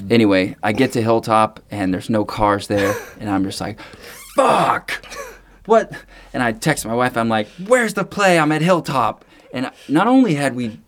Anyway, 0.09 0.55
I 0.63 0.71
get 0.71 0.93
to 0.93 1.01
Hilltop 1.01 1.59
and 1.71 1.93
there's 1.93 2.09
no 2.09 2.23
cars 2.23 2.67
there, 2.67 2.95
and 3.19 3.29
I'm 3.29 3.43
just 3.43 3.59
like, 3.59 3.81
fuck! 4.35 5.05
What? 5.69 5.91
And 6.33 6.41
I 6.43 6.51
text 6.51 6.85
my 6.85 6.93
wife, 6.95 7.15
I'm 7.15 7.29
like, 7.29 7.47
where's 7.67 7.93
the 7.93 8.03
play? 8.03 8.39
I'm 8.39 8.51
at 8.51 8.61
Hilltop. 8.61 9.23
And 9.53 9.71
not 9.87 10.07
only 10.07 10.33
had 10.35 10.55
we 10.55 10.79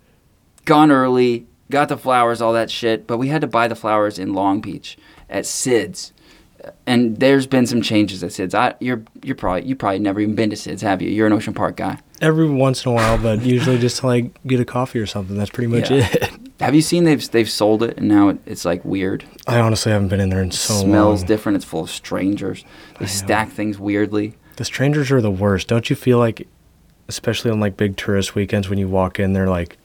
gone 0.65 0.91
early, 0.91 1.45
got 1.69 1.87
the 1.89 1.97
flowers, 1.97 2.41
all 2.41 2.53
that 2.53 2.69
shit, 2.71 3.05
but 3.07 3.17
we 3.17 3.27
had 3.27 3.41
to 3.41 3.47
buy 3.47 3.67
the 3.67 3.75
flowers 3.75 4.17
in 4.19 4.33
Long 4.33 4.59
Beach 4.61 4.97
at 5.29 5.45
Sid's. 5.45 6.13
And 6.85 7.17
there's 7.19 7.47
been 7.47 7.65
some 7.65 7.81
changes 7.81 8.23
at 8.23 8.31
Sid's. 8.33 8.53
I, 8.53 8.75
you're 8.79 9.03
you're 9.23 9.35
probably 9.35 9.67
you 9.67 9.75
probably 9.75 9.97
never 9.99 10.19
even 10.19 10.35
been 10.35 10.51
to 10.51 10.55
Sid's, 10.55 10.83
have 10.83 11.01
you? 11.01 11.09
You're 11.09 11.25
an 11.25 11.33
Ocean 11.33 11.55
Park 11.55 11.75
guy. 11.77 11.97
Every 12.21 12.47
once 12.47 12.85
in 12.85 12.91
a 12.91 12.93
while, 12.93 13.17
but 13.17 13.41
usually 13.41 13.79
just 13.79 14.01
to 14.01 14.07
like 14.07 14.43
get 14.45 14.59
a 14.59 14.65
coffee 14.65 14.99
or 14.99 15.07
something. 15.07 15.35
That's 15.37 15.49
pretty 15.49 15.67
much 15.75 15.89
Yeah. 15.89 16.07
it. 16.11 16.29
Have 16.59 16.75
you 16.75 16.83
seen 16.83 17.05
they've 17.05 17.31
they've 17.31 17.49
sold 17.49 17.81
it 17.81 17.97
and 17.97 18.07
now 18.07 18.29
it, 18.29 18.37
it's 18.45 18.63
like 18.63 18.85
weird. 18.85 19.25
I 19.47 19.59
honestly 19.59 19.91
haven't 19.91 20.09
been 20.09 20.19
in 20.19 20.29
there 20.29 20.43
in 20.43 20.51
so 20.51 20.75
smells 20.75 21.21
long. 21.21 21.27
different. 21.27 21.55
It's 21.55 21.65
full 21.65 21.81
of 21.85 21.89
strangers. 21.89 22.63
They 22.99 23.07
stack 23.07 23.49
things 23.49 23.79
weirdly. 23.79 24.35
The 24.57 24.65
strangers 24.65 25.11
are 25.11 25.21
the 25.21 25.31
worst. 25.31 25.67
Don't 25.67 25.89
you 25.89 25.95
feel 25.95 26.17
like, 26.19 26.47
especially 27.07 27.51
on 27.51 27.59
like 27.59 27.77
big 27.77 27.97
tourist 27.97 28.35
weekends, 28.35 28.69
when 28.69 28.77
you 28.79 28.87
walk 28.87 29.19
in, 29.19 29.33
they're 29.33 29.49
like 29.49 29.77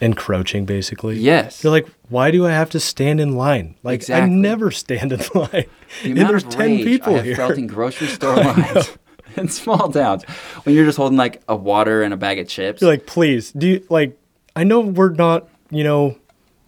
encroaching 0.00 0.64
basically? 0.64 1.18
Yes. 1.18 1.62
You're 1.62 1.70
like, 1.72 1.86
why 2.08 2.30
do 2.30 2.46
I 2.46 2.50
have 2.50 2.70
to 2.70 2.80
stand 2.80 3.20
in 3.20 3.36
line? 3.36 3.74
Like, 3.82 3.96
Exactly. 4.00 4.30
I 4.30 4.34
never 4.34 4.70
stand 4.70 5.12
in 5.12 5.20
line. 5.34 5.64
the 6.02 6.10
and 6.10 6.16
there's 6.18 6.44
of 6.44 6.50
10 6.50 6.70
rage 6.70 6.84
people 6.84 7.12
I 7.14 7.16
have 7.16 7.24
here. 7.24 7.36
felt 7.36 7.58
in 7.58 7.66
grocery 7.66 8.06
store 8.08 8.36
lines 8.36 8.96
in 9.36 9.48
small 9.48 9.90
towns 9.90 10.24
when 10.64 10.74
you're 10.74 10.84
just 10.84 10.98
holding 10.98 11.16
like 11.18 11.42
a 11.48 11.56
water 11.56 12.02
and 12.02 12.12
a 12.12 12.16
bag 12.16 12.38
of 12.38 12.48
chips. 12.48 12.82
You're 12.82 12.90
like, 12.90 13.06
please, 13.06 13.52
do 13.52 13.66
you, 13.68 13.86
like, 13.88 14.18
I 14.54 14.64
know 14.64 14.80
we're 14.80 15.10
not, 15.14 15.48
you 15.70 15.84
know, 15.84 16.18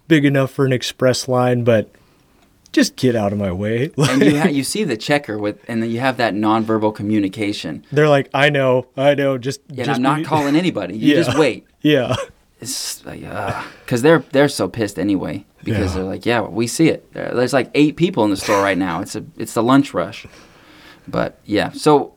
big 0.07 0.25
enough 0.25 0.51
for 0.51 0.65
an 0.65 0.73
express 0.73 1.27
line, 1.27 1.63
but 1.63 1.89
just 2.75 2.95
get 2.97 3.15
out 3.15 3.31
of 3.33 3.39
my 3.39 3.51
way. 3.51 3.89
and 3.97 4.21
you, 4.21 4.39
ha- 4.39 4.47
you 4.49 4.63
see 4.63 4.83
the 4.83 4.97
checker 4.97 5.37
with, 5.37 5.57
and 5.67 5.81
then 5.81 5.89
you 5.89 5.99
have 6.01 6.17
that 6.17 6.33
nonverbal 6.33 6.93
communication. 6.93 7.85
they're 7.91 8.09
like, 8.09 8.29
I 8.33 8.49
know, 8.49 8.87
I 8.97 9.15
know, 9.15 9.37
just, 9.37 9.61
And 9.69 9.77
just 9.77 9.89
I'm 9.91 10.01
not 10.01 10.25
calling 10.25 10.55
anybody. 10.55 10.97
You 10.97 11.15
just 11.15 11.37
wait. 11.43 11.65
Yeah. 11.81 12.15
It's 12.61 13.05
like, 13.05 13.21
because 13.85 14.01
they're 14.01 14.19
they're 14.31 14.47
so 14.49 14.67
pissed 14.67 14.97
anyway. 14.99 15.45
Because 15.63 15.89
Yeah. 15.91 15.95
they're 15.95 16.03
like, 16.09 16.25
yeah, 16.25 16.41
we 16.41 16.67
see 16.67 16.89
it. 16.89 17.11
There's 17.13 17.53
like 17.53 17.69
eight 17.73 17.95
people 17.97 18.23
in 18.23 18.29
the 18.31 18.37
store 18.37 18.61
right 18.61 18.77
now. 18.77 19.01
It's 19.01 19.15
a 19.15 19.25
it's 19.37 19.53
the 19.53 19.63
lunch 19.63 19.93
rush. 19.93 20.25
But 21.07 21.39
yeah, 21.45 21.71
so 21.71 22.13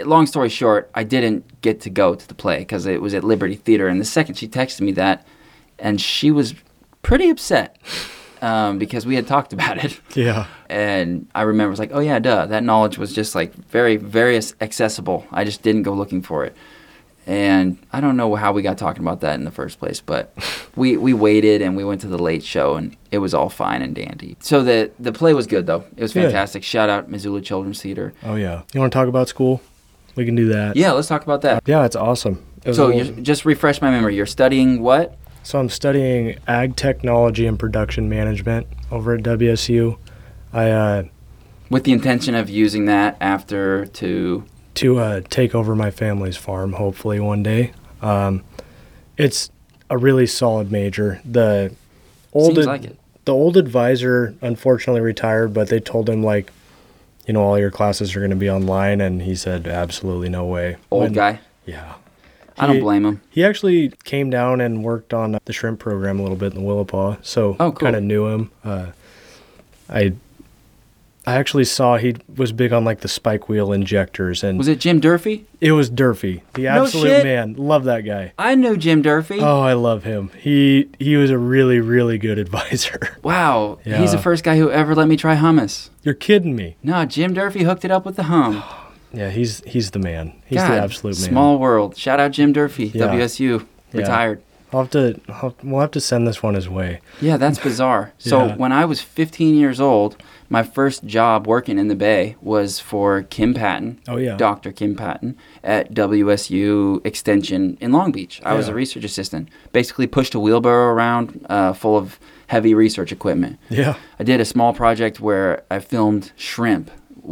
long 0.00 0.26
story 0.26 0.48
short, 0.48 0.90
I 0.94 1.04
didn't 1.04 1.60
get 1.62 1.80
to 1.82 1.90
go 1.90 2.14
to 2.14 2.26
the 2.28 2.34
play 2.34 2.60
because 2.60 2.86
it 2.86 3.00
was 3.02 3.14
at 3.14 3.22
Liberty 3.24 3.54
Theater. 3.54 3.86
And 3.86 4.00
the 4.00 4.04
second 4.04 4.34
she 4.36 4.48
texted 4.48 4.80
me 4.80 4.92
that, 4.92 5.26
and 5.78 6.00
she 6.00 6.30
was 6.30 6.54
pretty 7.02 7.28
upset 7.28 7.76
um, 8.42 8.78
because 8.78 9.06
we 9.06 9.14
had 9.14 9.26
talked 9.26 9.52
about 9.54 9.82
it. 9.82 9.98
Yeah. 10.14 10.46
And 10.68 11.28
I 11.34 11.42
remember 11.42 11.68
it 11.68 11.70
was 11.70 11.78
like, 11.78 11.90
oh 11.94 12.00
yeah, 12.00 12.18
duh. 12.18 12.44
That 12.46 12.64
knowledge 12.64 12.98
was 12.98 13.14
just 13.14 13.34
like 13.34 13.54
very, 13.54 13.96
very 13.96 14.36
accessible. 14.60 15.26
I 15.32 15.44
just 15.44 15.62
didn't 15.62 15.84
go 15.84 15.94
looking 15.94 16.20
for 16.22 16.44
it. 16.44 16.54
And 17.26 17.78
I 17.92 18.00
don't 18.00 18.16
know 18.16 18.34
how 18.34 18.52
we 18.52 18.62
got 18.62 18.78
talking 18.78 19.02
about 19.02 19.20
that 19.20 19.36
in 19.36 19.44
the 19.44 19.50
first 19.52 19.78
place, 19.78 20.00
but 20.00 20.34
we, 20.76 20.96
we 20.96 21.12
waited 21.14 21.62
and 21.62 21.76
we 21.76 21.84
went 21.84 22.00
to 22.00 22.08
the 22.08 22.18
late 22.18 22.42
show 22.42 22.74
and 22.74 22.96
it 23.12 23.18
was 23.18 23.32
all 23.32 23.48
fine 23.48 23.80
and 23.80 23.94
dandy. 23.94 24.36
So 24.40 24.62
the 24.62 24.90
the 24.98 25.12
play 25.12 25.32
was 25.32 25.46
good 25.46 25.66
though. 25.66 25.84
It 25.96 26.02
was 26.02 26.12
fantastic. 26.12 26.64
Shout 26.64 26.90
out 26.90 27.08
Missoula 27.08 27.40
Children's 27.40 27.80
Theater. 27.80 28.12
Oh, 28.24 28.34
yeah. 28.34 28.62
You 28.74 28.80
want 28.80 28.92
to 28.92 28.98
talk 28.98 29.08
about 29.08 29.28
school? 29.28 29.60
We 30.16 30.24
can 30.26 30.34
do 30.34 30.48
that. 30.48 30.76
Yeah, 30.76 30.92
let's 30.92 31.08
talk 31.08 31.22
about 31.22 31.42
that. 31.42 31.62
Yeah, 31.66 31.84
it's 31.84 31.96
awesome. 31.96 32.44
It 32.64 32.74
So 32.74 32.88
little- 32.88 33.22
just 33.22 33.44
refresh 33.44 33.80
my 33.80 33.90
memory. 33.90 34.16
You're 34.16 34.26
studying 34.26 34.82
what? 34.82 35.16
So 35.42 35.58
I'm 35.58 35.68
studying 35.68 36.38
ag 36.46 36.76
technology 36.76 37.46
and 37.46 37.58
production 37.58 38.08
management 38.08 38.66
over 38.90 39.14
at 39.14 39.22
WSU. 39.22 39.98
I 40.52 40.70
uh, 40.70 41.02
With 41.70 41.84
the 41.84 41.92
intention 41.92 42.34
of 42.34 42.48
using 42.48 42.84
that 42.86 43.16
after 43.20 43.86
to 43.86 44.44
to 44.74 44.98
uh, 44.98 45.20
take 45.28 45.54
over 45.54 45.74
my 45.74 45.90
family's 45.90 46.36
farm, 46.36 46.74
hopefully 46.74 47.20
one 47.20 47.42
day. 47.42 47.72
Um, 48.00 48.42
it's 49.18 49.50
a 49.90 49.98
really 49.98 50.26
solid 50.26 50.72
major. 50.72 51.20
The 51.24 51.74
old 52.32 52.54
seems 52.54 52.66
ad- 52.66 52.70
like 52.70 52.84
it. 52.84 52.98
the 53.26 53.34
old 53.34 53.56
advisor 53.56 54.34
unfortunately 54.40 55.02
retired, 55.02 55.52
but 55.52 55.68
they 55.68 55.78
told 55.80 56.08
him 56.08 56.22
like, 56.22 56.50
you 57.26 57.34
know, 57.34 57.42
all 57.42 57.58
your 57.58 57.70
classes 57.70 58.16
are 58.16 58.20
going 58.20 58.30
to 58.30 58.36
be 58.36 58.48
online, 58.50 59.00
and 59.00 59.22
he 59.22 59.34
said 59.34 59.66
absolutely 59.66 60.28
no 60.30 60.44
way. 60.46 60.76
Old 60.90 61.02
When- 61.04 61.12
guy. 61.12 61.40
Yeah. 61.66 61.94
I 62.58 62.66
don't 62.66 62.80
blame 62.80 63.04
him. 63.04 63.20
He 63.30 63.44
actually 63.44 63.92
came 64.04 64.30
down 64.30 64.60
and 64.60 64.82
worked 64.84 65.12
on 65.14 65.38
the 65.44 65.52
shrimp 65.52 65.78
program 65.80 66.18
a 66.18 66.22
little 66.22 66.36
bit 66.36 66.54
in 66.54 66.62
the 66.62 66.68
Willapa, 66.68 67.18
so 67.24 67.56
Oh, 67.60 67.72
cool. 67.72 67.86
kind 67.86 67.96
of 67.96 68.02
knew 68.02 68.26
him. 68.26 68.50
Uh, 68.64 68.86
I 69.88 70.12
I 71.24 71.34
actually 71.36 71.64
saw 71.64 71.98
he 71.98 72.16
was 72.36 72.50
big 72.50 72.72
on 72.72 72.84
like 72.84 73.00
the 73.00 73.08
spike 73.08 73.48
wheel 73.48 73.72
injectors, 73.72 74.42
and 74.42 74.58
Was 74.58 74.66
it 74.66 74.80
Jim 74.80 74.98
Durfee? 74.98 75.44
it 75.60 75.70
was 75.70 75.88
Durfee, 75.88 76.42
the 76.54 76.66
absolute 76.66 77.06
shit. 77.06 77.24
man. 77.24 77.54
Love 77.56 77.84
that 77.84 78.00
guy. 78.00 78.32
I 78.40 78.56
knew 78.56 78.76
Jim 78.76 79.02
Durfee. 79.02 79.38
Oh, 79.40 79.60
I 79.60 79.74
love 79.74 80.02
him. 80.02 80.30
He 80.40 80.88
he 80.98 81.14
was 81.16 81.30
a 81.30 81.38
really 81.38 81.78
really 81.78 82.18
good 82.18 82.38
advisor. 82.46 83.16
Wow, 83.22 83.78
yeah. 83.84 83.98
he's 83.98 84.10
the 84.12 84.18
first 84.18 84.42
guy 84.42 84.56
who 84.58 84.68
ever 84.70 84.94
let 84.96 85.06
me 85.06 85.16
try 85.16 85.36
hummus. 85.36 85.90
You're 86.02 86.14
kidding 86.14 86.56
me? 86.56 86.76
No, 86.82 87.04
Jim 87.04 87.32
Durfee 87.34 87.62
hooked 87.62 87.84
it 87.84 87.92
up 87.92 88.04
with 88.04 88.16
the 88.16 88.24
hum. 88.24 88.62
Yeah, 89.12 89.30
he's 89.30 89.62
he's 89.64 89.90
the 89.90 89.98
man. 89.98 90.32
He's 90.46 90.58
God, 90.58 90.70
the 90.72 90.82
absolute 90.82 91.20
man. 91.20 91.30
Small 91.30 91.58
world. 91.58 91.96
Shout 91.96 92.18
out 92.20 92.30
Jim 92.32 92.52
Durfee, 92.52 92.86
Yeah. 92.94 93.06
WSU, 93.06 93.66
Yeah. 93.92 94.00
retired. 94.00 94.42
I'll 94.72 94.80
have 94.84 94.90
to 94.92 95.20
I'll, 95.28 95.54
we'll 95.62 95.80
have 95.82 95.90
to 95.90 96.00
send 96.00 96.26
this 96.26 96.42
one 96.42 96.54
his 96.54 96.66
way. 96.66 97.00
Yeah, 97.20 97.36
that's 97.36 97.58
bizarre. 97.58 98.12
So 98.18 98.46
Yeah. 98.46 98.56
when 98.56 98.72
I 98.72 98.86
was 98.86 99.02
15 99.02 99.54
years 99.54 99.80
old, 99.80 100.16
my 100.48 100.62
first 100.62 101.04
job 101.04 101.46
working 101.46 101.78
in 101.78 101.88
the 101.88 101.94
Bay 101.94 102.36
was 102.40 102.78
for 102.80 103.22
Kim 103.22 103.52
Patten, 103.52 103.98
Oh 104.08 104.16
yeah. 104.16 104.36
Dr. 104.38 104.72
Kim 104.72 104.94
Patten, 104.96 105.36
at 105.62 105.92
WSU 105.92 107.04
Extension 107.04 107.76
in 107.82 107.92
Long 107.92 108.12
Beach. 108.12 108.40
I 108.44 108.54
was 108.54 108.68
a 108.68 108.74
research 108.74 109.04
assistant. 109.04 109.48
Basically 109.72 110.06
pushed 110.06 110.34
a 110.34 110.40
wheelbarrow 110.40 110.92
around 110.92 111.44
uh, 111.50 111.74
full 111.74 111.96
of 111.98 112.18
heavy 112.46 112.72
research 112.74 113.12
equipment. 113.12 113.58
Yeah. 113.68 113.96
I 114.18 114.24
did 114.24 114.40
a 114.40 114.44
small 114.46 114.72
project 114.72 115.20
where 115.20 115.64
I 115.70 115.80
filmed 115.80 116.32
shrimp 116.36 116.90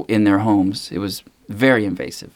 in 0.08 0.24
their 0.24 0.40
homes. 0.40 0.90
It 0.92 0.98
was 0.98 1.22
very 1.50 1.84
invasive. 1.84 2.32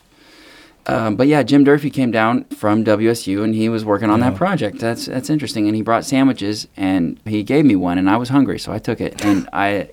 Um, 0.86 1.16
but 1.16 1.28
yeah, 1.28 1.42
Jim 1.42 1.64
Durfee 1.64 1.88
came 1.90 2.10
down 2.10 2.44
from 2.44 2.84
WSU 2.84 3.42
and 3.42 3.54
he 3.54 3.70
was 3.70 3.84
working 3.86 4.10
on 4.10 4.20
that 4.20 4.34
project. 4.34 4.78
That's 4.80 5.06
that's 5.06 5.30
interesting. 5.30 5.66
And 5.66 5.74
he 5.74 5.80
brought 5.80 6.04
sandwiches 6.04 6.68
and 6.76 7.18
he 7.24 7.42
gave 7.42 7.64
me 7.64 7.74
one 7.74 7.96
and 7.96 8.10
I 8.10 8.18
was 8.18 8.28
hungry, 8.28 8.58
so 8.58 8.70
I 8.70 8.78
took 8.78 9.00
it 9.00 9.24
and 9.24 9.48
I 9.52 9.90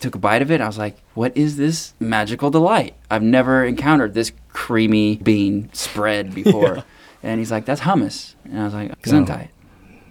took 0.00 0.14
a 0.14 0.18
bite 0.18 0.40
of 0.40 0.50
it. 0.50 0.62
I 0.62 0.66
was 0.66 0.78
like, 0.78 0.96
"What 1.12 1.36
is 1.36 1.58
this 1.58 1.92
magical 2.00 2.50
delight? 2.50 2.94
I've 3.10 3.22
never 3.22 3.66
encountered 3.66 4.14
this 4.14 4.32
creamy 4.48 5.16
bean 5.16 5.68
spread 5.74 6.34
before." 6.42 6.84
And 7.22 7.38
he's 7.38 7.50
like, 7.50 7.66
"That's 7.66 7.82
hummus," 7.82 8.34
and 8.44 8.58
I 8.60 8.64
was 8.64 8.72
like, 8.72 9.02
"Gesundheit." 9.02 9.48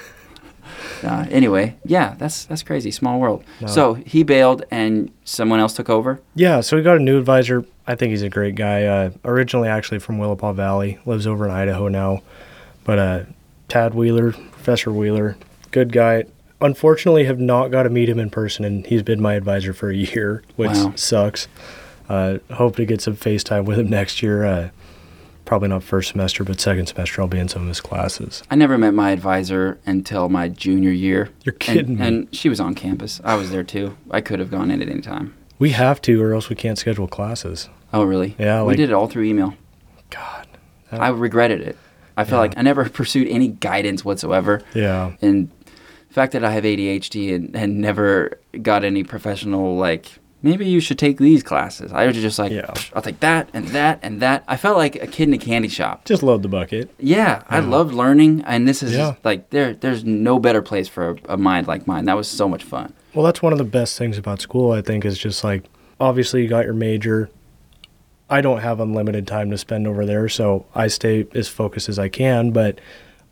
Uh, 1.04 1.28
anyway, 1.30 1.76
yeah, 1.86 2.16
that's 2.18 2.46
that's 2.46 2.64
crazy. 2.64 2.90
Small 2.90 3.20
world. 3.20 3.44
No. 3.62 3.68
So 3.68 3.94
he 3.94 4.24
bailed, 4.24 4.64
and 4.72 5.12
someone 5.26 5.60
else 5.60 5.74
took 5.74 5.90
over. 5.90 6.20
Yeah, 6.34 6.62
so 6.62 6.76
we 6.76 6.82
got 6.82 6.98
a 6.98 7.00
new 7.00 7.20
advisor. 7.20 7.66
I 7.88 7.96
think 7.96 8.12
he's 8.12 8.22
a 8.22 8.30
great 8.30 8.56
guy. 8.56 8.84
Uh, 8.84 9.12
originally, 9.24 9.70
actually 9.70 10.00
from 10.00 10.18
Willapa 10.20 10.54
Valley, 10.54 11.00
lives 11.06 11.26
over 11.26 11.46
in 11.46 11.52
Idaho 11.52 11.88
now. 11.88 12.22
But 12.84 13.00
uh, 13.00 13.24
Tad 13.70 13.94
Wheeler, 13.94 14.34
Professor 14.34 14.92
Wheeler, 14.92 15.38
good 15.72 15.92
guy. 15.94 16.26
Unfortunately, 16.60 17.24
have 17.26 17.40
not 17.40 17.70
got 17.70 17.84
to 17.84 17.90
meet 17.90 18.10
him 18.10 18.20
in 18.20 18.30
person, 18.30 18.66
and 18.66 18.86
he's 18.86 19.04
been 19.04 19.22
my 19.22 19.36
advisor 19.36 19.74
for 19.74 19.90
a 19.90 19.96
year, 19.96 20.44
which 20.56 20.72
Wow. 20.72 20.94
sucks. 20.96 21.48
Uh, 22.10 22.38
hope 22.52 22.76
to 22.78 22.86
get 22.86 23.02
some 23.02 23.16
FaceTime 23.16 23.66
with 23.66 23.80
him 23.80 23.90
next 23.92 24.22
year. 24.24 24.44
Uh, 24.44 24.70
probably 25.46 25.68
not 25.70 25.84
first 25.84 26.12
semester, 26.12 26.44
but 26.44 26.60
second 26.60 26.88
semester, 26.88 27.22
I'll 27.22 27.28
be 27.28 27.40
in 27.40 27.48
some 27.48 27.62
of 27.62 27.68
his 27.70 27.80
classes. 27.80 28.44
I 28.50 28.56
never 28.56 28.78
met 28.78 28.94
my 28.94 29.12
advisor 29.12 29.78
until 29.86 30.28
my 30.30 30.50
junior 30.50 30.92
year. 30.92 31.30
You're 31.46 31.54
kidding 31.54 31.92
and, 31.92 32.00
me. 32.00 32.08
And 32.08 32.36
she 32.36 32.50
was 32.50 32.60
on 32.60 32.76
campus. 32.76 33.22
I 33.24 33.36
was 33.36 33.52
there 33.52 33.64
too. 33.64 33.96
I 34.12 34.20
could 34.22 34.40
have 34.40 34.52
gone 34.52 34.72
in 34.72 34.82
at 34.82 34.90
any 34.90 35.02
time. 35.02 35.34
We 35.60 35.70
have 35.72 36.02
to, 36.04 36.22
or 36.22 36.34
else 36.34 36.50
we 36.50 36.56
can't 36.56 36.78
schedule 36.78 37.08
classes. 37.08 37.70
Oh, 37.94 38.04
really? 38.04 38.36
Yeah, 38.38 38.64
we 38.64 38.76
did 38.76 38.90
it 38.90 38.94
all 38.94 39.08
through 39.08 39.24
email. 39.24 39.54
God. 40.10 40.48
I 40.92 41.10
regretted 41.10 41.62
it. 41.62 41.78
I 42.16 42.24
felt 42.24 42.38
Yeah. 42.40 42.40
like 42.50 42.58
I 42.58 42.62
never 42.62 42.90
pursued 42.90 43.28
any 43.28 43.48
guidance 43.50 44.04
whatsoever. 44.04 44.62
Yeah. 44.74 45.14
And 45.22 45.50
the 46.08 46.14
fact 46.14 46.34
that 46.34 46.44
I 46.44 46.52
have 46.52 46.64
ADHD 46.64 47.34
and, 47.36 47.56
and 47.56 47.80
never 47.80 48.40
got 48.62 48.84
any 48.84 49.04
professional, 49.04 49.76
like, 49.78 50.20
maybe 50.42 50.66
you 50.68 50.80
should 50.80 50.98
take 51.00 51.18
these 51.18 51.44
classes. 51.44 51.92
I 51.94 52.08
was 52.08 52.16
just 52.16 52.40
like, 52.40 52.52
Yeah. 52.52 52.74
I'll 52.94 53.02
take 53.02 53.20
that 53.22 53.50
and 53.54 53.68
that 53.70 54.00
and 54.02 54.22
that. 54.22 54.44
I 54.48 54.58
felt 54.58 54.78
like 54.78 54.96
a 54.96 55.08
kid 55.08 55.28
in 55.28 55.34
a 55.34 55.38
candy 55.38 55.68
shop. 55.68 56.06
Just 56.06 56.24
load 56.24 56.42
the 56.42 56.48
bucket. 56.50 56.90
Yeah, 57.00 57.44
I 57.50 57.60
Yeah. 57.60 57.66
loved 57.68 57.94
learning, 57.94 58.44
and 58.48 58.68
this 58.68 58.82
is 58.84 58.94
Yeah. 58.94 59.16
like 59.24 59.50
there. 59.52 59.74
There's 59.74 60.04
no 60.04 60.40
better 60.40 60.62
place 60.62 60.88
for 60.88 61.12
a, 61.12 61.34
a 61.34 61.38
mind 61.38 61.68
like 61.68 61.86
mine. 61.88 62.06
That 62.06 62.18
was 62.18 62.28
so 62.28 62.48
much 62.50 62.64
fun. 62.64 62.94
Well, 63.14 63.26
that's 63.26 63.42
one 63.42 63.52
of 63.52 63.58
the 63.60 63.64
best 63.66 63.98
things 63.98 64.18
about 64.18 64.42
school, 64.42 64.72
I 64.72 64.82
think, 64.82 65.06
is 65.06 65.18
just 65.18 65.44
like 65.44 65.64
obviously 66.00 66.42
you 66.44 66.48
got 66.48 66.66
your 66.66 66.74
major. 66.74 67.30
I 68.30 68.42
don't 68.42 68.60
have 68.60 68.80
unlimited 68.80 69.26
time 69.28 69.50
to 69.52 69.58
spend 69.58 69.88
over 69.88 70.06
there, 70.06 70.28
so 70.28 70.66
I 70.76 70.88
stay 70.88 71.26
as 71.34 71.48
focused 71.48 71.88
as 71.88 71.98
I 71.98 72.10
can, 72.10 72.52
but 72.52 72.80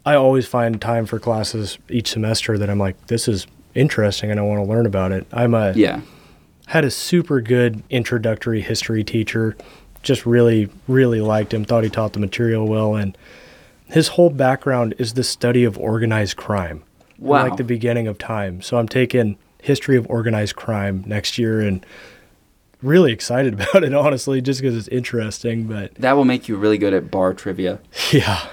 I 0.05 0.15
always 0.15 0.47
find 0.47 0.79
time 0.79 1.05
for 1.05 1.19
classes 1.19 1.77
each 1.89 2.11
semester 2.11 2.57
that 2.57 2.69
I'm 2.69 2.79
like, 2.79 3.07
this 3.07 3.27
is 3.27 3.47
interesting 3.73 4.31
and 4.31 4.39
I 4.39 4.43
want 4.43 4.63
to 4.63 4.69
learn 4.69 4.85
about 4.85 5.11
it. 5.11 5.25
I'm 5.33 5.53
a 5.53 5.73
Yeah. 5.73 6.01
had 6.67 6.85
a 6.85 6.91
super 6.91 7.41
good 7.41 7.83
introductory 7.89 8.61
history 8.61 9.03
teacher. 9.03 9.55
Just 10.01 10.25
really, 10.25 10.69
really 10.87 11.19
liked 11.19 11.53
him. 11.53 11.65
Thought 11.65 11.83
he 11.83 11.89
taught 11.89 12.13
the 12.13 12.19
material 12.19 12.67
well, 12.67 12.95
and 12.95 13.17
his 13.87 14.09
whole 14.09 14.29
background 14.29 14.93
is 14.97 15.13
the 15.13 15.23
study 15.23 15.63
of 15.63 15.77
organized 15.77 16.37
crime. 16.37 16.83
Wow. 17.17 17.43
Like 17.43 17.57
the 17.57 17.63
beginning 17.63 18.07
of 18.07 18.17
time. 18.17 18.61
So 18.61 18.77
I'm 18.77 18.87
taking 18.87 19.37
history 19.61 19.97
of 19.97 20.05
organized 20.09 20.55
crime 20.55 21.03
next 21.07 21.37
year, 21.39 21.59
and 21.59 21.83
really 22.81 23.11
excited 23.11 23.53
about 23.59 23.83
it. 23.83 23.93
Honestly, 23.93 24.41
just 24.41 24.61
because 24.61 24.75
it's 24.77 24.87
interesting. 24.89 25.63
But 25.67 25.95
That 25.95 26.13
will 26.13 26.25
make 26.25 26.47
you 26.47 26.55
really 26.57 26.77
good 26.77 26.93
at 26.93 27.09
bar 27.11 27.33
trivia. 27.33 27.79
yeah, 28.11 28.47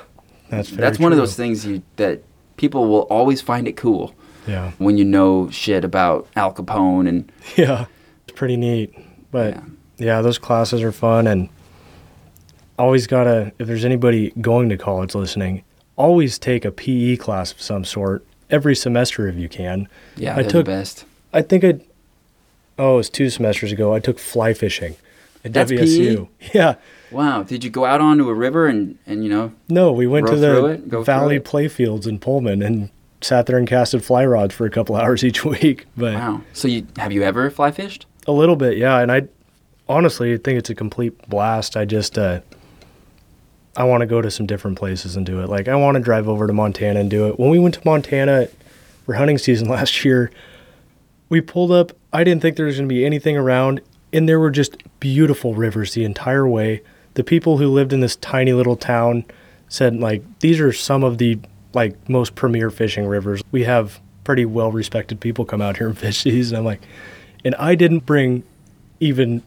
that's 0.49 0.71
That's 0.71 0.99
one 0.99 1.13
of 1.13 1.19
those 1.19 1.35
things 1.37 1.65
you 1.67 1.83
that 1.97 2.23
people 2.57 2.89
will 2.89 3.03
always 3.03 3.41
find 3.41 3.67
it 3.67 3.77
cool 3.77 4.15
Yeah, 4.47 4.73
when 4.79 4.97
you 4.99 5.05
know 5.05 5.51
shit 5.51 5.85
about 5.85 6.29
Al 6.37 6.53
Capone 6.53 7.09
and 7.09 7.33
yeah, 7.57 7.87
it's 8.27 8.37
pretty 8.37 8.57
neat. 8.57 8.95
But 9.31 9.55
Yeah. 9.55 9.63
yeah, 9.99 10.21
those 10.23 10.39
classes 10.39 10.83
are 10.83 10.93
fun 10.93 11.27
and 11.27 11.49
always 12.79 13.07
gotta 13.07 13.53
if 13.59 13.67
there's 13.67 13.85
anybody 13.85 14.33
going 14.41 14.69
to 14.69 14.77
college 14.77 15.15
listening, 15.15 15.63
always 15.97 16.39
take 16.39 16.65
a 16.65 16.71
PE 16.73 17.17
class 17.17 17.53
of 17.53 17.61
some 17.63 17.85
sort 17.85 18.25
every 18.51 18.75
semester 18.77 19.29
if 19.29 19.37
you 19.37 19.49
can. 19.49 19.89
yeah, 20.17 20.37
I 20.37 20.43
took 20.43 20.67
the 20.67 20.73
best. 20.73 21.05
I 21.33 21.43
think 21.43 21.65
I 21.65 21.81
oh, 22.79 22.95
it 22.95 22.97
was 22.97 23.11
two 23.11 23.31
semesters 23.31 23.73
ago. 23.73 23.95
I 23.95 24.01
took 24.01 24.19
fly 24.19 24.55
fishing 24.55 24.97
at 25.45 25.53
That's? 25.53 25.71
WSU. 25.73 26.29
Yeah. 26.55 26.75
Wow, 27.11 27.43
did 27.43 27.63
you 27.63 27.69
go 27.69 27.85
out 27.85 28.01
onto 28.01 28.29
a 28.29 28.35
river 28.35 28.67
and 28.67 28.99
and 29.07 29.23
you 29.23 29.29
know 29.31 29.53
No, 29.69 29.93
we 29.93 30.07
went 30.07 30.27
to 30.29 30.37
the 30.37 30.65
it? 30.65 31.05
Valley 31.05 31.39
playfields 31.41 32.07
in 32.07 32.19
Pullman 32.19 32.63
and 32.63 32.89
sat 33.21 33.45
there 33.47 33.59
and 33.59 33.69
casted 33.69 34.03
fly 34.03 34.25
rods 34.25 34.55
for 34.55 34.65
a 34.67 34.71
couple 34.71 34.97
hours 35.01 35.23
each 35.23 35.45
week. 35.45 35.87
But 35.97 36.15
wow. 36.15 36.41
So 36.55 36.69
you 36.69 36.87
have 36.97 37.13
you 37.13 37.23
ever 37.23 37.51
fly 37.51 37.71
fished? 37.71 38.07
A 38.27 38.33
little 38.33 38.57
bit, 38.57 38.79
yeah. 38.79 38.99
And 39.01 39.13
I 39.13 39.29
honestly 39.89 40.39
think 40.39 40.59
it's 40.59 40.71
a 40.71 40.75
complete 40.75 41.29
blast. 41.29 41.77
I 41.77 41.85
just 41.85 42.17
uh, 42.17 42.41
I 43.77 43.85
want 43.85 44.01
to 44.03 44.07
go 44.07 44.23
to 44.23 44.31
some 44.31 44.47
different 44.47 44.79
places 44.79 45.17
and 45.17 45.27
do 45.27 45.41
it. 45.43 45.49
Like 45.49 45.69
I 45.69 45.77
want 45.77 45.97
to 45.97 46.01
drive 46.03 46.29
over 46.29 46.47
to 46.47 46.53
Montana 46.53 47.01
and 47.01 47.11
do 47.11 47.29
it. 47.29 47.39
When 47.39 47.51
we 47.51 47.59
went 47.59 47.75
to 47.75 47.81
Montana 47.85 48.49
for 49.05 49.15
hunting 49.15 49.37
season 49.39 49.69
last 49.77 50.05
year, 50.05 50.31
we 51.29 51.41
pulled 51.43 51.73
up. 51.73 51.93
I 52.13 52.25
didn't 52.25 52.43
think 52.43 52.57
there 52.57 52.67
was 52.67 52.77
going 52.77 52.89
to 52.89 52.95
be 52.95 53.05
anything 53.07 53.37
around, 53.37 53.81
and 54.13 54.29
there 54.29 54.39
were 54.41 54.51
just 54.51 54.77
beautiful 55.01 55.55
rivers 55.55 55.95
the 55.95 56.05
entire 56.05 56.47
way. 56.47 56.83
The 57.15 57.25
people 57.25 57.59
who 57.59 57.69
lived 57.69 57.93
in 57.93 58.01
this 58.01 58.17
tiny 58.17 58.53
little 58.53 58.77
town 58.77 59.25
said 59.69 59.97
like 59.99 60.23
these 60.41 60.61
are 60.61 60.73
some 60.73 61.03
of 61.05 61.19
the 61.19 61.39
like 61.75 62.09
most 62.09 62.35
premier 62.35 62.71
fishing 62.71 63.07
rivers. 63.07 63.43
We 63.53 63.65
have 63.65 64.01
pretty 64.25 64.45
well 64.45 64.71
respected 64.71 65.21
people 65.21 65.45
come 65.45 65.61
out 65.63 65.79
here 65.79 65.89
and 65.89 65.97
fish 65.99 66.23
these, 66.25 66.51
and 66.53 66.59
I'm 66.59 66.65
like, 66.65 66.83
and 67.45 67.55
I 67.57 67.75
didn't 67.75 68.07
bring 68.07 68.45
even 69.01 69.43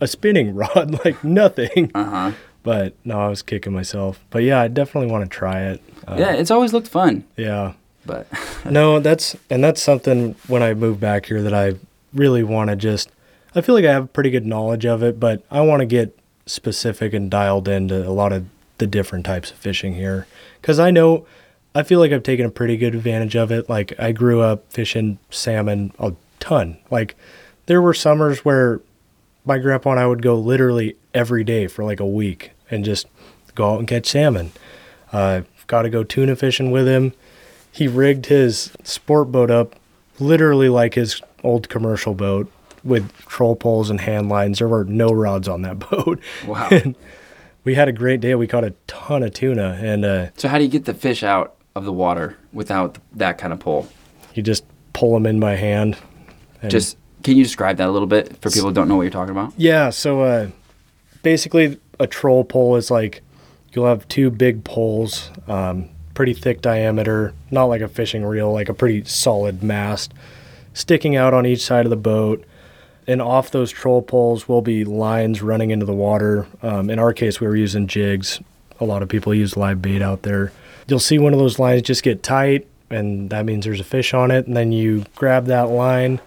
a 0.00 0.06
spinning 0.06 0.54
rod, 0.54 1.04
like 1.04 1.22
nothing. 1.24 1.90
Uh 1.94 2.04
huh. 2.04 2.32
But 2.62 2.94
no, 3.04 3.18
I 3.20 3.28
was 3.28 3.42
kicking 3.42 3.72
myself. 3.72 4.22
But 4.30 4.42
yeah, 4.44 4.60
I 4.60 4.68
definitely 4.68 5.10
want 5.10 5.24
to 5.24 5.34
try 5.36 5.62
it. 5.62 5.82
Uh, 6.06 6.16
yeah, 6.18 6.32
it's 6.34 6.50
always 6.50 6.72
looked 6.72 6.86
fun, 6.88 7.24
Yeah. 7.36 7.72
but 8.06 8.26
No, 8.64 9.00
that's 9.00 9.34
and 9.50 9.62
that's 9.64 9.82
something 9.82 10.36
when 10.46 10.62
I 10.62 10.72
moved 10.74 11.00
back 11.00 11.26
here 11.26 11.42
that 11.42 11.52
I 11.54 11.74
really 12.14 12.42
want 12.42 12.70
to 12.70 12.76
just 12.76 13.10
I 13.54 13.60
feel 13.60 13.74
like 13.74 13.84
I 13.84 13.92
have 13.92 14.12
pretty 14.12 14.30
good 14.30 14.46
knowledge 14.46 14.86
of 14.86 15.02
it, 15.02 15.20
but 15.20 15.42
I 15.50 15.60
want 15.60 15.80
to 15.80 15.86
get 15.86 16.18
specific 16.46 17.12
and 17.12 17.30
dialed 17.30 17.68
into 17.68 18.06
a 18.06 18.10
lot 18.10 18.32
of 18.32 18.46
the 18.78 18.86
different 18.86 19.26
types 19.26 19.50
of 19.50 19.56
fishing 19.58 19.94
here 19.94 20.26
cuz 20.62 20.78
I 20.78 20.90
know 20.90 21.26
I 21.74 21.82
feel 21.82 22.00
like 22.00 22.12
I've 22.12 22.22
taken 22.22 22.44
a 22.44 22.50
pretty 22.50 22.76
good 22.76 22.94
advantage 22.94 23.36
of 23.36 23.50
it. 23.50 23.68
Like 23.68 23.98
I 23.98 24.12
grew 24.12 24.40
up 24.40 24.70
fishing 24.70 25.18
salmon 25.30 25.92
a 25.98 26.12
ton. 26.40 26.78
Like 26.90 27.16
there 27.66 27.80
were 27.80 27.94
summers 27.94 28.44
where 28.44 28.80
my 29.44 29.58
grandpa 29.58 29.92
and 29.92 30.00
I 30.00 30.06
would 30.06 30.22
go 30.22 30.36
literally 30.36 30.96
every 31.14 31.44
day 31.44 31.66
for 31.66 31.84
like 31.84 32.00
a 32.00 32.06
week 32.06 32.52
and 32.70 32.84
just 32.84 33.06
go 33.54 33.72
out 33.72 33.78
and 33.78 33.88
catch 33.88 34.06
salmon. 34.06 34.52
Uh, 35.12 35.42
got 35.66 35.82
to 35.82 35.90
go 35.90 36.04
tuna 36.04 36.36
fishing 36.36 36.70
with 36.70 36.86
him. 36.86 37.12
He 37.70 37.88
rigged 37.88 38.26
his 38.26 38.72
sport 38.84 39.32
boat 39.32 39.50
up 39.50 39.76
literally 40.18 40.68
like 40.68 40.94
his 40.94 41.20
old 41.42 41.68
commercial 41.68 42.14
boat 42.14 42.50
with 42.84 43.10
troll 43.26 43.54
poles 43.56 43.90
and 43.90 44.00
hand 44.00 44.28
lines. 44.28 44.58
There 44.58 44.68
were 44.68 44.84
no 44.84 45.08
rods 45.12 45.48
on 45.48 45.62
that 45.62 45.78
boat. 45.90 46.20
wow. 46.46 46.68
And 46.70 46.96
we 47.64 47.74
had 47.74 47.88
a 47.88 47.92
great 47.92 48.20
day. 48.20 48.34
We 48.34 48.46
caught 48.46 48.64
a 48.64 48.74
ton 48.88 49.22
of 49.22 49.32
tuna, 49.34 49.78
and 49.80 50.04
uh, 50.04 50.26
so 50.36 50.48
how 50.48 50.58
do 50.58 50.64
you 50.64 50.70
get 50.70 50.84
the 50.84 50.94
fish 50.94 51.22
out 51.22 51.54
of 51.76 51.84
the 51.84 51.92
water 51.92 52.36
without 52.52 52.98
that 53.14 53.38
kind 53.38 53.52
of 53.52 53.60
pole? 53.60 53.88
you 54.34 54.42
just 54.42 54.64
pull 54.94 55.12
them 55.14 55.26
in 55.26 55.38
by 55.40 55.54
hand. 55.56 55.96
and- 56.62 56.70
Just 56.70 56.96
can 57.22 57.36
you 57.36 57.44
describe 57.44 57.76
that 57.76 57.86
a 57.88 57.92
little 57.92 58.08
bit 58.08 58.36
for 58.40 58.50
people 58.50 58.68
who 58.70 58.74
don't 58.74 58.88
know 58.88 58.96
what 58.96 59.02
you're 59.02 59.10
talking 59.10 59.30
about? 59.30 59.52
Yeah, 59.56 59.90
so 59.90 60.22
uh, 60.22 60.48
basically, 61.22 61.78
a 62.00 62.06
troll 62.06 62.42
pole 62.44 62.76
is 62.76 62.90
like 62.90 63.22
you'll 63.72 63.86
have 63.86 64.06
two 64.08 64.30
big 64.30 64.64
poles, 64.64 65.30
um, 65.48 65.88
pretty 66.14 66.34
thick 66.34 66.60
diameter, 66.62 67.32
not 67.50 67.66
like 67.66 67.80
a 67.80 67.88
fishing 67.88 68.24
reel, 68.24 68.52
like 68.52 68.68
a 68.68 68.74
pretty 68.74 69.04
solid 69.04 69.62
mast, 69.62 70.12
sticking 70.74 71.16
out 71.16 71.34
on 71.34 71.46
each 71.46 71.62
side 71.64 71.86
of 71.86 71.90
the 71.90 71.96
boat. 71.96 72.44
And 73.06 73.20
off 73.20 73.50
those 73.50 73.72
troll 73.72 74.00
poles 74.00 74.48
will 74.48 74.62
be 74.62 74.84
lines 74.84 75.42
running 75.42 75.70
into 75.70 75.84
the 75.84 75.92
water. 75.92 76.46
Um, 76.62 76.88
in 76.88 76.98
our 77.00 77.12
case, 77.12 77.40
we 77.40 77.48
were 77.48 77.56
using 77.56 77.88
jigs. 77.88 78.40
A 78.80 78.84
lot 78.84 79.02
of 79.02 79.08
people 79.08 79.34
use 79.34 79.56
live 79.56 79.82
bait 79.82 80.02
out 80.02 80.22
there. 80.22 80.52
You'll 80.86 81.00
see 81.00 81.18
one 81.18 81.32
of 81.32 81.40
those 81.40 81.58
lines 81.58 81.82
just 81.82 82.02
get 82.04 82.22
tight, 82.22 82.66
and 82.90 83.28
that 83.30 83.44
means 83.44 83.64
there's 83.64 83.80
a 83.80 83.84
fish 83.84 84.14
on 84.14 84.30
it. 84.30 84.46
And 84.46 84.56
then 84.56 84.70
you 84.70 85.04
grab 85.16 85.46
that 85.46 85.64
line 85.68 86.20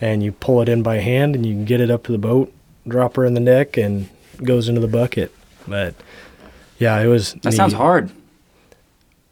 and 0.00 0.22
you 0.22 0.32
pull 0.32 0.60
it 0.62 0.68
in 0.68 0.82
by 0.82 0.96
hand 0.98 1.34
and 1.34 1.44
you 1.44 1.54
can 1.54 1.64
get 1.64 1.80
it 1.80 1.90
up 1.90 2.04
to 2.04 2.12
the 2.12 2.18
boat, 2.18 2.52
drop 2.86 3.16
her 3.16 3.24
in 3.24 3.34
the 3.34 3.40
neck, 3.40 3.76
and 3.76 4.08
goes 4.44 4.68
into 4.68 4.80
the 4.80 4.88
bucket. 4.88 5.32
But 5.66 5.94
yeah, 6.78 7.00
it 7.00 7.06
was. 7.06 7.34
That 7.42 7.52
sounds 7.52 7.72
hard. 7.72 8.10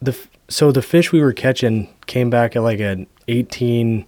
The 0.02 0.12
f- 0.12 0.28
so 0.48 0.72
the 0.72 0.82
fish 0.82 1.12
we 1.12 1.20
were 1.20 1.32
catching 1.32 1.92
came 2.06 2.30
back 2.30 2.56
at 2.56 2.62
like 2.62 2.80
an 2.80 3.06
18, 3.28 4.06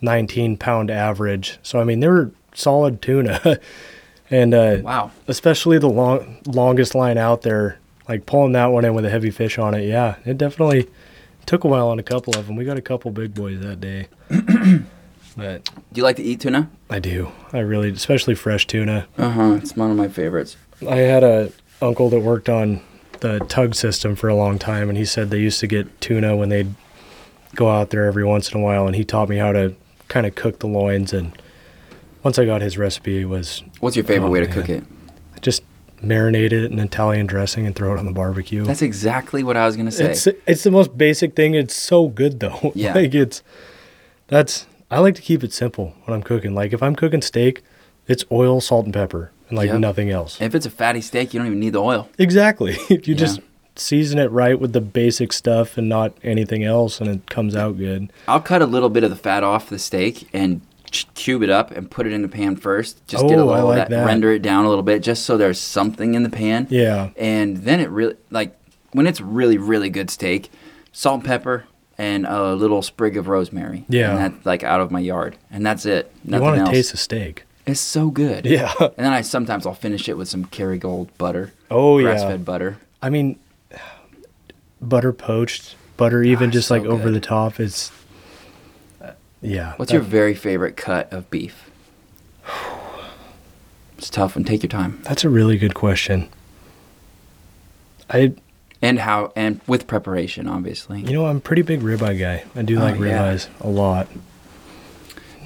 19 0.00 0.56
pound 0.56 0.90
average. 0.90 1.58
So 1.62 1.80
I 1.80 1.84
mean 1.84 2.00
they 2.00 2.08
were 2.08 2.30
solid 2.54 3.00
tuna, 3.02 3.58
and 4.30 4.54
uh, 4.54 4.78
Wow. 4.82 5.10
especially 5.26 5.78
the 5.78 5.88
long 5.88 6.38
longest 6.46 6.94
line 6.94 7.18
out 7.18 7.42
there, 7.42 7.78
like 8.08 8.26
pulling 8.26 8.52
that 8.52 8.66
one 8.66 8.84
in 8.84 8.94
with 8.94 9.04
a 9.04 9.10
heavy 9.10 9.30
fish 9.30 9.58
on 9.58 9.74
it. 9.74 9.86
Yeah, 9.86 10.16
it 10.24 10.38
definitely 10.38 10.88
took 11.46 11.64
a 11.64 11.68
while 11.68 11.88
on 11.88 11.98
a 11.98 12.02
couple 12.02 12.36
of 12.38 12.46
them. 12.46 12.56
We 12.56 12.64
got 12.64 12.76
a 12.76 12.82
couple 12.82 13.10
big 13.10 13.34
boys 13.34 13.60
that 13.60 13.80
day. 13.80 14.08
but 15.36 15.64
Do 15.92 15.98
you 15.98 16.02
like 16.02 16.16
to 16.16 16.22
eat 16.22 16.40
tuna? 16.40 16.68
I 16.90 16.98
do. 16.98 17.30
I 17.52 17.58
really, 17.60 17.90
especially 17.90 18.34
fresh 18.34 18.66
tuna. 18.66 19.06
Uh 19.16 19.30
huh. 19.30 19.52
It's 19.62 19.76
one 19.76 19.90
of 19.90 19.96
my 19.96 20.08
favorites. 20.08 20.56
I 20.88 20.96
had 20.96 21.24
a 21.24 21.52
uncle 21.80 22.08
that 22.10 22.20
worked 22.20 22.48
on 22.48 22.80
the 23.20 23.38
tug 23.48 23.74
system 23.74 24.14
for 24.14 24.28
a 24.28 24.34
long 24.34 24.58
time, 24.58 24.88
and 24.88 24.96
he 24.98 25.04
said 25.04 25.30
they 25.30 25.40
used 25.40 25.60
to 25.60 25.66
get 25.66 26.00
tuna 26.00 26.36
when 26.36 26.48
they'd 26.50 26.74
go 27.54 27.68
out 27.70 27.90
there 27.90 28.04
every 28.06 28.24
once 28.24 28.52
in 28.52 28.60
a 28.60 28.62
while, 28.62 28.86
and 28.86 28.94
he 28.94 29.04
taught 29.04 29.28
me 29.28 29.36
how 29.38 29.52
to 29.52 29.74
kind 30.08 30.26
of 30.26 30.34
cook 30.34 30.58
the 30.60 30.66
loins. 30.66 31.12
And 31.12 31.32
once 32.22 32.38
I 32.38 32.44
got 32.44 32.60
his 32.62 32.76
recipe, 32.78 33.20
it 33.22 33.26
was 33.26 33.62
What's 33.80 33.96
your 33.96 34.04
favorite 34.04 34.28
Oh, 34.28 34.32
way 34.32 34.40
to 34.40 34.46
man. 34.46 34.54
cook 34.54 34.68
it? 34.68 34.84
just 35.40 35.62
marinate 36.02 36.52
it 36.52 36.70
in 36.70 36.78
Italian 36.78 37.26
dressing 37.26 37.66
and 37.66 37.74
throw 37.74 37.92
it 37.92 37.98
on 37.98 38.06
the 38.06 38.12
barbecue. 38.12 38.64
That's 38.64 38.82
exactly 38.82 39.42
what 39.42 39.56
I 39.56 39.66
was 39.66 39.76
gonna 39.76 39.90
say. 39.92 40.10
It's 40.10 40.26
it's 40.46 40.62
the 40.64 40.70
most 40.70 40.96
basic 40.98 41.34
thing. 41.36 41.54
It's 41.54 41.74
so 41.74 42.08
good 42.08 42.40
though. 42.40 42.72
Yeah. 42.74 42.94
like 42.94 43.14
it's 43.14 43.42
that's 44.28 44.66
I 44.90 45.00
like 45.00 45.14
to 45.16 45.22
keep 45.22 45.42
it 45.44 45.52
simple 45.52 45.94
when 46.04 46.14
I'm 46.14 46.22
cooking. 46.22 46.54
Like 46.54 46.72
if 46.72 46.82
I'm 46.82 46.94
cooking 46.96 47.22
steak, 47.22 47.62
it's 48.06 48.24
oil, 48.32 48.60
salt, 48.60 48.84
and 48.86 48.94
pepper, 48.94 49.32
and 49.48 49.58
like 49.58 49.68
Yep. 49.70 49.80
nothing 49.80 50.10
else. 50.10 50.40
if 50.40 50.54
it's 50.54 50.66
a 50.66 50.70
fatty 50.70 51.00
steak, 51.00 51.34
you 51.34 51.38
don't 51.40 51.46
even 51.46 51.60
need 51.60 51.74
the 51.74 51.82
oil. 51.82 52.08
Exactly. 52.18 52.76
you 52.88 53.00
Yeah. 53.04 53.14
just 53.14 53.40
season 53.78 54.18
it 54.18 54.30
right 54.30 54.58
with 54.58 54.72
the 54.72 54.80
basic 54.80 55.32
stuff 55.32 55.78
and 55.78 55.88
not 55.88 56.16
anything 56.22 56.64
else, 56.64 57.00
and 57.00 57.08
it 57.08 57.26
comes 57.26 57.54
out 57.56 57.76
good. 57.78 58.12
I'll 58.26 58.40
cut 58.40 58.62
a 58.62 58.66
little 58.66 58.88
bit 58.90 59.04
of 59.04 59.10
the 59.10 59.16
fat 59.16 59.42
off 59.42 59.68
the 59.68 59.78
steak 59.78 60.28
and 60.32 60.60
cube 61.14 61.42
it 61.42 61.50
up 61.50 61.70
and 61.70 61.90
put 61.90 62.06
it 62.06 62.12
in 62.12 62.22
the 62.22 62.28
pan 62.28 62.56
first. 62.56 63.06
Just 63.06 63.26
get 63.28 63.38
a 63.38 63.42
Oh, 63.42 63.48
I 63.50 63.54
little 63.56 63.60
of 63.60 63.68
like 63.68 63.76
that, 63.76 63.90
that. 63.90 64.06
render 64.06 64.32
it 64.32 64.42
down 64.42 64.64
a 64.64 64.68
little 64.68 64.82
bit, 64.82 65.02
just 65.02 65.24
so 65.24 65.36
there's 65.36 65.58
something 65.58 66.14
in 66.14 66.22
the 66.22 66.30
pan. 66.30 66.66
Yeah. 66.70 67.10
And 67.16 67.58
then 67.58 67.80
it 67.80 67.90
really 67.90 68.16
like 68.30 68.56
when 68.92 69.06
it's 69.06 69.20
really 69.20 69.58
really 69.58 69.90
good 69.90 70.10
steak, 70.10 70.50
salt 70.92 71.16
and 71.20 71.24
pepper 71.24 71.64
and 71.98 72.26
a 72.26 72.54
little 72.54 72.80
sprig 72.80 73.16
of 73.16 73.28
rosemary. 73.28 73.84
Yeah. 73.88 74.10
And 74.10 74.18
that's 74.18 74.46
like 74.46 74.62
out 74.62 74.80
of 74.80 74.90
my 74.90 75.00
yard, 75.00 75.36
and 75.50 75.64
that's 75.66 75.84
it. 75.84 76.10
Nothing 76.24 76.46
you 76.46 76.52
want 76.54 76.66
to 76.66 76.72
taste 76.72 76.92
the 76.92 76.96
steak. 76.96 77.44
It's 77.66 77.80
so 77.80 78.08
good. 78.08 78.46
Yeah. 78.46 78.72
And 78.80 78.92
then 78.96 79.12
I 79.12 79.20
sometimes 79.20 79.66
I'll 79.66 79.74
finish 79.74 80.08
it 80.08 80.16
with 80.16 80.26
some 80.28 80.46
Kerrygold 80.46 81.08
butter. 81.18 81.52
Oh, 81.70 81.98
yeah. 81.98 82.04
Grass 82.04 82.22
fed 82.22 82.42
butter. 82.46 82.78
I 83.02 83.10
mean, 83.10 83.38
butter 84.80 85.12
poached, 85.12 85.74
butter 85.96 86.22
even 86.22 86.50
Ah, 86.50 86.52
just 86.52 86.68
so 86.68 86.74
like 86.76 86.84
over 86.84 87.10
the 87.10 87.20
top. 87.20 87.58
It's 87.60 87.90
Yeah. 89.40 89.74
What's 89.76 89.90
that- 89.92 89.96
your 89.98 90.02
very 90.04 90.34
favorite 90.34 90.76
cut 90.76 91.12
of 91.12 91.30
beef? 91.30 91.70
It's 93.96 94.10
tough 94.10 94.36
and 94.36 94.46
take 94.46 94.62
your 94.62 94.68
time. 94.70 95.00
That's 95.02 95.24
a 95.24 95.28
really 95.28 95.58
good 95.58 95.74
question. 95.74 96.28
I, 98.08 98.34
And 98.80 99.00
how 99.00 99.32
and 99.34 99.60
with 99.66 99.88
preparation, 99.88 100.46
obviously. 100.46 101.00
you 101.00 101.12
know, 101.14 101.26
I'm 101.26 101.38
a 101.38 101.40
pretty 101.40 101.62
big 101.62 101.80
ribeye 101.80 102.16
guy. 102.16 102.44
I 102.54 102.62
do 102.62 102.78
Oh, 102.78 102.82
like 102.84 102.94
yeah. 102.94 103.00
ribeyes 103.34 103.48
a 103.60 103.66
lot. 103.68 104.06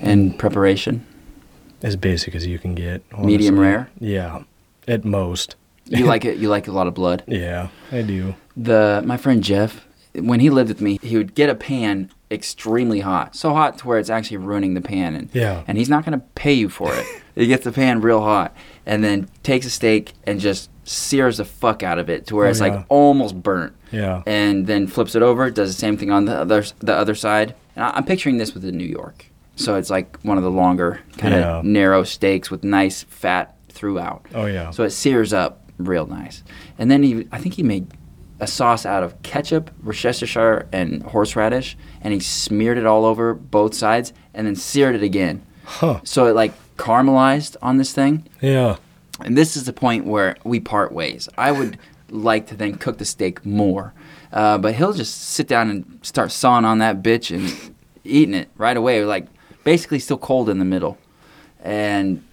And 0.03 0.39
preparation. 0.39 1.07
As 1.83 1.97
basic 1.97 2.35
as 2.35 2.47
you 2.47 2.59
can 2.59 2.75
get. 2.75 3.03
Medium 3.19 3.59
rare? 3.59 3.89
Yeah, 3.99 4.43
at 4.87 5.03
most. 5.05 5.57
You 5.99 6.07
like 6.07 6.25
it 6.25 6.39
you 6.39 6.49
like 6.49 6.69
a 6.69 6.73
lot 6.73 6.87
of 6.87 6.95
blood. 6.95 7.23
Yeah, 7.27 7.69
I 7.91 8.03
do. 8.03 8.35
The 8.57 9.03
my 9.05 9.17
friend 9.17 9.43
Jeff, 9.43 9.87
when 10.15 10.41
he 10.41 10.49
lived 10.51 10.69
with 10.69 10.81
me, 10.81 10.99
he 11.03 11.17
would 11.17 11.35
get 11.35 11.49
a 11.51 11.55
pan 11.55 12.11
extremely 12.31 13.01
hot. 13.01 13.37
So 13.37 13.53
hot 13.53 13.79
to 13.79 13.87
where 13.87 13.99
it's 13.99 14.09
actually 14.11 14.39
ruining 14.39 14.75
the 14.75 14.81
pan 14.81 15.15
and 15.15 15.29
Yeah. 15.35 15.63
and 15.67 15.77
he's 15.79 15.89
not 15.91 16.05
going 16.05 16.19
to 16.19 16.25
pay 16.35 16.53
you 16.55 16.69
for 16.71 16.95
it. 16.95 17.07
he 17.35 17.47
gets 17.47 17.65
the 17.65 17.73
pan 17.73 18.01
real 18.01 18.23
hot 18.23 18.57
and 18.87 19.05
then 19.05 19.29
takes 19.43 19.67
a 19.67 19.71
steak 19.71 20.13
and 20.27 20.41
just 20.41 20.71
sears 20.85 21.37
the 21.37 21.45
fuck 21.45 21.83
out 21.83 21.99
of 21.99 22.09
it 22.11 22.27
to 22.27 22.35
where 22.37 22.47
Oh, 22.47 22.51
it's 22.51 22.61
yeah. 22.61 22.69
like 22.69 22.87
almost 22.89 23.43
burnt. 23.43 23.75
Yeah. 23.93 24.23
and 24.27 24.67
then 24.67 24.87
flips 24.87 25.15
it 25.15 25.23
over, 25.23 25.51
does 25.51 25.75
the 25.75 25.79
same 25.79 25.99
thing 25.99 26.11
on 26.11 26.25
the 26.25 26.35
other 26.35 26.65
the 26.81 26.95
other 26.95 27.15
side. 27.15 27.55
And 27.77 27.85
I, 27.85 27.91
I'm 27.91 28.05
picturing 28.05 28.39
this 28.39 28.55
with 28.55 28.63
the 28.63 28.73
New 28.73 28.87
York. 29.01 29.27
So 29.57 29.75
it's 29.77 29.91
like 29.91 30.19
one 30.23 30.39
of 30.39 30.43
the 30.43 30.51
longer 30.51 31.01
kind 31.19 31.35
of 31.35 31.41
Yeah. 31.41 31.61
narrow 31.63 32.03
steaks 32.05 32.51
with 32.51 32.65
nice 32.65 33.03
fat 33.05 33.55
throughout. 33.69 34.25
Oh 34.35 34.47
yeah. 34.47 34.71
So 34.71 34.83
it 34.85 34.91
sears 34.91 35.33
up 35.35 35.62
real 35.79 36.07
nice. 36.07 36.43
And 36.79 36.91
then 36.91 37.03
he, 37.03 37.27
I 37.33 37.39
think 37.39 37.55
he 37.55 37.63
made 37.63 37.87
a 38.41 38.47
sauce 38.47 38.85
out 38.85 39.03
of 39.03 39.23
ketchup, 39.23 39.71
Worcestershire, 39.83 40.69
and 40.73 41.03
horseradish, 41.05 41.77
and 42.01 42.13
he 42.13 42.19
smeared 42.19 42.77
it 42.77 42.87
all 42.87 43.05
over 43.05 43.35
both 43.35 43.73
sides, 43.75 44.13
and 44.35 44.47
then 44.47 44.57
seared 44.57 44.97
it 44.97 45.03
again. 45.03 45.47
Huh. 45.65 46.01
So 46.03 46.27
it 46.27 46.35
like 46.35 46.53
caramelized 46.77 47.57
on 47.63 47.77
this 47.77 47.93
thing. 47.93 48.27
Yeah. 48.41 48.77
And 49.21 49.39
this 49.39 49.57
is 49.57 49.65
the 49.65 49.73
point 49.73 50.07
where 50.07 50.37
we 50.43 50.59
part 50.59 50.91
ways. 50.91 51.29
I 51.39 51.53
would 51.53 51.79
like 52.11 52.49
to 52.49 52.57
then 52.57 52.75
cook 52.75 52.99
the 52.99 53.05
steak 53.05 53.47
more, 53.47 53.95
uh, 54.33 54.59
but 54.59 54.75
he'll 54.75 54.93
just 54.93 55.21
sit 55.21 55.47
down 55.47 55.71
and 55.71 56.01
start 56.03 56.33
sawing 56.33 56.65
on 56.65 56.79
that 56.79 57.03
bitch 57.03 57.35
and 57.35 57.75
eating 58.05 58.35
it 58.35 58.49
right 58.57 58.77
away, 58.77 59.05
like 59.05 59.29
basically 59.63 60.01
still 60.01 60.19
cold 60.19 60.49
in 60.49 60.59
the 60.59 60.65
middle, 60.65 60.99
and 61.63 62.25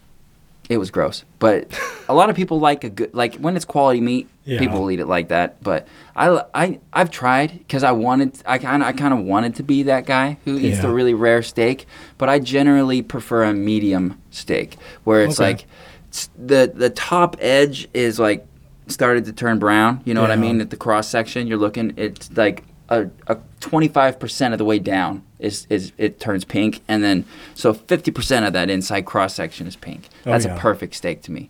it 0.70 0.78
was 0.78 0.92
gross. 0.92 1.26
But 1.40 1.68
a 2.08 2.14
lot 2.14 2.30
of 2.30 2.36
people 2.36 2.60
like 2.60 2.84
a 2.84 2.90
good 2.90 3.14
like 3.14 3.36
when 3.36 3.56
it's 3.56 3.66
quality 3.66 4.00
meat. 4.02 4.30
Yeah. 4.46 4.58
People 4.58 4.80
will 4.82 4.90
eat 4.92 5.00
it 5.00 5.06
like 5.08 5.28
that, 5.28 5.62
but 5.62 5.88
I, 6.16 6.44
I 6.56 6.80
I've 6.92 7.12
tried 7.12 7.52
because 7.60 7.84
I 7.84 7.92
wanted 7.92 8.42
I 8.48 8.58
kind 8.58 8.84
I 8.84 8.94
kind 8.94 9.14
of 9.14 9.20
wanted 9.20 9.54
to 9.56 9.64
be 9.64 9.84
that 9.84 10.08
guy 10.08 10.38
who 10.46 10.56
eats 10.58 10.78
Yeah. 10.78 10.82
the 10.84 10.90
really 10.90 11.14
rare 11.14 11.44
steak, 11.44 11.86
but 12.18 12.30
I 12.30 12.40
generally 12.40 13.04
prefer 13.04 13.44
a 13.44 13.54
medium 13.54 14.20
steak 14.32 14.78
where 15.04 15.24
it's 15.24 15.40
Okay. 15.40 15.50
like 15.52 15.66
s- 16.12 16.30
the 16.36 16.72
the 16.74 16.90
top 16.90 17.36
edge 17.40 17.88
is 17.94 18.18
like 18.20 18.44
started 18.88 19.26
to 19.26 19.34
turn 19.34 19.60
brown. 19.60 20.02
You 20.04 20.16
know 20.16 20.22
what 20.22 20.32
I 20.32 20.36
mean? 20.36 20.62
At 20.62 20.72
the 20.72 20.78
cross 20.78 21.08
section, 21.08 21.46
you're 21.46 21.60
looking. 21.60 21.94
It's 21.96 22.36
like 22.36 22.64
a, 22.90 23.08
a 23.28 23.36
25% 23.62 24.52
of 24.54 24.58
the 24.58 24.66
way 24.66 24.80
down 24.80 25.22
is, 25.40 25.66
is 25.70 25.92
it 25.98 26.20
turns 26.20 26.46
pink, 26.46 26.82
and 26.88 27.04
then 27.04 27.26
so 27.56 27.74
50% 27.74 28.46
of 28.48 28.54
that 28.54 28.70
inside 28.70 29.02
cross 29.06 29.34
section 29.34 29.66
is 29.68 29.76
pink. 29.76 30.10
Oh, 30.26 30.32
That's 30.32 30.46
yeah. 30.46 30.56
a 30.56 30.60
perfect 30.60 30.96
steak 30.96 31.22
to 31.24 31.32
me. 31.32 31.50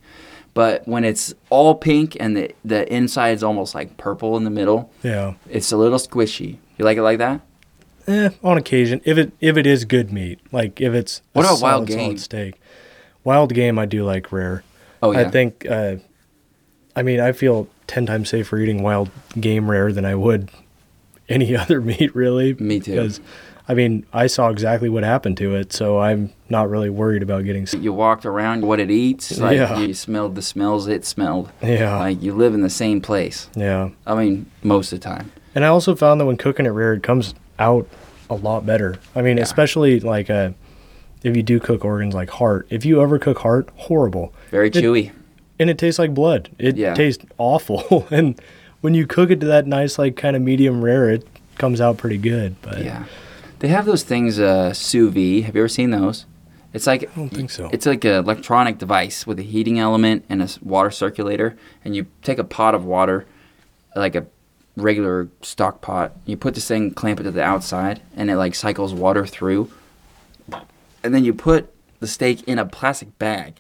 But 0.54 0.88
when 0.88 1.04
it's 1.04 1.34
all 1.50 1.76
pink 1.76 2.18
and 2.20 2.36
the 2.36 2.52
the 2.66 2.92
inside 2.94 3.32
is 3.32 3.44
almost 3.44 3.76
like 3.76 3.98
purple 3.98 4.36
in 4.38 4.44
the 4.44 4.50
middle, 4.50 4.92
Yeah. 5.04 5.36
it's 5.50 5.72
a 5.72 5.78
little 5.78 6.00
squishy. 6.00 6.58
You 6.78 6.86
like 6.86 6.98
it 6.98 7.04
like 7.04 7.20
that? 7.20 7.42
Eh, 8.08 8.30
on 8.44 8.58
occasion, 8.58 9.02
if 9.06 9.18
it 9.18 9.32
if 9.40 9.58
it 9.58 9.68
is 9.68 9.86
good 9.86 10.12
meat, 10.12 10.40
like 10.52 10.82
if 10.82 10.94
it's 10.94 11.22
What 11.34 11.46
about 11.46 11.62
wild 11.62 11.88
game? 11.88 12.00
solid 12.00 12.20
steak. 12.20 12.56
Wild 13.24 13.54
game, 13.54 13.78
I 13.78 13.86
do 13.86 14.04
like 14.04 14.32
rare. 14.32 14.64
Oh 15.04 15.12
yeah. 15.12 15.20
I 15.22 15.30
think. 15.30 15.66
Uh, 15.70 15.98
I 16.96 17.04
mean, 17.04 17.20
I 17.20 17.32
feel 17.32 17.68
ten 17.88 18.06
times 18.08 18.30
safer 18.30 18.58
eating 18.58 18.82
wild 18.82 19.10
game 19.40 19.70
rare 19.70 19.92
than 19.94 20.04
I 20.06 20.16
would 20.16 20.50
any 21.30 21.56
other 21.56 21.80
meat, 21.80 22.14
really. 22.16 22.56
Me 22.56 22.80
too. 22.80 22.94
Because, 22.94 23.22
I 23.70 23.76
mean, 23.76 24.04
I 24.12 24.26
saw 24.28 24.50
exactly 24.50 24.90
what 24.90 25.04
happened 25.04 25.38
to 25.38 25.54
it, 25.56 25.72
so 25.72 26.00
I'm 26.00 26.32
not 26.50 26.70
really 26.72 26.90
worried 26.90 27.22
about 27.22 27.46
getting. 27.46 27.68
sick. 27.68 27.82
you 27.84 27.94
walked 27.94 28.26
around 28.26 28.66
what 28.66 28.80
it 28.80 28.90
eats. 28.90 29.38
Like 29.38 29.58
Yeah. 29.58 29.78
you 29.80 29.94
smelled 29.94 30.34
the 30.36 30.42
smells 30.42 30.88
it 30.88 31.06
smelled. 31.06 31.52
Yeah. 31.62 31.98
Like 32.00 32.22
you 32.24 32.34
live 32.34 32.56
in 32.56 32.62
the 32.62 32.70
same 32.72 33.00
place. 33.00 33.48
Yeah. 33.56 33.90
I 34.08 34.16
mean, 34.16 34.48
most 34.64 34.92
of 34.92 35.00
the 35.00 35.08
time. 35.08 35.32
And 35.54 35.64
I 35.64 35.68
also 35.68 35.96
found 35.96 36.20
that 36.20 36.26
when 36.26 36.36
cooking 36.38 36.66
it 36.66 36.70
rare, 36.70 36.94
it 36.94 37.04
comes 37.04 37.36
out 37.60 37.88
a 38.30 38.36
lot 38.36 38.66
better. 38.66 38.96
I 39.16 39.22
mean, 39.22 39.38
Yeah. 39.38 39.44
especially 39.44 40.00
like 40.00 40.30
uh, 40.32 40.50
if 41.24 41.36
you 41.36 41.44
do 41.44 41.60
cook 41.60 41.86
organs 41.86 42.16
like 42.16 42.32
heart. 42.32 42.66
If 42.72 42.86
you 42.86 42.96
overcook 42.98 43.38
heart, 43.38 43.70
horrible. 43.76 44.34
Very 44.50 44.68
It- 44.70 44.74
chewy. 44.74 45.12
And 45.60 45.70
it 45.70 45.78
tastes 45.78 46.00
like 46.00 46.14
blood. 46.16 46.50
It 46.58 46.76
Yeah. 46.76 46.96
tastes 46.96 47.24
awful. 47.38 48.08
and 48.12 48.40
when 48.82 48.96
you 48.96 49.06
cook 49.06 49.30
it 49.30 49.40
to 49.42 49.46
that 49.48 49.68
nice, 49.68 50.00
like 50.00 50.16
kind 50.16 50.36
of 50.36 50.42
medium 50.42 50.84
rare, 50.84 51.10
it 51.12 51.28
comes 51.60 51.80
out 51.82 51.98
pretty 51.98 52.18
good. 52.18 52.56
But 52.64 52.84
Yeah. 52.84 53.04
They 53.60 53.68
have 53.68 53.86
those 53.86 54.04
things, 54.04 54.40
uh, 54.40 54.74
sous 54.74 55.14
vide. 55.14 55.44
Have 55.44 55.56
you 55.56 55.62
ever 55.62 55.68
seen 55.68 55.92
those? 55.92 56.26
It's 56.74 56.88
like 56.88 57.04
I 57.04 57.16
don't 57.16 57.30
think 57.30 57.50
so. 57.50 57.70
It's 57.74 57.86
like 57.86 58.06
an 58.06 58.14
electronic 58.14 58.78
device 58.78 59.28
with 59.28 59.40
a 59.40 59.44
heating 59.44 59.80
element 59.80 60.24
and 60.30 60.42
a 60.42 60.48
water 60.62 60.92
circulator, 60.92 61.58
and 61.84 61.96
you 61.96 62.08
take 62.24 62.38
a 62.38 62.44
pot 62.44 62.74
of 62.76 62.86
water, 62.86 63.26
like 63.96 64.16
a 64.16 64.28
regular 64.78 65.28
stock 65.42 65.82
pot. 65.82 66.16
You 66.26 66.38
put 66.38 66.56
this 66.56 66.68
thing, 66.68 66.92
clamp 66.92 67.20
it 67.20 67.24
to 67.24 67.32
the 67.32 67.44
outside, 67.44 68.02
and 68.16 68.30
it 68.30 68.38
like 68.38 68.56
cycles 68.56 68.94
water 68.94 69.26
through. 69.26 69.72
And 71.04 71.14
then 71.14 71.26
you 71.26 71.34
put 71.34 71.74
the 72.00 72.08
steak 72.08 72.48
in 72.48 72.60
a 72.60 72.66
plastic 72.66 73.18
bag, 73.20 73.56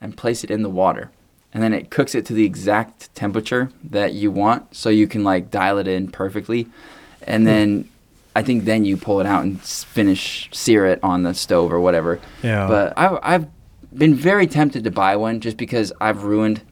and 0.00 0.16
place 0.16 0.44
it 0.44 0.50
in 0.50 0.62
the 0.62 0.70
water, 0.70 1.10
and 1.52 1.62
then 1.62 1.74
it 1.74 1.90
cooks 1.90 2.14
it 2.14 2.24
to 2.26 2.32
the 2.32 2.44
exact 2.46 3.14
temperature 3.14 3.70
that 3.82 4.14
you 4.14 4.30
want, 4.30 4.74
so 4.74 4.88
you 4.88 5.06
can 5.06 5.24
like 5.24 5.50
dial 5.50 5.76
it 5.76 5.88
in 5.88 6.08
perfectly, 6.08 6.66
and 7.26 7.46
then. 7.46 7.90
I 8.36 8.42
think 8.42 8.64
then 8.64 8.84
you 8.84 8.96
pull 8.96 9.20
it 9.20 9.26
out 9.26 9.44
and 9.44 9.60
finish 9.60 10.48
sear 10.52 10.86
it 10.86 10.98
on 11.02 11.22
the 11.22 11.34
stove 11.34 11.72
or 11.72 11.80
whatever. 11.80 12.20
Yeah. 12.42 12.66
But 12.66 12.92
I, 12.96 13.18
I've 13.22 13.46
been 13.96 14.14
very 14.14 14.46
tempted 14.46 14.84
to 14.84 14.90
buy 14.90 15.16
one 15.16 15.40
just 15.40 15.56
because 15.56 15.92
I've 16.00 16.24
ruined. 16.24 16.62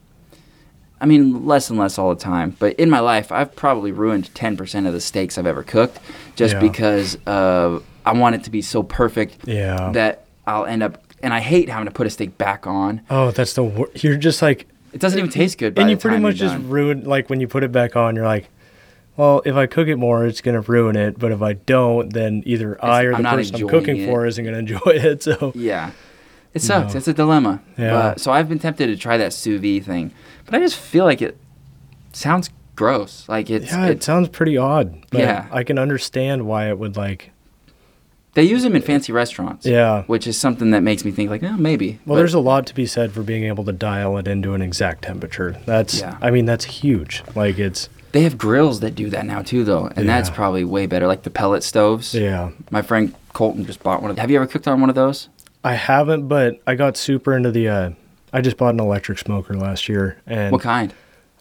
I 0.99 1.05
mean, 1.05 1.45
less 1.45 1.69
and 1.69 1.77
less 1.77 1.97
all 1.97 2.13
the 2.15 2.19
time, 2.21 2.55
but 2.59 2.75
in 2.75 2.89
my 2.89 2.99
life, 2.99 3.31
I've 3.31 3.53
probably 3.55 3.91
ruined 3.91 4.33
ten 4.35 4.55
percent 4.55 4.87
of 4.87 4.93
the 4.93 5.01
steaks 5.01 5.37
I've 5.37 5.45
ever 5.45 5.63
cooked, 5.63 5.99
just 6.35 6.53
Yeah. 6.55 6.59
because 6.61 7.17
uh, 7.27 7.79
I 8.05 8.13
want 8.13 8.35
it 8.35 8.43
to 8.45 8.49
be 8.49 8.61
so 8.61 8.83
perfect 8.83 9.45
yeah. 9.47 9.91
that 9.93 10.25
I'll 10.47 10.65
end 10.65 10.83
up. 10.83 10.99
And 11.21 11.33
I 11.33 11.39
hate 11.39 11.69
having 11.69 11.85
to 11.85 11.91
put 11.91 12.05
a 12.05 12.09
steak 12.09 12.37
back 12.37 12.67
on. 12.67 12.99
oh, 13.09 13.31
that's 13.31 13.53
the 13.53 13.63
wor- 13.63 13.89
You're 13.95 14.17
just 14.17 14.41
like, 14.41 14.67
It 14.91 14.99
doesn't 14.99 15.17
even 15.17 15.31
taste 15.31 15.57
good. 15.57 15.79
And 15.79 15.89
you 15.89 15.95
pretty 15.95 16.19
much 16.19 16.35
just 16.35 16.57
ruin, 16.63 17.05
like 17.05 17.29
when 17.29 17.39
you 17.39 17.47
put 17.47 17.63
it 17.63 17.71
back 17.71 17.95
on, 17.95 18.13
you're 18.17 18.25
like, 18.25 18.49
well, 19.17 19.41
if 19.45 19.55
I 19.55 19.65
cook 19.67 19.87
it 19.87 19.97
more, 19.97 20.25
it's 20.25 20.41
going 20.41 20.61
to 20.61 20.71
ruin 20.71 20.95
it. 20.95 21.19
But 21.19 21.31
if 21.31 21.41
I 21.41 21.53
don't, 21.53 22.11
then 22.11 22.43
either 22.45 22.83
I 22.83 23.03
or 23.03 23.11
the 23.11 23.17
I'm 23.27 23.37
person 23.37 23.55
I'm 23.61 23.67
cooking 23.67 23.97
it. 23.97 24.05
for 24.07 24.25
isn't 24.25 24.43
going 24.43 24.53
to 24.65 24.73
enjoy 24.75 24.79
it. 24.85 25.23
So, 25.23 25.51
Yeah. 25.55 25.91
It 26.53 26.61
sucks. 26.61 26.93
No. 26.93 26.97
It's 26.99 27.07
a 27.07 27.13
dilemma. 27.13 27.61
Yeah. 27.77 27.91
But, 27.93 28.19
so 28.19 28.31
I've 28.31 28.47
been 28.47 28.59
tempted 28.59 28.85
to 28.87 28.95
try 28.95 29.17
that 29.17 29.33
sous 29.33 29.59
vide 29.59 29.85
thing, 29.85 30.11
but 30.45 30.53
I 30.53 30.59
just 30.59 30.77
feel 30.77 31.03
like 31.03 31.19
it 31.21 31.35
sounds 32.11 32.51
gross. 32.75 33.27
Like 33.27 33.49
it's, 33.49 33.71
yeah, 33.71 33.87
it 33.87 33.91
it's 33.93 34.05
sounds 34.05 34.29
pretty 34.29 34.55
odd. 34.57 35.03
But 35.09 35.21
Yeah. 35.21 35.47
I 35.51 35.63
can 35.63 35.79
understand 35.79 36.45
why 36.45 36.69
it 36.69 36.77
would 36.77 36.95
like, 36.95 37.31
they 38.35 38.43
use 38.43 38.61
them 38.63 38.75
in 38.75 38.81
fancy 38.83 39.11
restaurants. 39.11 39.65
yeah. 39.65 40.03
which 40.03 40.25
is 40.27 40.37
something 40.37 40.71
that 40.71 40.81
makes 40.81 41.03
me 41.05 41.11
think 41.11 41.29
like, 41.31 41.41
oh, 41.43 41.57
maybe. 41.57 41.99
Well, 42.05 42.13
But 42.13 42.15
there's 42.17 42.33
a 42.35 42.39
lot 42.39 42.65
to 42.67 42.75
be 42.75 42.85
said 42.85 43.11
for 43.13 43.21
being 43.23 43.43
able 43.45 43.63
to 43.65 43.71
dial 43.73 44.17
it 44.17 44.27
into 44.27 44.53
an 44.53 44.61
exact 44.61 45.03
temperature. 45.03 45.57
That's, 45.65 45.99
Yeah. 46.01 46.17
I 46.21 46.29
mean, 46.29 46.45
that's 46.45 46.65
huge. 46.65 47.23
Like 47.35 47.57
it's, 47.59 47.89
they 48.13 48.21
have 48.21 48.37
grills 48.37 48.79
that 48.79 48.95
do 48.95 49.09
that 49.09 49.25
now 49.25 49.41
too, 49.41 49.63
though, 49.63 49.87
and 49.95 50.07
that's 50.07 50.29
probably 50.29 50.63
way 50.63 50.85
better. 50.85 51.07
Like 51.07 51.23
the 51.23 51.29
pellet 51.29 51.63
stoves. 51.63 52.13
yeah. 52.13 52.51
My 52.71 52.81
friend 52.81 53.13
Colton 53.33 53.65
just 53.65 53.83
bought 53.83 54.01
one 54.01 54.11
of. 54.11 54.17
Have 54.17 54.31
you 54.31 54.37
ever 54.37 54.47
cooked 54.47 54.67
on 54.67 54.79
one 54.79 54.89
of 54.89 54.95
those? 54.95 55.27
I 55.63 55.73
haven't, 55.73 56.27
but 56.27 56.61
I 56.65 56.75
got 56.75 56.95
super 56.95 57.35
into 57.35 57.51
the. 57.51 57.67
Uh, 57.67 57.89
I 58.31 58.41
just 58.41 58.57
bought 58.57 58.73
an 58.73 58.79
electric 58.79 59.17
smoker 59.19 59.55
last 59.55 59.89
year, 59.89 60.21
and 60.25 60.51
what 60.51 60.61
kind? 60.61 60.93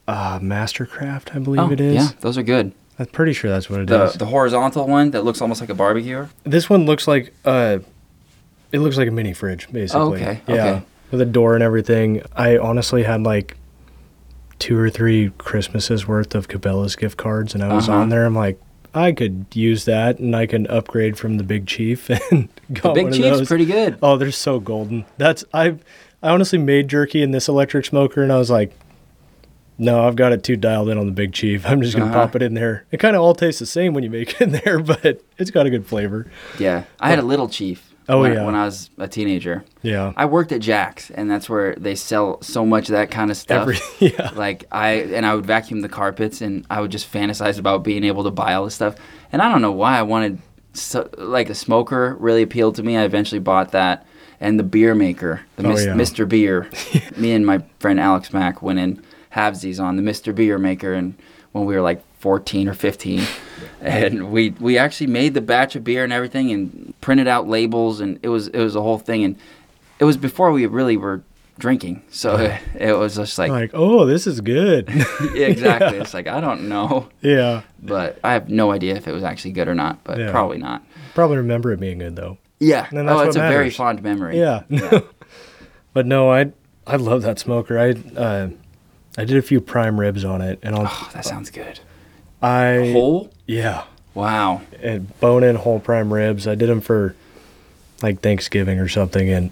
uh, 0.09 0.39
Mastercraft, 0.40 1.35
I 1.36 1.39
believe 1.39 1.61
oh, 1.61 1.70
it 1.70 1.81
is. 1.81 1.94
yeah, 1.94 2.09
those 2.20 2.36
are 2.36 2.43
good. 2.43 2.73
I'm 2.99 3.07
pretty 3.07 3.32
sure 3.32 3.51
that's 3.51 3.69
what 3.70 3.81
it 3.81 3.90
is. 3.90 4.12
The 4.12 4.19
the 4.19 4.27
horizontal 4.27 4.86
one 4.86 5.11
that 5.12 5.24
looks 5.24 5.40
almost 5.40 5.61
like 5.61 5.70
a 5.70 5.74
barbecue. 5.74 6.27
This 6.44 6.69
one 6.70 6.86
looks 6.86 7.07
like 7.07 7.35
uh, 7.44 7.78
it 8.70 8.78
looks 8.81 8.97
like 8.97 9.09
a 9.09 9.12
mini 9.12 9.32
fridge, 9.35 9.70
basically. 9.70 10.23
okay, 10.23 10.40
Yeah, 10.49 10.55
okay. 10.55 10.82
with 11.11 11.20
a 11.20 11.27
door 11.27 11.55
and 11.55 11.62
everything. 11.62 12.23
I 12.35 12.57
honestly 12.59 13.03
had 13.03 13.23
like 13.23 13.57
two 14.63 14.79
or 14.79 14.89
three 14.89 15.31
Christmases 15.39 16.07
worth 16.07 16.35
of 16.35 16.47
Cabela's 16.49 16.95
gift 16.97 17.17
cards, 17.19 17.55
and 17.55 17.63
I 17.65 17.75
was 17.75 17.89
Uh-huh. 17.89 17.99
on 17.99 18.09
there. 18.11 18.25
I'm 18.25 18.35
like, 18.35 18.61
I 18.95 19.13
could 19.13 19.47
use 19.55 19.85
that, 19.87 20.19
and 20.19 20.37
I 20.37 20.47
can 20.47 20.67
upgrade 20.69 21.19
from 21.19 21.37
the 21.39 21.43
Big 21.45 21.67
Chief 21.67 22.09
and 22.31 22.49
go 22.73 22.95
The 22.95 23.05
Big 23.05 23.13
Chief's 23.15 23.49
pretty 23.49 23.65
good. 23.67 23.99
Oh, 24.03 24.17
they're 24.17 24.31
so 24.31 24.61
golden. 24.61 25.05
That's 25.19 25.45
I. 25.53 25.77
I 26.25 26.29
honestly 26.31 26.59
made 26.59 26.87
jerky 26.87 27.21
in 27.21 27.33
this 27.33 27.49
electric 27.49 27.85
smoker, 27.85 28.23
and 28.23 28.33
I 28.33 28.37
was 28.39 28.49
like, 28.51 28.73
No, 29.79 30.07
I've 30.07 30.15
got 30.15 30.31
it 30.33 30.45
too 30.45 30.57
dialed 30.57 30.89
in 30.89 30.97
on 30.99 31.07
the 31.07 31.13
Big 31.13 31.33
Chief. 31.33 31.67
I'm 31.67 31.83
just 31.83 31.97
gonna 31.97 32.11
Uh-huh. 32.11 32.27
pop 32.27 32.37
it 32.37 32.43
in 32.43 32.55
there. 32.55 32.85
It 32.93 32.99
kind 33.01 33.17
of 33.17 33.23
all 33.23 33.35
tastes 33.35 33.59
the 33.59 33.67
same 33.67 33.93
when 33.95 34.05
you 34.05 34.11
make 34.11 34.31
it 34.35 34.41
in 34.41 34.53
there, 34.53 34.79
but 34.93 35.21
it's 35.39 35.51
got 35.51 35.67
a 35.67 35.71
good 35.71 35.87
flavor. 35.87 36.31
Yeah, 36.61 36.85
I 37.01 37.11
had 37.11 37.19
a 37.19 37.23
little 37.23 37.49
chief. 37.49 37.91
Oh, 38.09 38.20
when, 38.20 38.33
yeah. 38.33 38.45
when 38.45 38.55
I 38.55 38.65
was 38.65 38.91
a 38.99 39.07
teenager. 39.07 39.65
Yeah. 39.83 40.12
I 40.16 40.27
worked 40.27 40.51
at 40.53 40.61
Jack's, 40.61 41.11
and 41.11 41.31
that's 41.31 41.49
where 41.49 41.74
they 41.77 41.95
sell 41.95 42.43
so 42.43 42.66
much 42.66 42.89
of 42.89 42.93
that 42.95 43.11
kind 43.11 43.31
of 43.31 43.37
stuff. 43.37 43.62
Every 43.62 43.79
yeah. 44.01 44.31
Like 44.35 44.65
I 44.73 44.93
and 44.93 45.24
I 45.24 45.35
would 45.35 45.47
vacuum 45.47 45.81
the 45.81 45.89
carpets, 45.89 46.41
and 46.41 46.66
I 46.70 46.81
would 46.81 46.91
just 46.91 47.11
fantasize 47.12 47.59
about 47.59 47.85
being 47.85 48.05
able 48.05 48.24
to 48.24 48.31
buy 48.31 48.55
all 48.55 48.65
this 48.65 48.74
stuff. 48.74 48.97
And 49.31 49.41
I 49.41 49.51
don't 49.51 49.62
know 49.62 49.73
why 49.73 49.99
I 49.99 50.03
wanted 50.03 50.39
so, 50.74 51.09
like 51.19 51.49
a 51.51 51.55
smoker 51.55 52.16
really 52.19 52.43
appealed 52.43 52.74
to 52.77 52.83
me. 52.83 52.97
I 52.97 53.05
eventually 53.05 53.39
bought 53.41 53.73
that, 53.73 54.07
and 54.41 54.59
the 54.59 54.65
beer 54.65 54.95
maker, 54.95 55.43
the 55.57 55.66
Oh, 55.66 55.69
Mis- 55.70 55.85
yeah. 55.85 55.95
Mr. 55.95 56.29
Beer. 56.29 56.69
me 57.16 57.33
and 57.33 57.47
my 57.47 57.62
friend 57.79 58.01
Alex 58.01 58.33
Mack 58.33 58.62
went 58.62 58.79
in 58.79 59.03
halvesies 59.35 59.83
on 59.83 59.97
the 59.97 60.03
Mr. 60.03 60.35
Beer 60.35 60.59
maker, 60.59 60.93
and 60.93 61.15
when 61.53 61.66
we 61.66 61.74
were 61.74 61.83
like 61.83 62.03
14 62.23 62.69
or 62.69 62.74
15. 62.74 63.20
And 63.81 64.31
we 64.31 64.51
we 64.61 64.78
actually 64.78 65.09
made 65.09 65.35
the 65.35 65.40
batch 65.40 65.74
of 65.74 65.82
beer 65.82 66.05
and 66.05 66.12
everything, 66.12 66.53
and 66.53 66.94
printed 67.01 67.27
out 67.27 67.49
labels, 67.49 68.01
and 68.01 68.20
it 68.23 68.28
was 68.28 68.47
it 68.47 68.59
was 68.61 68.77
a 68.77 68.81
whole 68.81 68.99
thing, 68.99 69.24
and 69.24 69.36
it 69.99 70.05
was 70.05 70.16
before 70.16 70.53
we 70.53 70.65
really 70.66 70.97
were 70.97 71.24
drinking, 71.59 72.01
so 72.11 72.36
it, 72.36 72.61
it 72.77 72.93
was 72.93 73.16
just 73.16 73.36
like 73.39 73.51
Like, 73.51 73.73
oh, 73.74 74.07
this 74.07 74.28
is 74.28 74.40
good. 74.40 74.89
yeah, 75.35 75.47
exactly. 75.47 75.99
It's 76.01 76.15
like 76.15 76.28
I 76.28 76.40
don't 76.40 76.69
know, 76.69 77.09
yeah. 77.23 77.62
but 77.82 78.20
I 78.23 78.35
have 78.35 78.49
no 78.49 78.70
idea 78.70 78.94
if 78.94 79.09
it 79.09 79.12
was 79.12 79.24
actually 79.24 79.53
good 79.53 79.66
or 79.66 79.74
not. 79.74 80.05
But 80.05 80.19
Yeah. 80.19 80.31
probably 80.31 80.59
not. 80.59 80.85
Probably 81.15 81.39
remember 81.39 81.73
it 81.73 81.81
being 81.81 81.99
good 81.99 82.15
though. 82.15 82.39
Yeah. 82.61 82.86
And 82.93 83.11
oh, 83.11 83.19
it's 83.20 83.35
a 83.35 83.40
very 83.40 83.70
fond 83.70 84.01
memory. 84.01 84.39
Yeah. 84.39 84.62
but 85.93 86.07
no, 86.07 86.31
I 86.31 86.53
I 86.86 86.97
love 86.97 87.23
that 87.23 87.40
smoker. 87.40 87.81
I 87.81 87.90
uh, 88.16 88.51
I 89.19 89.24
did 89.24 89.36
a 89.36 89.43
few 89.43 89.61
prime 89.61 89.99
ribs 89.99 90.24
on 90.24 90.40
it, 90.40 90.61
and 90.62 90.77
I'll 90.77 90.86
Oh, 90.89 91.11
that 91.15 91.24
sounds 91.24 91.51
good. 91.51 91.81
I 92.43 92.90
Whole? 92.93 93.31
yeah, 93.47 93.85
Wow. 94.14 94.62
and 94.82 95.19
bone 95.20 95.44
in 95.44 95.56
whole 95.56 95.81
prime 95.81 96.12
ribs. 96.12 96.47
I 96.47 96.55
did 96.55 96.69
them 96.69 96.81
for 96.81 97.14
like 98.02 98.20
Thanksgiving 98.20 98.78
or 98.78 98.89
something, 98.89 99.28
and 99.31 99.51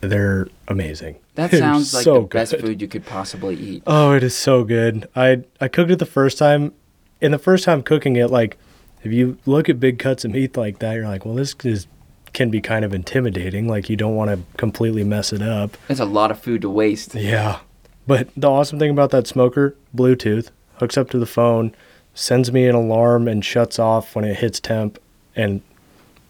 they're 0.00 0.48
amazing. 0.68 1.16
That 1.34 1.50
They're 1.50 1.60
sounds 1.60 1.92
like 1.94 2.04
so 2.04 2.14
the 2.22 2.26
best 2.26 2.56
food 2.56 2.80
you 2.80 2.88
could 2.88 3.04
possibly 3.06 3.54
eat. 3.56 3.82
Oh, 3.86 4.12
it 4.12 4.22
is 4.22 4.34
so 4.36 4.64
good. 4.64 5.08
I 5.14 5.42
I 5.60 5.68
cooked 5.68 5.90
it 5.90 5.98
the 5.98 6.06
first 6.06 6.38
time. 6.38 6.72
and 7.22 7.34
the 7.34 7.38
first 7.38 7.64
time 7.64 7.82
cooking 7.82 8.16
it, 8.16 8.30
like 8.30 8.56
if 9.02 9.12
you 9.12 9.38
look 9.46 9.68
at 9.68 9.78
big 9.80 9.98
cuts 9.98 10.24
of 10.24 10.30
meat 10.32 10.56
like 10.56 10.78
that, 10.78 10.94
you're 10.94 11.06
like, 11.08 11.24
well, 11.26 11.34
this 11.34 11.54
is 11.64 11.86
can 12.32 12.48
be 12.50 12.60
kind 12.60 12.84
of 12.84 12.94
intimidating. 12.94 13.68
Like 13.68 13.90
you 13.90 13.96
don't 13.96 14.14
want 14.14 14.30
to 14.30 14.38
completely 14.56 15.04
mess 15.04 15.32
it 15.32 15.42
up. 15.42 15.76
It's 15.88 16.00
a 16.00 16.04
lot 16.04 16.30
of 16.30 16.38
food 16.40 16.62
to 16.62 16.70
waste. 16.70 17.14
Yeah. 17.14 17.58
But 18.06 18.28
the 18.36 18.48
awesome 18.50 18.78
thing 18.78 18.90
about 18.90 19.10
that 19.10 19.26
smoker, 19.26 19.76
Bluetooth, 19.94 20.48
hooks 20.76 20.96
up 20.96 21.10
to 21.10 21.18
the 21.18 21.26
phone, 21.26 21.74
sends 22.20 22.52
me 22.52 22.66
an 22.66 22.74
alarm 22.74 23.26
and 23.26 23.42
shuts 23.42 23.78
off 23.78 24.14
when 24.14 24.24
it 24.26 24.36
hits 24.36 24.60
temp 24.60 24.98
and 25.34 25.62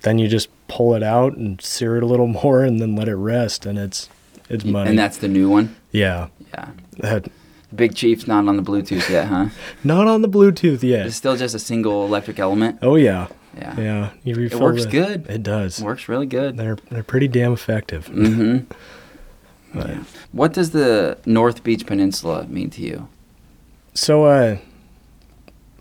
then 0.02 0.18
you 0.20 0.28
just 0.28 0.48
pull 0.68 0.94
it 0.94 1.02
out 1.02 1.36
and 1.36 1.60
sear 1.60 1.96
it 1.96 2.02
a 2.02 2.06
little 2.06 2.26
more 2.44 2.62
and 2.62 2.80
then 2.80 2.94
let 2.94 3.08
it 3.08 3.16
rest 3.16 3.66
and 3.66 3.76
it's 3.78 4.08
it's 4.48 4.64
money. 4.64 4.90
And 4.90 4.98
that's 4.98 5.18
the 5.18 5.28
new 5.28 5.48
one. 5.50 5.74
yeah. 5.92 6.28
Yeah. 6.54 6.70
That 6.98 7.28
Big 7.74 7.94
Chief's 7.94 8.26
not 8.26 8.48
on 8.48 8.56
the 8.56 8.62
Bluetooth 8.62 9.08
yet, 9.08 9.26
huh? 9.28 9.50
not 9.84 10.06
on 10.08 10.22
the 10.22 10.28
Bluetooth 10.28 10.82
yet. 10.82 11.06
It's 11.06 11.16
still 11.16 11.36
just 11.36 11.54
a 11.54 11.58
single 11.60 12.04
electric 12.04 12.38
element. 12.38 12.78
Oh 12.82 12.96
yeah. 12.96 13.28
Yeah. 13.56 13.80
Yeah. 13.80 14.10
You 14.24 14.34
refill 14.36 14.60
works 14.60 14.84
the- 14.84 14.90
good. 14.90 15.26
It 15.28 15.42
does. 15.42 15.80
It 15.80 15.84
works 15.84 16.08
really 16.08 16.26
good. 16.26 16.56
They're 16.56 16.78
they're 16.90 17.02
pretty 17.04 17.28
damn 17.28 17.52
effective. 17.52 18.06
Mm-hmm. 18.06 18.72
Yeah. 19.72 20.02
What 20.32 20.52
does 20.52 20.70
the 20.72 21.16
North 21.24 21.62
Beach 21.62 21.86
Peninsula 21.86 22.44
mean 22.48 22.70
to 22.70 22.82
you? 22.82 23.06
So, 23.94 24.24
uh, 24.24 24.56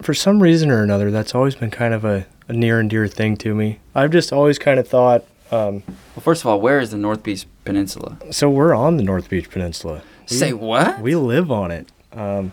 for 0.01 0.13
some 0.13 0.41
reason 0.41 0.71
or 0.71 0.83
another, 0.83 1.11
that's 1.11 1.35
always 1.35 1.55
been 1.55 1.71
kind 1.71 1.93
of 1.93 2.05
a, 2.05 2.25
a 2.47 2.53
near 2.53 2.79
and 2.79 2.89
dear 2.89 3.07
thing 3.07 3.35
to 3.37 3.53
me. 3.55 3.79
I've 3.95 4.11
just 4.11 4.31
always 4.33 4.57
kind 4.59 4.79
of 4.79 4.87
thought, 4.87 5.25
um, 5.51 5.83
Well, 6.15 6.21
first 6.21 6.41
of 6.41 6.47
all, 6.47 6.59
where 6.61 6.79
is 6.79 6.91
the 6.91 6.97
North 6.97 7.23
Beach 7.23 7.45
Peninsula? 7.65 8.17
so 8.31 8.49
we're 8.49 8.73
on 8.73 8.97
the 8.97 9.03
North 9.03 9.29
Beach 9.29 9.49
Peninsula. 9.49 10.01
We- 10.29 10.35
Say 10.37 10.53
what? 10.53 10.99
We 11.01 11.15
live 11.15 11.51
on 11.51 11.71
it. 11.71 11.87
Um, 12.13 12.51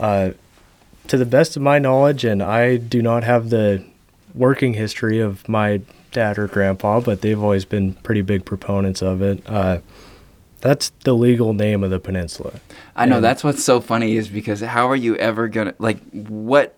uh, 0.00 0.30
to 1.08 1.16
the 1.16 1.26
best 1.26 1.56
of 1.56 1.62
my 1.62 1.78
knowledge, 1.78 2.24
and 2.24 2.42
I 2.42 2.76
do 2.78 3.02
not 3.02 3.24
have 3.24 3.50
the 3.50 3.84
working 4.34 4.74
history 4.74 5.20
of 5.20 5.48
my 5.48 5.82
dad 6.12 6.38
or 6.38 6.46
grandpa, 6.48 7.00
but 7.00 7.20
they've 7.20 7.40
always 7.40 7.64
been 7.64 7.94
pretty 7.94 8.22
big 8.22 8.44
proponents 8.44 9.02
of 9.02 9.20
it. 9.22 9.42
Uh, 9.46 9.78
that's 10.64 10.90
the 11.04 11.12
legal 11.14 11.52
name 11.52 11.84
of 11.84 11.90
the 11.90 12.00
peninsula. 12.00 12.54
I 12.96 13.04
know 13.06 13.16
And- 13.16 13.24
that's 13.24 13.44
what's 13.44 13.62
so 13.62 13.80
funny 13.80 14.16
is 14.16 14.28
because 14.28 14.60
how 14.60 14.88
are 14.88 14.96
you 14.96 15.14
ever 15.16 15.46
gonna 15.46 15.74
like 15.78 15.98
what? 16.10 16.74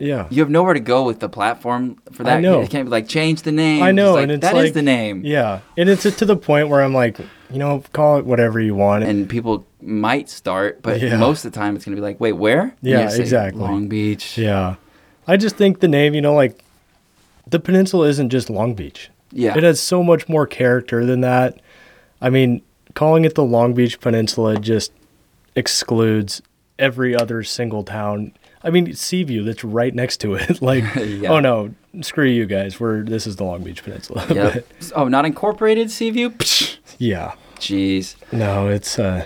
Yeah. 0.00 0.26
You 0.30 0.42
have 0.42 0.50
nowhere 0.50 0.74
to 0.74 0.80
go 0.80 1.04
with 1.04 1.18
the 1.20 1.28
platform 1.28 1.96
for 2.12 2.22
that. 2.24 2.36
I 2.38 2.40
know. 2.40 2.60
You 2.62 2.68
can't 2.68 2.86
be 2.86 2.90
like 2.90 3.08
change 3.08 3.42
the 3.42 3.50
name. 3.52 3.82
I 3.82 3.90
know, 3.92 4.14
like, 4.14 4.24
and 4.24 4.32
it's 4.32 4.42
that 4.42 4.56
is 4.56 4.64
like- 4.64 4.72
the 4.74 4.82
name. 4.82 5.22
Yeah, 5.24 5.60
and 5.76 5.88
it's 5.88 6.02
to 6.02 6.24
the 6.24 6.36
point 6.36 6.68
where 6.68 6.82
I'm 6.82 6.94
like, 6.94 7.18
you 7.50 7.58
know, 7.58 7.82
call 7.92 8.18
it 8.18 8.26
whatever 8.26 8.60
you 8.60 8.74
want. 8.74 9.04
And 9.04 9.28
people 9.28 9.66
might 9.80 10.28
start, 10.28 10.82
but 10.82 11.00
Yeah. 11.00 11.16
most 11.16 11.44
of 11.44 11.52
the 11.52 11.58
time 11.58 11.74
it's 11.76 11.84
gonna 11.84 11.96
be 11.96 12.00
like, 12.02 12.20
wait, 12.20 12.32
where? 12.32 12.74
Yeah, 12.82 13.08
say, 13.08 13.20
exactly. 13.22 13.60
Long 13.62 13.88
Beach. 13.88 14.36
yeah, 14.36 14.74
I 15.26 15.36
just 15.36 15.56
think 15.56 15.80
the 15.80 15.88
name, 15.88 16.14
you 16.14 16.20
know, 16.20 16.34
like 16.34 16.60
the 17.48 17.58
peninsula 17.60 18.06
isn't 18.08 18.30
just 18.30 18.50
Long 18.50 18.74
Beach. 18.74 19.10
Yeah. 19.32 19.56
It 19.56 19.62
has 19.62 19.80
so 19.80 20.02
much 20.02 20.28
more 20.28 20.46
character 20.46 21.04
than 21.06 21.20
that. 21.22 21.60
I 22.20 22.30
mean, 22.30 22.62
calling 22.98 23.24
it 23.24 23.36
the 23.36 23.44
Long 23.44 23.74
Beach 23.74 24.00
Peninsula 24.00 24.58
just 24.58 24.90
excludes 25.54 26.42
every 26.80 27.14
other 27.14 27.44
single 27.44 27.84
town. 27.84 28.32
I 28.64 28.70
mean, 28.70 28.92
Seaview 28.92 29.44
that's 29.44 29.62
right 29.62 29.94
next 29.94 30.16
to 30.22 30.34
it. 30.34 30.60
like, 30.62 30.82
Yeah. 30.96 31.30
oh 31.30 31.38
no, 31.38 31.72
screw 32.00 32.26
you 32.26 32.44
guys. 32.44 32.80
We're 32.80 33.04
this 33.04 33.24
is 33.24 33.36
the 33.36 33.44
Long 33.44 33.62
Beach 33.62 33.84
Peninsula. 33.84 34.26
Yep. 34.28 34.66
oh, 34.96 35.06
not 35.06 35.24
incorporated 35.26 35.92
Seaview? 35.92 36.32
Yeah. 36.98 37.34
Jeez. 37.60 38.16
No, 38.32 38.66
it's 38.66 38.98
uh 38.98 39.24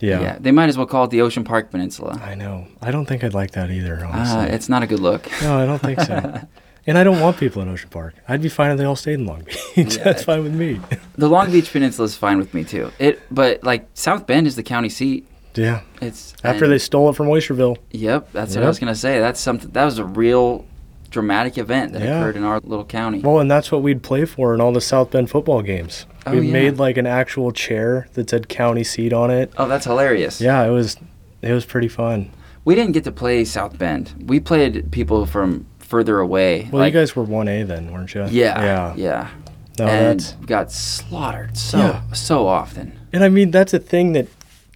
yeah. 0.00 0.20
Yeah. 0.20 0.38
They 0.40 0.50
might 0.50 0.68
as 0.68 0.76
well 0.76 0.86
call 0.86 1.04
it 1.04 1.10
the 1.10 1.20
Ocean 1.20 1.44
Park 1.44 1.70
Peninsula. 1.70 2.20
I 2.24 2.34
know. 2.34 2.66
I 2.82 2.90
don't 2.90 3.06
think 3.06 3.22
I'd 3.22 3.34
like 3.34 3.52
that 3.52 3.70
either, 3.70 4.04
honestly. 4.04 4.40
Uh, 4.40 4.46
it's 4.46 4.68
not 4.68 4.82
a 4.82 4.86
good 4.88 5.00
look. 5.00 5.30
No, 5.42 5.56
I 5.56 5.64
don't 5.64 5.78
think 5.78 6.00
so. 6.00 6.40
And 6.86 6.96
I 6.98 7.04
don't 7.04 7.20
want 7.20 7.36
people 7.38 7.62
in 7.62 7.68
Ocean 7.68 7.88
Park. 7.90 8.14
I'd 8.28 8.42
be 8.42 8.48
fine 8.48 8.70
if 8.70 8.78
they 8.78 8.84
all 8.84 8.96
stayed 8.96 9.14
in 9.14 9.26
Long 9.26 9.42
Beach. 9.74 9.96
That's 10.04 10.24
fine 10.24 10.42
with 10.42 10.54
me. 10.54 10.80
The 11.16 11.28
Long 11.28 11.50
Beach 11.50 11.70
Peninsula 11.72 12.06
is 12.06 12.16
fine 12.16 12.38
with 12.38 12.54
me 12.54 12.64
too. 12.64 12.90
It, 12.98 13.20
but 13.30 13.62
like 13.64 13.88
South 13.94 14.26
Bend 14.26 14.46
is 14.46 14.56
the 14.56 14.62
county 14.62 14.88
seat. 14.88 15.26
yeah. 15.54 15.80
It's 16.00 16.34
After 16.44 16.64
and- 16.64 16.72
they 16.72 16.78
stole 16.78 17.10
it 17.10 17.16
from 17.16 17.26
Oysterville. 17.28 17.76
Yep, 17.90 18.32
that's 18.32 18.54
what 18.54 18.64
I 18.64 18.68
was 18.68 18.78
gonna 18.78 18.94
say. 18.94 19.18
That's 19.20 19.40
something. 19.40 19.70
That 19.70 19.84
was 19.84 19.98
a 19.98 20.04
real 20.04 20.64
dramatic 21.10 21.56
event 21.56 21.92
that 21.92 22.02
Yeah. 22.02 22.18
occurred 22.18 22.36
in 22.36 22.44
our 22.44 22.60
little 22.60 22.84
county. 22.84 23.20
Well, 23.20 23.38
and 23.38 23.50
that's 23.50 23.70
what 23.72 23.80
we'd 23.82 24.02
play 24.02 24.24
for 24.24 24.52
in 24.54 24.60
all 24.60 24.72
the 24.72 24.80
South 24.80 25.10
Bend 25.12 25.30
football 25.30 25.62
games. 25.62 26.04
Oh, 26.26 26.32
we 26.32 26.46
yeah. 26.48 26.52
made 26.52 26.78
like 26.78 26.96
an 26.98 27.06
actual 27.06 27.52
chair 27.52 28.08
that 28.14 28.28
said 28.28 28.48
county 28.48 28.82
seat 28.84 29.12
on 29.12 29.30
it. 29.30 29.52
oh, 29.56 29.68
that's 29.68 29.86
hilarious. 29.86 30.40
Yeah, 30.40 30.64
it 30.66 30.70
was 30.70 30.96
it 31.42 31.52
was 31.52 31.64
pretty 31.64 31.88
fun. 31.88 32.30
We 32.64 32.74
didn't 32.74 32.92
get 32.92 33.04
to 33.04 33.12
play 33.12 33.44
South 33.44 33.78
Bend. 33.78 34.12
We 34.26 34.40
played 34.40 34.90
people 34.90 35.24
from 35.24 35.66
further 35.86 36.18
away. 36.20 36.68
Well, 36.70 36.80
like, 36.80 36.92
you 36.92 37.00
guys 37.00 37.14
were 37.16 37.24
1A 37.24 37.66
then, 37.66 37.92
weren't 37.92 38.14
you? 38.14 38.22
Yeah. 38.26 38.60
Yeah. 38.62 38.94
Yeah. 38.96 39.30
No, 39.78 39.86
and 39.86 40.20
that's 40.20 40.32
got 40.46 40.72
slaughtered 40.72 41.56
so 41.56 41.78
Yeah. 41.78 42.12
so 42.12 42.46
often. 42.46 42.98
And 43.12 43.22
I 43.22 43.28
mean, 43.28 43.50
that's 43.50 43.74
a 43.74 43.78
thing 43.78 44.12
that 44.14 44.26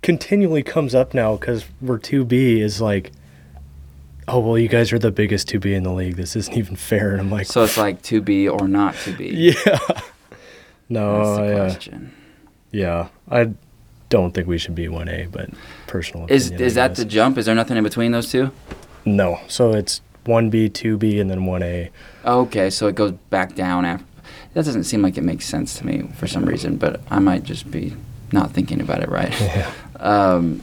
continually 0.02 0.62
comes 0.62 0.94
up 0.94 1.14
now 1.14 1.36
because 1.36 1.64
we're 1.80 1.98
2B 1.98 2.60
is 2.60 2.80
like, 2.80 3.12
oh, 4.28 4.38
well, 4.40 4.58
you 4.58 4.68
guys 4.68 4.92
are 4.92 4.98
the 4.98 5.10
biggest 5.10 5.48
2B 5.48 5.74
in 5.74 5.82
the 5.84 5.92
league. 5.92 6.16
This 6.16 6.36
isn't 6.36 6.54
even 6.56 6.76
fair. 6.76 7.12
And 7.12 7.20
I'm 7.20 7.30
like, 7.30 7.46
So 7.46 7.64
it's 7.64 7.76
like 7.78 8.02
two 8.02 8.20
B 8.20 8.46
or 8.48 8.68
not 8.68 8.94
two 8.94 9.14
B. 9.16 9.54
yeah. 9.66 9.78
No, 10.88 11.24
That's 11.24 11.38
the 11.38 11.54
question. 11.56 12.12
yeah. 12.72 13.08
I 13.30 13.52
don't 14.08 14.32
think 14.34 14.48
we 14.48 14.58
should 14.58 14.74
be 14.74 14.86
1A, 14.86 15.30
but 15.30 15.50
personal 15.86 16.26
Is 16.28 16.48
opinion, 16.48 16.66
is 16.66 16.74
that 16.74 16.94
the 16.96 17.04
jump? 17.04 17.38
Is 17.38 17.46
there 17.46 17.54
nothing 17.54 17.76
in 17.76 17.84
between 17.84 18.10
those 18.12 18.30
two? 18.30 18.50
No. 19.04 19.40
So 19.48 19.72
it's 19.72 20.00
1B, 20.30 20.70
2B, 20.70 21.20
and 21.20 21.28
then 21.30 21.40
1A. 21.40 21.90
Okay, 22.24 22.70
so 22.70 22.86
it 22.86 22.94
goes 22.94 23.12
back 23.30 23.54
down 23.54 23.84
after. 23.84 24.04
That 24.54 24.64
doesn't 24.64 24.84
seem 24.84 25.02
like 25.02 25.16
it 25.18 25.22
makes 25.24 25.44
sense 25.46 25.78
to 25.78 25.86
me 25.86 26.08
for 26.14 26.26
some 26.26 26.44
reason, 26.44 26.76
but 26.76 27.00
I 27.10 27.18
might 27.18 27.42
just 27.44 27.70
be 27.70 27.94
not 28.32 28.50
thinking 28.52 28.80
about 28.80 29.02
it 29.02 29.08
right. 29.08 29.32
Yeah. 29.40 29.72
Um, 29.98 30.62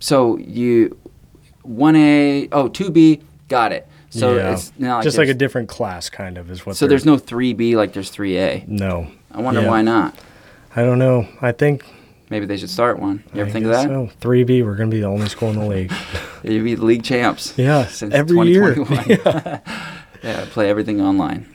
so 0.00 0.36
you, 0.38 0.96
one 1.62 1.96
A, 1.96 2.48
oh, 2.52 2.68
two 2.68 2.90
B, 2.90 3.20
got 3.48 3.72
it. 3.72 3.86
So 4.10 4.34
yeah. 4.36 4.52
it's 4.52 4.72
not 4.78 4.96
like 4.96 5.04
just 5.04 5.18
like 5.18 5.28
a 5.28 5.34
different 5.34 5.68
class, 5.68 6.10
kind 6.10 6.36
of, 6.36 6.50
is 6.50 6.66
what. 6.66 6.76
So 6.76 6.86
there's 6.86 7.06
no 7.06 7.16
three 7.16 7.52
B 7.52 7.76
like 7.76 7.92
there's 7.92 8.10
three 8.10 8.36
A. 8.38 8.64
no. 8.66 9.06
I 9.32 9.40
wonder 9.40 9.60
Yeah. 9.62 9.68
why 9.68 9.82
not. 9.82 10.14
I 10.74 10.82
don't 10.82 10.98
know. 10.98 11.28
I 11.40 11.52
think. 11.52 11.84
Maybe 12.30 12.46
they 12.46 12.56
should 12.56 12.70
start 12.70 12.98
one. 13.00 13.22
You 13.34 13.40
ever 13.42 13.50
I 13.50 13.52
think 13.52 13.64
of 13.66 13.72
that? 13.72 13.86
So 13.88 14.08
3B, 14.20 14.64
we're 14.64 14.76
gonna 14.76 14.90
be 14.90 15.00
the 15.00 15.06
only 15.06 15.28
school 15.28 15.50
in 15.50 15.58
the 15.58 15.66
league. 15.66 15.92
You'd 16.44 16.64
be 16.64 16.74
the 16.76 16.84
league 16.84 17.02
champs. 17.04 17.54
Yeah, 17.58 17.86
since 17.86 18.14
every 18.14 18.48
year. 18.48 18.74
2021. 18.76 19.60
yeah, 20.22 20.46
play 20.50 20.70
everything 20.70 21.00
online. 21.00 21.52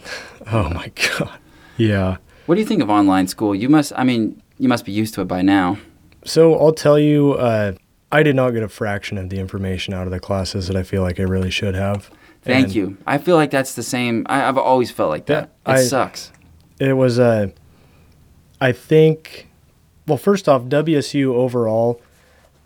oh 0.51 0.69
my 0.69 0.91
god. 1.17 1.39
Yeah. 1.77 2.17
What 2.45 2.55
do 2.55 2.61
you 2.61 2.67
think 2.67 2.81
of 2.83 2.89
online 2.89 3.27
school? 3.27 3.55
You 3.55 3.69
must. 3.69 3.93
I 3.95 4.03
mean, 4.03 4.41
you 4.59 4.67
must 4.69 4.85
be 4.85 4.91
used 4.91 5.13
to 5.15 5.21
it 5.21 5.25
by 5.27 5.41
now. 5.41 5.77
So 6.25 6.55
I'll 6.59 6.73
tell 6.73 6.99
you, 6.99 7.33
uh, 7.33 7.73
I 8.11 8.21
did 8.23 8.35
not 8.35 8.51
get 8.51 8.61
a 8.63 8.67
fraction 8.69 9.17
of 9.17 9.29
the 9.29 9.39
information 9.39 9.93
out 9.93 10.05
of 10.07 10.11
the 10.11 10.19
classes 10.19 10.67
that 10.67 10.75
I 10.75 10.83
feel 10.83 11.01
like 11.01 11.19
I 11.19 11.23
really 11.23 11.49
should 11.51 11.75
have. 11.75 12.09
Thank 12.43 12.65
And 12.67 12.75
you. 12.75 12.97
I 13.07 13.17
feel 13.17 13.35
like 13.35 13.49
that's 13.51 13.73
the 13.75 13.81
same. 13.83 14.25
I, 14.29 14.47
I've 14.47 14.57
always 14.57 14.91
felt 14.91 15.09
like 15.09 15.25
that. 15.27 15.51
Yeah, 15.67 15.73
it 15.73 15.77
I- 15.77 15.83
sucks. 15.83 16.31
It 16.79 16.93
was 16.93 17.17
a, 17.19 17.51
I 18.59 18.71
think, 18.73 19.47
well, 20.07 20.17
first 20.17 20.47
off, 20.47 20.63
WSU 20.63 21.33
overall, 21.33 22.01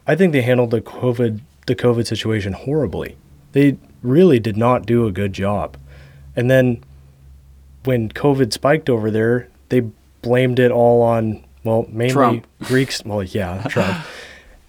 I 0.07 0.15
think 0.15 0.33
they 0.33 0.41
handled 0.41 0.71
the 0.71 0.81
COVID 0.81 1.41
the 1.67 1.75
COVID 1.75 2.07
situation 2.07 2.53
horribly. 2.53 3.15
They 3.51 3.77
really 4.01 4.39
did 4.39 4.57
not 4.57 4.85
do 4.87 5.05
a 5.05 5.11
good 5.11 5.33
job. 5.33 5.77
And 6.35 6.49
then 6.49 6.83
when 7.83 8.09
COVID 8.09 8.51
spiked 8.53 8.89
over 8.89 9.11
there, 9.11 9.47
they 9.69 9.81
blamed 10.21 10.57
it 10.59 10.71
all 10.71 11.01
on 11.01 11.43
well, 11.63 11.85
mainly 11.89 12.13
Trump. 12.13 12.47
Greeks. 12.63 13.03
Well, 13.05 13.21
yeah, 13.23 13.63
Trump 13.69 14.05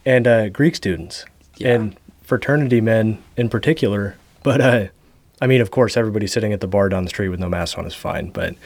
and 0.05 0.27
uh, 0.27 0.49
Greek 0.51 0.75
students 0.77 1.25
Yeah. 1.57 1.75
and 1.75 1.97
fraternity 2.23 2.81
men 2.81 3.23
in 3.37 3.49
particular. 3.49 4.17
But 4.43 4.61
uh, 4.61 4.87
I 5.41 5.47
mean, 5.47 5.61
of 5.63 5.71
course, 5.71 5.97
everybody 5.97 6.27
sitting 6.27 6.53
at 6.53 6.61
the 6.61 6.67
bar 6.67 6.89
down 6.91 7.05
the 7.05 7.11
street 7.11 7.29
with 7.29 7.41
no 7.41 7.49
mask 7.49 7.79
on 7.79 7.87
is 7.87 7.95
fine. 7.95 8.31
But 8.31 8.57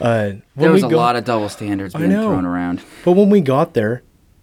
uh, 0.00 0.32
There 0.56 0.72
was 0.72 0.82
a 0.82 0.88
go- 0.88 0.96
lot 0.96 1.16
of 1.16 1.24
double 1.24 1.48
standards 1.48 1.94
being 1.94 2.10
thrown 2.10 2.44
around. 2.44 2.80
But 3.04 3.12
when 3.12 3.30
we 3.30 3.40
got 3.40 3.74
there, 3.74 4.02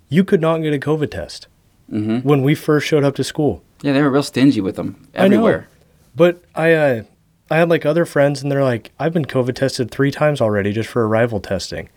you 0.09 0.23
could 0.23 0.41
not 0.41 0.59
get 0.59 0.73
a 0.73 0.79
COVID 0.79 1.11
test 1.11 1.47
hmm 1.89 2.19
when 2.19 2.41
we 2.41 2.55
first 2.55 2.87
showed 2.87 3.03
up 3.03 3.15
to 3.15 3.23
school. 3.23 3.63
Yeah, 3.81 3.93
they 3.93 4.01
were 4.01 4.09
real 4.09 4.23
stingy 4.23 4.61
with 4.61 4.75
them 4.75 5.07
everywhere. 5.13 5.67
I. 5.69 5.83
But 6.15 6.43
I, 6.55 6.73
uh, 6.73 7.03
I 7.49 7.57
had 7.57 7.69
like 7.69 7.85
other 7.85 8.05
friends, 8.05 8.41
and 8.41 8.51
they're 8.51 8.63
like, 8.63 8.91
"I've 8.99 9.11
been 9.13 9.25
COVID 9.25 9.55
tested 9.55 9.91
three 9.91 10.11
times 10.11 10.39
already 10.41 10.71
just 10.71 10.87
for 10.89 11.05
arrival 11.07 11.39
testing. 11.41 11.89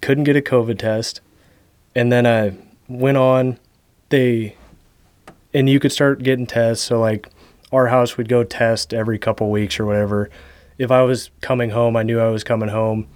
Couldn't 0.00 0.24
get 0.24 0.36
a 0.36 0.40
COVID 0.42 0.78
test, 0.78 1.20
and 1.94 2.12
then 2.12 2.26
I 2.26 2.52
went 2.88 3.16
on. 3.16 3.58
They, 4.10 4.54
and 5.52 5.68
you 5.68 5.80
could 5.80 5.90
start 5.92 6.22
getting 6.22 6.46
tests. 6.46 6.84
So 6.84 7.00
like, 7.00 7.28
our 7.72 7.86
house 7.88 8.16
would 8.16 8.28
go 8.28 8.44
test 8.44 8.92
every 8.94 9.18
couple 9.18 9.50
weeks 9.50 9.80
or 9.80 9.86
whatever. 9.86 10.30
If 10.78 10.90
I 10.90 11.02
was 11.02 11.30
coming 11.40 11.70
home, 11.70 11.96
I 11.96 12.02
knew 12.02 12.20
I 12.20 12.28
was 12.28 12.44
coming 12.44 12.68
home. 12.68 13.06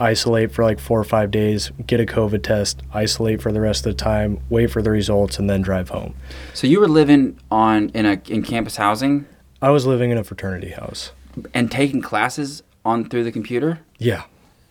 Isolate 0.00 0.52
for 0.52 0.62
like 0.62 0.78
four 0.78 1.00
or 1.00 1.04
five 1.04 1.32
days, 1.32 1.72
get 1.84 1.98
a 1.98 2.06
COVID 2.06 2.44
test, 2.44 2.82
isolate 2.94 3.42
for 3.42 3.50
the 3.50 3.60
rest 3.60 3.84
of 3.84 3.96
the 3.96 4.00
time, 4.00 4.38
wait 4.48 4.70
for 4.70 4.80
the 4.80 4.92
results, 4.92 5.40
and 5.40 5.50
then 5.50 5.60
drive 5.60 5.88
home. 5.88 6.14
So 6.54 6.68
you 6.68 6.78
were 6.78 6.86
living 6.86 7.36
on 7.50 7.88
in 7.90 8.06
a 8.06 8.20
in 8.28 8.44
campus 8.44 8.76
housing 8.76 9.26
I 9.60 9.70
was 9.70 9.86
living 9.86 10.10
in 10.12 10.18
a 10.18 10.22
fraternity 10.22 10.70
house. 10.70 11.10
and 11.52 11.68
taking 11.70 12.00
classes 12.00 12.62
on 12.84 13.08
through 13.08 13.24
the 13.24 13.32
computer. 13.32 13.80
Yeah. 13.98 14.22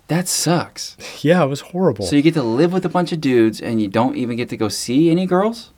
That 0.08 0.30
sucks. 0.30 0.96
Yeah, 1.22 1.44
it 1.44 1.48
was 1.48 1.60
horrible. 1.60 2.06
So 2.06 2.16
you 2.16 2.22
get 2.22 2.34
to 2.36 2.44
live 2.44 2.72
with 2.72 2.86
a 2.86 2.90
bunch 2.90 3.12
of 3.12 3.20
dudes 3.20 3.60
and 3.60 3.82
you 3.82 3.90
don't 3.90 4.16
even 4.16 4.38
get 4.38 4.48
to 4.50 4.58
go 4.58 4.70
see 4.70 5.10
any 5.10 5.26
girls? 5.26 5.72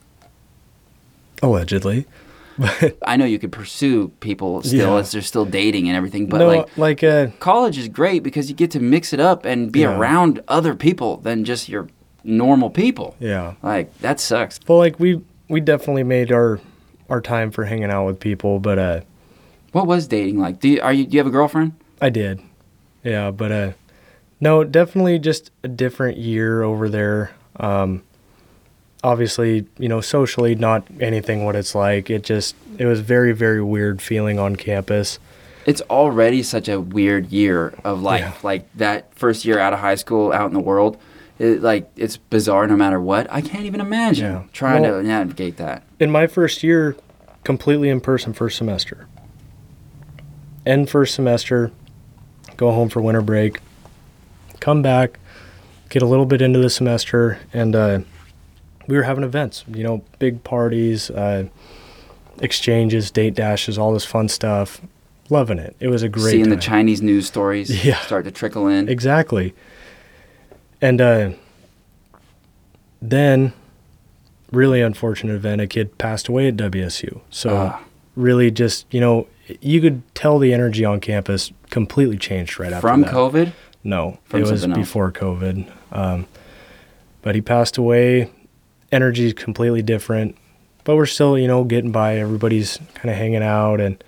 Allegedly. 1.41 2.05
I 3.06 3.15
know 3.18 3.26
you 3.26 3.40
could 3.40 3.52
pursue 3.52 4.10
people 4.19 4.61
still 4.61 4.94
Yeah. 4.94 4.99
as 4.99 5.11
they're 5.11 5.22
still 5.22 5.45
dating 5.45 5.88
and 5.88 5.95
everything, 5.98 6.27
but 6.27 6.40
no, 6.40 6.48
like 6.48 6.77
like, 6.77 7.03
uh, 7.03 7.27
college 7.40 7.77
is 7.77 7.88
great 7.88 8.23
because 8.23 8.49
you 8.49 8.56
get 8.56 8.72
to 8.72 8.80
mix 8.80 9.14
it 9.14 9.19
up 9.19 9.45
and 9.45 9.72
be 9.72 9.81
Yeah. 9.81 9.98
around 9.98 10.41
other 10.48 10.76
people 10.76 11.18
than 11.18 11.45
just 11.45 11.69
your 11.69 11.88
normal 12.23 12.69
people. 12.69 13.15
yeah. 13.19 13.53
Like 13.64 13.98
that 13.99 14.19
sucks. 14.19 14.60
Well, 14.68 14.77
like 14.77 14.99
we 14.99 15.22
we 15.48 15.61
definitely 15.61 16.03
made 16.03 16.31
our 16.31 16.60
our 17.10 17.22
time 17.22 17.49
for 17.52 17.65
hanging 17.65 17.90
out 17.91 18.06
with 18.06 18.19
people, 18.19 18.60
but 18.60 18.77
uh, 18.77 18.99
What 19.72 19.88
was 19.88 20.07
dating 20.07 20.40
like? 20.40 20.60
Do 20.60 20.68
you 20.69 20.81
are 20.81 20.94
you 20.94 21.06
do 21.06 21.14
you 21.15 21.19
have 21.19 21.27
a 21.27 21.31
girlfriend? 21.31 21.73
I 22.02 22.10
did. 22.10 22.41
Yeah, 23.03 23.31
but 23.31 23.52
uh, 23.52 23.72
no, 24.41 24.64
definitely 24.64 25.19
just 25.19 25.52
a 25.64 25.68
different 25.68 26.18
year 26.18 26.64
over 26.64 26.90
there. 26.90 27.31
Um, 27.56 28.03
obviously, 29.03 29.65
you 29.77 29.88
know, 29.89 30.01
socially, 30.01 30.55
not 30.55 30.85
anything 30.99 31.45
what 31.45 31.55
it's 31.55 31.76
like. 31.76 32.09
It 32.09 32.23
just 32.23 32.55
it 32.77 32.85
was 32.85 32.99
very 33.01 33.31
very 33.34 33.61
weird 33.63 34.01
feeling 34.01 34.39
on 34.39 34.55
campus. 34.55 35.19
It's 35.65 35.81
already 35.89 36.41
such 36.43 36.67
a 36.67 36.80
weird 36.80 37.31
year 37.31 37.73
of 37.84 38.01
life. 38.01 38.21
Yeah. 38.21 38.34
Like 38.43 38.73
that 38.77 39.13
first 39.15 39.45
year 39.45 39.59
out 39.59 39.73
of 39.73 39.80
high 39.80 39.95
school, 39.95 40.31
out 40.34 40.47
in 40.47 40.53
the 40.53 40.59
world, 40.59 40.97
it, 41.38 41.61
like 41.61 41.89
it's 41.95 42.17
bizarre 42.17 42.65
no 42.67 42.76
matter 42.76 42.99
what. 42.99 43.27
I 43.31 43.41
can't 43.41 43.65
even 43.65 43.81
imagine 43.81 44.26
Yeah. 44.31 44.41
trying 44.53 44.81
Well- 44.84 45.01
to 45.01 45.07
navigate 45.07 45.57
that. 45.57 45.84
in 45.99 46.09
my 46.11 46.27
first 46.27 46.63
year, 46.63 46.95
completely 47.43 47.89
in 47.89 47.99
person 48.01 48.34
first 48.34 48.57
semester. 48.57 49.05
End 50.65 50.89
first 50.89 51.15
semester, 51.15 51.71
go 52.57 52.71
home 52.71 52.89
for 52.89 53.01
winter 53.01 53.21
break, 53.21 53.59
come 54.59 54.81
back, 54.81 55.19
get 55.89 56.01
a 56.01 56.05
little 56.05 56.26
bit 56.26 56.41
into 56.41 56.59
the 56.59 56.69
semester, 56.69 57.39
and 57.53 57.76
uh, 57.76 57.99
we 58.90 58.98
were 58.98 59.03
having 59.03 59.24
events, 59.24 59.64
you 59.74 59.84
know, 59.84 60.03
big 60.18 60.44
parties, 60.44 61.10
uh, 61.11 61.45
exchanges, 62.41 63.11
date 63.11 63.36
dashes, 63.36 63.78
all 63.78 63.94
this 63.94 64.03
fun 64.06 64.28
stuff. 64.28 64.82
Loving 65.30 65.60
it. 65.60 65.76
It 65.80 65.90
was 65.90 66.02
a 66.02 66.10
great 66.10 66.32
Seeing 66.32 66.49
the. 66.49 66.57
Chinese 66.57 67.02
news 67.03 67.28
stories 67.28 67.86
Yeah. 67.86 67.99
start 68.02 68.26
to 68.26 68.32
trickle 68.32 68.68
in. 68.68 68.90
Exactly. 68.90 69.53
And 70.82 70.99
uh, 70.99 71.32
then, 73.02 73.53
really 74.52 74.82
unfortunate 74.82 75.36
event, 75.36 75.61
a 75.61 75.68
kid 75.68 75.98
passed 75.99 76.28
away 76.28 76.48
at 76.48 76.57
WSU. 76.57 77.22
So, 77.30 77.56
Ah. 77.56 77.80
really 78.16 78.49
just, 78.49 78.91
you 78.91 78.99
know, 78.99 79.28
you 79.61 79.82
could 79.82 80.02
tell 80.16 80.40
the 80.40 80.52
energy 80.53 80.84
on 80.84 80.99
campus 80.99 81.52
completely 81.70 82.18
changed 82.18 82.60
right 82.60 82.72
after 82.74 82.82
From 82.88 83.02
that. 83.02 83.11
COVID, 83.14 83.52
No, 83.84 84.18
From 84.26 84.41
it 84.41 84.49
was 84.49 84.66
before 84.68 85.11
COVID. 85.11 85.66
Um, 85.91 86.26
but 87.22 87.36
he 87.36 87.41
passed 87.41 87.78
away. 87.78 88.30
Energy 88.91 89.28
is 89.28 89.34
completely 89.34 89.82
different. 89.82 90.36
But 90.84 90.95
we're 90.95 91.06
still, 91.06 91.38
you 91.38 91.48
know, 91.48 91.64
getting 91.64 91.91
by. 91.91 92.18
Everybody's 92.18 92.80
kind 92.95 93.10
of 93.10 93.16
hanging 93.16 93.44
out 93.44 93.80
and 93.80 94.02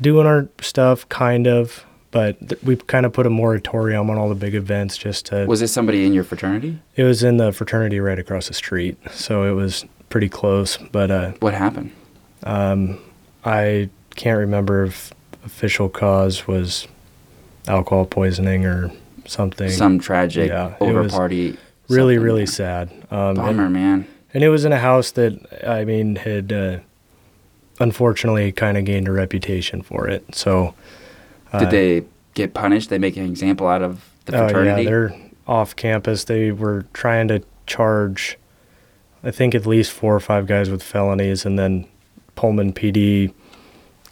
doing 0.00 0.26
our 0.26 0.48
stuff, 0.60 1.08
kind 1.08 1.46
of. 1.46 1.84
But 2.12 2.38
th- 2.46 2.62
we 2.62 2.76
kind 2.76 3.06
of 3.06 3.12
put 3.12 3.26
a 3.26 3.30
moratorium 3.30 4.10
on 4.10 4.18
all 4.18 4.28
the 4.28 4.34
big 4.34 4.54
events 4.54 4.96
just 4.98 5.26
to. 5.26 5.46
was 5.46 5.60
this 5.60 5.72
somebody 5.72 6.04
in 6.04 6.12
your 6.12 6.24
fraternity? 6.24 6.78
it 6.94 7.04
was 7.04 7.22
in 7.24 7.38
the 7.38 7.52
fraternity 7.52 7.98
right 8.00 8.18
across 8.18 8.48
the 8.48 8.54
street. 8.54 8.96
So 9.10 9.44
it 9.50 9.52
was 9.54 9.84
pretty 10.10 10.28
close. 10.28 10.76
But 10.76 11.10
uh, 11.10 11.32
What 11.40 11.54
happened? 11.54 11.90
um, 12.44 12.98
I 13.44 13.88
can't 14.14 14.38
remember 14.38 14.84
if 14.84 15.12
official 15.44 15.88
cause 15.88 16.46
was 16.46 16.86
alcohol 17.66 18.04
poisoning 18.04 18.66
or 18.66 18.92
something. 19.26 19.70
Some 19.70 19.98
tragic 19.98 20.48
Yeah, 20.50 20.74
over 20.80 21.08
party. 21.08 21.56
really 21.88 22.18
really 22.18 22.46
sad 22.46 22.90
um, 23.10 23.34
Bummer, 23.36 23.68
man. 23.70 24.06
And 24.34 24.42
it 24.42 24.48
was 24.48 24.64
in 24.64 24.72
a 24.72 24.78
house 24.78 25.10
that 25.12 25.34
i 25.66 25.84
mean 25.84 26.16
had 26.16 26.52
uh, 26.52 26.78
unfortunately 27.80 28.52
kind 28.52 28.76
of 28.76 28.84
gained 28.84 29.08
a 29.08 29.12
reputation 29.12 29.82
for 29.82 30.08
it 30.08 30.34
so 30.34 30.74
uh, 31.52 31.58
Did 31.58 31.70
they 31.70 32.06
get 32.32 32.54
punished? 32.54 32.88
They 32.88 32.96
make 32.98 33.16
an 33.18 33.26
example 33.26 33.66
out 33.66 33.82
of 33.82 34.08
the 34.24 34.32
fraternity. 34.32 34.70
oh 34.70 34.76
yeah 34.76 34.84
they're 34.84 35.20
off 35.46 35.76
campus 35.76 36.24
they 36.24 36.50
were 36.52 36.86
trying 36.94 37.28
to 37.28 37.42
charge 37.66 38.38
i 39.24 39.30
think 39.30 39.54
at 39.54 39.66
least 39.66 39.90
four 39.92 40.14
or 40.14 40.20
five 40.20 40.46
guys 40.46 40.70
with 40.70 40.82
felonies 40.82 41.44
and 41.44 41.58
then 41.58 41.86
pullman 42.36 42.72
pd 42.72 43.34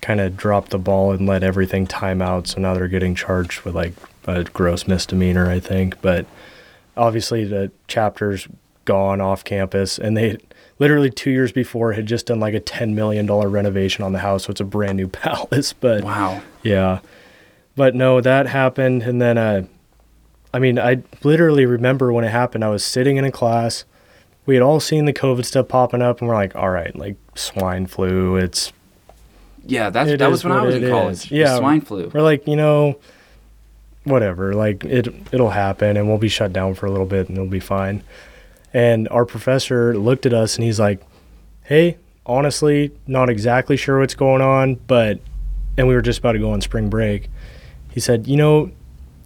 kind 0.02 0.20
of 0.20 0.36
dropped 0.36 0.70
the 0.70 0.78
ball 0.78 1.12
and 1.12 1.26
let 1.26 1.42
everything 1.42 1.86
time 1.86 2.20
out 2.20 2.46
so 2.48 2.60
now 2.60 2.74
they're 2.74 2.88
getting 2.88 3.14
charged 3.14 3.60
with 3.62 3.74
like 3.74 3.92
a 4.26 4.42
gross 4.44 4.86
misdemeanor 4.88 5.48
i 5.48 5.60
think 5.60 6.00
but 6.02 6.26
obviously 6.96 7.44
the 7.44 7.70
chapter's 7.86 8.48
gone 8.90 9.20
off 9.20 9.44
campus 9.44 9.98
and 9.98 10.16
they 10.16 10.36
literally 10.78 11.10
two 11.10 11.30
years 11.30 11.52
before 11.52 11.92
had 11.92 12.06
just 12.06 12.26
done 12.26 12.40
like 12.40 12.54
a 12.54 12.60
$10 12.60 12.94
million 12.94 13.26
renovation 13.26 14.02
on 14.04 14.12
the 14.12 14.18
house 14.20 14.44
so 14.44 14.50
it's 14.50 14.60
a 14.60 14.64
brand 14.64 14.96
new 14.96 15.06
palace 15.22 15.72
but 15.72 16.02
wow. 16.02 16.40
yeah 16.62 17.00
but 17.76 17.94
no 17.94 18.20
that 18.20 18.46
happened 18.46 19.02
and 19.02 19.20
then 19.22 19.36
uh 19.38 19.62
i 20.52 20.58
mean 20.58 20.78
i 20.78 21.00
literally 21.22 21.66
remember 21.66 22.12
when 22.12 22.24
it 22.24 22.30
happened 22.30 22.64
i 22.64 22.68
was 22.68 22.84
sitting 22.84 23.16
in 23.16 23.24
a 23.24 23.30
class 23.30 23.84
we 24.46 24.54
had 24.56 24.62
all 24.62 24.80
seen 24.80 25.04
the 25.04 25.12
covid 25.12 25.44
stuff 25.44 25.68
popping 25.68 26.02
up 26.02 26.20
and 26.20 26.28
we're 26.28 26.34
like 26.34 26.56
all 26.56 26.70
right 26.70 26.96
like 26.96 27.16
swine 27.36 27.86
flu 27.86 28.36
it's 28.36 28.72
Yeah, 29.66 29.90
that's 29.90 30.10
that 30.10 30.20
is 30.22 30.30
was 30.30 30.44
when 30.44 30.52
I 30.54 30.64
was 30.64 30.74
in 30.74 30.88
college. 30.90 31.28
The 31.28 31.36
Yeah. 31.36 31.58
swine 31.58 31.80
flu. 31.82 32.10
we're 32.12 32.22
like 32.32 32.46
you 32.48 32.56
know 32.56 32.96
whatever 34.04 34.54
like 34.54 34.82
it 34.84 35.06
it'll 35.30 35.50
happen 35.50 35.96
and 35.96 36.08
we'll 36.08 36.18
be 36.18 36.28
shut 36.28 36.52
down 36.52 36.74
for 36.74 36.86
a 36.86 36.90
little 36.90 37.06
bit 37.06 37.28
and 37.28 37.36
it'll 37.36 37.50
be 37.50 37.60
fine 37.60 38.02
and 38.72 39.08
our 39.08 39.24
professor 39.24 39.96
looked 39.98 40.26
at 40.26 40.32
us 40.32 40.56
and 40.56 40.64
he's 40.64 40.78
like 40.80 41.02
hey 41.64 41.96
honestly 42.26 42.92
not 43.06 43.28
exactly 43.30 43.76
sure 43.76 43.98
what's 43.98 44.14
going 44.14 44.40
on 44.42 44.74
but 44.86 45.18
and 45.76 45.88
we 45.88 45.94
were 45.94 46.02
just 46.02 46.18
about 46.20 46.32
to 46.32 46.38
go 46.38 46.52
on 46.52 46.60
spring 46.60 46.88
break 46.88 47.28
he 47.90 48.00
said 48.00 48.26
you 48.26 48.36
know 48.36 48.70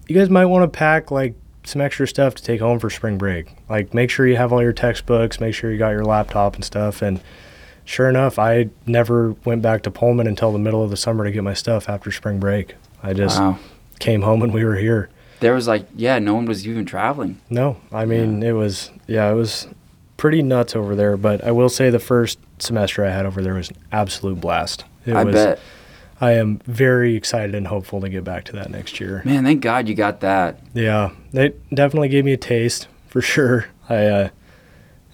you 0.09 0.15
guys 0.15 0.31
might 0.31 0.47
want 0.47 0.63
to 0.71 0.77
pack 0.79 1.11
like 1.11 1.35
some 1.65 1.81
extra 1.81 2.07
stuff 2.07 2.35
to 2.35 2.43
take 2.43 2.61
home 2.61 2.79
for 2.79 2.89
spring 2.91 3.19
break 3.19 3.49
like 3.69 3.93
make 3.95 4.11
sure 4.11 4.27
you 4.27 4.37
have 4.37 4.53
all 4.53 4.63
your 4.63 4.73
textbooks 4.73 5.41
make 5.41 5.55
sure 5.55 5.71
you 5.73 5.79
got 5.79 5.91
your 5.91 6.05
laptop 6.05 6.55
and 6.55 6.65
stuff 6.65 7.03
and 7.03 7.21
sure 7.85 8.09
enough 8.09 8.39
i 8.39 8.69
never 8.87 9.33
went 9.45 9.61
back 9.63 9.83
to 9.83 9.91
pullman 9.91 10.27
until 10.27 10.53
the 10.53 10.59
middle 10.59 10.83
of 10.83 10.91
the 10.91 10.97
summer 10.97 11.25
to 11.25 11.31
get 11.31 11.43
my 11.43 11.55
stuff 11.55 11.89
after 11.89 12.11
spring 12.13 12.39
break 12.39 12.75
i 13.03 13.13
just 13.13 13.39
Wow. 13.41 13.59
came 13.99 14.23
home 14.23 14.43
and 14.43 14.53
we 14.53 14.65
were 14.65 14.77
here. 14.77 15.09
There 15.45 15.53
was 15.53 15.69
like, 15.69 15.87
yeah, 15.95 16.19
no 16.19 16.35
one 16.35 16.47
was 16.47 16.67
even 16.67 16.87
traveling. 16.87 17.39
No, 17.51 17.77
I 17.93 18.07
mean 18.07 18.43
it 18.43 18.53
was 18.53 18.91
yeah, 19.07 19.31
it 19.31 19.35
was 19.35 19.69
pretty 20.17 20.41
nuts 20.41 20.75
over 20.75 20.97
there, 20.97 21.19
but 21.19 21.45
I 21.45 21.51
will 21.51 21.69
say 21.69 21.91
the 21.91 21.99
first 21.99 22.39
semester 22.59 23.05
I 23.05 23.11
had 23.11 23.27
over 23.27 23.43
there 23.43 23.53
was 23.53 23.69
an 23.69 23.77
absolute 23.93 24.41
blast. 24.41 24.87
It 25.05 25.15
I 25.15 25.23
was, 25.23 25.35
bet. 25.35 25.61
I 26.19 26.33
am 26.33 26.61
very 26.65 27.15
excited 27.15 27.55
and 27.55 27.67
hopeful 27.67 28.01
to 28.01 28.09
get 28.09 28.25
back 28.25 28.45
to 28.45 28.53
that 28.53 28.71
next 28.71 28.99
year. 29.01 29.21
Man, 29.27 29.45
thank 29.45 29.61
God 29.61 29.87
you 29.87 29.95
got 29.95 30.21
that. 30.21 30.61
Yeah, 30.73 31.11
it 31.35 31.61
definitely 31.69 32.09
gave 32.09 32.25
me 32.25 32.33
a 32.33 32.39
taste 32.39 32.89
for 33.09 33.21
sure. 33.21 33.67
I, 33.91 34.07
uh, 34.07 34.29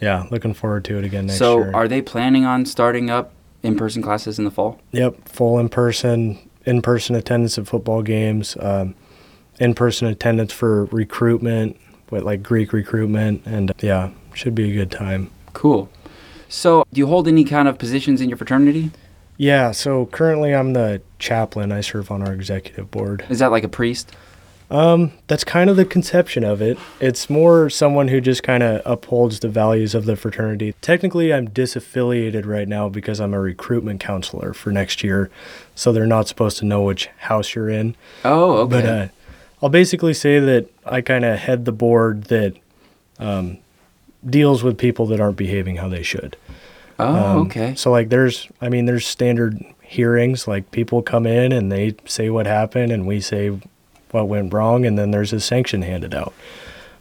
yeah, 0.01 0.29
looking 0.31 0.55
forward 0.55 0.85
to 0.85 0.97
it 0.97 1.05
again 1.05 1.27
next 1.27 1.41
so, 1.41 1.59
year. 1.59 1.73
So, 1.73 1.77
are 1.77 1.89
they 1.89 2.03
planning 2.03 2.45
on 2.45 2.67
starting 2.67 3.11
up 3.11 3.33
in-person 3.65 4.01
classes 4.01 4.39
in 4.39 4.45
the 4.45 4.53
fall? 4.53 4.81
Yep, 4.93 5.29
full 5.29 5.59
in 5.59 5.71
person, 5.71 6.39
in 6.65 6.83
person 6.83 7.17
attendance 7.17 7.59
of 7.59 7.69
football 7.69 8.03
games, 8.03 8.57
um, 8.61 8.95
in 9.61 9.75
person 9.75 10.09
attendance 10.09 10.53
for 10.53 10.87
recruitment, 10.87 11.77
with 12.11 12.25
like 12.25 12.43
Greek 12.43 12.73
recruitment, 12.73 13.47
and 13.47 13.71
uh, 13.71 13.75
yeah, 13.81 14.11
should 14.35 14.55
be 14.55 14.71
a 14.71 14.75
good 14.75 14.91
time. 14.91 15.31
Cool. 15.53 15.89
So, 16.49 16.85
do 16.93 16.99
you 16.99 17.07
hold 17.07 17.29
any 17.29 17.45
kind 17.45 17.69
of 17.69 17.79
positions 17.79 18.21
in 18.21 18.29
your 18.29 18.37
fraternity? 18.37 18.91
Yeah, 19.37 19.71
so 19.71 20.07
currently 20.07 20.55
I'm 20.55 20.73
the 20.73 21.01
chaplain. 21.19 21.73
I 21.73 21.81
serve 21.81 22.11
on 22.11 22.27
our 22.27 22.33
executive 22.33 22.91
board. 22.91 23.25
Is 23.29 23.39
that 23.39 23.51
like 23.51 23.65
a 23.65 23.69
priest? 23.69 24.13
Um, 24.71 25.13
that's 25.27 25.43
kind 25.43 25.69
of 25.69 25.77
the 25.77 25.85
conception 25.85 26.45
of 26.45 26.63
it. 26.63 26.79
It's 27.01 27.29
more 27.29 27.69
someone 27.71 28.09
who 28.09 28.21
just 28.21 28.43
kind 28.43 28.63
of 28.63 28.83
upholds 28.85 29.41
the 29.41 29.49
values 29.49 29.95
of 29.95 30.05
the 30.05 30.15
fraternity. 30.15 30.75
Technically, 30.81 31.33
I'm 31.33 31.49
disaffiliated 31.49 32.47
right 32.47 32.69
now 32.69 32.89
because 32.89 33.19
I'm 33.21 33.35
a 33.35 33.41
recruitment 33.41 34.01
counselor 34.01 34.53
for 34.53 34.71
next 34.71 35.03
year, 35.03 35.31
so 35.75 35.91
they're 35.91 36.07
not 36.07 36.29
supposed 36.29 36.59
to 36.59 36.65
know 36.65 36.83
which 36.83 37.07
house 37.19 37.55
you're 37.55 37.69
in. 37.71 37.97
Oh, 38.25 38.59
okay. 38.59 38.71
But 38.71 38.85
uh, 38.85 39.09
I'll 39.63 39.69
basically 39.69 40.15
say 40.15 40.39
that 40.39 40.69
I 40.87 41.01
kind 41.01 41.25
of 41.25 41.39
head 41.39 41.65
the 41.65 41.73
board 41.73 42.25
that 42.25 42.55
um, 43.19 43.59
deals 44.25 44.63
with 44.63 44.79
people 44.79 45.07
that 45.07 45.21
aren't 45.21 45.37
behaving 45.37 45.77
how 45.77 45.89
they 45.89 46.03
should. 46.03 46.37
oh, 46.99 47.15
Um, 47.15 47.39
okay. 47.47 47.75
So 47.75 47.91
like, 47.91 48.09
there's, 48.09 48.49
I 48.61 48.69
mean, 48.69 48.87
there's 48.87 49.07
standard 49.07 49.63
hearings. 49.83 50.49
Like 50.49 50.71
people 50.71 51.03
come 51.03 51.27
in 51.27 51.53
and 51.53 51.71
they 51.71 51.95
say 52.07 52.31
what 52.31 52.47
happened, 52.47 52.93
and 52.93 53.07
we 53.07 53.21
say 53.21 53.59
what 54.13 54.29
went 54.29 54.53
wrong, 54.53 54.87
and 54.87 54.99
then 54.99 55.11
there's 55.11 55.33
a 55.33 55.41
sanction 55.41 55.83
handed 55.83 56.15
out. 56.15 56.33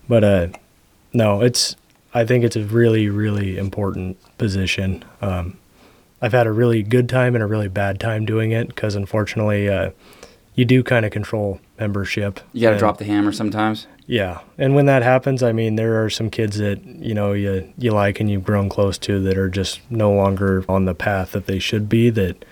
But 0.07 0.23
uh, 0.23 0.47
no, 1.13 1.41
it's. 1.41 1.75
I 2.11 2.25
think 2.25 2.43
it's 2.43 2.55
a 2.55 2.63
really, 2.63 3.07
really 3.07 3.55
important 3.59 4.17
position. 4.39 5.05
Um, 5.21 5.57
I've 6.23 6.31
had 6.31 6.47
a 6.47 6.51
really 6.51 6.81
good 6.81 7.07
time 7.07 7.35
and 7.35 7.43
a 7.43 7.47
really 7.47 7.67
bad 7.67 7.99
time 7.99 8.25
doing 8.25 8.51
it 8.51 8.67
because 8.67 8.95
unfortunately, 8.95 9.69
uh, 9.69 9.91
you 10.59 10.65
do 10.65 10.83
kind 10.83 11.05
of 11.05 11.11
control 11.11 11.59
membership. 11.79 12.39
You 12.53 12.61
got 12.61 12.71
to 12.71 12.77
drop 12.77 12.97
the 12.97 13.05
hammer 13.05 13.31
sometimes. 13.31 13.87
yeah, 14.07 14.39
and 14.57 14.75
when 14.75 14.85
that 14.87 15.03
happens, 15.03 15.41
I 15.41 15.51
mean, 15.53 15.75
there 15.75 16.03
are 16.03 16.09
some 16.09 16.29
kids 16.29 16.57
that 16.57 16.83
you 16.85 17.13
know 17.13 17.31
you 17.33 17.71
you 17.77 17.91
like 17.91 18.19
and 18.19 18.29
you've 18.29 18.43
grown 18.43 18.67
close 18.69 18.97
to 18.99 19.19
that 19.23 19.37
are 19.37 19.49
just 19.49 19.79
no 19.89 20.11
longer 20.11 20.65
on 20.67 20.85
the 20.85 20.93
path 20.93 21.31
that 21.31 21.45
they 21.45 21.59
should 21.59 21.87
be. 21.87 22.09
That 22.09 22.43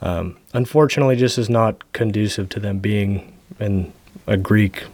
um, 0.00 0.36
unfortunately 0.52 1.16
just 1.16 1.36
is 1.38 1.50
not 1.50 1.74
conducive 1.92 2.48
to 2.50 2.60
them 2.60 2.78
being 2.78 3.32
in 3.60 3.92
a 4.26 4.36
Greek 4.36 4.84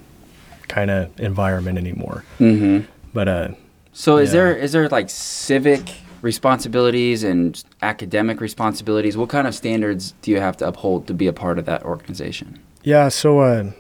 kind 0.68 0.90
of 0.90 1.18
environment 1.20 1.78
anymore. 1.78 2.24
Mm-hmm. 2.39 2.86
But 3.14 3.28
uh, 3.28 3.48
So, 3.93 4.18
is 4.18 4.28
Yeah. 4.31 4.32
there 4.40 4.56
is 4.56 4.72
there 4.72 4.89
like 4.89 5.09
civic 5.10 5.82
responsibilities 6.22 7.24
and 7.24 7.62
academic 7.82 8.40
responsibilities? 8.40 9.16
What 9.16 9.28
kind 9.28 9.47
of 9.47 9.55
standards 9.55 10.14
do 10.22 10.30
you 10.30 10.40
have 10.40 10.56
to 10.59 10.68
uphold 10.68 11.06
to 11.06 11.14
be 11.14 11.26
a 11.26 11.32
part 11.32 11.59
of 11.59 11.66
that 11.66 11.82
organization? 11.84 12.60
Yeah, 12.82 13.09
so 13.09 13.40
uh, 13.40 13.72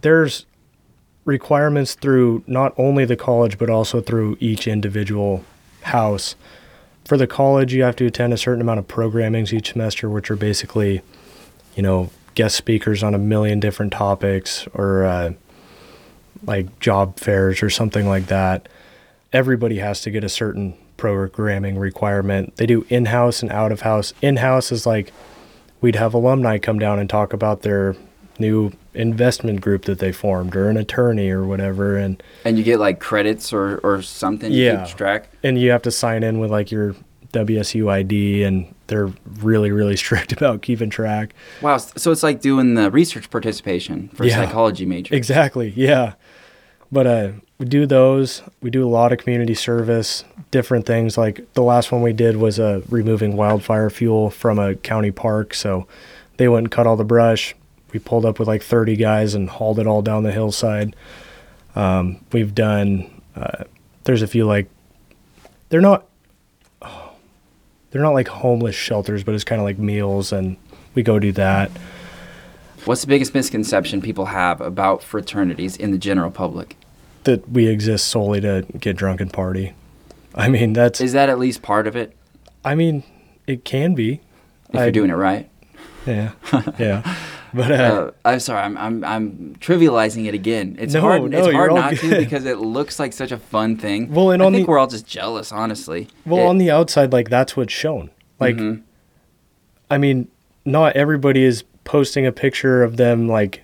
there's 0.00 0.46
requirements 1.24 1.94
through 1.94 2.44
not 2.46 2.74
only 2.76 3.04
the 3.04 3.16
college 3.16 3.58
but 3.58 3.70
also 3.70 4.00
through 4.00 4.36
each 4.40 4.66
individual 4.66 5.44
house. 5.82 6.36
For 7.04 7.16
the 7.16 7.26
college, 7.26 7.74
you 7.74 7.82
have 7.82 7.96
to 7.96 8.06
attend 8.06 8.32
a 8.32 8.38
certain 8.38 8.60
amount 8.60 8.78
of 8.78 8.88
programmings 8.88 9.52
each 9.52 9.72
semester, 9.72 10.08
which 10.08 10.30
are 10.30 10.36
basically, 10.36 11.02
you 11.76 11.82
know, 11.82 12.10
guest 12.34 12.56
speakers 12.56 13.02
on 13.02 13.14
a 13.14 13.18
million 13.18 13.60
different 13.60 13.92
topics 13.92 14.66
or 14.74 15.04
uh, 15.04 15.32
like 16.46 16.78
job 16.80 17.18
fairs 17.18 17.62
or 17.62 17.70
something 17.70 18.06
like 18.08 18.26
that. 18.26 18.68
Everybody 19.32 19.78
has 19.78 20.00
to 20.02 20.10
get 20.10 20.24
a 20.24 20.28
certain 20.28 20.74
programming 21.04 21.78
requirement. 21.78 22.56
They 22.56 22.64
do 22.64 22.86
in 22.88 23.04
house 23.06 23.42
and 23.42 23.52
out 23.52 23.72
of 23.72 23.82
house. 23.82 24.14
In 24.22 24.36
house 24.38 24.72
is 24.72 24.86
like 24.86 25.12
we'd 25.82 25.96
have 25.96 26.14
alumni 26.14 26.56
come 26.56 26.78
down 26.78 26.98
and 26.98 27.10
talk 27.10 27.34
about 27.34 27.60
their 27.60 27.94
new 28.38 28.72
investment 28.94 29.60
group 29.60 29.82
that 29.84 29.98
they 29.98 30.12
formed 30.12 30.56
or 30.56 30.70
an 30.70 30.76
attorney 30.78 31.28
or 31.28 31.44
whatever 31.44 31.98
and 31.98 32.22
And 32.44 32.56
you 32.56 32.64
get 32.64 32.78
like 32.80 33.00
credits 33.00 33.52
or, 33.52 33.78
or 33.78 34.00
something 34.00 34.50
to 34.50 34.56
Yeah. 34.56 34.86
keep 34.86 34.96
track? 34.96 35.28
and 35.42 35.60
you 35.60 35.70
have 35.72 35.82
to 35.82 35.90
sign 35.90 36.22
in 36.22 36.38
with 36.38 36.50
like 36.50 36.70
your 36.70 36.94
WSU 37.32 37.90
ID 37.90 38.44
and 38.44 38.72
they're 38.86 39.10
really 39.40 39.70
really 39.72 39.96
strict 40.04 40.32
about 40.32 40.62
keeping 40.62 40.88
track. 40.88 41.34
Wow. 41.60 41.76
So, 41.76 42.12
it's 42.12 42.22
like 42.22 42.40
doing 42.40 42.74
the 42.74 42.90
research 42.90 43.28
participation 43.28 44.08
for 44.14 44.24
Yeah. 44.24 44.36
psychology 44.36 44.86
major. 44.86 45.14
Exactly. 45.14 45.72
Yeah. 45.76 46.14
But 46.90 47.06
uh 47.06 47.28
we 47.64 47.70
do 47.70 47.86
those. 47.86 48.42
We 48.60 48.68
do 48.68 48.86
a 48.86 48.90
lot 48.90 49.10
of 49.10 49.18
community 49.18 49.54
service, 49.54 50.22
different 50.50 50.84
things 50.84 51.16
like 51.16 51.50
the 51.54 51.62
last 51.62 51.90
one 51.90 52.02
we 52.02 52.12
did 52.12 52.36
was 52.36 52.60
uh 52.60 52.82
removing 52.90 53.36
wildfire 53.38 53.88
fuel 53.88 54.28
from 54.28 54.58
a 54.58 54.74
county 54.74 55.10
park, 55.10 55.54
so 55.54 55.86
they 56.36 56.46
went 56.46 56.64
and 56.64 56.70
cut 56.70 56.86
all 56.86 56.96
the 56.96 57.04
brush. 57.04 57.54
We 57.94 58.00
pulled 58.00 58.26
up 58.26 58.38
with 58.38 58.48
like 58.48 58.62
30 58.62 58.96
guys 58.96 59.34
and 59.34 59.48
hauled 59.48 59.78
it 59.78 59.86
all 59.86 60.02
down 60.02 60.24
the 60.24 60.32
hillside. 60.32 60.94
Um, 61.74 62.20
we've 62.32 62.54
done 62.54 63.22
uh, 63.34 63.64
there's 64.02 64.20
a 64.20 64.26
few 64.26 64.44
like 64.44 64.68
they're 65.70 65.80
not 65.80 66.04
they're 66.82 68.02
not 68.02 68.12
like 68.12 68.28
homeless 68.28 68.76
shelters, 68.76 69.24
but 69.24 69.34
it's 69.34 69.44
kind 69.44 69.58
of 69.58 69.64
like 69.64 69.78
meals 69.78 70.34
and 70.34 70.58
we 70.94 71.02
go 71.02 71.18
do 71.18 71.32
that. 71.32 71.70
What's 72.84 73.00
the 73.00 73.06
biggest 73.06 73.32
misconception 73.32 74.02
people 74.02 74.26
have 74.26 74.60
about 74.60 75.02
fraternities 75.02 75.78
in 75.78 75.92
the 75.92 75.98
general 75.98 76.30
public? 76.30 76.76
That 77.24 77.48
we 77.50 77.66
exist 77.66 78.08
solely 78.08 78.40
to 78.40 78.64
get 78.78 78.96
drunk 78.96 79.20
and 79.20 79.32
party. 79.32 79.72
I 80.34 80.48
mean, 80.48 80.72
that's. 80.72 81.00
Is 81.00 81.12
that 81.12 81.28
at 81.28 81.38
least 81.38 81.62
part 81.62 81.86
of 81.86 81.94
it 81.96 82.16
I 82.64 82.74
mean, 82.74 83.02
it 83.46 83.64
can 83.64 83.94
be. 83.94 84.20
if 84.70 84.76
I- 84.80 84.84
you're 84.84 84.92
doing 84.92 85.10
it 85.10 85.14
right? 85.14 85.48
Yeah, 86.06 86.32
yeah. 86.78 87.16
But 87.54 87.70
uh, 87.70 87.74
Uh, 87.74 88.10
I'm 88.24 88.40
sorry, 88.40 88.60
I'm, 88.62 88.76
I'm 88.76 89.04
I'm 89.04 89.56
trivializing 89.60 90.26
it 90.26 90.34
again. 90.34 90.76
It's 90.78 90.92
No, 90.92 91.00
hard. 91.02 91.30
no, 91.30 91.38
it's 91.38 91.54
hard 91.54 91.72
not 91.72 91.94
to 91.96 92.18
because 92.18 92.44
it 92.44 92.58
looks 92.58 92.98
like 92.98 93.12
such 93.12 93.30
a 93.32 93.38
fun 93.38 93.76
thing. 93.76 94.12
Well, 94.12 94.30
and 94.32 94.42
I 94.42 94.46
on 94.46 94.52
think 94.52 94.66
the- 94.66 94.70
we're 94.70 94.78
all 94.78 94.86
just 94.86 95.06
jealous, 95.06 95.50
honestly. 95.52 96.08
well, 96.26 96.44
It- 96.44 96.48
on 96.48 96.58
the 96.58 96.70
outside, 96.70 97.12
like 97.12 97.30
that's 97.30 97.56
what's 97.56 97.72
shown. 97.72 98.10
Like, 98.40 98.56
Mhm. 98.56 98.82
I 99.90 99.98
mean, 99.98 100.28
not 100.64 100.96
everybody 100.96 101.44
is 101.44 101.64
posting 101.84 102.26
a 102.26 102.32
picture 102.32 102.82
of 102.82 102.96
them 102.96 103.28
like 103.28 103.62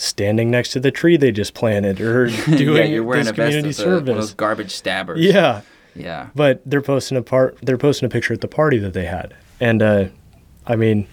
standing 0.00 0.50
next 0.50 0.70
to 0.70 0.80
the 0.80 0.90
tree 0.90 1.16
they 1.16 1.30
just 1.30 1.52
planted 1.54 2.00
or 2.00 2.26
doing 2.46 2.76
yeah, 2.76 2.84
you're 2.84 3.02
wearing 3.04 3.24
this 3.24 3.30
a 3.32 3.34
community 3.34 3.82
a- 3.82 3.86
one 3.86 4.04
those 4.04 4.14
service. 4.16 4.34
garbage 4.34 4.70
stabbers. 4.72 5.20
Yeah, 5.20 5.60
yeah. 5.94 6.28
but 6.34 6.62
they're 6.64 6.80
posting 6.82 7.18
a 7.18 7.22
part. 7.22 7.58
They're 7.62 7.78
posting 7.78 8.06
a 8.06 8.10
picture 8.10 8.32
at 8.34 8.40
the 8.40 8.48
party 8.48 8.78
that 8.78 8.92
they 8.94 9.04
had, 9.06 9.34
and 9.60 9.82
uh, 9.82 10.04
I 10.66 10.76
mean, 10.76 11.06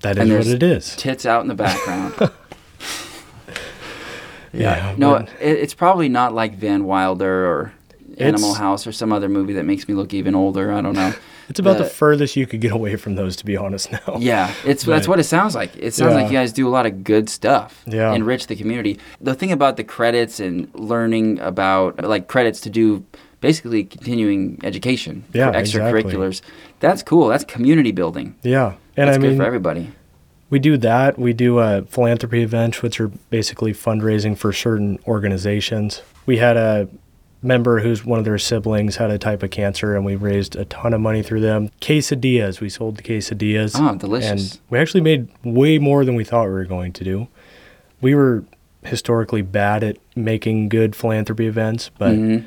that 0.00 0.16
is 0.18 0.28
what 0.30 0.46
it 0.46 0.62
is. 0.62 0.96
Tits 0.96 1.26
out 1.26 1.42
in 1.42 1.48
the 1.48 1.54
background. 1.54 2.14
Yeah, 4.54 4.94
no, 4.98 5.12
but- 5.20 5.28
it, 5.40 5.58
it's 5.60 5.72
probably 5.74 6.08
not 6.10 6.34
like 6.34 6.56
Van 6.56 6.84
Wilder 6.84 7.46
or 7.46 7.72
Animal 8.18 8.50
It's- 8.50 8.58
House 8.58 8.86
or 8.86 8.92
some 8.92 9.10
other 9.12 9.28
movie 9.28 9.54
that 9.54 9.64
makes 9.64 9.88
me 9.88 9.94
look 9.94 10.12
even 10.12 10.34
older. 10.34 10.70
I 10.72 10.82
don't 10.82 10.94
know. 10.94 11.14
It's 11.52 11.60
about 11.60 11.76
the, 11.76 11.84
the- 11.84 11.90
furthest 11.90 12.34
you 12.34 12.46
could 12.46 12.60
get 12.62 12.72
away 12.72 12.96
from 12.96 13.14
those, 13.14 13.36
to 13.36 13.44
be 13.44 13.56
honest. 13.56 13.92
Now. 13.92 14.00
Yeah, 14.18 14.52
it's 14.64 14.84
that's 14.84 15.06
what 15.06 15.18
it 15.20 15.24
sounds 15.24 15.54
like. 15.54 15.76
It 15.76 15.92
sounds 15.94 16.14
like 16.14 16.26
you 16.26 16.32
guys 16.38 16.52
do 16.52 16.66
a 16.66 16.72
lot 16.72 16.86
of 16.86 17.04
good 17.04 17.28
stuff. 17.28 17.82
Yeah. 17.86 18.12
Enrich 18.14 18.46
the 18.46 18.56
community. 18.56 18.98
The 19.20 19.34
thing 19.34 19.52
about 19.52 19.76
the 19.76 19.84
credits 19.84 20.40
and 20.40 20.68
learning 20.74 21.38
about 21.40 22.02
like 22.02 22.26
credits 22.26 22.60
to 22.62 22.70
do 22.70 23.04
basically 23.40 23.84
continuing 23.84 24.58
education 24.64 25.24
Yeah, 25.34 25.52
for 25.52 25.58
exactly. 25.58 26.02
extracurriculars. 26.02 26.40
That's 26.80 27.02
cool. 27.02 27.28
That's 27.28 27.44
community 27.44 27.92
building. 27.92 28.34
Yeah, 28.42 28.74
and 28.96 29.08
That's 29.08 29.18
I 29.18 29.20
good 29.20 29.28
mean, 29.30 29.36
for 29.36 29.44
everybody. 29.44 29.92
we 30.48 30.58
do 30.58 30.76
that. 30.78 31.18
We 31.18 31.32
do 31.32 31.58
uh, 31.58 31.82
philanthropy 31.82 32.42
events, 32.42 32.82
which 32.82 33.00
are 33.00 33.08
basically 33.30 33.72
fundraising 33.72 34.38
for 34.38 34.52
certain 34.52 34.98
organizations. 35.08 36.02
We 36.26 36.38
had 36.38 36.56
a 36.56 36.88
member 37.42 37.80
who's 37.80 38.04
one 38.04 38.18
of 38.18 38.24
their 38.24 38.38
siblings 38.38 38.96
had 38.96 39.10
a 39.10 39.18
type 39.18 39.42
of 39.42 39.50
cancer, 39.50 39.96
and 39.96 40.04
we 40.04 40.14
raised 40.14 40.54
a 40.56 40.64
ton 40.66 40.94
of 40.94 41.00
money 41.00 41.22
through 41.22 41.40
them. 41.40 41.70
Quesadillas, 41.80 42.60
we 42.60 42.68
sold 42.68 42.96
the 42.96 43.02
quesadillas. 43.02 43.72
Oh, 43.78 43.96
delicious. 43.96 44.52
And 44.54 44.60
we 44.70 44.78
actually 44.78 45.00
made 45.00 45.28
way 45.44 45.78
more 45.78 46.04
than 46.04 46.14
we 46.14 46.24
thought 46.24 46.44
we 46.44 46.52
were 46.52 46.64
going 46.64 46.92
to 46.92 47.04
do. 47.04 47.28
We 48.00 48.14
were 48.14 48.44
historically 48.84 49.42
bad 49.42 49.82
at 49.84 49.96
making 50.16 50.68
good 50.68 50.94
philanthropy 50.96 51.46
events, 51.46 51.90
but 51.98 52.12
Mhm. 52.12 52.44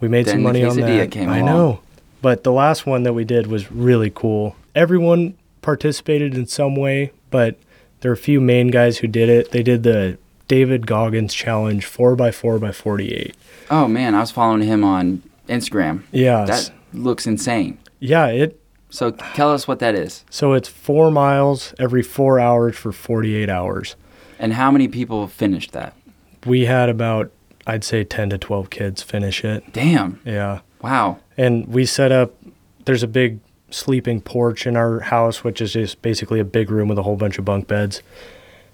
we 0.00 0.08
made 0.08 0.26
Then 0.26 0.34
some 0.36 0.42
money 0.42 0.64
on 0.64 0.76
that. 0.80 1.10
came 1.10 1.28
I 1.28 1.38
along. 1.38 1.46
know. 1.48 1.80
But 2.22 2.42
the 2.44 2.52
last 2.52 2.86
one 2.86 3.02
that 3.04 3.12
we 3.14 3.24
did 3.24 3.46
was 3.46 3.70
really 3.70 4.10
cool. 4.14 4.56
Everyone 4.74 5.34
participated 5.62 6.34
in 6.34 6.46
some 6.46 6.74
way, 6.76 7.10
but 7.30 7.56
there 8.00 8.10
were 8.10 8.14
a 8.14 8.16
few 8.16 8.40
main 8.40 8.68
guys 8.68 8.98
who 8.98 9.06
did 9.06 9.28
it. 9.28 9.50
They 9.52 9.62
did 9.62 9.82
the 9.84 10.18
David 10.48 10.86
Goggins 10.86 11.34
challenge 11.34 11.86
4x4 11.86 12.60
by 12.60 12.72
48. 12.72 13.34
Oh 13.70 13.88
man, 13.88 14.14
I 14.14 14.20
was 14.20 14.30
following 14.30 14.62
him 14.62 14.84
on 14.84 15.22
Instagram. 15.48 16.02
Yeah. 16.12 16.44
That 16.44 16.70
looks 16.92 17.26
insane. 17.26 17.78
yeah, 17.98 18.26
it 18.28 18.60
So 18.90 19.10
tell 19.10 19.52
us 19.52 19.66
what 19.68 19.78
that 19.80 19.94
is 19.94 20.24
so 20.30 20.52
it's 20.52 20.68
4 20.68 21.10
miles 21.10 21.74
every 21.78 22.02
4 22.02 22.38
hours 22.38 22.76
for 22.76 22.92
48 22.92 23.48
hours. 23.50 23.96
and 24.38 24.52
how 24.54 24.70
many 24.70 24.86
people 24.88 25.26
finished 25.26 25.72
that. 25.72 25.94
We 26.46 26.66
had 26.66 26.88
about 26.88 27.30
I'd 27.66 27.82
say 27.82 28.04
10 28.04 28.30
to 28.30 28.38
12 28.38 28.70
kids 28.70 29.02
finish 29.02 29.44
it. 29.44 29.72
Damn. 29.72 30.20
Yeah. 30.24 30.60
Wow. 30.82 31.18
And 31.36 31.66
we 31.66 31.84
set 31.86 32.12
up 32.12 32.32
there's 32.84 33.02
a 33.02 33.08
big 33.08 33.40
sleeping 33.70 34.20
porch 34.20 34.64
in 34.64 34.76
our 34.76 35.00
house 35.00 35.42
which 35.42 35.60
is 35.60 35.72
just 35.72 36.00
basically 36.00 36.38
a 36.38 36.44
big 36.44 36.70
room 36.70 36.86
with 36.88 36.98
a 36.98 37.02
whole 37.02 37.16
bunch 37.16 37.36
of 37.38 37.44
bunk 37.44 37.66
beds. 37.66 38.00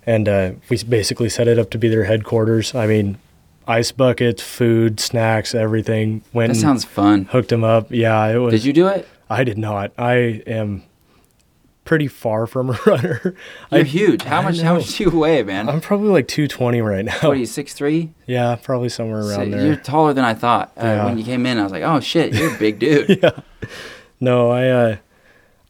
And 0.06 0.28
uh, 0.28 0.52
we 0.68 0.82
basically 0.84 1.28
set 1.28 1.46
it 1.48 1.58
up 1.58 1.70
to 1.70 1.78
be 1.78 1.88
their 1.88 2.04
headquarters. 2.04 2.74
I 2.74 2.86
mean, 2.86 3.18
ice 3.68 3.92
buckets, 3.92 4.42
food, 4.42 4.98
snacks, 4.98 5.54
everything. 5.54 6.22
Went 6.32 6.52
That 6.52 6.58
sounds 6.58 6.84
fun. 6.84 7.26
hooked 7.26 7.50
them 7.50 7.62
up. 7.64 7.86
Yeah, 7.90 8.26
it 8.26 8.38
was 8.38 8.52
Did 8.52 8.64
you 8.64 8.72
do 8.72 8.88
it? 8.88 9.06
I 9.30 9.44
did 9.44 9.58
not. 9.58 9.92
I 9.96 10.42
am 10.46 10.82
pretty 11.84 12.08
far 12.08 12.46
from 12.46 12.70
a 12.70 12.72
runner. 12.86 13.20
You're 13.70 13.80
I, 13.80 13.82
huge. 13.84 14.22
How 14.22 14.40
I 14.40 14.44
much? 14.44 14.60
How 14.60 14.74
much 14.74 14.96
do 14.96 15.04
you 15.04 15.10
weigh, 15.10 15.42
man? 15.44 15.68
I'm 15.68 15.80
probably 15.80 16.08
like 16.10 16.26
220 16.28 16.80
right 16.80 17.04
now. 17.04 17.12
what 17.22 17.30
are 17.30 17.34
you, 17.36 17.46
six 17.46 17.72
three? 17.72 18.10
Yeah, 18.26 18.56
probably 18.56 18.88
somewhere 18.88 19.20
around 19.20 19.52
there. 19.52 19.64
You're 19.66 19.76
taller 19.76 20.12
than 20.12 20.24
I 20.24 20.34
thought. 20.34 20.72
Uh, 20.76 20.82
Yeah. 20.82 21.04
When 21.06 21.18
you 21.18 21.24
came 21.24 21.46
in, 21.46 21.58
I 21.58 21.62
was 21.62 21.72
like, 21.72 21.82
oh 21.84 22.00
shit, 22.00 22.34
you're 22.34 22.54
a 22.54 22.58
big 22.58 22.78
dude. 22.78 23.08
yeah. 23.22 23.30
No, 24.20 24.50
I 24.50 24.68
uh, 24.68 24.96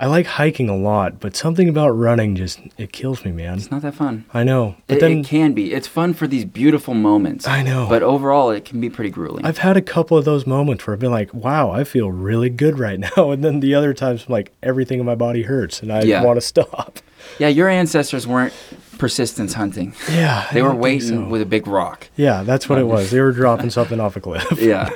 I 0.00 0.06
like 0.06 0.26
hiking 0.26 0.68
a 0.68 0.76
lot, 0.76 1.20
but 1.20 1.36
something 1.36 1.68
about 1.68 1.90
running 1.90 2.34
just 2.34 2.58
it 2.76 2.92
kills 2.92 3.24
me, 3.24 3.30
man. 3.30 3.58
It's 3.58 3.70
not 3.70 3.82
that 3.82 3.94
fun. 3.94 4.24
I 4.34 4.42
know, 4.42 4.74
but 4.88 4.96
It, 4.96 5.00
then 5.00 5.18
it 5.18 5.26
can 5.26 5.52
be. 5.52 5.72
It's 5.72 5.86
fun 5.86 6.12
for 6.12 6.26
these 6.26 6.44
beautiful 6.44 6.94
moments. 6.94 7.46
I 7.46 7.62
know. 7.62 7.86
But 7.88 8.02
overall, 8.02 8.50
it 8.50 8.64
can 8.64 8.80
be 8.80 8.90
pretty 8.90 9.10
grueling. 9.10 9.44
I've 9.44 9.58
had 9.58 9.76
a 9.76 9.82
couple 9.82 10.18
of 10.18 10.24
those 10.24 10.44
moments 10.44 10.84
where 10.86 10.94
I've 10.94 11.00
been 11.00 11.12
like, 11.12 11.32
"Wow, 11.32 11.70
I 11.70 11.84
feel 11.84 12.10
really 12.10 12.50
good 12.50 12.80
right 12.80 12.98
now," 13.16 13.30
and 13.30 13.44
then 13.44 13.60
the 13.60 13.74
other 13.76 13.94
times 13.94 14.24
I'm 14.26 14.32
like, 14.32 14.52
everything 14.62 14.98
in 14.98 15.06
my 15.06 15.14
body 15.14 15.42
hurts, 15.42 15.82
and 15.82 15.92
I 15.92 16.02
Yeah. 16.02 16.24
want 16.24 16.36
to 16.36 16.40
stop. 16.40 16.98
yeah, 17.38 17.48
your 17.48 17.68
ancestors 17.68 18.26
weren't 18.26 18.52
persistence 18.98 19.54
hunting. 19.54 19.94
Yeah, 20.10 20.48
They 20.52 20.62
were 20.62 20.74
waiting 20.74 21.08
so. 21.08 21.24
with 21.28 21.42
a 21.42 21.46
big 21.46 21.68
rock. 21.68 22.08
Yeah, 22.16 22.42
that's 22.42 22.68
what 22.68 22.78
it 22.80 22.86
was. 22.88 23.12
They 23.12 23.20
were 23.20 23.32
dropping 23.32 23.70
something 23.70 24.00
off 24.00 24.16
a 24.16 24.20
cliff. 24.20 24.50
Yeah. 24.60 24.90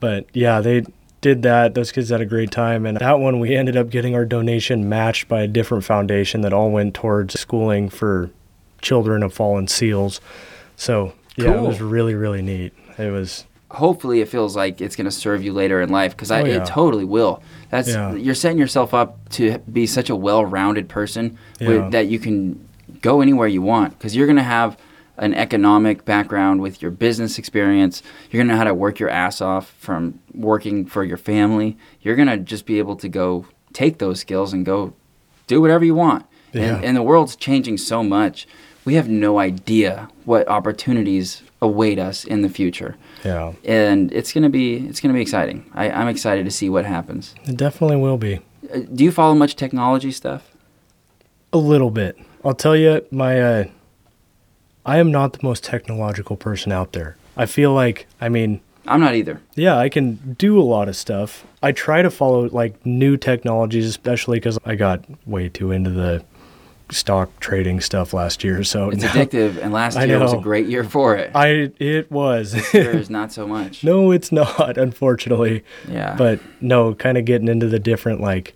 But 0.00 0.26
yeah, 0.32 0.60
they 0.60 0.84
did 1.26 1.42
that. 1.42 1.74
Those 1.74 1.90
kids 1.90 2.10
had 2.10 2.20
a 2.20 2.24
great 2.24 2.52
time. 2.52 2.86
And 2.86 2.98
that 2.98 3.18
one, 3.18 3.40
we 3.40 3.56
ended 3.56 3.76
up 3.76 3.90
getting 3.90 4.14
our 4.14 4.24
donation 4.24 4.88
matched 4.88 5.26
by 5.26 5.40
a 5.42 5.48
different 5.48 5.82
foundation 5.84 6.42
that 6.42 6.52
all 6.52 6.70
went 6.70 6.94
towards 6.94 7.38
schooling 7.38 7.88
for 7.88 8.30
children 8.80 9.24
of 9.24 9.34
fallen 9.34 9.66
seals. 9.66 10.20
So 10.76 11.14
yeah, 11.36 11.54
it 11.54 11.60
was 11.62 11.80
really, 11.80 12.14
really 12.14 12.42
neat. 12.42 12.72
It 12.96 13.10
was, 13.10 13.44
Hopefully, 13.72 14.20
it 14.20 14.28
feels 14.28 14.54
like 14.54 14.80
it's 14.80 14.94
going 14.94 15.06
to 15.06 15.10
serve 15.10 15.42
you 15.42 15.52
later 15.52 15.80
in 15.82 15.88
life 15.88 16.12
because 16.12 16.30
Oh, 16.30 16.44
yeah. 16.44 16.62
it 16.62 16.66
totally 16.66 17.04
will. 17.04 17.42
That's 17.70 17.88
Yeah. 17.88 18.14
you're 18.14 18.36
setting 18.36 18.58
yourself 18.58 18.94
up 18.94 19.28
to 19.30 19.58
be 19.70 19.86
such 19.86 20.08
a 20.08 20.14
well-rounded 20.14 20.88
person 20.88 21.36
Yeah. 21.58 21.68
with, 21.68 21.90
that 21.90 22.06
you 22.06 22.20
can 22.20 22.64
go 23.02 23.20
anywhere 23.20 23.48
you 23.48 23.62
want 23.62 23.98
because 23.98 24.14
you're 24.14 24.26
going 24.28 24.36
to 24.36 24.42
have 24.44 24.76
an 25.18 25.34
economic 25.34 26.04
background 26.04 26.60
with 26.60 26.82
your 26.82 26.90
business 26.90 27.38
experience. 27.38 28.02
You're 28.30 28.40
going 28.40 28.48
to 28.48 28.54
know 28.54 28.58
how 28.58 28.64
to 28.64 28.74
work 28.74 28.98
your 28.98 29.10
ass 29.10 29.40
off 29.40 29.70
from 29.78 30.20
working 30.34 30.86
for 30.86 31.04
your 31.04 31.16
family. 31.16 31.76
You're 32.00 32.16
going 32.16 32.28
to 32.28 32.36
just 32.36 32.66
be 32.66 32.78
able 32.78 32.96
to 32.96 33.08
go 33.08 33.46
take 33.72 33.98
those 33.98 34.20
skills 34.20 34.52
and 34.52 34.64
go 34.64 34.94
do 35.46 35.60
whatever 35.60 35.84
you 35.84 35.94
want. 35.94 36.26
Yeah. 36.52 36.76
And, 36.76 36.84
and 36.84 36.96
the 36.96 37.02
world's 37.02 37.36
changing 37.36 37.78
so 37.78 38.02
much. 38.02 38.46
We 38.84 38.94
have 38.94 39.08
no 39.08 39.38
idea 39.38 40.08
what 40.24 40.46
opportunities 40.48 41.42
await 41.60 41.98
us 41.98 42.24
in 42.24 42.42
the 42.42 42.48
future 42.48 42.96
yeah, 43.26 43.52
and 43.64 44.12
it's 44.12 44.32
gonna 44.32 44.48
be 44.48 44.76
it's 44.86 45.00
gonna 45.00 45.14
be 45.14 45.20
exciting. 45.20 45.68
I, 45.74 45.90
I'm 45.90 46.08
excited 46.08 46.44
to 46.44 46.50
see 46.50 46.68
what 46.68 46.84
happens. 46.84 47.34
it 47.44 47.56
definitely 47.56 47.96
will 47.96 48.18
be. 48.18 48.40
Uh, 48.72 48.80
do 48.94 49.04
you 49.04 49.12
follow 49.12 49.34
much 49.34 49.56
technology 49.56 50.12
stuff? 50.12 50.50
A 51.52 51.58
little 51.58 51.90
bit. 51.90 52.18
I'll 52.44 52.54
tell 52.54 52.76
you, 52.76 53.04
my, 53.10 53.40
uh, 53.40 53.64
I 54.86 54.98
am 54.98 55.10
not 55.12 55.34
the 55.34 55.40
most 55.42 55.62
technological 55.64 56.36
person 56.36 56.72
out 56.72 56.92
there. 56.92 57.16
I 57.36 57.44
feel 57.46 57.74
like, 57.74 58.06
I 58.20 58.28
mean, 58.30 58.60
I'm 58.86 59.00
not 59.00 59.14
either. 59.16 59.40
Yeah, 59.56 59.76
I 59.76 59.88
can 59.88 60.36
do 60.38 60.58
a 60.58 60.62
lot 60.62 60.88
of 60.88 60.96
stuff. 60.96 61.44
I 61.62 61.72
try 61.72 62.02
to 62.02 62.10
follow 62.10 62.48
like 62.48 62.86
new 62.86 63.16
technologies, 63.16 63.84
especially 63.86 64.38
because 64.38 64.58
I 64.64 64.76
got 64.76 65.04
way 65.26 65.48
too 65.48 65.72
into 65.72 65.90
the 65.90 66.24
stock 66.90 67.30
trading 67.40 67.80
stuff 67.80 68.14
last 68.14 68.44
year. 68.44 68.62
So 68.62 68.90
It's 68.90 69.02
now- 69.02 69.08
addictive, 69.10 69.60
and 69.60 69.72
last 69.72 69.98
year 70.06 70.20
was 70.20 70.32
a 70.32 70.36
great 70.38 70.66
year 70.68 70.84
for 70.84 71.16
it. 71.16 71.32
I 71.34 71.72
it 71.80 72.10
was. 72.12 72.52
This 72.52 72.72
year 72.72 72.92
is 72.96 73.10
not 73.10 73.32
so 73.32 73.44
much. 73.46 73.82
no, 73.82 74.12
it's 74.12 74.30
not, 74.30 74.78
unfortunately. 74.86 75.64
Yeah. 75.88 76.14
But 76.16 76.38
no, 76.60 76.94
kind 76.94 77.18
of 77.18 77.24
getting 77.24 77.48
into 77.48 77.66
the 77.66 77.80
different 77.80 78.20
like. 78.20 78.54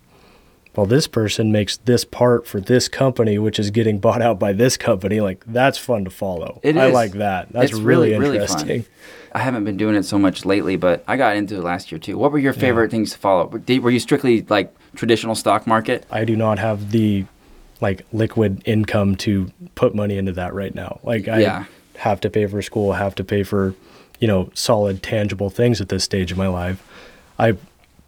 Well, 0.75 0.85
this 0.85 1.05
person 1.05 1.51
makes 1.51 1.77
this 1.77 2.05
part 2.05 2.47
for 2.47 2.61
this 2.61 2.87
company, 2.87 3.37
which 3.37 3.59
is 3.59 3.71
getting 3.71 3.99
bought 3.99 4.21
out 4.21 4.39
by 4.39 4.53
this 4.53 4.77
company. 4.77 5.19
Like 5.19 5.43
that's 5.45 5.77
fun 5.77 6.05
to 6.05 6.09
follow. 6.11 6.59
It 6.63 6.77
I 6.77 6.87
is. 6.87 6.93
like 6.93 7.11
that. 7.13 7.51
That's 7.51 7.71
It's 7.71 7.79
really, 7.79 8.11
really, 8.11 8.19
really 8.19 8.47
fun. 8.47 8.59
interesting. 8.61 8.85
I 9.33 9.39
haven't 9.39 9.65
been 9.65 9.77
doing 9.77 9.95
it 9.95 10.03
so 10.03 10.17
much 10.17 10.45
lately, 10.45 10.77
but 10.77 11.03
I 11.07 11.17
got 11.17 11.35
into 11.35 11.55
it 11.57 11.63
last 11.63 11.91
year 11.91 11.99
too. 11.99 12.17
What 12.17 12.31
were 12.31 12.39
your 12.39 12.53
favorite 12.53 12.91
things 12.91 13.11
to 13.11 13.17
follow? 13.17 13.47
Were 13.47 13.61
were 13.81 13.91
you 13.91 13.99
strictly 13.99 14.41
like 14.43 14.73
traditional 14.95 15.35
stock 15.35 15.67
market? 15.67 16.05
I 16.09 16.23
do 16.23 16.35
not 16.37 16.57
have 16.59 16.91
the 16.91 17.25
like 17.81 18.05
liquid 18.13 18.61
income 18.65 19.15
to 19.17 19.51
put 19.75 19.93
money 19.95 20.17
into 20.17 20.31
that 20.33 20.53
right 20.53 20.73
now. 20.73 20.99
Like 21.03 21.27
I 21.27 21.39
Yeah. 21.39 21.65
have 21.97 22.21
to 22.21 22.29
pay 22.29 22.45
for 22.45 22.61
school, 22.61 22.93
have 22.93 23.15
to 23.15 23.23
pay 23.23 23.43
for, 23.43 23.73
you 24.19 24.27
know, 24.27 24.49
solid 24.53 25.01
tangible 25.03 25.49
things 25.49 25.81
at 25.81 25.89
this 25.89 26.03
stage 26.03 26.31
of 26.31 26.37
my 26.37 26.47
life. 26.47 26.81
I 27.39 27.57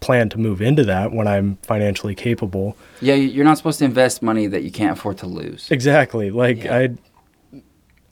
plan 0.03 0.27
to 0.29 0.37
move 0.37 0.61
into 0.61 0.83
that 0.83 1.11
when 1.13 1.27
I'm 1.27 1.57
financially 1.63 2.13
capable. 2.13 2.75
Yeah, 3.01 3.13
you- 3.15 3.29
you're 3.29 3.45
not 3.45 3.57
supposed 3.57 3.79
to 3.79 3.85
invest 3.85 4.21
money 4.21 4.47
that 4.47 4.63
you 4.63 4.69
can't 4.71 4.91
afford 4.97 5.17
to 5.19 5.27
lose. 5.27 5.67
Exactly. 5.71 6.29
Like 6.29 6.65
Yeah. 6.65 6.77
I 6.77 6.89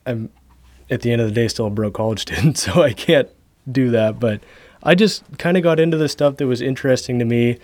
I'm 0.06 0.30
at 0.90 1.02
the 1.02 1.12
end 1.12 1.22
of 1.22 1.28
the 1.28 1.34
day 1.34 1.48
still 1.48 1.68
a 1.68 1.70
broke 1.70 1.94
college 1.94 2.20
student, 2.28 2.58
so 2.58 2.82
I 2.82 2.94
can't 2.94 3.30
do 3.72 3.92
that, 3.92 4.20
but 4.20 4.42
I 4.84 4.96
just 4.96 5.24
kind 5.38 5.58
of 5.58 5.64
got 5.64 5.80
into 5.80 5.98
the 5.98 6.10
stuff 6.10 6.38
that 6.38 6.48
was 6.48 6.62
interesting 6.62 7.20
to 7.20 7.26
me. 7.26 7.58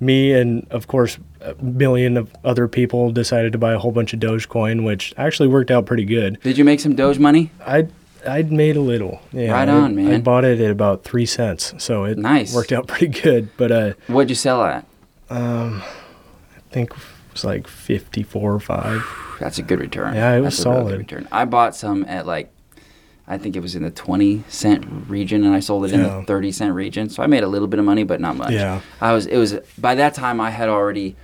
Me 0.00 0.32
and 0.32 0.66
of 0.70 0.86
course 0.88 1.18
a 1.40 1.54
million 1.62 2.16
of 2.16 2.30
other 2.44 2.68
people 2.68 3.12
decided 3.12 3.52
to 3.52 3.58
buy 3.58 3.72
a 3.72 3.78
whole 3.78 3.92
bunch 3.92 4.12
of 4.12 4.20
Dogecoin, 4.20 4.84
which 4.84 5.14
actually 5.16 5.48
worked 5.48 5.70
out 5.70 5.86
pretty 5.86 6.04
good. 6.04 6.38
Did 6.42 6.58
you 6.58 6.64
make 6.64 6.80
some 6.80 6.94
Doge 6.96 7.18
money? 7.18 7.50
I 7.64 7.86
I'd 8.26 8.50
made 8.52 8.76
a 8.76 8.80
little. 8.80 9.20
Yeah, 9.32 9.52
Right 9.52 9.68
I- 9.68 9.72
on, 9.72 9.84
I 9.84 10.02
man. 10.02 10.20
bought 10.22 10.44
it 10.44 10.60
at 10.60 10.70
about 10.70 11.04
three 11.04 11.26
cents, 11.26 11.74
so 11.78 12.04
it 12.04 12.18
Nice. 12.18 12.54
worked 12.54 12.72
out 12.72 12.86
pretty 12.88 13.08
good. 13.08 13.48
But 13.56 13.72
uh, 13.72 13.92
What'd 14.06 14.28
you 14.30 14.34
sell 14.36 14.62
at? 14.64 14.86
I 15.30 15.80
think 16.70 16.90
it 16.92 16.96
was 17.32 17.44
like 17.44 17.66
fifty 17.66 18.22
four 18.22 18.52
or 18.54 18.60
five. 18.60 19.04
That's 19.40 19.58
a 19.58 19.62
good 19.62 19.80
return. 19.80 20.14
Yeah, 20.14 20.32
it 20.34 20.40
was 20.40 20.56
That's 20.56 20.66
a 20.66 20.68
good 20.70 20.76
solid. 20.78 20.98
return. 20.98 21.28
I 21.30 21.44
bought 21.44 21.76
some 21.76 22.04
at 22.08 22.26
like, 22.26 22.50
I 23.28 23.36
think 23.38 23.54
it 23.54 23.60
was 23.60 23.74
in 23.74 23.82
the 23.82 23.90
20 23.90 24.44
cent 24.48 24.86
region, 25.08 25.44
and 25.44 25.54
I 25.54 25.60
sold 25.60 25.84
it 25.84 25.92
in 25.92 26.02
the 26.02 26.22
30 26.26 26.52
cent 26.52 26.74
region. 26.74 27.10
So 27.10 27.22
I 27.22 27.26
made 27.26 27.42
a 27.42 27.48
little 27.48 27.68
bit 27.68 27.78
of 27.78 27.84
money, 27.84 28.02
but 28.04 28.18
not 28.20 28.36
much. 28.36 28.52
Yeah. 28.52 28.80
I 29.00 29.12
was, 29.12 29.26
it 29.26 29.36
was, 29.36 29.56
by 29.76 29.94
that 29.96 30.14
time, 30.14 30.40
I 30.40 30.48
had 30.50 30.70
already 30.70 31.16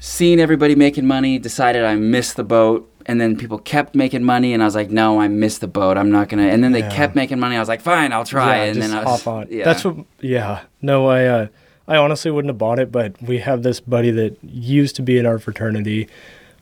seen 0.00 0.40
everybody 0.40 0.74
making 0.74 1.06
money, 1.06 1.38
decided 1.38 1.84
I 1.84 1.94
missed 1.94 2.34
the 2.36 2.42
boat. 2.44 2.91
And 3.06 3.20
then 3.20 3.36
people 3.36 3.58
kept 3.58 3.94
making 3.94 4.24
money, 4.24 4.52
and 4.54 4.62
I 4.62 4.66
was 4.66 4.74
like, 4.74 4.90
"No, 4.90 5.20
I 5.20 5.28
missed 5.28 5.60
the 5.60 5.66
boat. 5.68 5.96
I'm 5.98 6.10
not 6.10 6.28
gonna." 6.28 6.46
And 6.48 6.62
then 6.62 6.72
they 6.72 6.80
Yeah. 6.80 6.90
kept 6.90 7.14
making 7.14 7.38
money. 7.40 7.56
I 7.56 7.58
was 7.60 7.68
like, 7.68 7.80
"Fine, 7.80 8.12
I'll 8.12 8.24
try." 8.24 8.56
Yeah, 8.58 8.62
and 8.64 8.74
just 8.76 8.88
then 8.90 8.98
I 8.98 9.04
was, 9.04 9.22
hop 9.22 9.32
on. 9.34 9.46
Yeah. 9.50 9.64
That's 9.64 9.84
what. 9.84 9.96
Yeah. 10.20 10.60
No, 10.80 11.06
I. 11.06 11.24
Uh, 11.26 11.46
I 11.88 11.96
honestly 11.96 12.30
wouldn't 12.30 12.48
have 12.50 12.58
bought 12.58 12.78
it, 12.78 12.92
but 12.92 13.20
we 13.20 13.38
have 13.38 13.64
this 13.64 13.80
buddy 13.80 14.12
that 14.12 14.36
used 14.42 14.94
to 14.96 15.02
be 15.02 15.18
in 15.18 15.26
our 15.26 15.38
fraternity. 15.40 16.08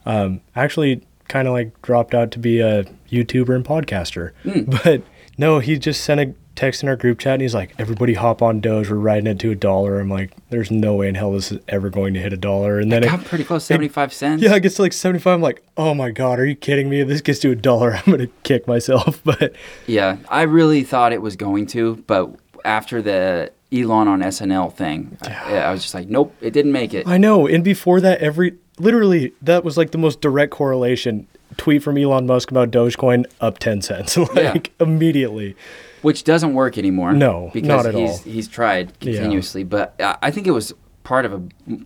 Um, 0.06 0.40
actually, 0.56 1.02
kind 1.28 1.46
of 1.46 1.52
like 1.52 1.80
dropped 1.82 2.14
out 2.14 2.30
to 2.32 2.38
be 2.38 2.60
a 2.60 2.84
YouTuber 3.12 3.54
and 3.54 3.64
podcaster. 3.64 4.32
Hmm. 4.42 4.60
But 4.84 5.02
no, 5.36 5.58
he 5.58 5.78
just 5.78 6.02
sent 6.04 6.20
a 6.20 6.34
text 6.54 6.82
in 6.82 6.88
our 6.88 6.96
group 6.96 7.18
chat, 7.18 7.34
and 7.34 7.42
he's 7.42 7.54
like, 7.54 7.72
"Everybody 7.78 8.14
hop 8.14 8.42
on 8.42 8.60
Doge. 8.60 8.90
We're 8.90 8.96
riding 8.96 9.26
it 9.26 9.38
to 9.40 9.50
a 9.50 9.54
dollar." 9.54 10.00
I'm 10.00 10.10
like, 10.10 10.32
"There's 10.50 10.70
no 10.70 10.94
way 10.94 11.08
in 11.08 11.14
hell 11.14 11.32
this 11.32 11.52
is 11.52 11.58
ever 11.68 11.90
going 11.90 12.14
to 12.14 12.20
hit 12.20 12.32
a 12.32 12.36
dollar." 12.36 12.78
And 12.78 12.90
then 12.90 13.02
it, 13.04 13.08
got 13.08 13.24
pretty 13.24 13.44
close, 13.44 13.64
75 13.64 14.12
cents. 14.12 14.42
yeah, 14.42 14.54
it 14.54 14.60
gets 14.60 14.76
to 14.76 14.82
like 14.82 14.92
75. 14.92 15.34
I'm 15.34 15.40
like, 15.40 15.62
"Oh 15.76 15.94
my 15.94 16.10
god, 16.10 16.38
are 16.38 16.46
you 16.46 16.56
kidding 16.56 16.88
me? 16.88 17.00
If 17.00 17.08
this 17.08 17.20
gets 17.20 17.38
to 17.40 17.50
a 17.50 17.56
dollar, 17.56 17.92
I'm 18.06 18.10
gonna 18.10 18.28
kick 18.42 18.66
myself." 18.66 19.20
But 19.30 19.54
Yeah, 19.86 20.16
I 20.28 20.42
really 20.42 20.82
thought 20.82 21.12
it 21.12 21.22
was 21.22 21.36
going 21.36 21.66
to, 21.68 21.96
but 22.06 22.30
after 22.64 23.00
the 23.00 23.52
Elon 23.72 24.08
on 24.08 24.20
SNL 24.20 24.72
thing, 24.74 25.16
I, 25.22 25.58
I 25.58 25.70
was 25.70 25.82
just 25.82 25.94
like, 25.94 26.08
nope, 26.08 26.34
it 26.40 26.50
didn't 26.52 26.72
make 26.72 26.92
it. 26.92 27.06
I 27.06 27.18
know. 27.18 27.46
And 27.46 27.62
before 27.62 28.00
that, 28.00 28.20
every 28.20 28.56
literally 28.78 29.32
that 29.42 29.62
was 29.62 29.76
like 29.76 29.92
the 29.92 29.98
most 29.98 30.20
direct 30.20 30.52
correlation. 30.52 31.28
Tweet 31.56 31.82
from 31.82 31.98
Elon 31.98 32.26
Musk 32.26 32.50
about 32.50 32.70
Dogecoin 32.70 33.26
up 33.40 33.58
ten 33.58 33.82
cents, 33.82 34.16
like 34.34 34.72
immediately. 34.80 35.56
Which 36.02 36.24
doesn't 36.24 36.54
work 36.54 36.78
anymore. 36.78 37.12
No, 37.12 37.50
because 37.52 37.68
not 37.68 37.86
at 37.86 37.94
he's, 37.94 38.10
all. 38.10 38.18
He's 38.18 38.48
tried 38.48 38.92
Yeah. 39.00 39.12
continuously, 39.12 39.64
but 39.64 39.94
I 40.00 40.30
think 40.30 40.46
it 40.46 40.52
was 40.52 40.72
part 41.02 41.24
of 41.24 41.32
a 41.32 41.42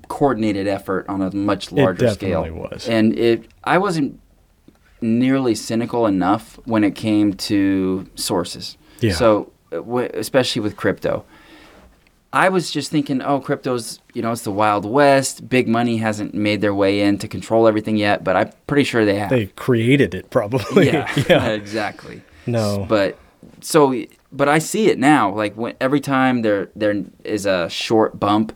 coordinated 0.09 0.67
effort 0.67 1.07
on 1.09 1.23
a 1.23 1.35
much 1.35 1.73
larger 1.73 2.11
scale. 2.11 2.43
It 2.43 2.49
definitely 2.49 2.69
was. 2.71 2.89
And 2.89 3.19
it, 3.19 3.49
I 3.65 3.79
wasn't 3.79 4.21
nearly 5.01 5.55
cynical 5.55 6.07
enough 6.07 6.59
when 6.65 6.85
it 6.85 6.95
came 6.95 7.35
to 7.35 8.09
sources. 8.15 8.77
Yeah. 9.01 9.15
So, 9.15 9.53
especially 9.73 10.61
with 10.61 10.77
crypto, 10.77 11.25
I 12.33 12.49
was 12.49 12.71
just 12.71 12.91
thinking, 12.91 13.23
oh, 13.23 13.39
crypto's, 13.41 14.01
you 14.13 14.21
know, 14.23 14.33
it's 14.33 14.43
the 14.43 14.51
Wild 14.51 14.85
West. 14.85 15.49
Big 15.49 15.69
money 15.69 15.99
hasn't 15.99 16.35
made 16.35 16.61
their 16.61 16.75
way 16.75 17.01
in 17.01 17.19
to 17.19 17.29
control 17.29 17.69
everything 17.69 17.97
yet, 17.97 18.25
but 18.25 18.35
I'm 18.35 18.51
pretty 18.67 18.85
sure 18.85 19.05
they 19.05 19.19
have. 19.19 19.31
They 19.31 19.47
created 19.47 20.15
it 20.15 20.31
probably. 20.31 20.87
yeah, 20.87 21.13
yeah. 21.29 21.47
exactly. 21.51 22.23
No. 22.47 22.87
But 22.89 23.19
so, 23.61 23.95
but 24.33 24.49
I 24.49 24.59
see 24.59 24.89
it 24.89 24.99
now. 24.99 25.33
Like 25.35 25.55
when 25.55 25.75
every 25.81 26.01
time 26.01 26.43
there 26.43 26.69
there 26.77 27.05
is 27.25 27.47
a 27.47 27.69
short 27.69 28.19
bump, 28.19 28.53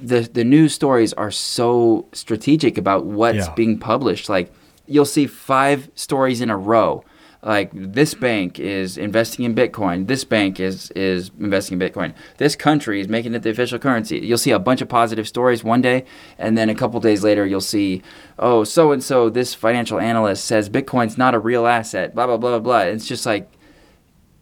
the 0.00 0.20
the 0.32 0.44
news 0.44 0.74
stories 0.74 1.12
are 1.14 1.30
so 1.30 2.06
strategic 2.12 2.78
about 2.78 3.04
what's 3.06 3.46
Yeah. 3.48 3.54
being 3.54 3.78
published. 3.78 4.28
Like 4.28 4.52
you'll 4.86 5.04
see 5.04 5.26
five 5.26 5.90
stories 5.94 6.40
in 6.40 6.50
a 6.50 6.56
row. 6.56 7.04
Like 7.42 7.70
this 7.72 8.12
bank 8.12 8.58
is 8.60 8.98
investing 8.98 9.46
in 9.46 9.54
Bitcoin. 9.54 10.06
This 10.08 10.24
bank 10.24 10.60
is 10.60 10.90
is 10.90 11.30
investing 11.40 11.80
in 11.80 11.88
Bitcoin. 11.88 12.12
This 12.36 12.54
country 12.54 13.00
is 13.00 13.08
making 13.08 13.34
it 13.34 13.42
the 13.42 13.48
official 13.48 13.78
currency. 13.78 14.18
You'll 14.18 14.36
see 14.36 14.50
a 14.50 14.58
bunch 14.58 14.82
of 14.82 14.88
positive 14.90 15.26
stories 15.26 15.64
one 15.64 15.80
day, 15.80 16.04
and 16.38 16.58
then 16.58 16.68
a 16.68 16.74
couple 16.74 17.00
days 17.00 17.24
later 17.24 17.46
you'll 17.46 17.62
see, 17.62 18.02
oh, 18.38 18.62
so 18.64 18.92
and 18.92 19.02
so, 19.02 19.30
this 19.30 19.54
financial 19.54 19.98
analyst 19.98 20.44
says 20.44 20.68
Bitcoin's 20.68 21.16
not 21.16 21.34
a 21.34 21.38
real 21.38 21.66
asset. 21.66 22.14
Blah 22.14 22.26
blah 22.26 22.36
blah 22.36 22.50
blah 22.50 22.58
blah. 22.58 22.80
It's 22.80 23.08
just 23.08 23.24
like 23.24 23.50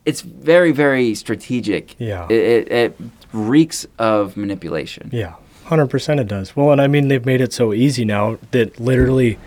it's 0.09 0.22
very 0.22 0.72
very 0.72 1.14
strategic. 1.14 1.94
Yeah. 2.01 2.26
It, 2.30 2.32
it, 2.55 2.72
it 2.72 3.01
reeks 3.32 3.86
of 3.98 4.36
manipulation. 4.36 5.10
Yeah, 5.12 5.35
hundred 5.64 5.89
percent 5.89 6.20
it 6.20 6.28
does. 6.28 6.56
Well, 6.56 6.70
and 6.72 6.80
I 6.80 6.86
mean 6.86 7.09
they've 7.09 7.26
made 7.26 7.40
it 7.40 7.52
so 7.52 7.72
easy 7.72 8.05
now 8.05 8.39
that 8.52 8.80
literally 8.80 9.39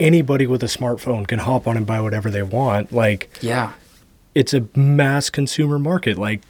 anybody 0.00 0.46
with 0.46 0.62
a 0.62 0.66
smartphone 0.78 1.26
can 1.26 1.38
hop 1.40 1.66
on 1.66 1.76
and 1.76 1.86
buy 1.86 2.00
whatever 2.00 2.30
they 2.30 2.42
want. 2.42 2.92
Like 2.92 3.28
Yeah. 3.40 3.72
it's 4.34 4.52
a 4.54 4.66
mass 4.76 5.30
consumer 5.30 5.78
market. 5.78 6.16
Like 6.18 6.40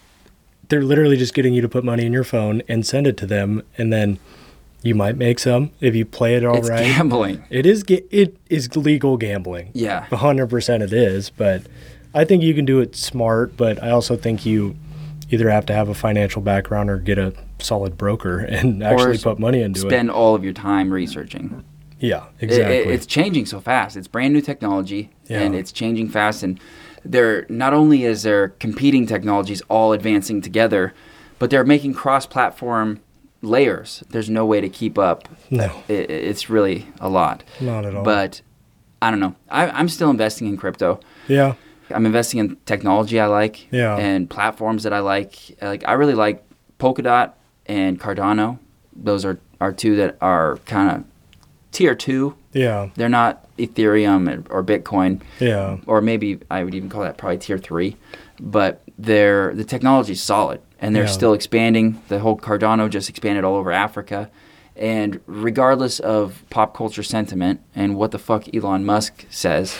they're 0.69 0.82
literally 0.82 1.16
just 1.16 1.35
getting 1.35 1.53
you 1.55 1.61
to 1.62 1.69
put 1.69 1.85
money 1.85 2.05
in 2.07 2.12
your 2.12 2.24
phone 2.24 2.62
and 2.69 2.86
send 2.86 3.07
it 3.07 3.16
to 3.19 3.27
them, 3.27 3.62
and 3.78 3.93
then 3.93 4.19
you 4.82 4.95
might 4.95 5.16
make 5.16 5.39
some 5.39 5.70
if 5.81 5.95
you 5.95 6.05
play 6.05 6.35
it 6.36 6.45
all 6.45 6.57
It's 6.59 6.69
right. 6.70 6.85
gambling. 6.85 7.45
It 7.51 7.65
is 7.66 7.82
ga- 7.82 8.05
it 8.11 8.36
is 8.51 8.74
legal 8.77 9.16
gambling. 9.16 9.70
Yeah. 9.73 10.07
A 10.11 10.16
hundred 10.16 10.49
percent 10.49 10.82
it 10.82 10.93
is, 10.93 11.31
but 11.31 11.62
I 12.15 12.24
think 12.24 12.43
you 12.43 12.55
can 12.55 12.65
do 12.65 12.81
it 12.81 12.95
smart. 12.97 13.57
But 13.57 13.82
I 13.82 13.91
also 13.91 14.16
think 14.16 14.47
you 14.47 14.77
either 15.31 15.51
have 15.51 15.66
to 15.66 15.73
have 15.73 15.89
a 15.89 15.95
financial 15.95 16.41
background 16.43 16.91
or 16.91 16.99
get 16.99 17.19
a 17.19 17.32
solid 17.59 17.97
broker 17.99 18.39
and 18.57 18.82
actually 18.82 19.19
put 19.19 19.39
money 19.39 19.61
into 19.62 19.81
it. 19.86 19.91
Spend 19.91 20.11
all 20.11 20.35
of 20.35 20.45
your 20.45 20.53
time 20.53 20.93
researching. 20.93 21.65
Yeah, 21.99 22.24
exactly. 22.41 22.77
it- 22.78 22.86
it's 22.89 23.07
changing 23.07 23.47
so 23.47 23.61
fast. 23.61 23.97
It's 23.97 24.09
brand 24.09 24.35
new 24.35 24.41
technology, 24.43 25.11
and 25.31 25.55
it's 25.55 25.73
changing 25.73 26.09
fast. 26.11 26.43
And 26.43 26.61
they're 27.05 27.47
not 27.49 27.73
only 27.73 28.05
is 28.05 28.23
there 28.24 28.49
competing 28.49 29.07
technologies 29.07 29.62
all 29.69 29.93
advancing 29.93 30.41
together, 30.43 30.93
but 31.39 31.51
they're 31.51 31.65
making 31.65 31.95
cross-platform 31.95 33.01
layers. 33.43 34.03
There's 34.11 34.28
no 34.31 34.45
way 34.45 34.61
to 34.61 34.69
keep 34.69 34.99
up. 34.99 35.28
no, 35.51 35.70
It, 35.89 36.11
it's 36.11 36.49
really 36.51 36.86
a 37.01 37.09
lot. 37.09 37.43
not 37.61 37.85
at 37.86 37.95
all. 37.95 38.03
But 38.05 38.41
I 39.03 39.11
don't 39.11 39.20
know. 39.20 39.35
I, 39.51 39.69
I'm 39.69 39.89
still 39.89 40.11
investing 40.11 40.47
in 40.47 40.57
crypto. 40.57 41.01
yeah, 41.28 41.55
I'm 41.90 42.06
investing 42.06 42.40
in 42.40 42.56
technology 42.66 43.20
I 43.20 43.27
like 43.27 43.70
Yeah. 43.73 43.97
and 43.97 44.28
platforms 44.28 44.82
that 44.85 44.93
I 44.93 45.01
like. 45.01 45.56
Like 45.61 45.86
I 45.86 45.93
really 45.93 46.15
like 46.15 46.43
Polkadot 46.78 47.32
and 47.66 48.01
Cardano. 48.01 48.59
Those 48.97 49.24
are, 49.24 49.39
are 49.61 49.73
two 49.73 49.97
that 49.97 50.16
are 50.20 50.59
kind 50.66 50.90
of 50.90 51.05
tier 51.73 51.94
two. 51.94 52.36
yeah, 52.52 52.89
They're 52.94 53.09
not 53.09 53.47
Ethereum 53.59 54.47
or 54.51 54.62
Bitcoin, 54.65 55.20
yeah, 55.40 55.78
or 55.86 56.01
maybe 56.01 56.39
I 56.51 56.65
would 56.65 56.74
even 56.74 56.89
call 56.89 57.02
that 57.02 57.16
probably 57.19 57.39
tier 57.39 57.59
three. 57.59 57.97
But 58.40 58.82
they're 58.98 59.52
the 59.55 59.65
technology's 59.65 60.23
solid 60.23 60.61
and 60.81 60.94
they're 60.94 61.05
Yeah. 61.05 61.09
still 61.11 61.32
expanding. 61.35 62.01
The 62.09 62.20
whole 62.20 62.36
Cardano 62.36 62.89
just 62.90 63.09
expanded 63.09 63.44
all 63.44 63.56
over 63.56 63.73
Africa. 63.73 64.31
And 64.77 65.20
regardless 65.27 66.01
of 66.01 66.44
pop 66.51 66.77
culture 66.77 67.02
sentiment 67.05 67.61
and 67.77 67.94
what 67.97 68.11
the 68.11 68.19
fuck 68.19 68.52
Elon 68.55 68.85
Musk 68.85 69.24
says, 69.31 69.77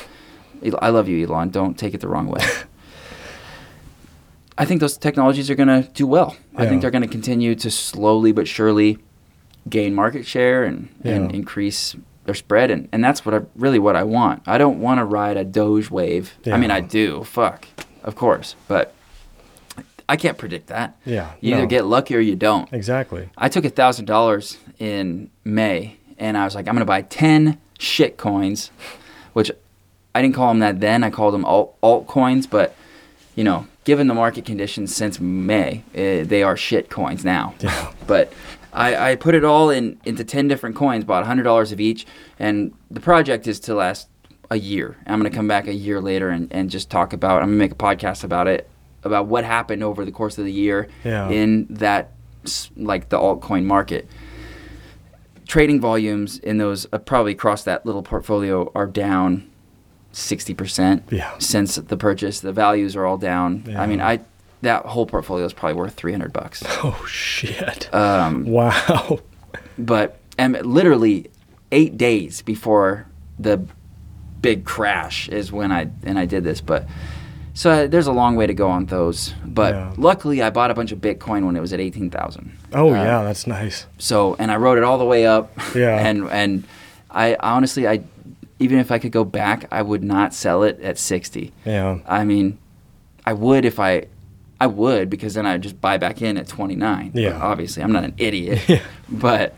I 0.81 0.89
love 0.91 1.09
you, 1.09 1.27
Elon. 1.27 1.51
Don't 1.51 1.78
take 1.78 1.95
it 1.95 2.01
the 2.01 2.09
wrong 2.09 2.27
way. 2.28 2.41
I 4.57 4.65
think 4.65 4.81
those 4.81 4.97
technologies 4.97 5.51
are 5.51 5.57
going 5.57 5.69
to 5.82 5.89
do 5.93 6.07
well. 6.07 6.36
I 6.57 6.66
think 6.66 6.81
they're 6.81 6.93
going 6.93 7.03
to 7.03 7.09
continue 7.09 7.55
to 7.57 7.70
slowly 7.70 8.31
but 8.32 8.47
surely 8.47 8.99
gain 9.69 9.95
market 9.95 10.24
share 10.27 10.62
and, 10.65 10.89
and 11.03 11.35
increase 11.35 11.97
their 12.24 12.35
spread. 12.35 12.70
And, 12.70 12.89
and 12.93 13.03
that's 13.03 13.27
what 13.27 13.35
I 13.35 13.41
really 13.57 13.81
what 13.81 13.97
I 13.97 14.05
want. 14.05 14.43
I 14.47 14.59
don't 14.59 14.78
want 14.81 14.99
to 14.99 15.05
ride 15.05 15.36
a 15.36 15.45
Doge 15.45 15.91
wave. 15.91 16.35
I 16.47 16.57
mean, 16.57 16.70
I 16.70 16.81
do. 16.81 17.24
Fuck. 17.24 17.66
Of 18.05 18.15
course. 18.15 18.55
But 18.69 18.95
I 20.09 20.16
can't 20.16 20.39
predict 20.39 20.69
that. 20.69 20.97
yeah. 21.05 21.32
You 21.41 21.55
either 21.57 21.66
get 21.66 21.85
lucky 21.86 22.15
or 22.15 22.20
you 22.20 22.36
don't. 22.36 22.73
exactly. 22.73 23.31
I 23.36 23.49
took 23.49 23.65
a 23.65 23.70
thousand 23.70 24.05
dollars 24.05 24.59
in 24.78 25.31
May, 25.45 25.97
and 26.19 26.36
I 26.36 26.45
was 26.45 26.55
like, 26.55 26.69
I'm 26.69 26.74
gonna 26.74 26.85
buy 26.85 27.03
ten 27.03 27.59
shit 27.78 28.19
coins, 28.19 28.70
which 29.32 29.51
I 30.15 30.23
didn't 30.23 30.35
call 30.35 30.49
them 30.49 30.61
that 30.61 30.81
then. 30.81 31.03
I 31.03 31.11
called 31.11 31.35
them 31.35 31.45
alt 31.45 31.81
altcoins, 31.82 32.49
but 32.49 32.74
you 33.35 33.43
know, 33.45 33.66
given 33.85 34.07
the 34.07 34.15
market 34.15 34.45
conditions 34.45 34.95
since 34.95 35.19
May, 35.20 35.82
eh, 35.95 36.23
they 36.23 36.43
are 36.43 36.57
shit 36.57 36.89
coins 36.91 37.24
now. 37.24 37.55
Yeah. 37.61 37.93
but 38.07 38.32
I, 38.73 39.11
I 39.12 39.16
put 39.16 39.35
it 39.35 39.45
all 39.45 39.70
in 39.70 39.99
into 40.05 40.24
ten 40.24 40.49
different 40.49 40.77
coins, 40.77 41.05
bought 41.05 41.24
hundred 41.27 41.43
dollars 41.45 41.73
of 41.73 41.81
each, 41.81 42.07
and 42.39 42.73
the 42.91 43.01
project 43.01 43.47
is 43.47 43.59
to 43.61 43.74
last 43.74 44.09
a 44.51 44.57
year. 44.59 44.97
I'm 45.07 45.19
gonna 45.19 45.31
come 45.31 45.49
back 45.49 45.66
a 45.66 45.74
year 45.74 46.01
later 46.01 46.28
and, 46.28 46.53
and 46.53 46.70
just 46.70 46.91
talk 46.91 47.12
about. 47.12 47.43
I'm 47.43 47.49
gonna 47.49 47.57
make 47.59 47.73
a 47.73 47.77
podcast 47.77 48.23
about 48.24 48.47
it, 48.47 48.69
about 49.03 49.27
what 49.27 49.45
happened 49.45 49.82
over 49.82 50.05
the 50.05 50.12
course 50.12 50.39
of 50.39 50.45
the 50.45 50.53
year 50.53 50.89
Yeah. 51.03 51.28
in 51.28 51.66
that 51.70 52.12
like 52.77 53.09
the 53.09 53.19
altcoin 53.19 53.65
market. 53.65 54.09
Trading 55.47 55.81
volumes 55.81 56.39
in 56.39 56.59
those 56.59 56.86
uh, 56.93 56.99
probably 56.99 57.32
across 57.32 57.65
that 57.65 57.85
little 57.85 58.03
portfolio 58.03 58.70
are 58.74 58.86
down 58.86 59.51
60% 60.15 61.03
Yeah. 61.11 61.31
since 61.39 61.77
the 61.77 61.97
purchase. 61.97 62.41
The 62.41 62.53
values 62.53 62.97
are 62.97 63.05
all 63.05 63.16
down. 63.19 63.65
Yeah. 63.66 63.81
I 63.82 63.86
mean, 63.86 64.01
I 64.01 64.20
that 64.62 64.86
whole 64.86 65.05
portfolio 65.05 65.45
is 65.45 65.53
probably 65.53 65.74
worth 65.77 65.95
300 65.95 66.32
bucks. 66.32 66.62
Oh 66.82 67.05
shit. 67.09 67.93
Um, 67.95 68.45
wow. 68.47 69.19
but 69.78 70.19
and 70.39 70.53
literally 70.65 71.31
8 71.70 71.97
days 71.99 72.41
before 72.43 73.07
the 73.39 73.66
big 74.41 74.65
crash 74.65 75.28
is 75.28 75.53
when 75.53 75.70
I 75.73 75.89
and 76.05 76.19
I 76.19 76.24
did 76.27 76.45
this, 76.45 76.61
but 76.61 76.86
so 77.57 77.70
uh, 77.70 77.86
there's 77.86 78.07
a 78.09 78.12
long 78.12 78.35
way 78.36 78.47
to 78.47 78.55
go 78.55 78.69
on 78.69 78.86
those, 78.86 79.32
but 79.45 79.74
Yeah. 79.74 79.93
luckily 79.97 80.43
I 80.43 80.51
bought 80.51 80.70
a 80.70 80.74
bunch 80.74 80.93
of 80.93 80.99
Bitcoin 81.01 81.47
when 81.47 81.57
it 81.57 81.61
was 81.61 81.73
at 81.73 81.81
18,000. 81.81 82.51
Oh 82.73 82.89
Uh, 82.91 82.95
yeah, 82.95 83.23
that's 83.23 83.47
nice. 83.47 83.86
So, 83.99 84.35
and 84.39 84.51
I 84.51 84.57
rode 84.57 84.78
it 84.78 84.85
all 84.85 84.99
the 84.99 85.05
way 85.05 85.27
up. 85.27 85.53
Yeah. 85.74 85.97
And 86.09 86.28
and 86.31 86.65
I 87.11 87.36
honestly, 87.41 87.86
I 87.86 88.01
even 88.59 88.78
if 88.78 88.90
I 88.90 88.98
could 88.98 89.12
go 89.12 89.24
back, 89.24 89.66
I 89.70 89.82
would 89.82 90.05
not 90.05 90.35
sell 90.35 90.62
it 90.62 90.81
at 90.81 90.98
sixty. 90.98 91.52
Yeah. 91.64 91.98
I 92.06 92.24
mean, 92.24 92.59
I 93.26 93.32
would 93.32 93.64
if 93.64 93.81
I, 93.81 94.06
I 94.60 94.66
would 94.66 95.10
because 95.10 95.35
then 95.35 95.47
I'd 95.47 95.62
just 95.62 95.81
buy 95.81 95.98
back 95.98 96.22
in 96.22 96.36
at 96.36 96.47
twenty 96.48 96.76
nine. 96.76 97.12
Yeah. 97.14 97.40
obviously, 97.40 97.82
I'm 97.82 97.93
not 97.93 98.05
an 98.05 98.14
idiot. 98.18 98.60
Yeah. 98.68 98.82
But 99.09 99.55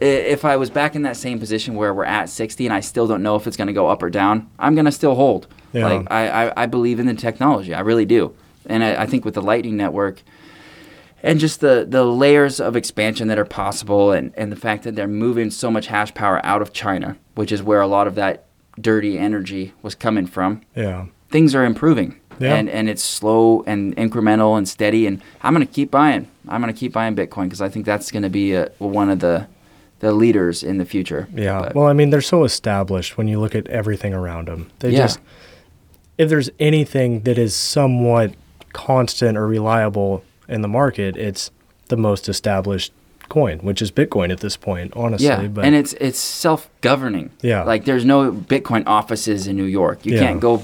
if 0.00 0.44
I 0.44 0.56
was 0.56 0.68
back 0.68 0.94
in 0.94 1.02
that 1.02 1.16
same 1.16 1.38
position 1.38 1.74
where 1.74 1.94
we're 1.94 2.04
at 2.04 2.28
sixty 2.28 2.66
and 2.66 2.74
I 2.74 2.80
still 2.80 3.06
don't 3.06 3.22
know 3.22 3.36
if 3.36 3.46
it's 3.46 3.56
going 3.56 3.68
to 3.68 3.72
go 3.72 3.88
up 3.88 4.02
or 4.02 4.10
down, 4.10 4.50
I'm 4.58 4.74
going 4.74 4.84
to 4.86 4.92
still 4.92 5.14
hold. 5.14 5.46
Yeah. 5.72 5.86
Like 5.88 6.10
I, 6.10 6.48
I, 6.48 6.62
I 6.62 6.66
believe 6.66 6.98
in 6.98 7.06
the 7.06 7.14
technology. 7.14 7.74
I 7.74 7.80
really 7.80 8.06
do. 8.06 8.34
And 8.66 8.82
I, 8.82 9.02
I 9.02 9.06
think 9.06 9.24
with 9.24 9.34
the 9.34 9.42
Lightning 9.42 9.76
Network 9.76 10.22
and 11.26 11.38
just 11.40 11.60
the, 11.60 11.86
the 11.88 12.04
layers 12.04 12.60
of 12.60 12.76
expansion 12.76 13.28
that 13.28 13.38
are 13.38 13.44
possible 13.44 14.12
and, 14.12 14.32
and 14.36 14.50
the 14.52 14.56
fact 14.56 14.84
that 14.84 14.94
they're 14.96 15.08
moving 15.08 15.50
so 15.50 15.70
much 15.70 15.88
hash 15.88 16.14
power 16.14 16.40
out 16.44 16.62
of 16.62 16.72
China, 16.72 17.16
which 17.34 17.52
is 17.52 17.62
where 17.62 17.80
a 17.80 17.86
lot 17.86 18.06
of 18.06 18.14
that 18.14 18.44
dirty 18.80 19.18
energy 19.18 19.72
was 19.82 19.94
coming 19.94 20.26
from, 20.26 20.62
Yeah. 20.74 21.06
things 21.30 21.54
are 21.54 21.64
improving. 21.64 22.20
Yeah. 22.38 22.54
And, 22.54 22.68
and 22.68 22.88
it's 22.88 23.02
slow 23.02 23.62
and 23.66 23.96
incremental 23.96 24.58
and 24.58 24.68
steady. 24.68 25.06
And 25.06 25.22
I'm 25.42 25.54
going 25.54 25.66
to 25.66 25.72
keep 25.72 25.90
buying. 25.90 26.28
I'm 26.48 26.60
going 26.60 26.72
to 26.72 26.78
keep 26.78 26.92
buying 26.92 27.16
Bitcoin 27.16 27.44
because 27.44 27.62
I 27.62 27.70
think 27.70 27.86
that's 27.86 28.10
going 28.10 28.24
to 28.24 28.28
be 28.28 28.52
a, 28.52 28.70
one 28.78 29.08
of 29.08 29.20
the, 29.20 29.46
the 30.00 30.12
leaders 30.12 30.62
in 30.62 30.76
the 30.76 30.84
future. 30.84 31.28
Yeah. 31.34 31.60
But- 31.62 31.74
well, 31.74 31.86
I 31.86 31.94
mean, 31.94 32.10
they're 32.10 32.20
so 32.20 32.44
established 32.44 33.16
when 33.16 33.26
you 33.26 33.40
look 33.40 33.54
at 33.54 33.66
everything 33.68 34.12
around 34.12 34.48
them. 34.48 34.70
They 34.80 34.90
Yeah. 34.90 34.98
just, 35.06 35.18
if 36.18 36.28
there's 36.28 36.50
anything 36.60 37.22
that 37.22 37.38
is 37.38 37.56
somewhat 37.56 38.34
constant 38.74 39.38
or 39.38 39.46
reliable 39.46 40.22
in 40.48 40.60
the 40.62 40.68
market, 40.68 41.16
it's 41.16 41.50
the 41.88 41.96
most 41.96 42.28
established 42.28 42.92
coin, 43.28 43.58
which 43.58 43.82
is 43.82 43.90
Bitcoin 43.90 44.30
at 44.30 44.40
this 44.40 44.56
point, 44.56 44.92
honestly. 44.94 45.26
Yeah, 45.26 45.46
but 45.48 45.64
and 45.64 45.74
it's 45.74 45.92
it's 45.94 46.18
self 46.18 46.68
governing. 46.80 47.30
Yeah. 47.42 47.64
like 47.64 47.84
there's 47.84 48.04
no 48.04 48.30
Bitcoin 48.32 48.84
offices 48.86 49.46
in 49.46 49.56
New 49.56 49.64
York. 49.64 50.04
You 50.06 50.14
Yeah. 50.14 50.20
can't 50.20 50.40
go 50.40 50.58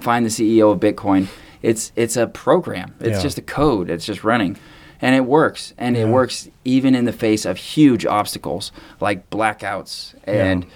find 0.00 0.24
the 0.26 0.30
CEO 0.30 0.70
of 0.72 0.80
Bitcoin. 0.80 1.28
It's 1.62 1.92
it's 1.96 2.16
a 2.16 2.26
program. 2.26 2.94
It's 3.00 3.16
Yeah. 3.18 3.22
just 3.22 3.38
a 3.38 3.42
code. 3.42 3.88
It's 3.90 4.04
just 4.04 4.22
running, 4.22 4.56
and 5.00 5.14
it 5.16 5.24
works. 5.24 5.72
And 5.78 5.96
it 5.96 6.08
works 6.08 6.48
even 6.64 6.94
in 6.94 7.06
the 7.06 7.12
face 7.12 7.46
of 7.46 7.56
huge 7.56 8.04
obstacles 8.04 8.70
like 9.00 9.30
blackouts 9.30 10.14
and 10.24 10.64
Yeah. 10.64 10.70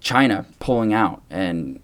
China 0.00 0.44
pulling 0.60 0.92
out 0.92 1.22
and 1.30 1.80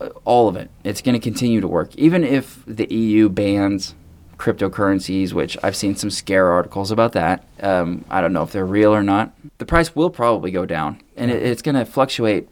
uh, 0.00 0.08
all 0.24 0.48
of 0.48 0.56
it. 0.56 0.70
It's 0.82 1.00
going 1.00 1.14
to 1.14 1.20
continue 1.20 1.60
to 1.60 1.68
work, 1.68 1.94
even 1.96 2.22
if 2.24 2.62
the 2.66 2.92
EU 2.92 3.28
bans 3.30 3.94
cryptocurrencies, 4.38 5.32
which 5.32 5.56
I've 5.62 5.76
seen 5.76 5.96
some 5.96 6.10
scare 6.10 6.50
articles 6.50 6.90
about 6.90 7.12
that. 7.12 7.44
Um, 7.60 8.04
I 8.10 8.20
don't 8.20 8.32
know 8.32 8.42
if 8.42 8.52
they're 8.52 8.66
real 8.66 8.94
or 8.94 9.02
not. 9.02 9.32
The 9.58 9.66
price 9.66 9.94
will 9.94 10.10
probably 10.10 10.50
go 10.50 10.66
down, 10.66 11.00
and 11.16 11.30
it, 11.30 11.42
it's 11.42 11.62
going 11.62 11.74
to 11.76 11.84
fluctuate 11.84 12.48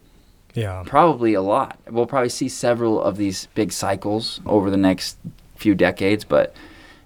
Yeah. 0.55 0.83
probably 0.87 1.35
a 1.35 1.43
lot. 1.43 1.79
We'll 1.91 2.07
probably 2.07 2.29
see 2.29 2.49
several 2.49 3.03
of 3.03 3.17
these 3.17 3.47
big 3.55 3.73
cycles 3.73 4.41
over 4.47 4.71
the 4.71 4.77
next 4.77 5.17
few 5.57 5.75
decades, 5.75 6.25
but 6.25 6.55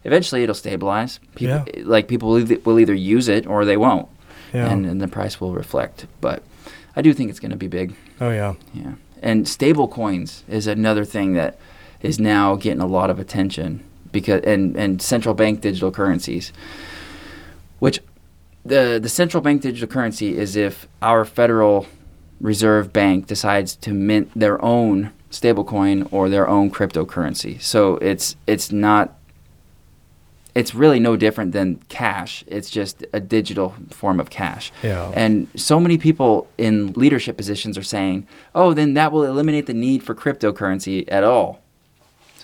eventually 0.05 0.43
it'll 0.43 0.55
stabilize. 0.55 1.20
People, 1.35 1.65
Like 1.85 2.09
people 2.09 2.28
will 2.31 2.39
either, 2.39 2.59
will 2.65 2.78
either 2.78 2.94
use 2.94 3.28
it 3.28 3.47
or 3.47 3.65
they 3.65 3.77
won't, 3.77 4.09
Yeah. 4.53 4.70
and, 4.70 4.86
and 4.86 5.01
the 5.01 5.09
price 5.09 5.40
will 5.40 5.53
reflect. 5.53 6.07
But 6.20 6.43
I 6.94 7.03
do 7.03 7.12
think 7.12 7.31
it's 7.31 7.40
going 7.40 7.51
to 7.51 7.57
be 7.57 7.69
big. 7.69 7.94
oh 8.20 8.31
yeah. 8.31 8.55
Yeah, 8.74 8.93
and 9.23 9.48
stable 9.48 9.89
coins 9.89 10.44
is 10.48 10.66
another 10.66 11.05
thing 11.05 11.32
that 11.35 11.59
is 12.03 12.19
now 12.20 12.55
getting 12.57 12.81
a 12.81 12.86
lot 12.86 13.11
of 13.11 13.19
attention 13.19 13.82
because 14.20 14.40
and 14.44 14.76
and 14.76 15.02
central 15.02 15.34
bank 15.34 15.60
digital 15.60 15.90
currencies, 15.90 16.52
which 17.78 18.01
the 18.64 18.98
the 19.01 19.09
central 19.09 19.43
bank 19.43 19.62
digital 19.62 19.88
currency 19.88 20.36
is 20.36 20.56
if 20.56 20.88
our 21.02 21.24
federal 21.24 21.86
reserve 22.40 22.93
bank 22.93 23.26
decides 23.26 23.76
to 23.76 23.93
mint 23.93 24.30
their 24.34 24.62
own 24.64 25.12
stablecoin 25.30 26.09
or 26.10 26.28
their 26.28 26.48
own 26.48 26.70
cryptocurrency. 26.70 27.60
So 27.60 27.97
it's 27.97 28.36
it's 28.47 28.72
not 28.72 29.18
it's 30.55 30.74
really 30.74 30.98
no 30.98 31.16
different 31.16 31.52
than 31.52 31.76
cash. 31.90 32.43
It's 32.47 32.70
just 32.70 33.05
a 33.12 33.20
digital 33.20 33.74
form 33.90 34.18
of 34.18 34.30
cash. 34.30 34.72
Yeah. 34.82 35.12
And 35.14 35.48
so 35.55 35.78
many 35.78 35.98
people 35.98 36.48
in 36.56 36.94
leadership 36.94 37.36
positions 37.36 37.76
are 37.76 37.82
saying, 37.82 38.26
"Oh, 38.55 38.72
then 38.72 38.94
that 38.94 39.12
will 39.12 39.24
eliminate 39.24 39.66
the 39.66 39.74
need 39.74 40.02
for 40.02 40.14
cryptocurrency 40.14 41.05
at 41.09 41.24
all." 41.24 41.60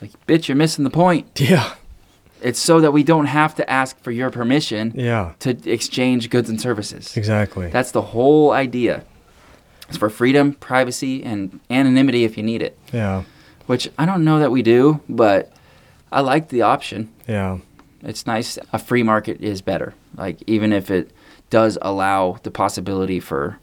It's 0.03 0.15
like, 0.15 0.27
"Bitch, 0.27 0.49
you're 0.49 0.57
missing 0.57 0.85
the 0.85 0.91
point. 0.91 1.41
Yeah. 1.41 1.75
It's 2.41 2.59
so 2.59 2.81
that 2.81 2.91
we 2.93 3.05
don't 3.05 3.27
have 3.27 3.55
to 3.55 3.71
ask 3.71 3.97
for 4.03 4.11
your 4.11 4.29
permission 4.31 4.93
Yeah. 4.97 5.35
to 5.41 5.51
exchange 5.71 6.29
goods 6.29 6.51
and 6.51 6.61
services." 6.61 7.17
Exactly. 7.17 7.69
That's 7.71 7.93
the 7.93 8.03
whole 8.03 8.51
idea. 8.51 9.05
It's 9.89 9.97
for 9.99 10.11
freedom, 10.11 10.55
privacy, 10.55 11.23
and 11.23 11.61
anonymity 11.71 12.25
if 12.25 12.37
you 12.37 12.43
need 12.43 12.63
it. 12.63 12.79
yeah. 12.93 13.23
Which 13.67 13.89
I 13.97 14.07
don't 14.07 14.25
know 14.25 14.41
that 14.41 14.51
we 14.51 14.61
do, 14.63 15.01
but 15.09 15.53
I 16.11 16.21
like 16.21 16.49
the 16.49 16.63
option. 16.63 17.11
Yeah. 17.29 17.59
It's 18.03 18.27
nice. 18.27 18.59
A 18.73 18.79
free 18.79 19.05
market 19.05 19.41
is 19.41 19.63
better. 19.63 19.95
Like 20.17 20.43
even 20.49 20.73
if 20.73 20.91
it 20.91 21.13
does 21.49 21.79
allow 21.81 22.39
the 22.43 22.51
possibility 22.51 23.21
for 23.21 23.59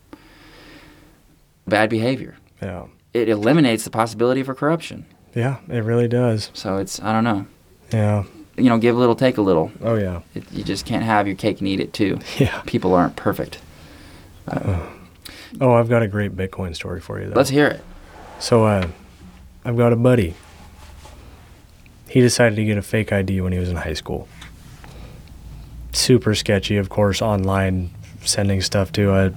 bad 1.67 1.89
behavior, 1.89 2.37
Yeah. 2.61 2.85
it 3.13 3.27
eliminates 3.29 3.83
the 3.83 3.89
possibility 3.89 4.41
for 4.41 4.55
corruption. 4.55 5.05
Yeah. 5.35 5.57
It 5.69 5.83
really 5.83 6.07
does. 6.07 6.51
So 6.53 6.77
it's 6.77 6.99
I 7.01 7.11
don't 7.13 7.23
know. 7.23 7.45
Yeah. 7.91 8.23
You 8.57 8.69
know, 8.69 8.77
give 8.77 8.95
a 8.95 8.99
little, 8.99 9.15
take 9.15 9.37
a 9.37 9.41
little. 9.41 9.71
Oh 9.81 9.95
yeah. 9.95 10.21
It, 10.35 10.51
you 10.51 10.63
just 10.63 10.85
can't 10.85 11.03
have 11.03 11.27
your 11.27 11.35
cake 11.35 11.59
and 11.59 11.67
eat 11.67 11.79
it 11.79 11.93
too. 11.93 12.19
Yeah. 12.37 12.61
People 12.65 12.93
aren't 12.93 13.15
perfect. 13.15 13.59
Oh, 15.61 15.73
I've 15.73 15.89
got 15.89 16.01
a 16.01 16.07
great 16.07 16.35
Bitcoin 16.35 16.75
story 16.75 16.99
for 17.01 17.19
you. 17.19 17.29
Though. 17.29 17.35
Let's 17.35 17.49
hear 17.49 17.67
it. 17.67 17.81
So, 18.39 18.65
uh, 18.65 18.87
I've 19.65 19.77
got 19.77 19.93
a 19.93 19.95
buddy. 19.95 20.35
He 22.07 22.21
decided 22.21 22.55
to 22.55 22.65
get 22.65 22.77
a 22.77 22.81
fake 22.81 23.11
ID 23.11 23.41
when 23.41 23.51
he 23.53 23.59
was 23.59 23.69
in 23.69 23.75
high 23.75 23.93
school. 23.93 24.27
Super 25.91 26.33
sketchy, 26.33 26.77
of 26.77 26.89
course, 26.89 27.21
online 27.21 27.91
sending 28.23 28.61
stuff 28.61 28.91
to 28.93 29.13
a 29.13 29.33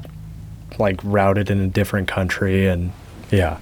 like 0.79 0.99
routed 1.03 1.51
in 1.51 1.61
a 1.61 1.67
different 1.67 2.09
country 2.09 2.67
and 2.67 2.93
yeah. 3.31 3.59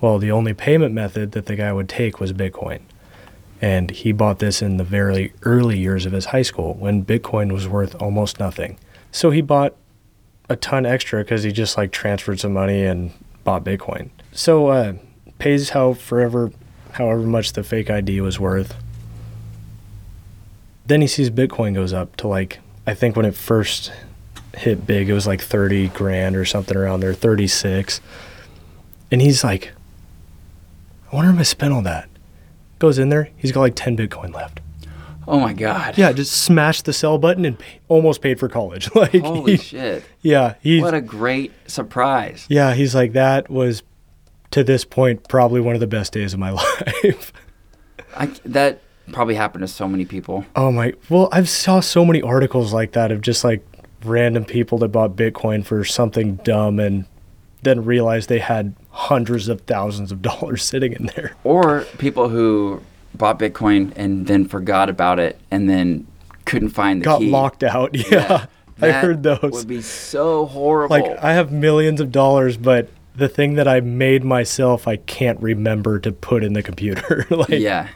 Well, 0.00 0.18
the 0.18 0.30
only 0.30 0.54
payment 0.54 0.94
method 0.94 1.32
that 1.32 1.46
the 1.46 1.56
guy 1.56 1.72
would 1.72 1.88
take 1.88 2.20
was 2.20 2.32
Bitcoin. 2.32 2.80
And 3.60 3.90
he 3.90 4.12
bought 4.12 4.38
this 4.38 4.62
in 4.62 4.76
the 4.76 4.84
very 4.84 5.32
early 5.42 5.78
years 5.78 6.06
of 6.06 6.12
his 6.12 6.26
high 6.26 6.42
school 6.42 6.74
when 6.74 7.04
Bitcoin 7.04 7.52
was 7.52 7.66
worth 7.66 8.00
almost 8.00 8.38
nothing. 8.38 8.78
So 9.10 9.30
he 9.30 9.40
bought 9.40 9.74
a 10.48 10.56
ton 10.56 10.86
extra 10.86 11.24
because 11.24 11.42
he 11.42 11.50
just 11.50 11.76
like 11.76 11.90
transferred 11.90 12.38
some 12.38 12.52
money 12.52 12.84
and 12.84 13.12
bought 13.42 13.64
Bitcoin. 13.64 14.10
So 14.32 14.68
uh, 14.68 14.92
pays 15.38 15.70
how 15.70 15.94
forever, 15.94 16.52
however 16.92 17.22
much 17.22 17.52
the 17.52 17.64
fake 17.64 17.90
ID 17.90 18.20
was 18.20 18.38
worth. 18.38 18.76
Then 20.86 21.00
he 21.00 21.06
sees 21.06 21.28
Bitcoin 21.28 21.74
goes 21.74 21.92
up 21.92 22.16
to 22.16 22.28
like 22.28 22.60
I 22.86 22.94
think 22.94 23.16
when 23.16 23.26
it 23.26 23.34
first 23.34 23.92
hit 24.56 24.86
big, 24.86 25.10
it 25.10 25.12
was 25.12 25.26
like 25.26 25.42
thirty 25.42 25.88
grand 25.88 26.36
or 26.36 26.44
something 26.44 26.76
around 26.76 27.00
there, 27.00 27.12
thirty 27.12 27.46
six. 27.46 28.00
And 29.10 29.20
he's 29.20 29.42
like, 29.42 29.72
I 31.10 31.16
wonder 31.16 31.30
if 31.32 31.38
I 31.38 31.42
spent 31.42 31.72
all 31.72 31.82
that. 31.82 32.08
Goes 32.78 32.98
in 32.98 33.08
there, 33.08 33.30
he's 33.36 33.50
got 33.52 33.60
like 33.60 33.74
ten 33.74 33.96
Bitcoin 33.96 34.32
left. 34.34 34.60
Oh 35.26 35.38
my 35.40 35.52
god. 35.52 35.98
Yeah, 35.98 36.12
just 36.12 36.32
smashed 36.32 36.84
the 36.86 36.92
sell 36.92 37.18
button 37.18 37.44
and 37.44 37.58
pay, 37.58 37.80
almost 37.88 38.22
paid 38.22 38.38
for 38.40 38.48
college. 38.48 38.88
Like, 38.94 39.12
Holy 39.20 39.52
he- 39.56 39.58
shit. 39.62 40.04
yeah, 40.22 40.54
he's 40.62 40.82
What 40.82 40.94
a 40.94 41.00
great 41.00 41.52
surprise. 41.66 42.46
yeah, 42.48 42.72
he's 42.74 42.94
like 42.94 43.12
that 43.12 43.50
was 43.50 43.82
to 44.52 44.64
this 44.64 44.84
point 44.84 45.28
probably 45.28 45.60
one 45.60 45.74
of 45.74 45.80
the 45.80 45.86
best 45.86 46.12
days 46.12 46.32
of 46.32 46.38
my 46.40 46.50
life. 47.02 47.32
I, 48.16 48.26
that 48.46 48.80
probably 49.12 49.34
happened 49.34 49.62
to 49.62 49.68
so 49.68 49.86
many 49.88 50.04
people. 50.06 50.46
oh 50.56 50.70
my! 50.72 50.94
Well, 51.10 51.28
I've 51.32 51.48
saw 51.48 51.80
so 51.80 52.04
many 52.04 52.22
articles 52.22 52.72
like 52.72 52.92
that 52.92 53.10
of 53.12 53.20
just 53.20 53.44
like 53.44 53.66
random 54.04 54.44
people 54.44 54.78
that 54.78 54.88
bought 54.88 55.16
Bitcoin 55.16 55.64
for 55.64 55.84
something 55.84 56.36
dumb 56.36 56.78
and 56.80 57.04
then 57.62 57.84
realized 57.84 58.28
they 58.28 58.38
had 58.38 58.74
hundreds 58.98 59.48
of 59.48 59.60
thousands 59.62 60.10
of 60.12 60.20
dollars 60.30 60.62
sitting 60.64 60.92
in 60.92 61.06
there. 61.14 61.34
Or 61.44 61.82
people 61.98 62.28
who 62.28 62.82
bought 63.14 63.38
Bitcoin 63.38 63.92
and 63.96 64.26
then 64.26 64.46
forgot 64.46 64.88
about 64.90 65.18
it 65.18 65.38
and 65.50 65.68
then 65.68 66.06
couldn't 66.44 66.70
find 66.70 67.00
the 67.00 67.04
Got 67.04 67.20
key. 67.20 67.30
locked 67.30 67.62
out. 67.64 67.94
Yeah, 68.10 68.46
I 68.80 68.88
That 68.88 69.04
heard 69.04 69.22
those. 69.22 69.40
Would 69.52 69.68
be 69.68 69.82
so 69.82 70.46
horrible. 70.46 70.94
like 70.96 71.18
I 71.22 71.32
have 71.32 71.50
millions 71.52 72.00
of 72.00 72.10
dollars, 72.12 72.56
but 72.56 72.88
the 73.16 73.28
thing 73.28 73.54
that 73.54 73.66
I 73.66 73.80
made 73.80 74.24
myself, 74.24 74.86
I 74.86 74.96
can't 74.96 75.40
remember 75.40 75.98
to 76.00 76.12
put 76.12 76.44
in 76.44 76.52
the 76.52 76.62
computer. 76.62 77.26
like, 77.30 77.48
yeah, 77.50 77.88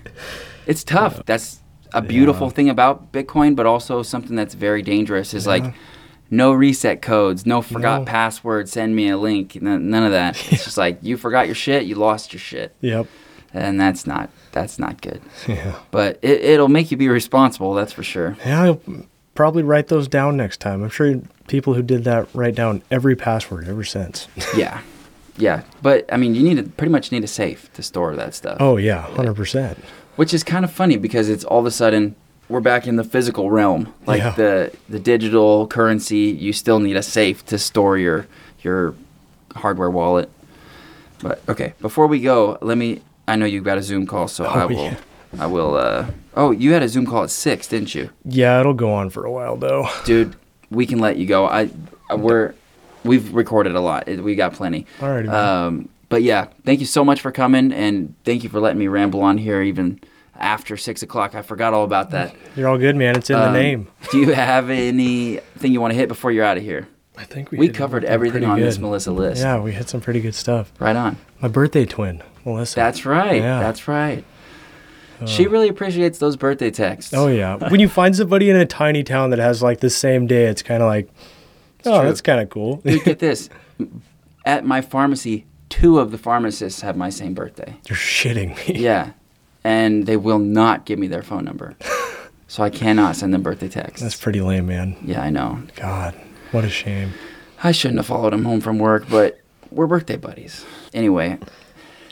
it's 0.67 0.83
tough. 0.83 1.25
That's 1.27 1.61
a 1.93 2.03
beautiful 2.03 2.51
thing 2.51 2.69
about 2.69 3.13
Bitcoin, 3.13 3.55
but 3.55 3.65
also 3.67 4.03
something 4.03 4.35
that's 4.35 4.55
very 4.55 4.83
dangerous. 4.83 5.35
Is 5.35 5.47
like 5.47 5.65
no 6.33 6.51
reset 6.53 7.01
codes, 7.03 7.47
no 7.47 7.63
forgot 7.63 8.01
No. 8.01 8.05
password. 8.07 8.69
Send 8.69 8.97
me 8.97 9.09
a 9.11 9.17
link. 9.19 9.61
None 9.63 9.95
of 9.95 10.11
that. 10.13 10.37
It's 10.53 10.65
just 10.65 10.79
like 10.79 10.99
you 11.03 11.17
forgot 11.17 11.47
your 11.47 11.55
shit, 11.55 11.85
you 11.85 11.95
lost 11.95 12.33
your 12.33 12.41
shit, 12.41 12.75
Yep. 12.81 13.07
and 13.55 13.79
that's 13.81 14.07
not 14.07 14.31
that's 14.51 14.79
not 14.79 15.01
good. 15.01 15.21
Yeah. 15.47 15.77
But 15.93 16.19
it, 16.23 16.41
it'll 16.43 16.69
make 16.69 16.91
you 16.91 16.97
be 16.97 17.09
responsible. 17.09 17.75
That's 17.75 17.93
for 17.93 18.03
sure. 18.03 18.37
Yeah, 18.45 18.63
I'll 18.63 18.81
probably 19.35 19.63
write 19.63 19.89
those 19.89 20.09
down 20.09 20.37
next 20.37 20.61
time. 20.61 20.83
I'm 20.83 20.91
sure 20.91 21.21
people 21.49 21.75
who 21.75 21.83
did 21.83 22.05
that 22.05 22.29
write 22.35 22.55
down 22.55 22.83
every 22.91 23.15
password 23.17 23.69
ever 23.69 23.85
since. 23.85 24.27
yeah, 24.57 24.81
yeah. 25.37 25.63
But 25.83 26.13
I 26.13 26.17
mean, 26.17 26.35
you 26.35 26.43
need 26.43 26.57
to 26.57 26.65
pretty 26.65 26.91
much 26.93 27.13
need 27.13 27.25
a 27.25 27.29
safe 27.29 27.73
to 27.75 27.83
store 27.83 28.17
that 28.17 28.35
stuff. 28.35 28.57
oh 28.61 28.77
yeah, 28.79 29.03
hundred 29.03 29.35
percent. 29.37 29.79
which 30.17 30.33
is 30.35 30.43
kind 30.45 30.65
of 30.65 30.71
funny 30.73 30.97
because 30.97 31.29
it's 31.29 31.45
all 31.45 31.61
of 31.61 31.67
a 31.67 31.71
sudden 31.71 32.15
we're 32.53 32.61
back 32.61 32.87
in 32.87 32.97
the 32.97 33.05
physical 33.05 33.51
realm 33.51 33.93
like 34.07 34.19
Yeah. 34.21 34.31
the 34.37 34.73
the 34.89 34.99
digital 34.99 35.67
currency 35.67 36.37
you 36.39 36.53
still 36.53 36.79
need 36.81 36.97
a 36.97 37.03
safe 37.03 37.45
to 37.47 37.59
store 37.59 37.97
your 37.99 38.27
your 38.63 38.95
hardware 39.57 39.91
wallet 39.91 40.29
but 41.23 41.41
okay 41.49 41.73
before 41.81 42.07
we 42.07 42.21
go 42.21 42.59
let 42.61 42.77
me 42.77 43.01
i 43.27 43.37
know 43.37 43.47
you've 43.47 43.65
got 43.65 43.79
a 43.79 43.83
zoom 43.83 44.07
call 44.07 44.29
so 44.29 44.45
i 44.45 44.65
Oh, 44.65 44.69
will 44.69 44.85
yeah. 44.85 44.97
i 45.39 45.47
will 45.47 45.75
uh 45.77 46.07
oh 46.37 46.51
you 46.51 46.73
had 46.73 46.83
a 46.83 46.89
zoom 46.89 47.07
call 47.07 47.23
at 47.25 47.31
six 47.31 47.67
didn't 47.69 47.95
you 47.95 48.11
Yeah, 48.25 48.61
it'll 48.61 48.75
go 48.75 48.93
on 48.93 49.11
for 49.11 49.25
a 49.25 49.31
while 49.33 49.57
though. 49.57 49.89
dude 50.05 50.37
we 50.71 50.85
can 50.87 50.99
let 50.99 51.17
you 51.17 51.27
go 51.27 51.47
i 51.47 51.71
uh, 52.11 52.17
we're 52.17 52.55
we've 53.05 53.33
recorded 53.35 53.75
a 53.75 53.81
lot 53.81 54.07
we 54.09 54.35
got 54.35 54.53
plenty 54.53 54.87
Alrighty, 55.01 55.27
man. 55.27 55.35
um 55.35 55.89
but 56.09 56.23
yeah 56.23 56.49
thank 56.65 56.81
you 56.81 56.87
so 56.87 57.03
much 57.05 57.21
for 57.23 57.33
coming 57.33 57.73
and 57.73 58.15
thank 58.25 58.43
you 58.45 58.51
for 58.51 58.61
letting 58.61 58.79
me 58.79 58.89
ramble 58.89 59.23
on 59.23 59.39
here 59.39 59.63
even 59.63 59.99
after 60.43 60.77
six 60.77 61.03
o'clock 61.03 61.35
i 61.35 61.41
forgot 61.43 61.73
all 61.73 61.85
about 61.85 62.11
that 62.11 62.35
You're 62.57 62.69
all 62.69 62.77
good, 62.79 62.97
man. 62.97 63.17
It's 63.17 63.31
in 63.31 63.37
Um, 63.37 63.53
the 63.53 63.59
name. 63.61 63.89
Do 64.11 64.19
you 64.19 64.33
have 64.35 64.69
anything 64.69 65.73
you 65.73 65.81
want 65.81 65.93
to 65.93 65.99
hit 65.99 66.09
before 66.09 66.31
you're 66.33 66.45
out 66.45 66.57
of 66.59 66.63
here? 66.63 66.87
I 67.17 67.25
think 67.25 67.51
We 67.51 67.67
hit 67.67 67.75
covered 67.77 68.05
everything 68.05 68.45
on 68.45 68.53
pretty 68.57 68.65
this. 68.65 68.79
Melissa 68.79 69.13
list. 69.13 69.41
Yeah, 69.43 69.61
we 69.61 69.73
hit 69.73 69.89
some 69.89 70.01
pretty 70.01 70.21
good 70.21 70.35
stuff. 70.35 70.73
Right 70.79 70.97
on. 70.97 71.17
My 71.41 71.49
birthday 71.49 71.85
twin, 71.87 72.23
Melissa. 72.45 72.75
That's 72.77 73.07
right. 73.07 73.41
Yeah. 73.41 73.61
That's 73.61 73.87
right. 73.89 74.25
she 75.27 75.47
really 75.47 75.69
appreciates 75.69 76.19
those 76.19 76.37
birthday 76.37 76.71
texts. 76.71 77.15
Oh 77.15 77.29
yeah. 77.29 77.57
when 77.71 77.81
you 77.81 77.89
find 77.89 78.17
somebody 78.17 78.51
in 78.51 78.57
a 78.57 78.67
tiny 78.67 79.05
town 79.05 79.31
that 79.31 79.39
has 79.39 79.63
like 79.63 79.81
the 79.81 79.91
same 79.91 80.27
day, 80.27 80.47
it's 80.47 80.63
kind 80.63 80.83
of 80.83 80.89
like, 80.89 81.09
oh, 81.87 82.01
true. 82.01 82.09
that's 82.09 82.21
kind 82.21 82.41
of 82.41 82.51
cool. 82.51 82.77
Dude, 82.85 83.05
get 83.05 83.19
this. 83.29 83.49
At 84.45 84.65
my 84.67 84.81
pharmacy, 84.81 85.47
two 85.69 85.99
of 86.01 86.11
the 86.11 86.19
pharmacists 86.19 86.81
have 86.81 86.97
my 86.97 87.11
same 87.11 87.35
birthday. 87.35 87.77
You're 87.89 87.97
shitting 87.97 88.57
me. 88.69 88.81
Yeah 88.81 89.13
and 89.65 90.07
they 90.07 90.17
will 90.17 90.39
not 90.39 90.85
give 90.85 90.99
me 90.99 91.07
their 91.07 91.23
phone 91.23 91.45
number. 91.45 91.75
so 92.49 92.63
I 92.63 92.71
cannot 92.71 93.17
send 93.17 93.33
them 93.33 93.43
birthday 93.43 93.69
texts. 93.69 94.03
That's 94.03 94.17
pretty 94.21 94.41
lame, 94.41 94.67
man. 94.67 94.97
Yeah, 95.05 95.23
I 95.23 95.31
know. 95.31 95.63
God, 95.77 96.15
what 96.51 96.65
a 96.65 96.71
shame. 96.71 97.13
I 97.63 97.73
shouldn't 97.73 97.99
have 97.99 98.07
followed 98.07 98.35
him 98.35 98.45
home 98.45 98.61
from 98.61 98.79
work, 98.79 99.05
but 99.09 99.41
we're 99.71 99.87
birthday 99.87 100.17
buddies. 100.17 100.65
Anyway, 100.93 101.39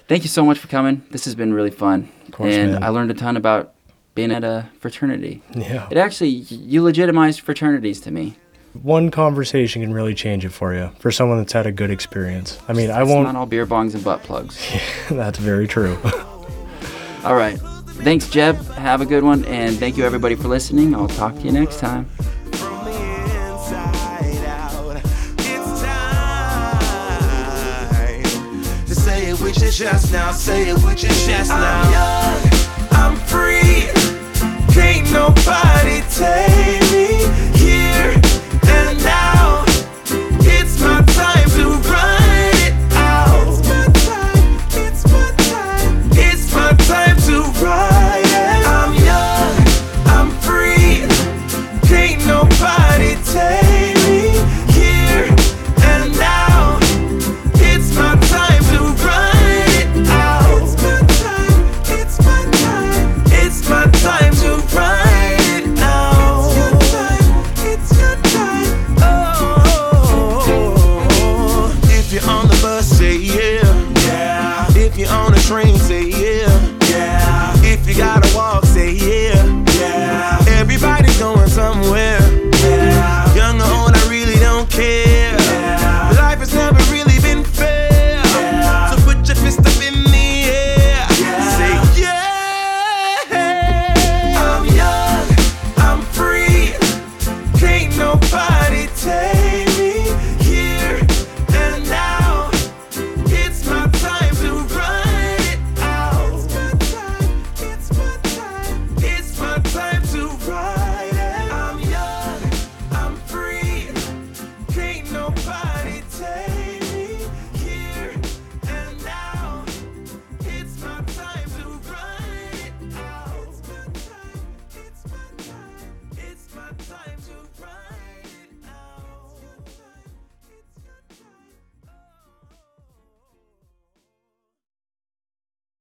thank 0.08 0.22
you 0.22 0.28
so 0.28 0.44
much 0.44 0.58
for 0.58 0.68
coming. 0.68 1.02
This 1.10 1.24
has 1.24 1.34
been 1.34 1.52
really 1.52 1.70
fun. 1.70 2.08
Course, 2.30 2.54
and 2.54 2.72
man. 2.72 2.82
I 2.84 2.88
learned 2.88 3.10
a 3.10 3.14
ton 3.14 3.36
about 3.36 3.74
being 4.14 4.30
at 4.30 4.44
a 4.44 4.68
fraternity. 4.78 5.42
Yeah. 5.54 5.88
It 5.90 5.96
actually, 5.96 6.28
you 6.28 6.82
legitimized 6.82 7.40
fraternities 7.40 8.00
to 8.02 8.10
me. 8.10 8.36
One 8.82 9.10
conversation 9.10 9.82
can 9.82 9.92
really 9.92 10.14
change 10.14 10.44
it 10.44 10.50
for 10.50 10.72
you, 10.72 10.90
for 11.00 11.10
someone 11.10 11.38
that's 11.38 11.52
had 11.52 11.66
a 11.66 11.72
good 11.72 11.90
experience. 11.90 12.58
I 12.68 12.72
mean, 12.72 12.90
it's 12.90 12.96
I 12.96 13.02
won't. 13.02 13.24
not 13.24 13.34
all 13.34 13.46
beer 13.46 13.66
bongs 13.66 13.94
and 13.94 14.04
butt 14.04 14.22
plugs. 14.22 14.64
that's 15.10 15.38
very 15.38 15.66
true. 15.66 15.98
All 17.24 17.34
right. 17.34 17.58
Thanks, 18.02 18.28
Jeb. 18.30 18.56
Have 18.72 19.00
a 19.00 19.06
good 19.06 19.22
one. 19.22 19.44
And 19.44 19.78
thank 19.78 19.96
you, 19.96 20.04
everybody, 20.04 20.34
for 20.34 20.48
listening. 20.48 20.94
I'll 20.94 21.08
talk 21.08 21.34
to 21.34 21.42
you 21.42 21.52
next 21.52 21.78
time. 21.78 22.08
with 29.40 29.62
your 29.62 29.70
chest 29.70 30.12
now. 30.12 30.32
Say 30.32 30.70
it 30.70 30.74
with 30.74 31.02
your 31.02 31.12
chest 31.12 31.50
now. 31.50 31.82
I'm 31.82 31.92
young, 31.92 32.50
I'm 32.92 33.16
free. 33.26 33.88
Can't 34.72 35.10
nobody 35.12 36.02
take 36.10 36.92
me. 36.92 37.19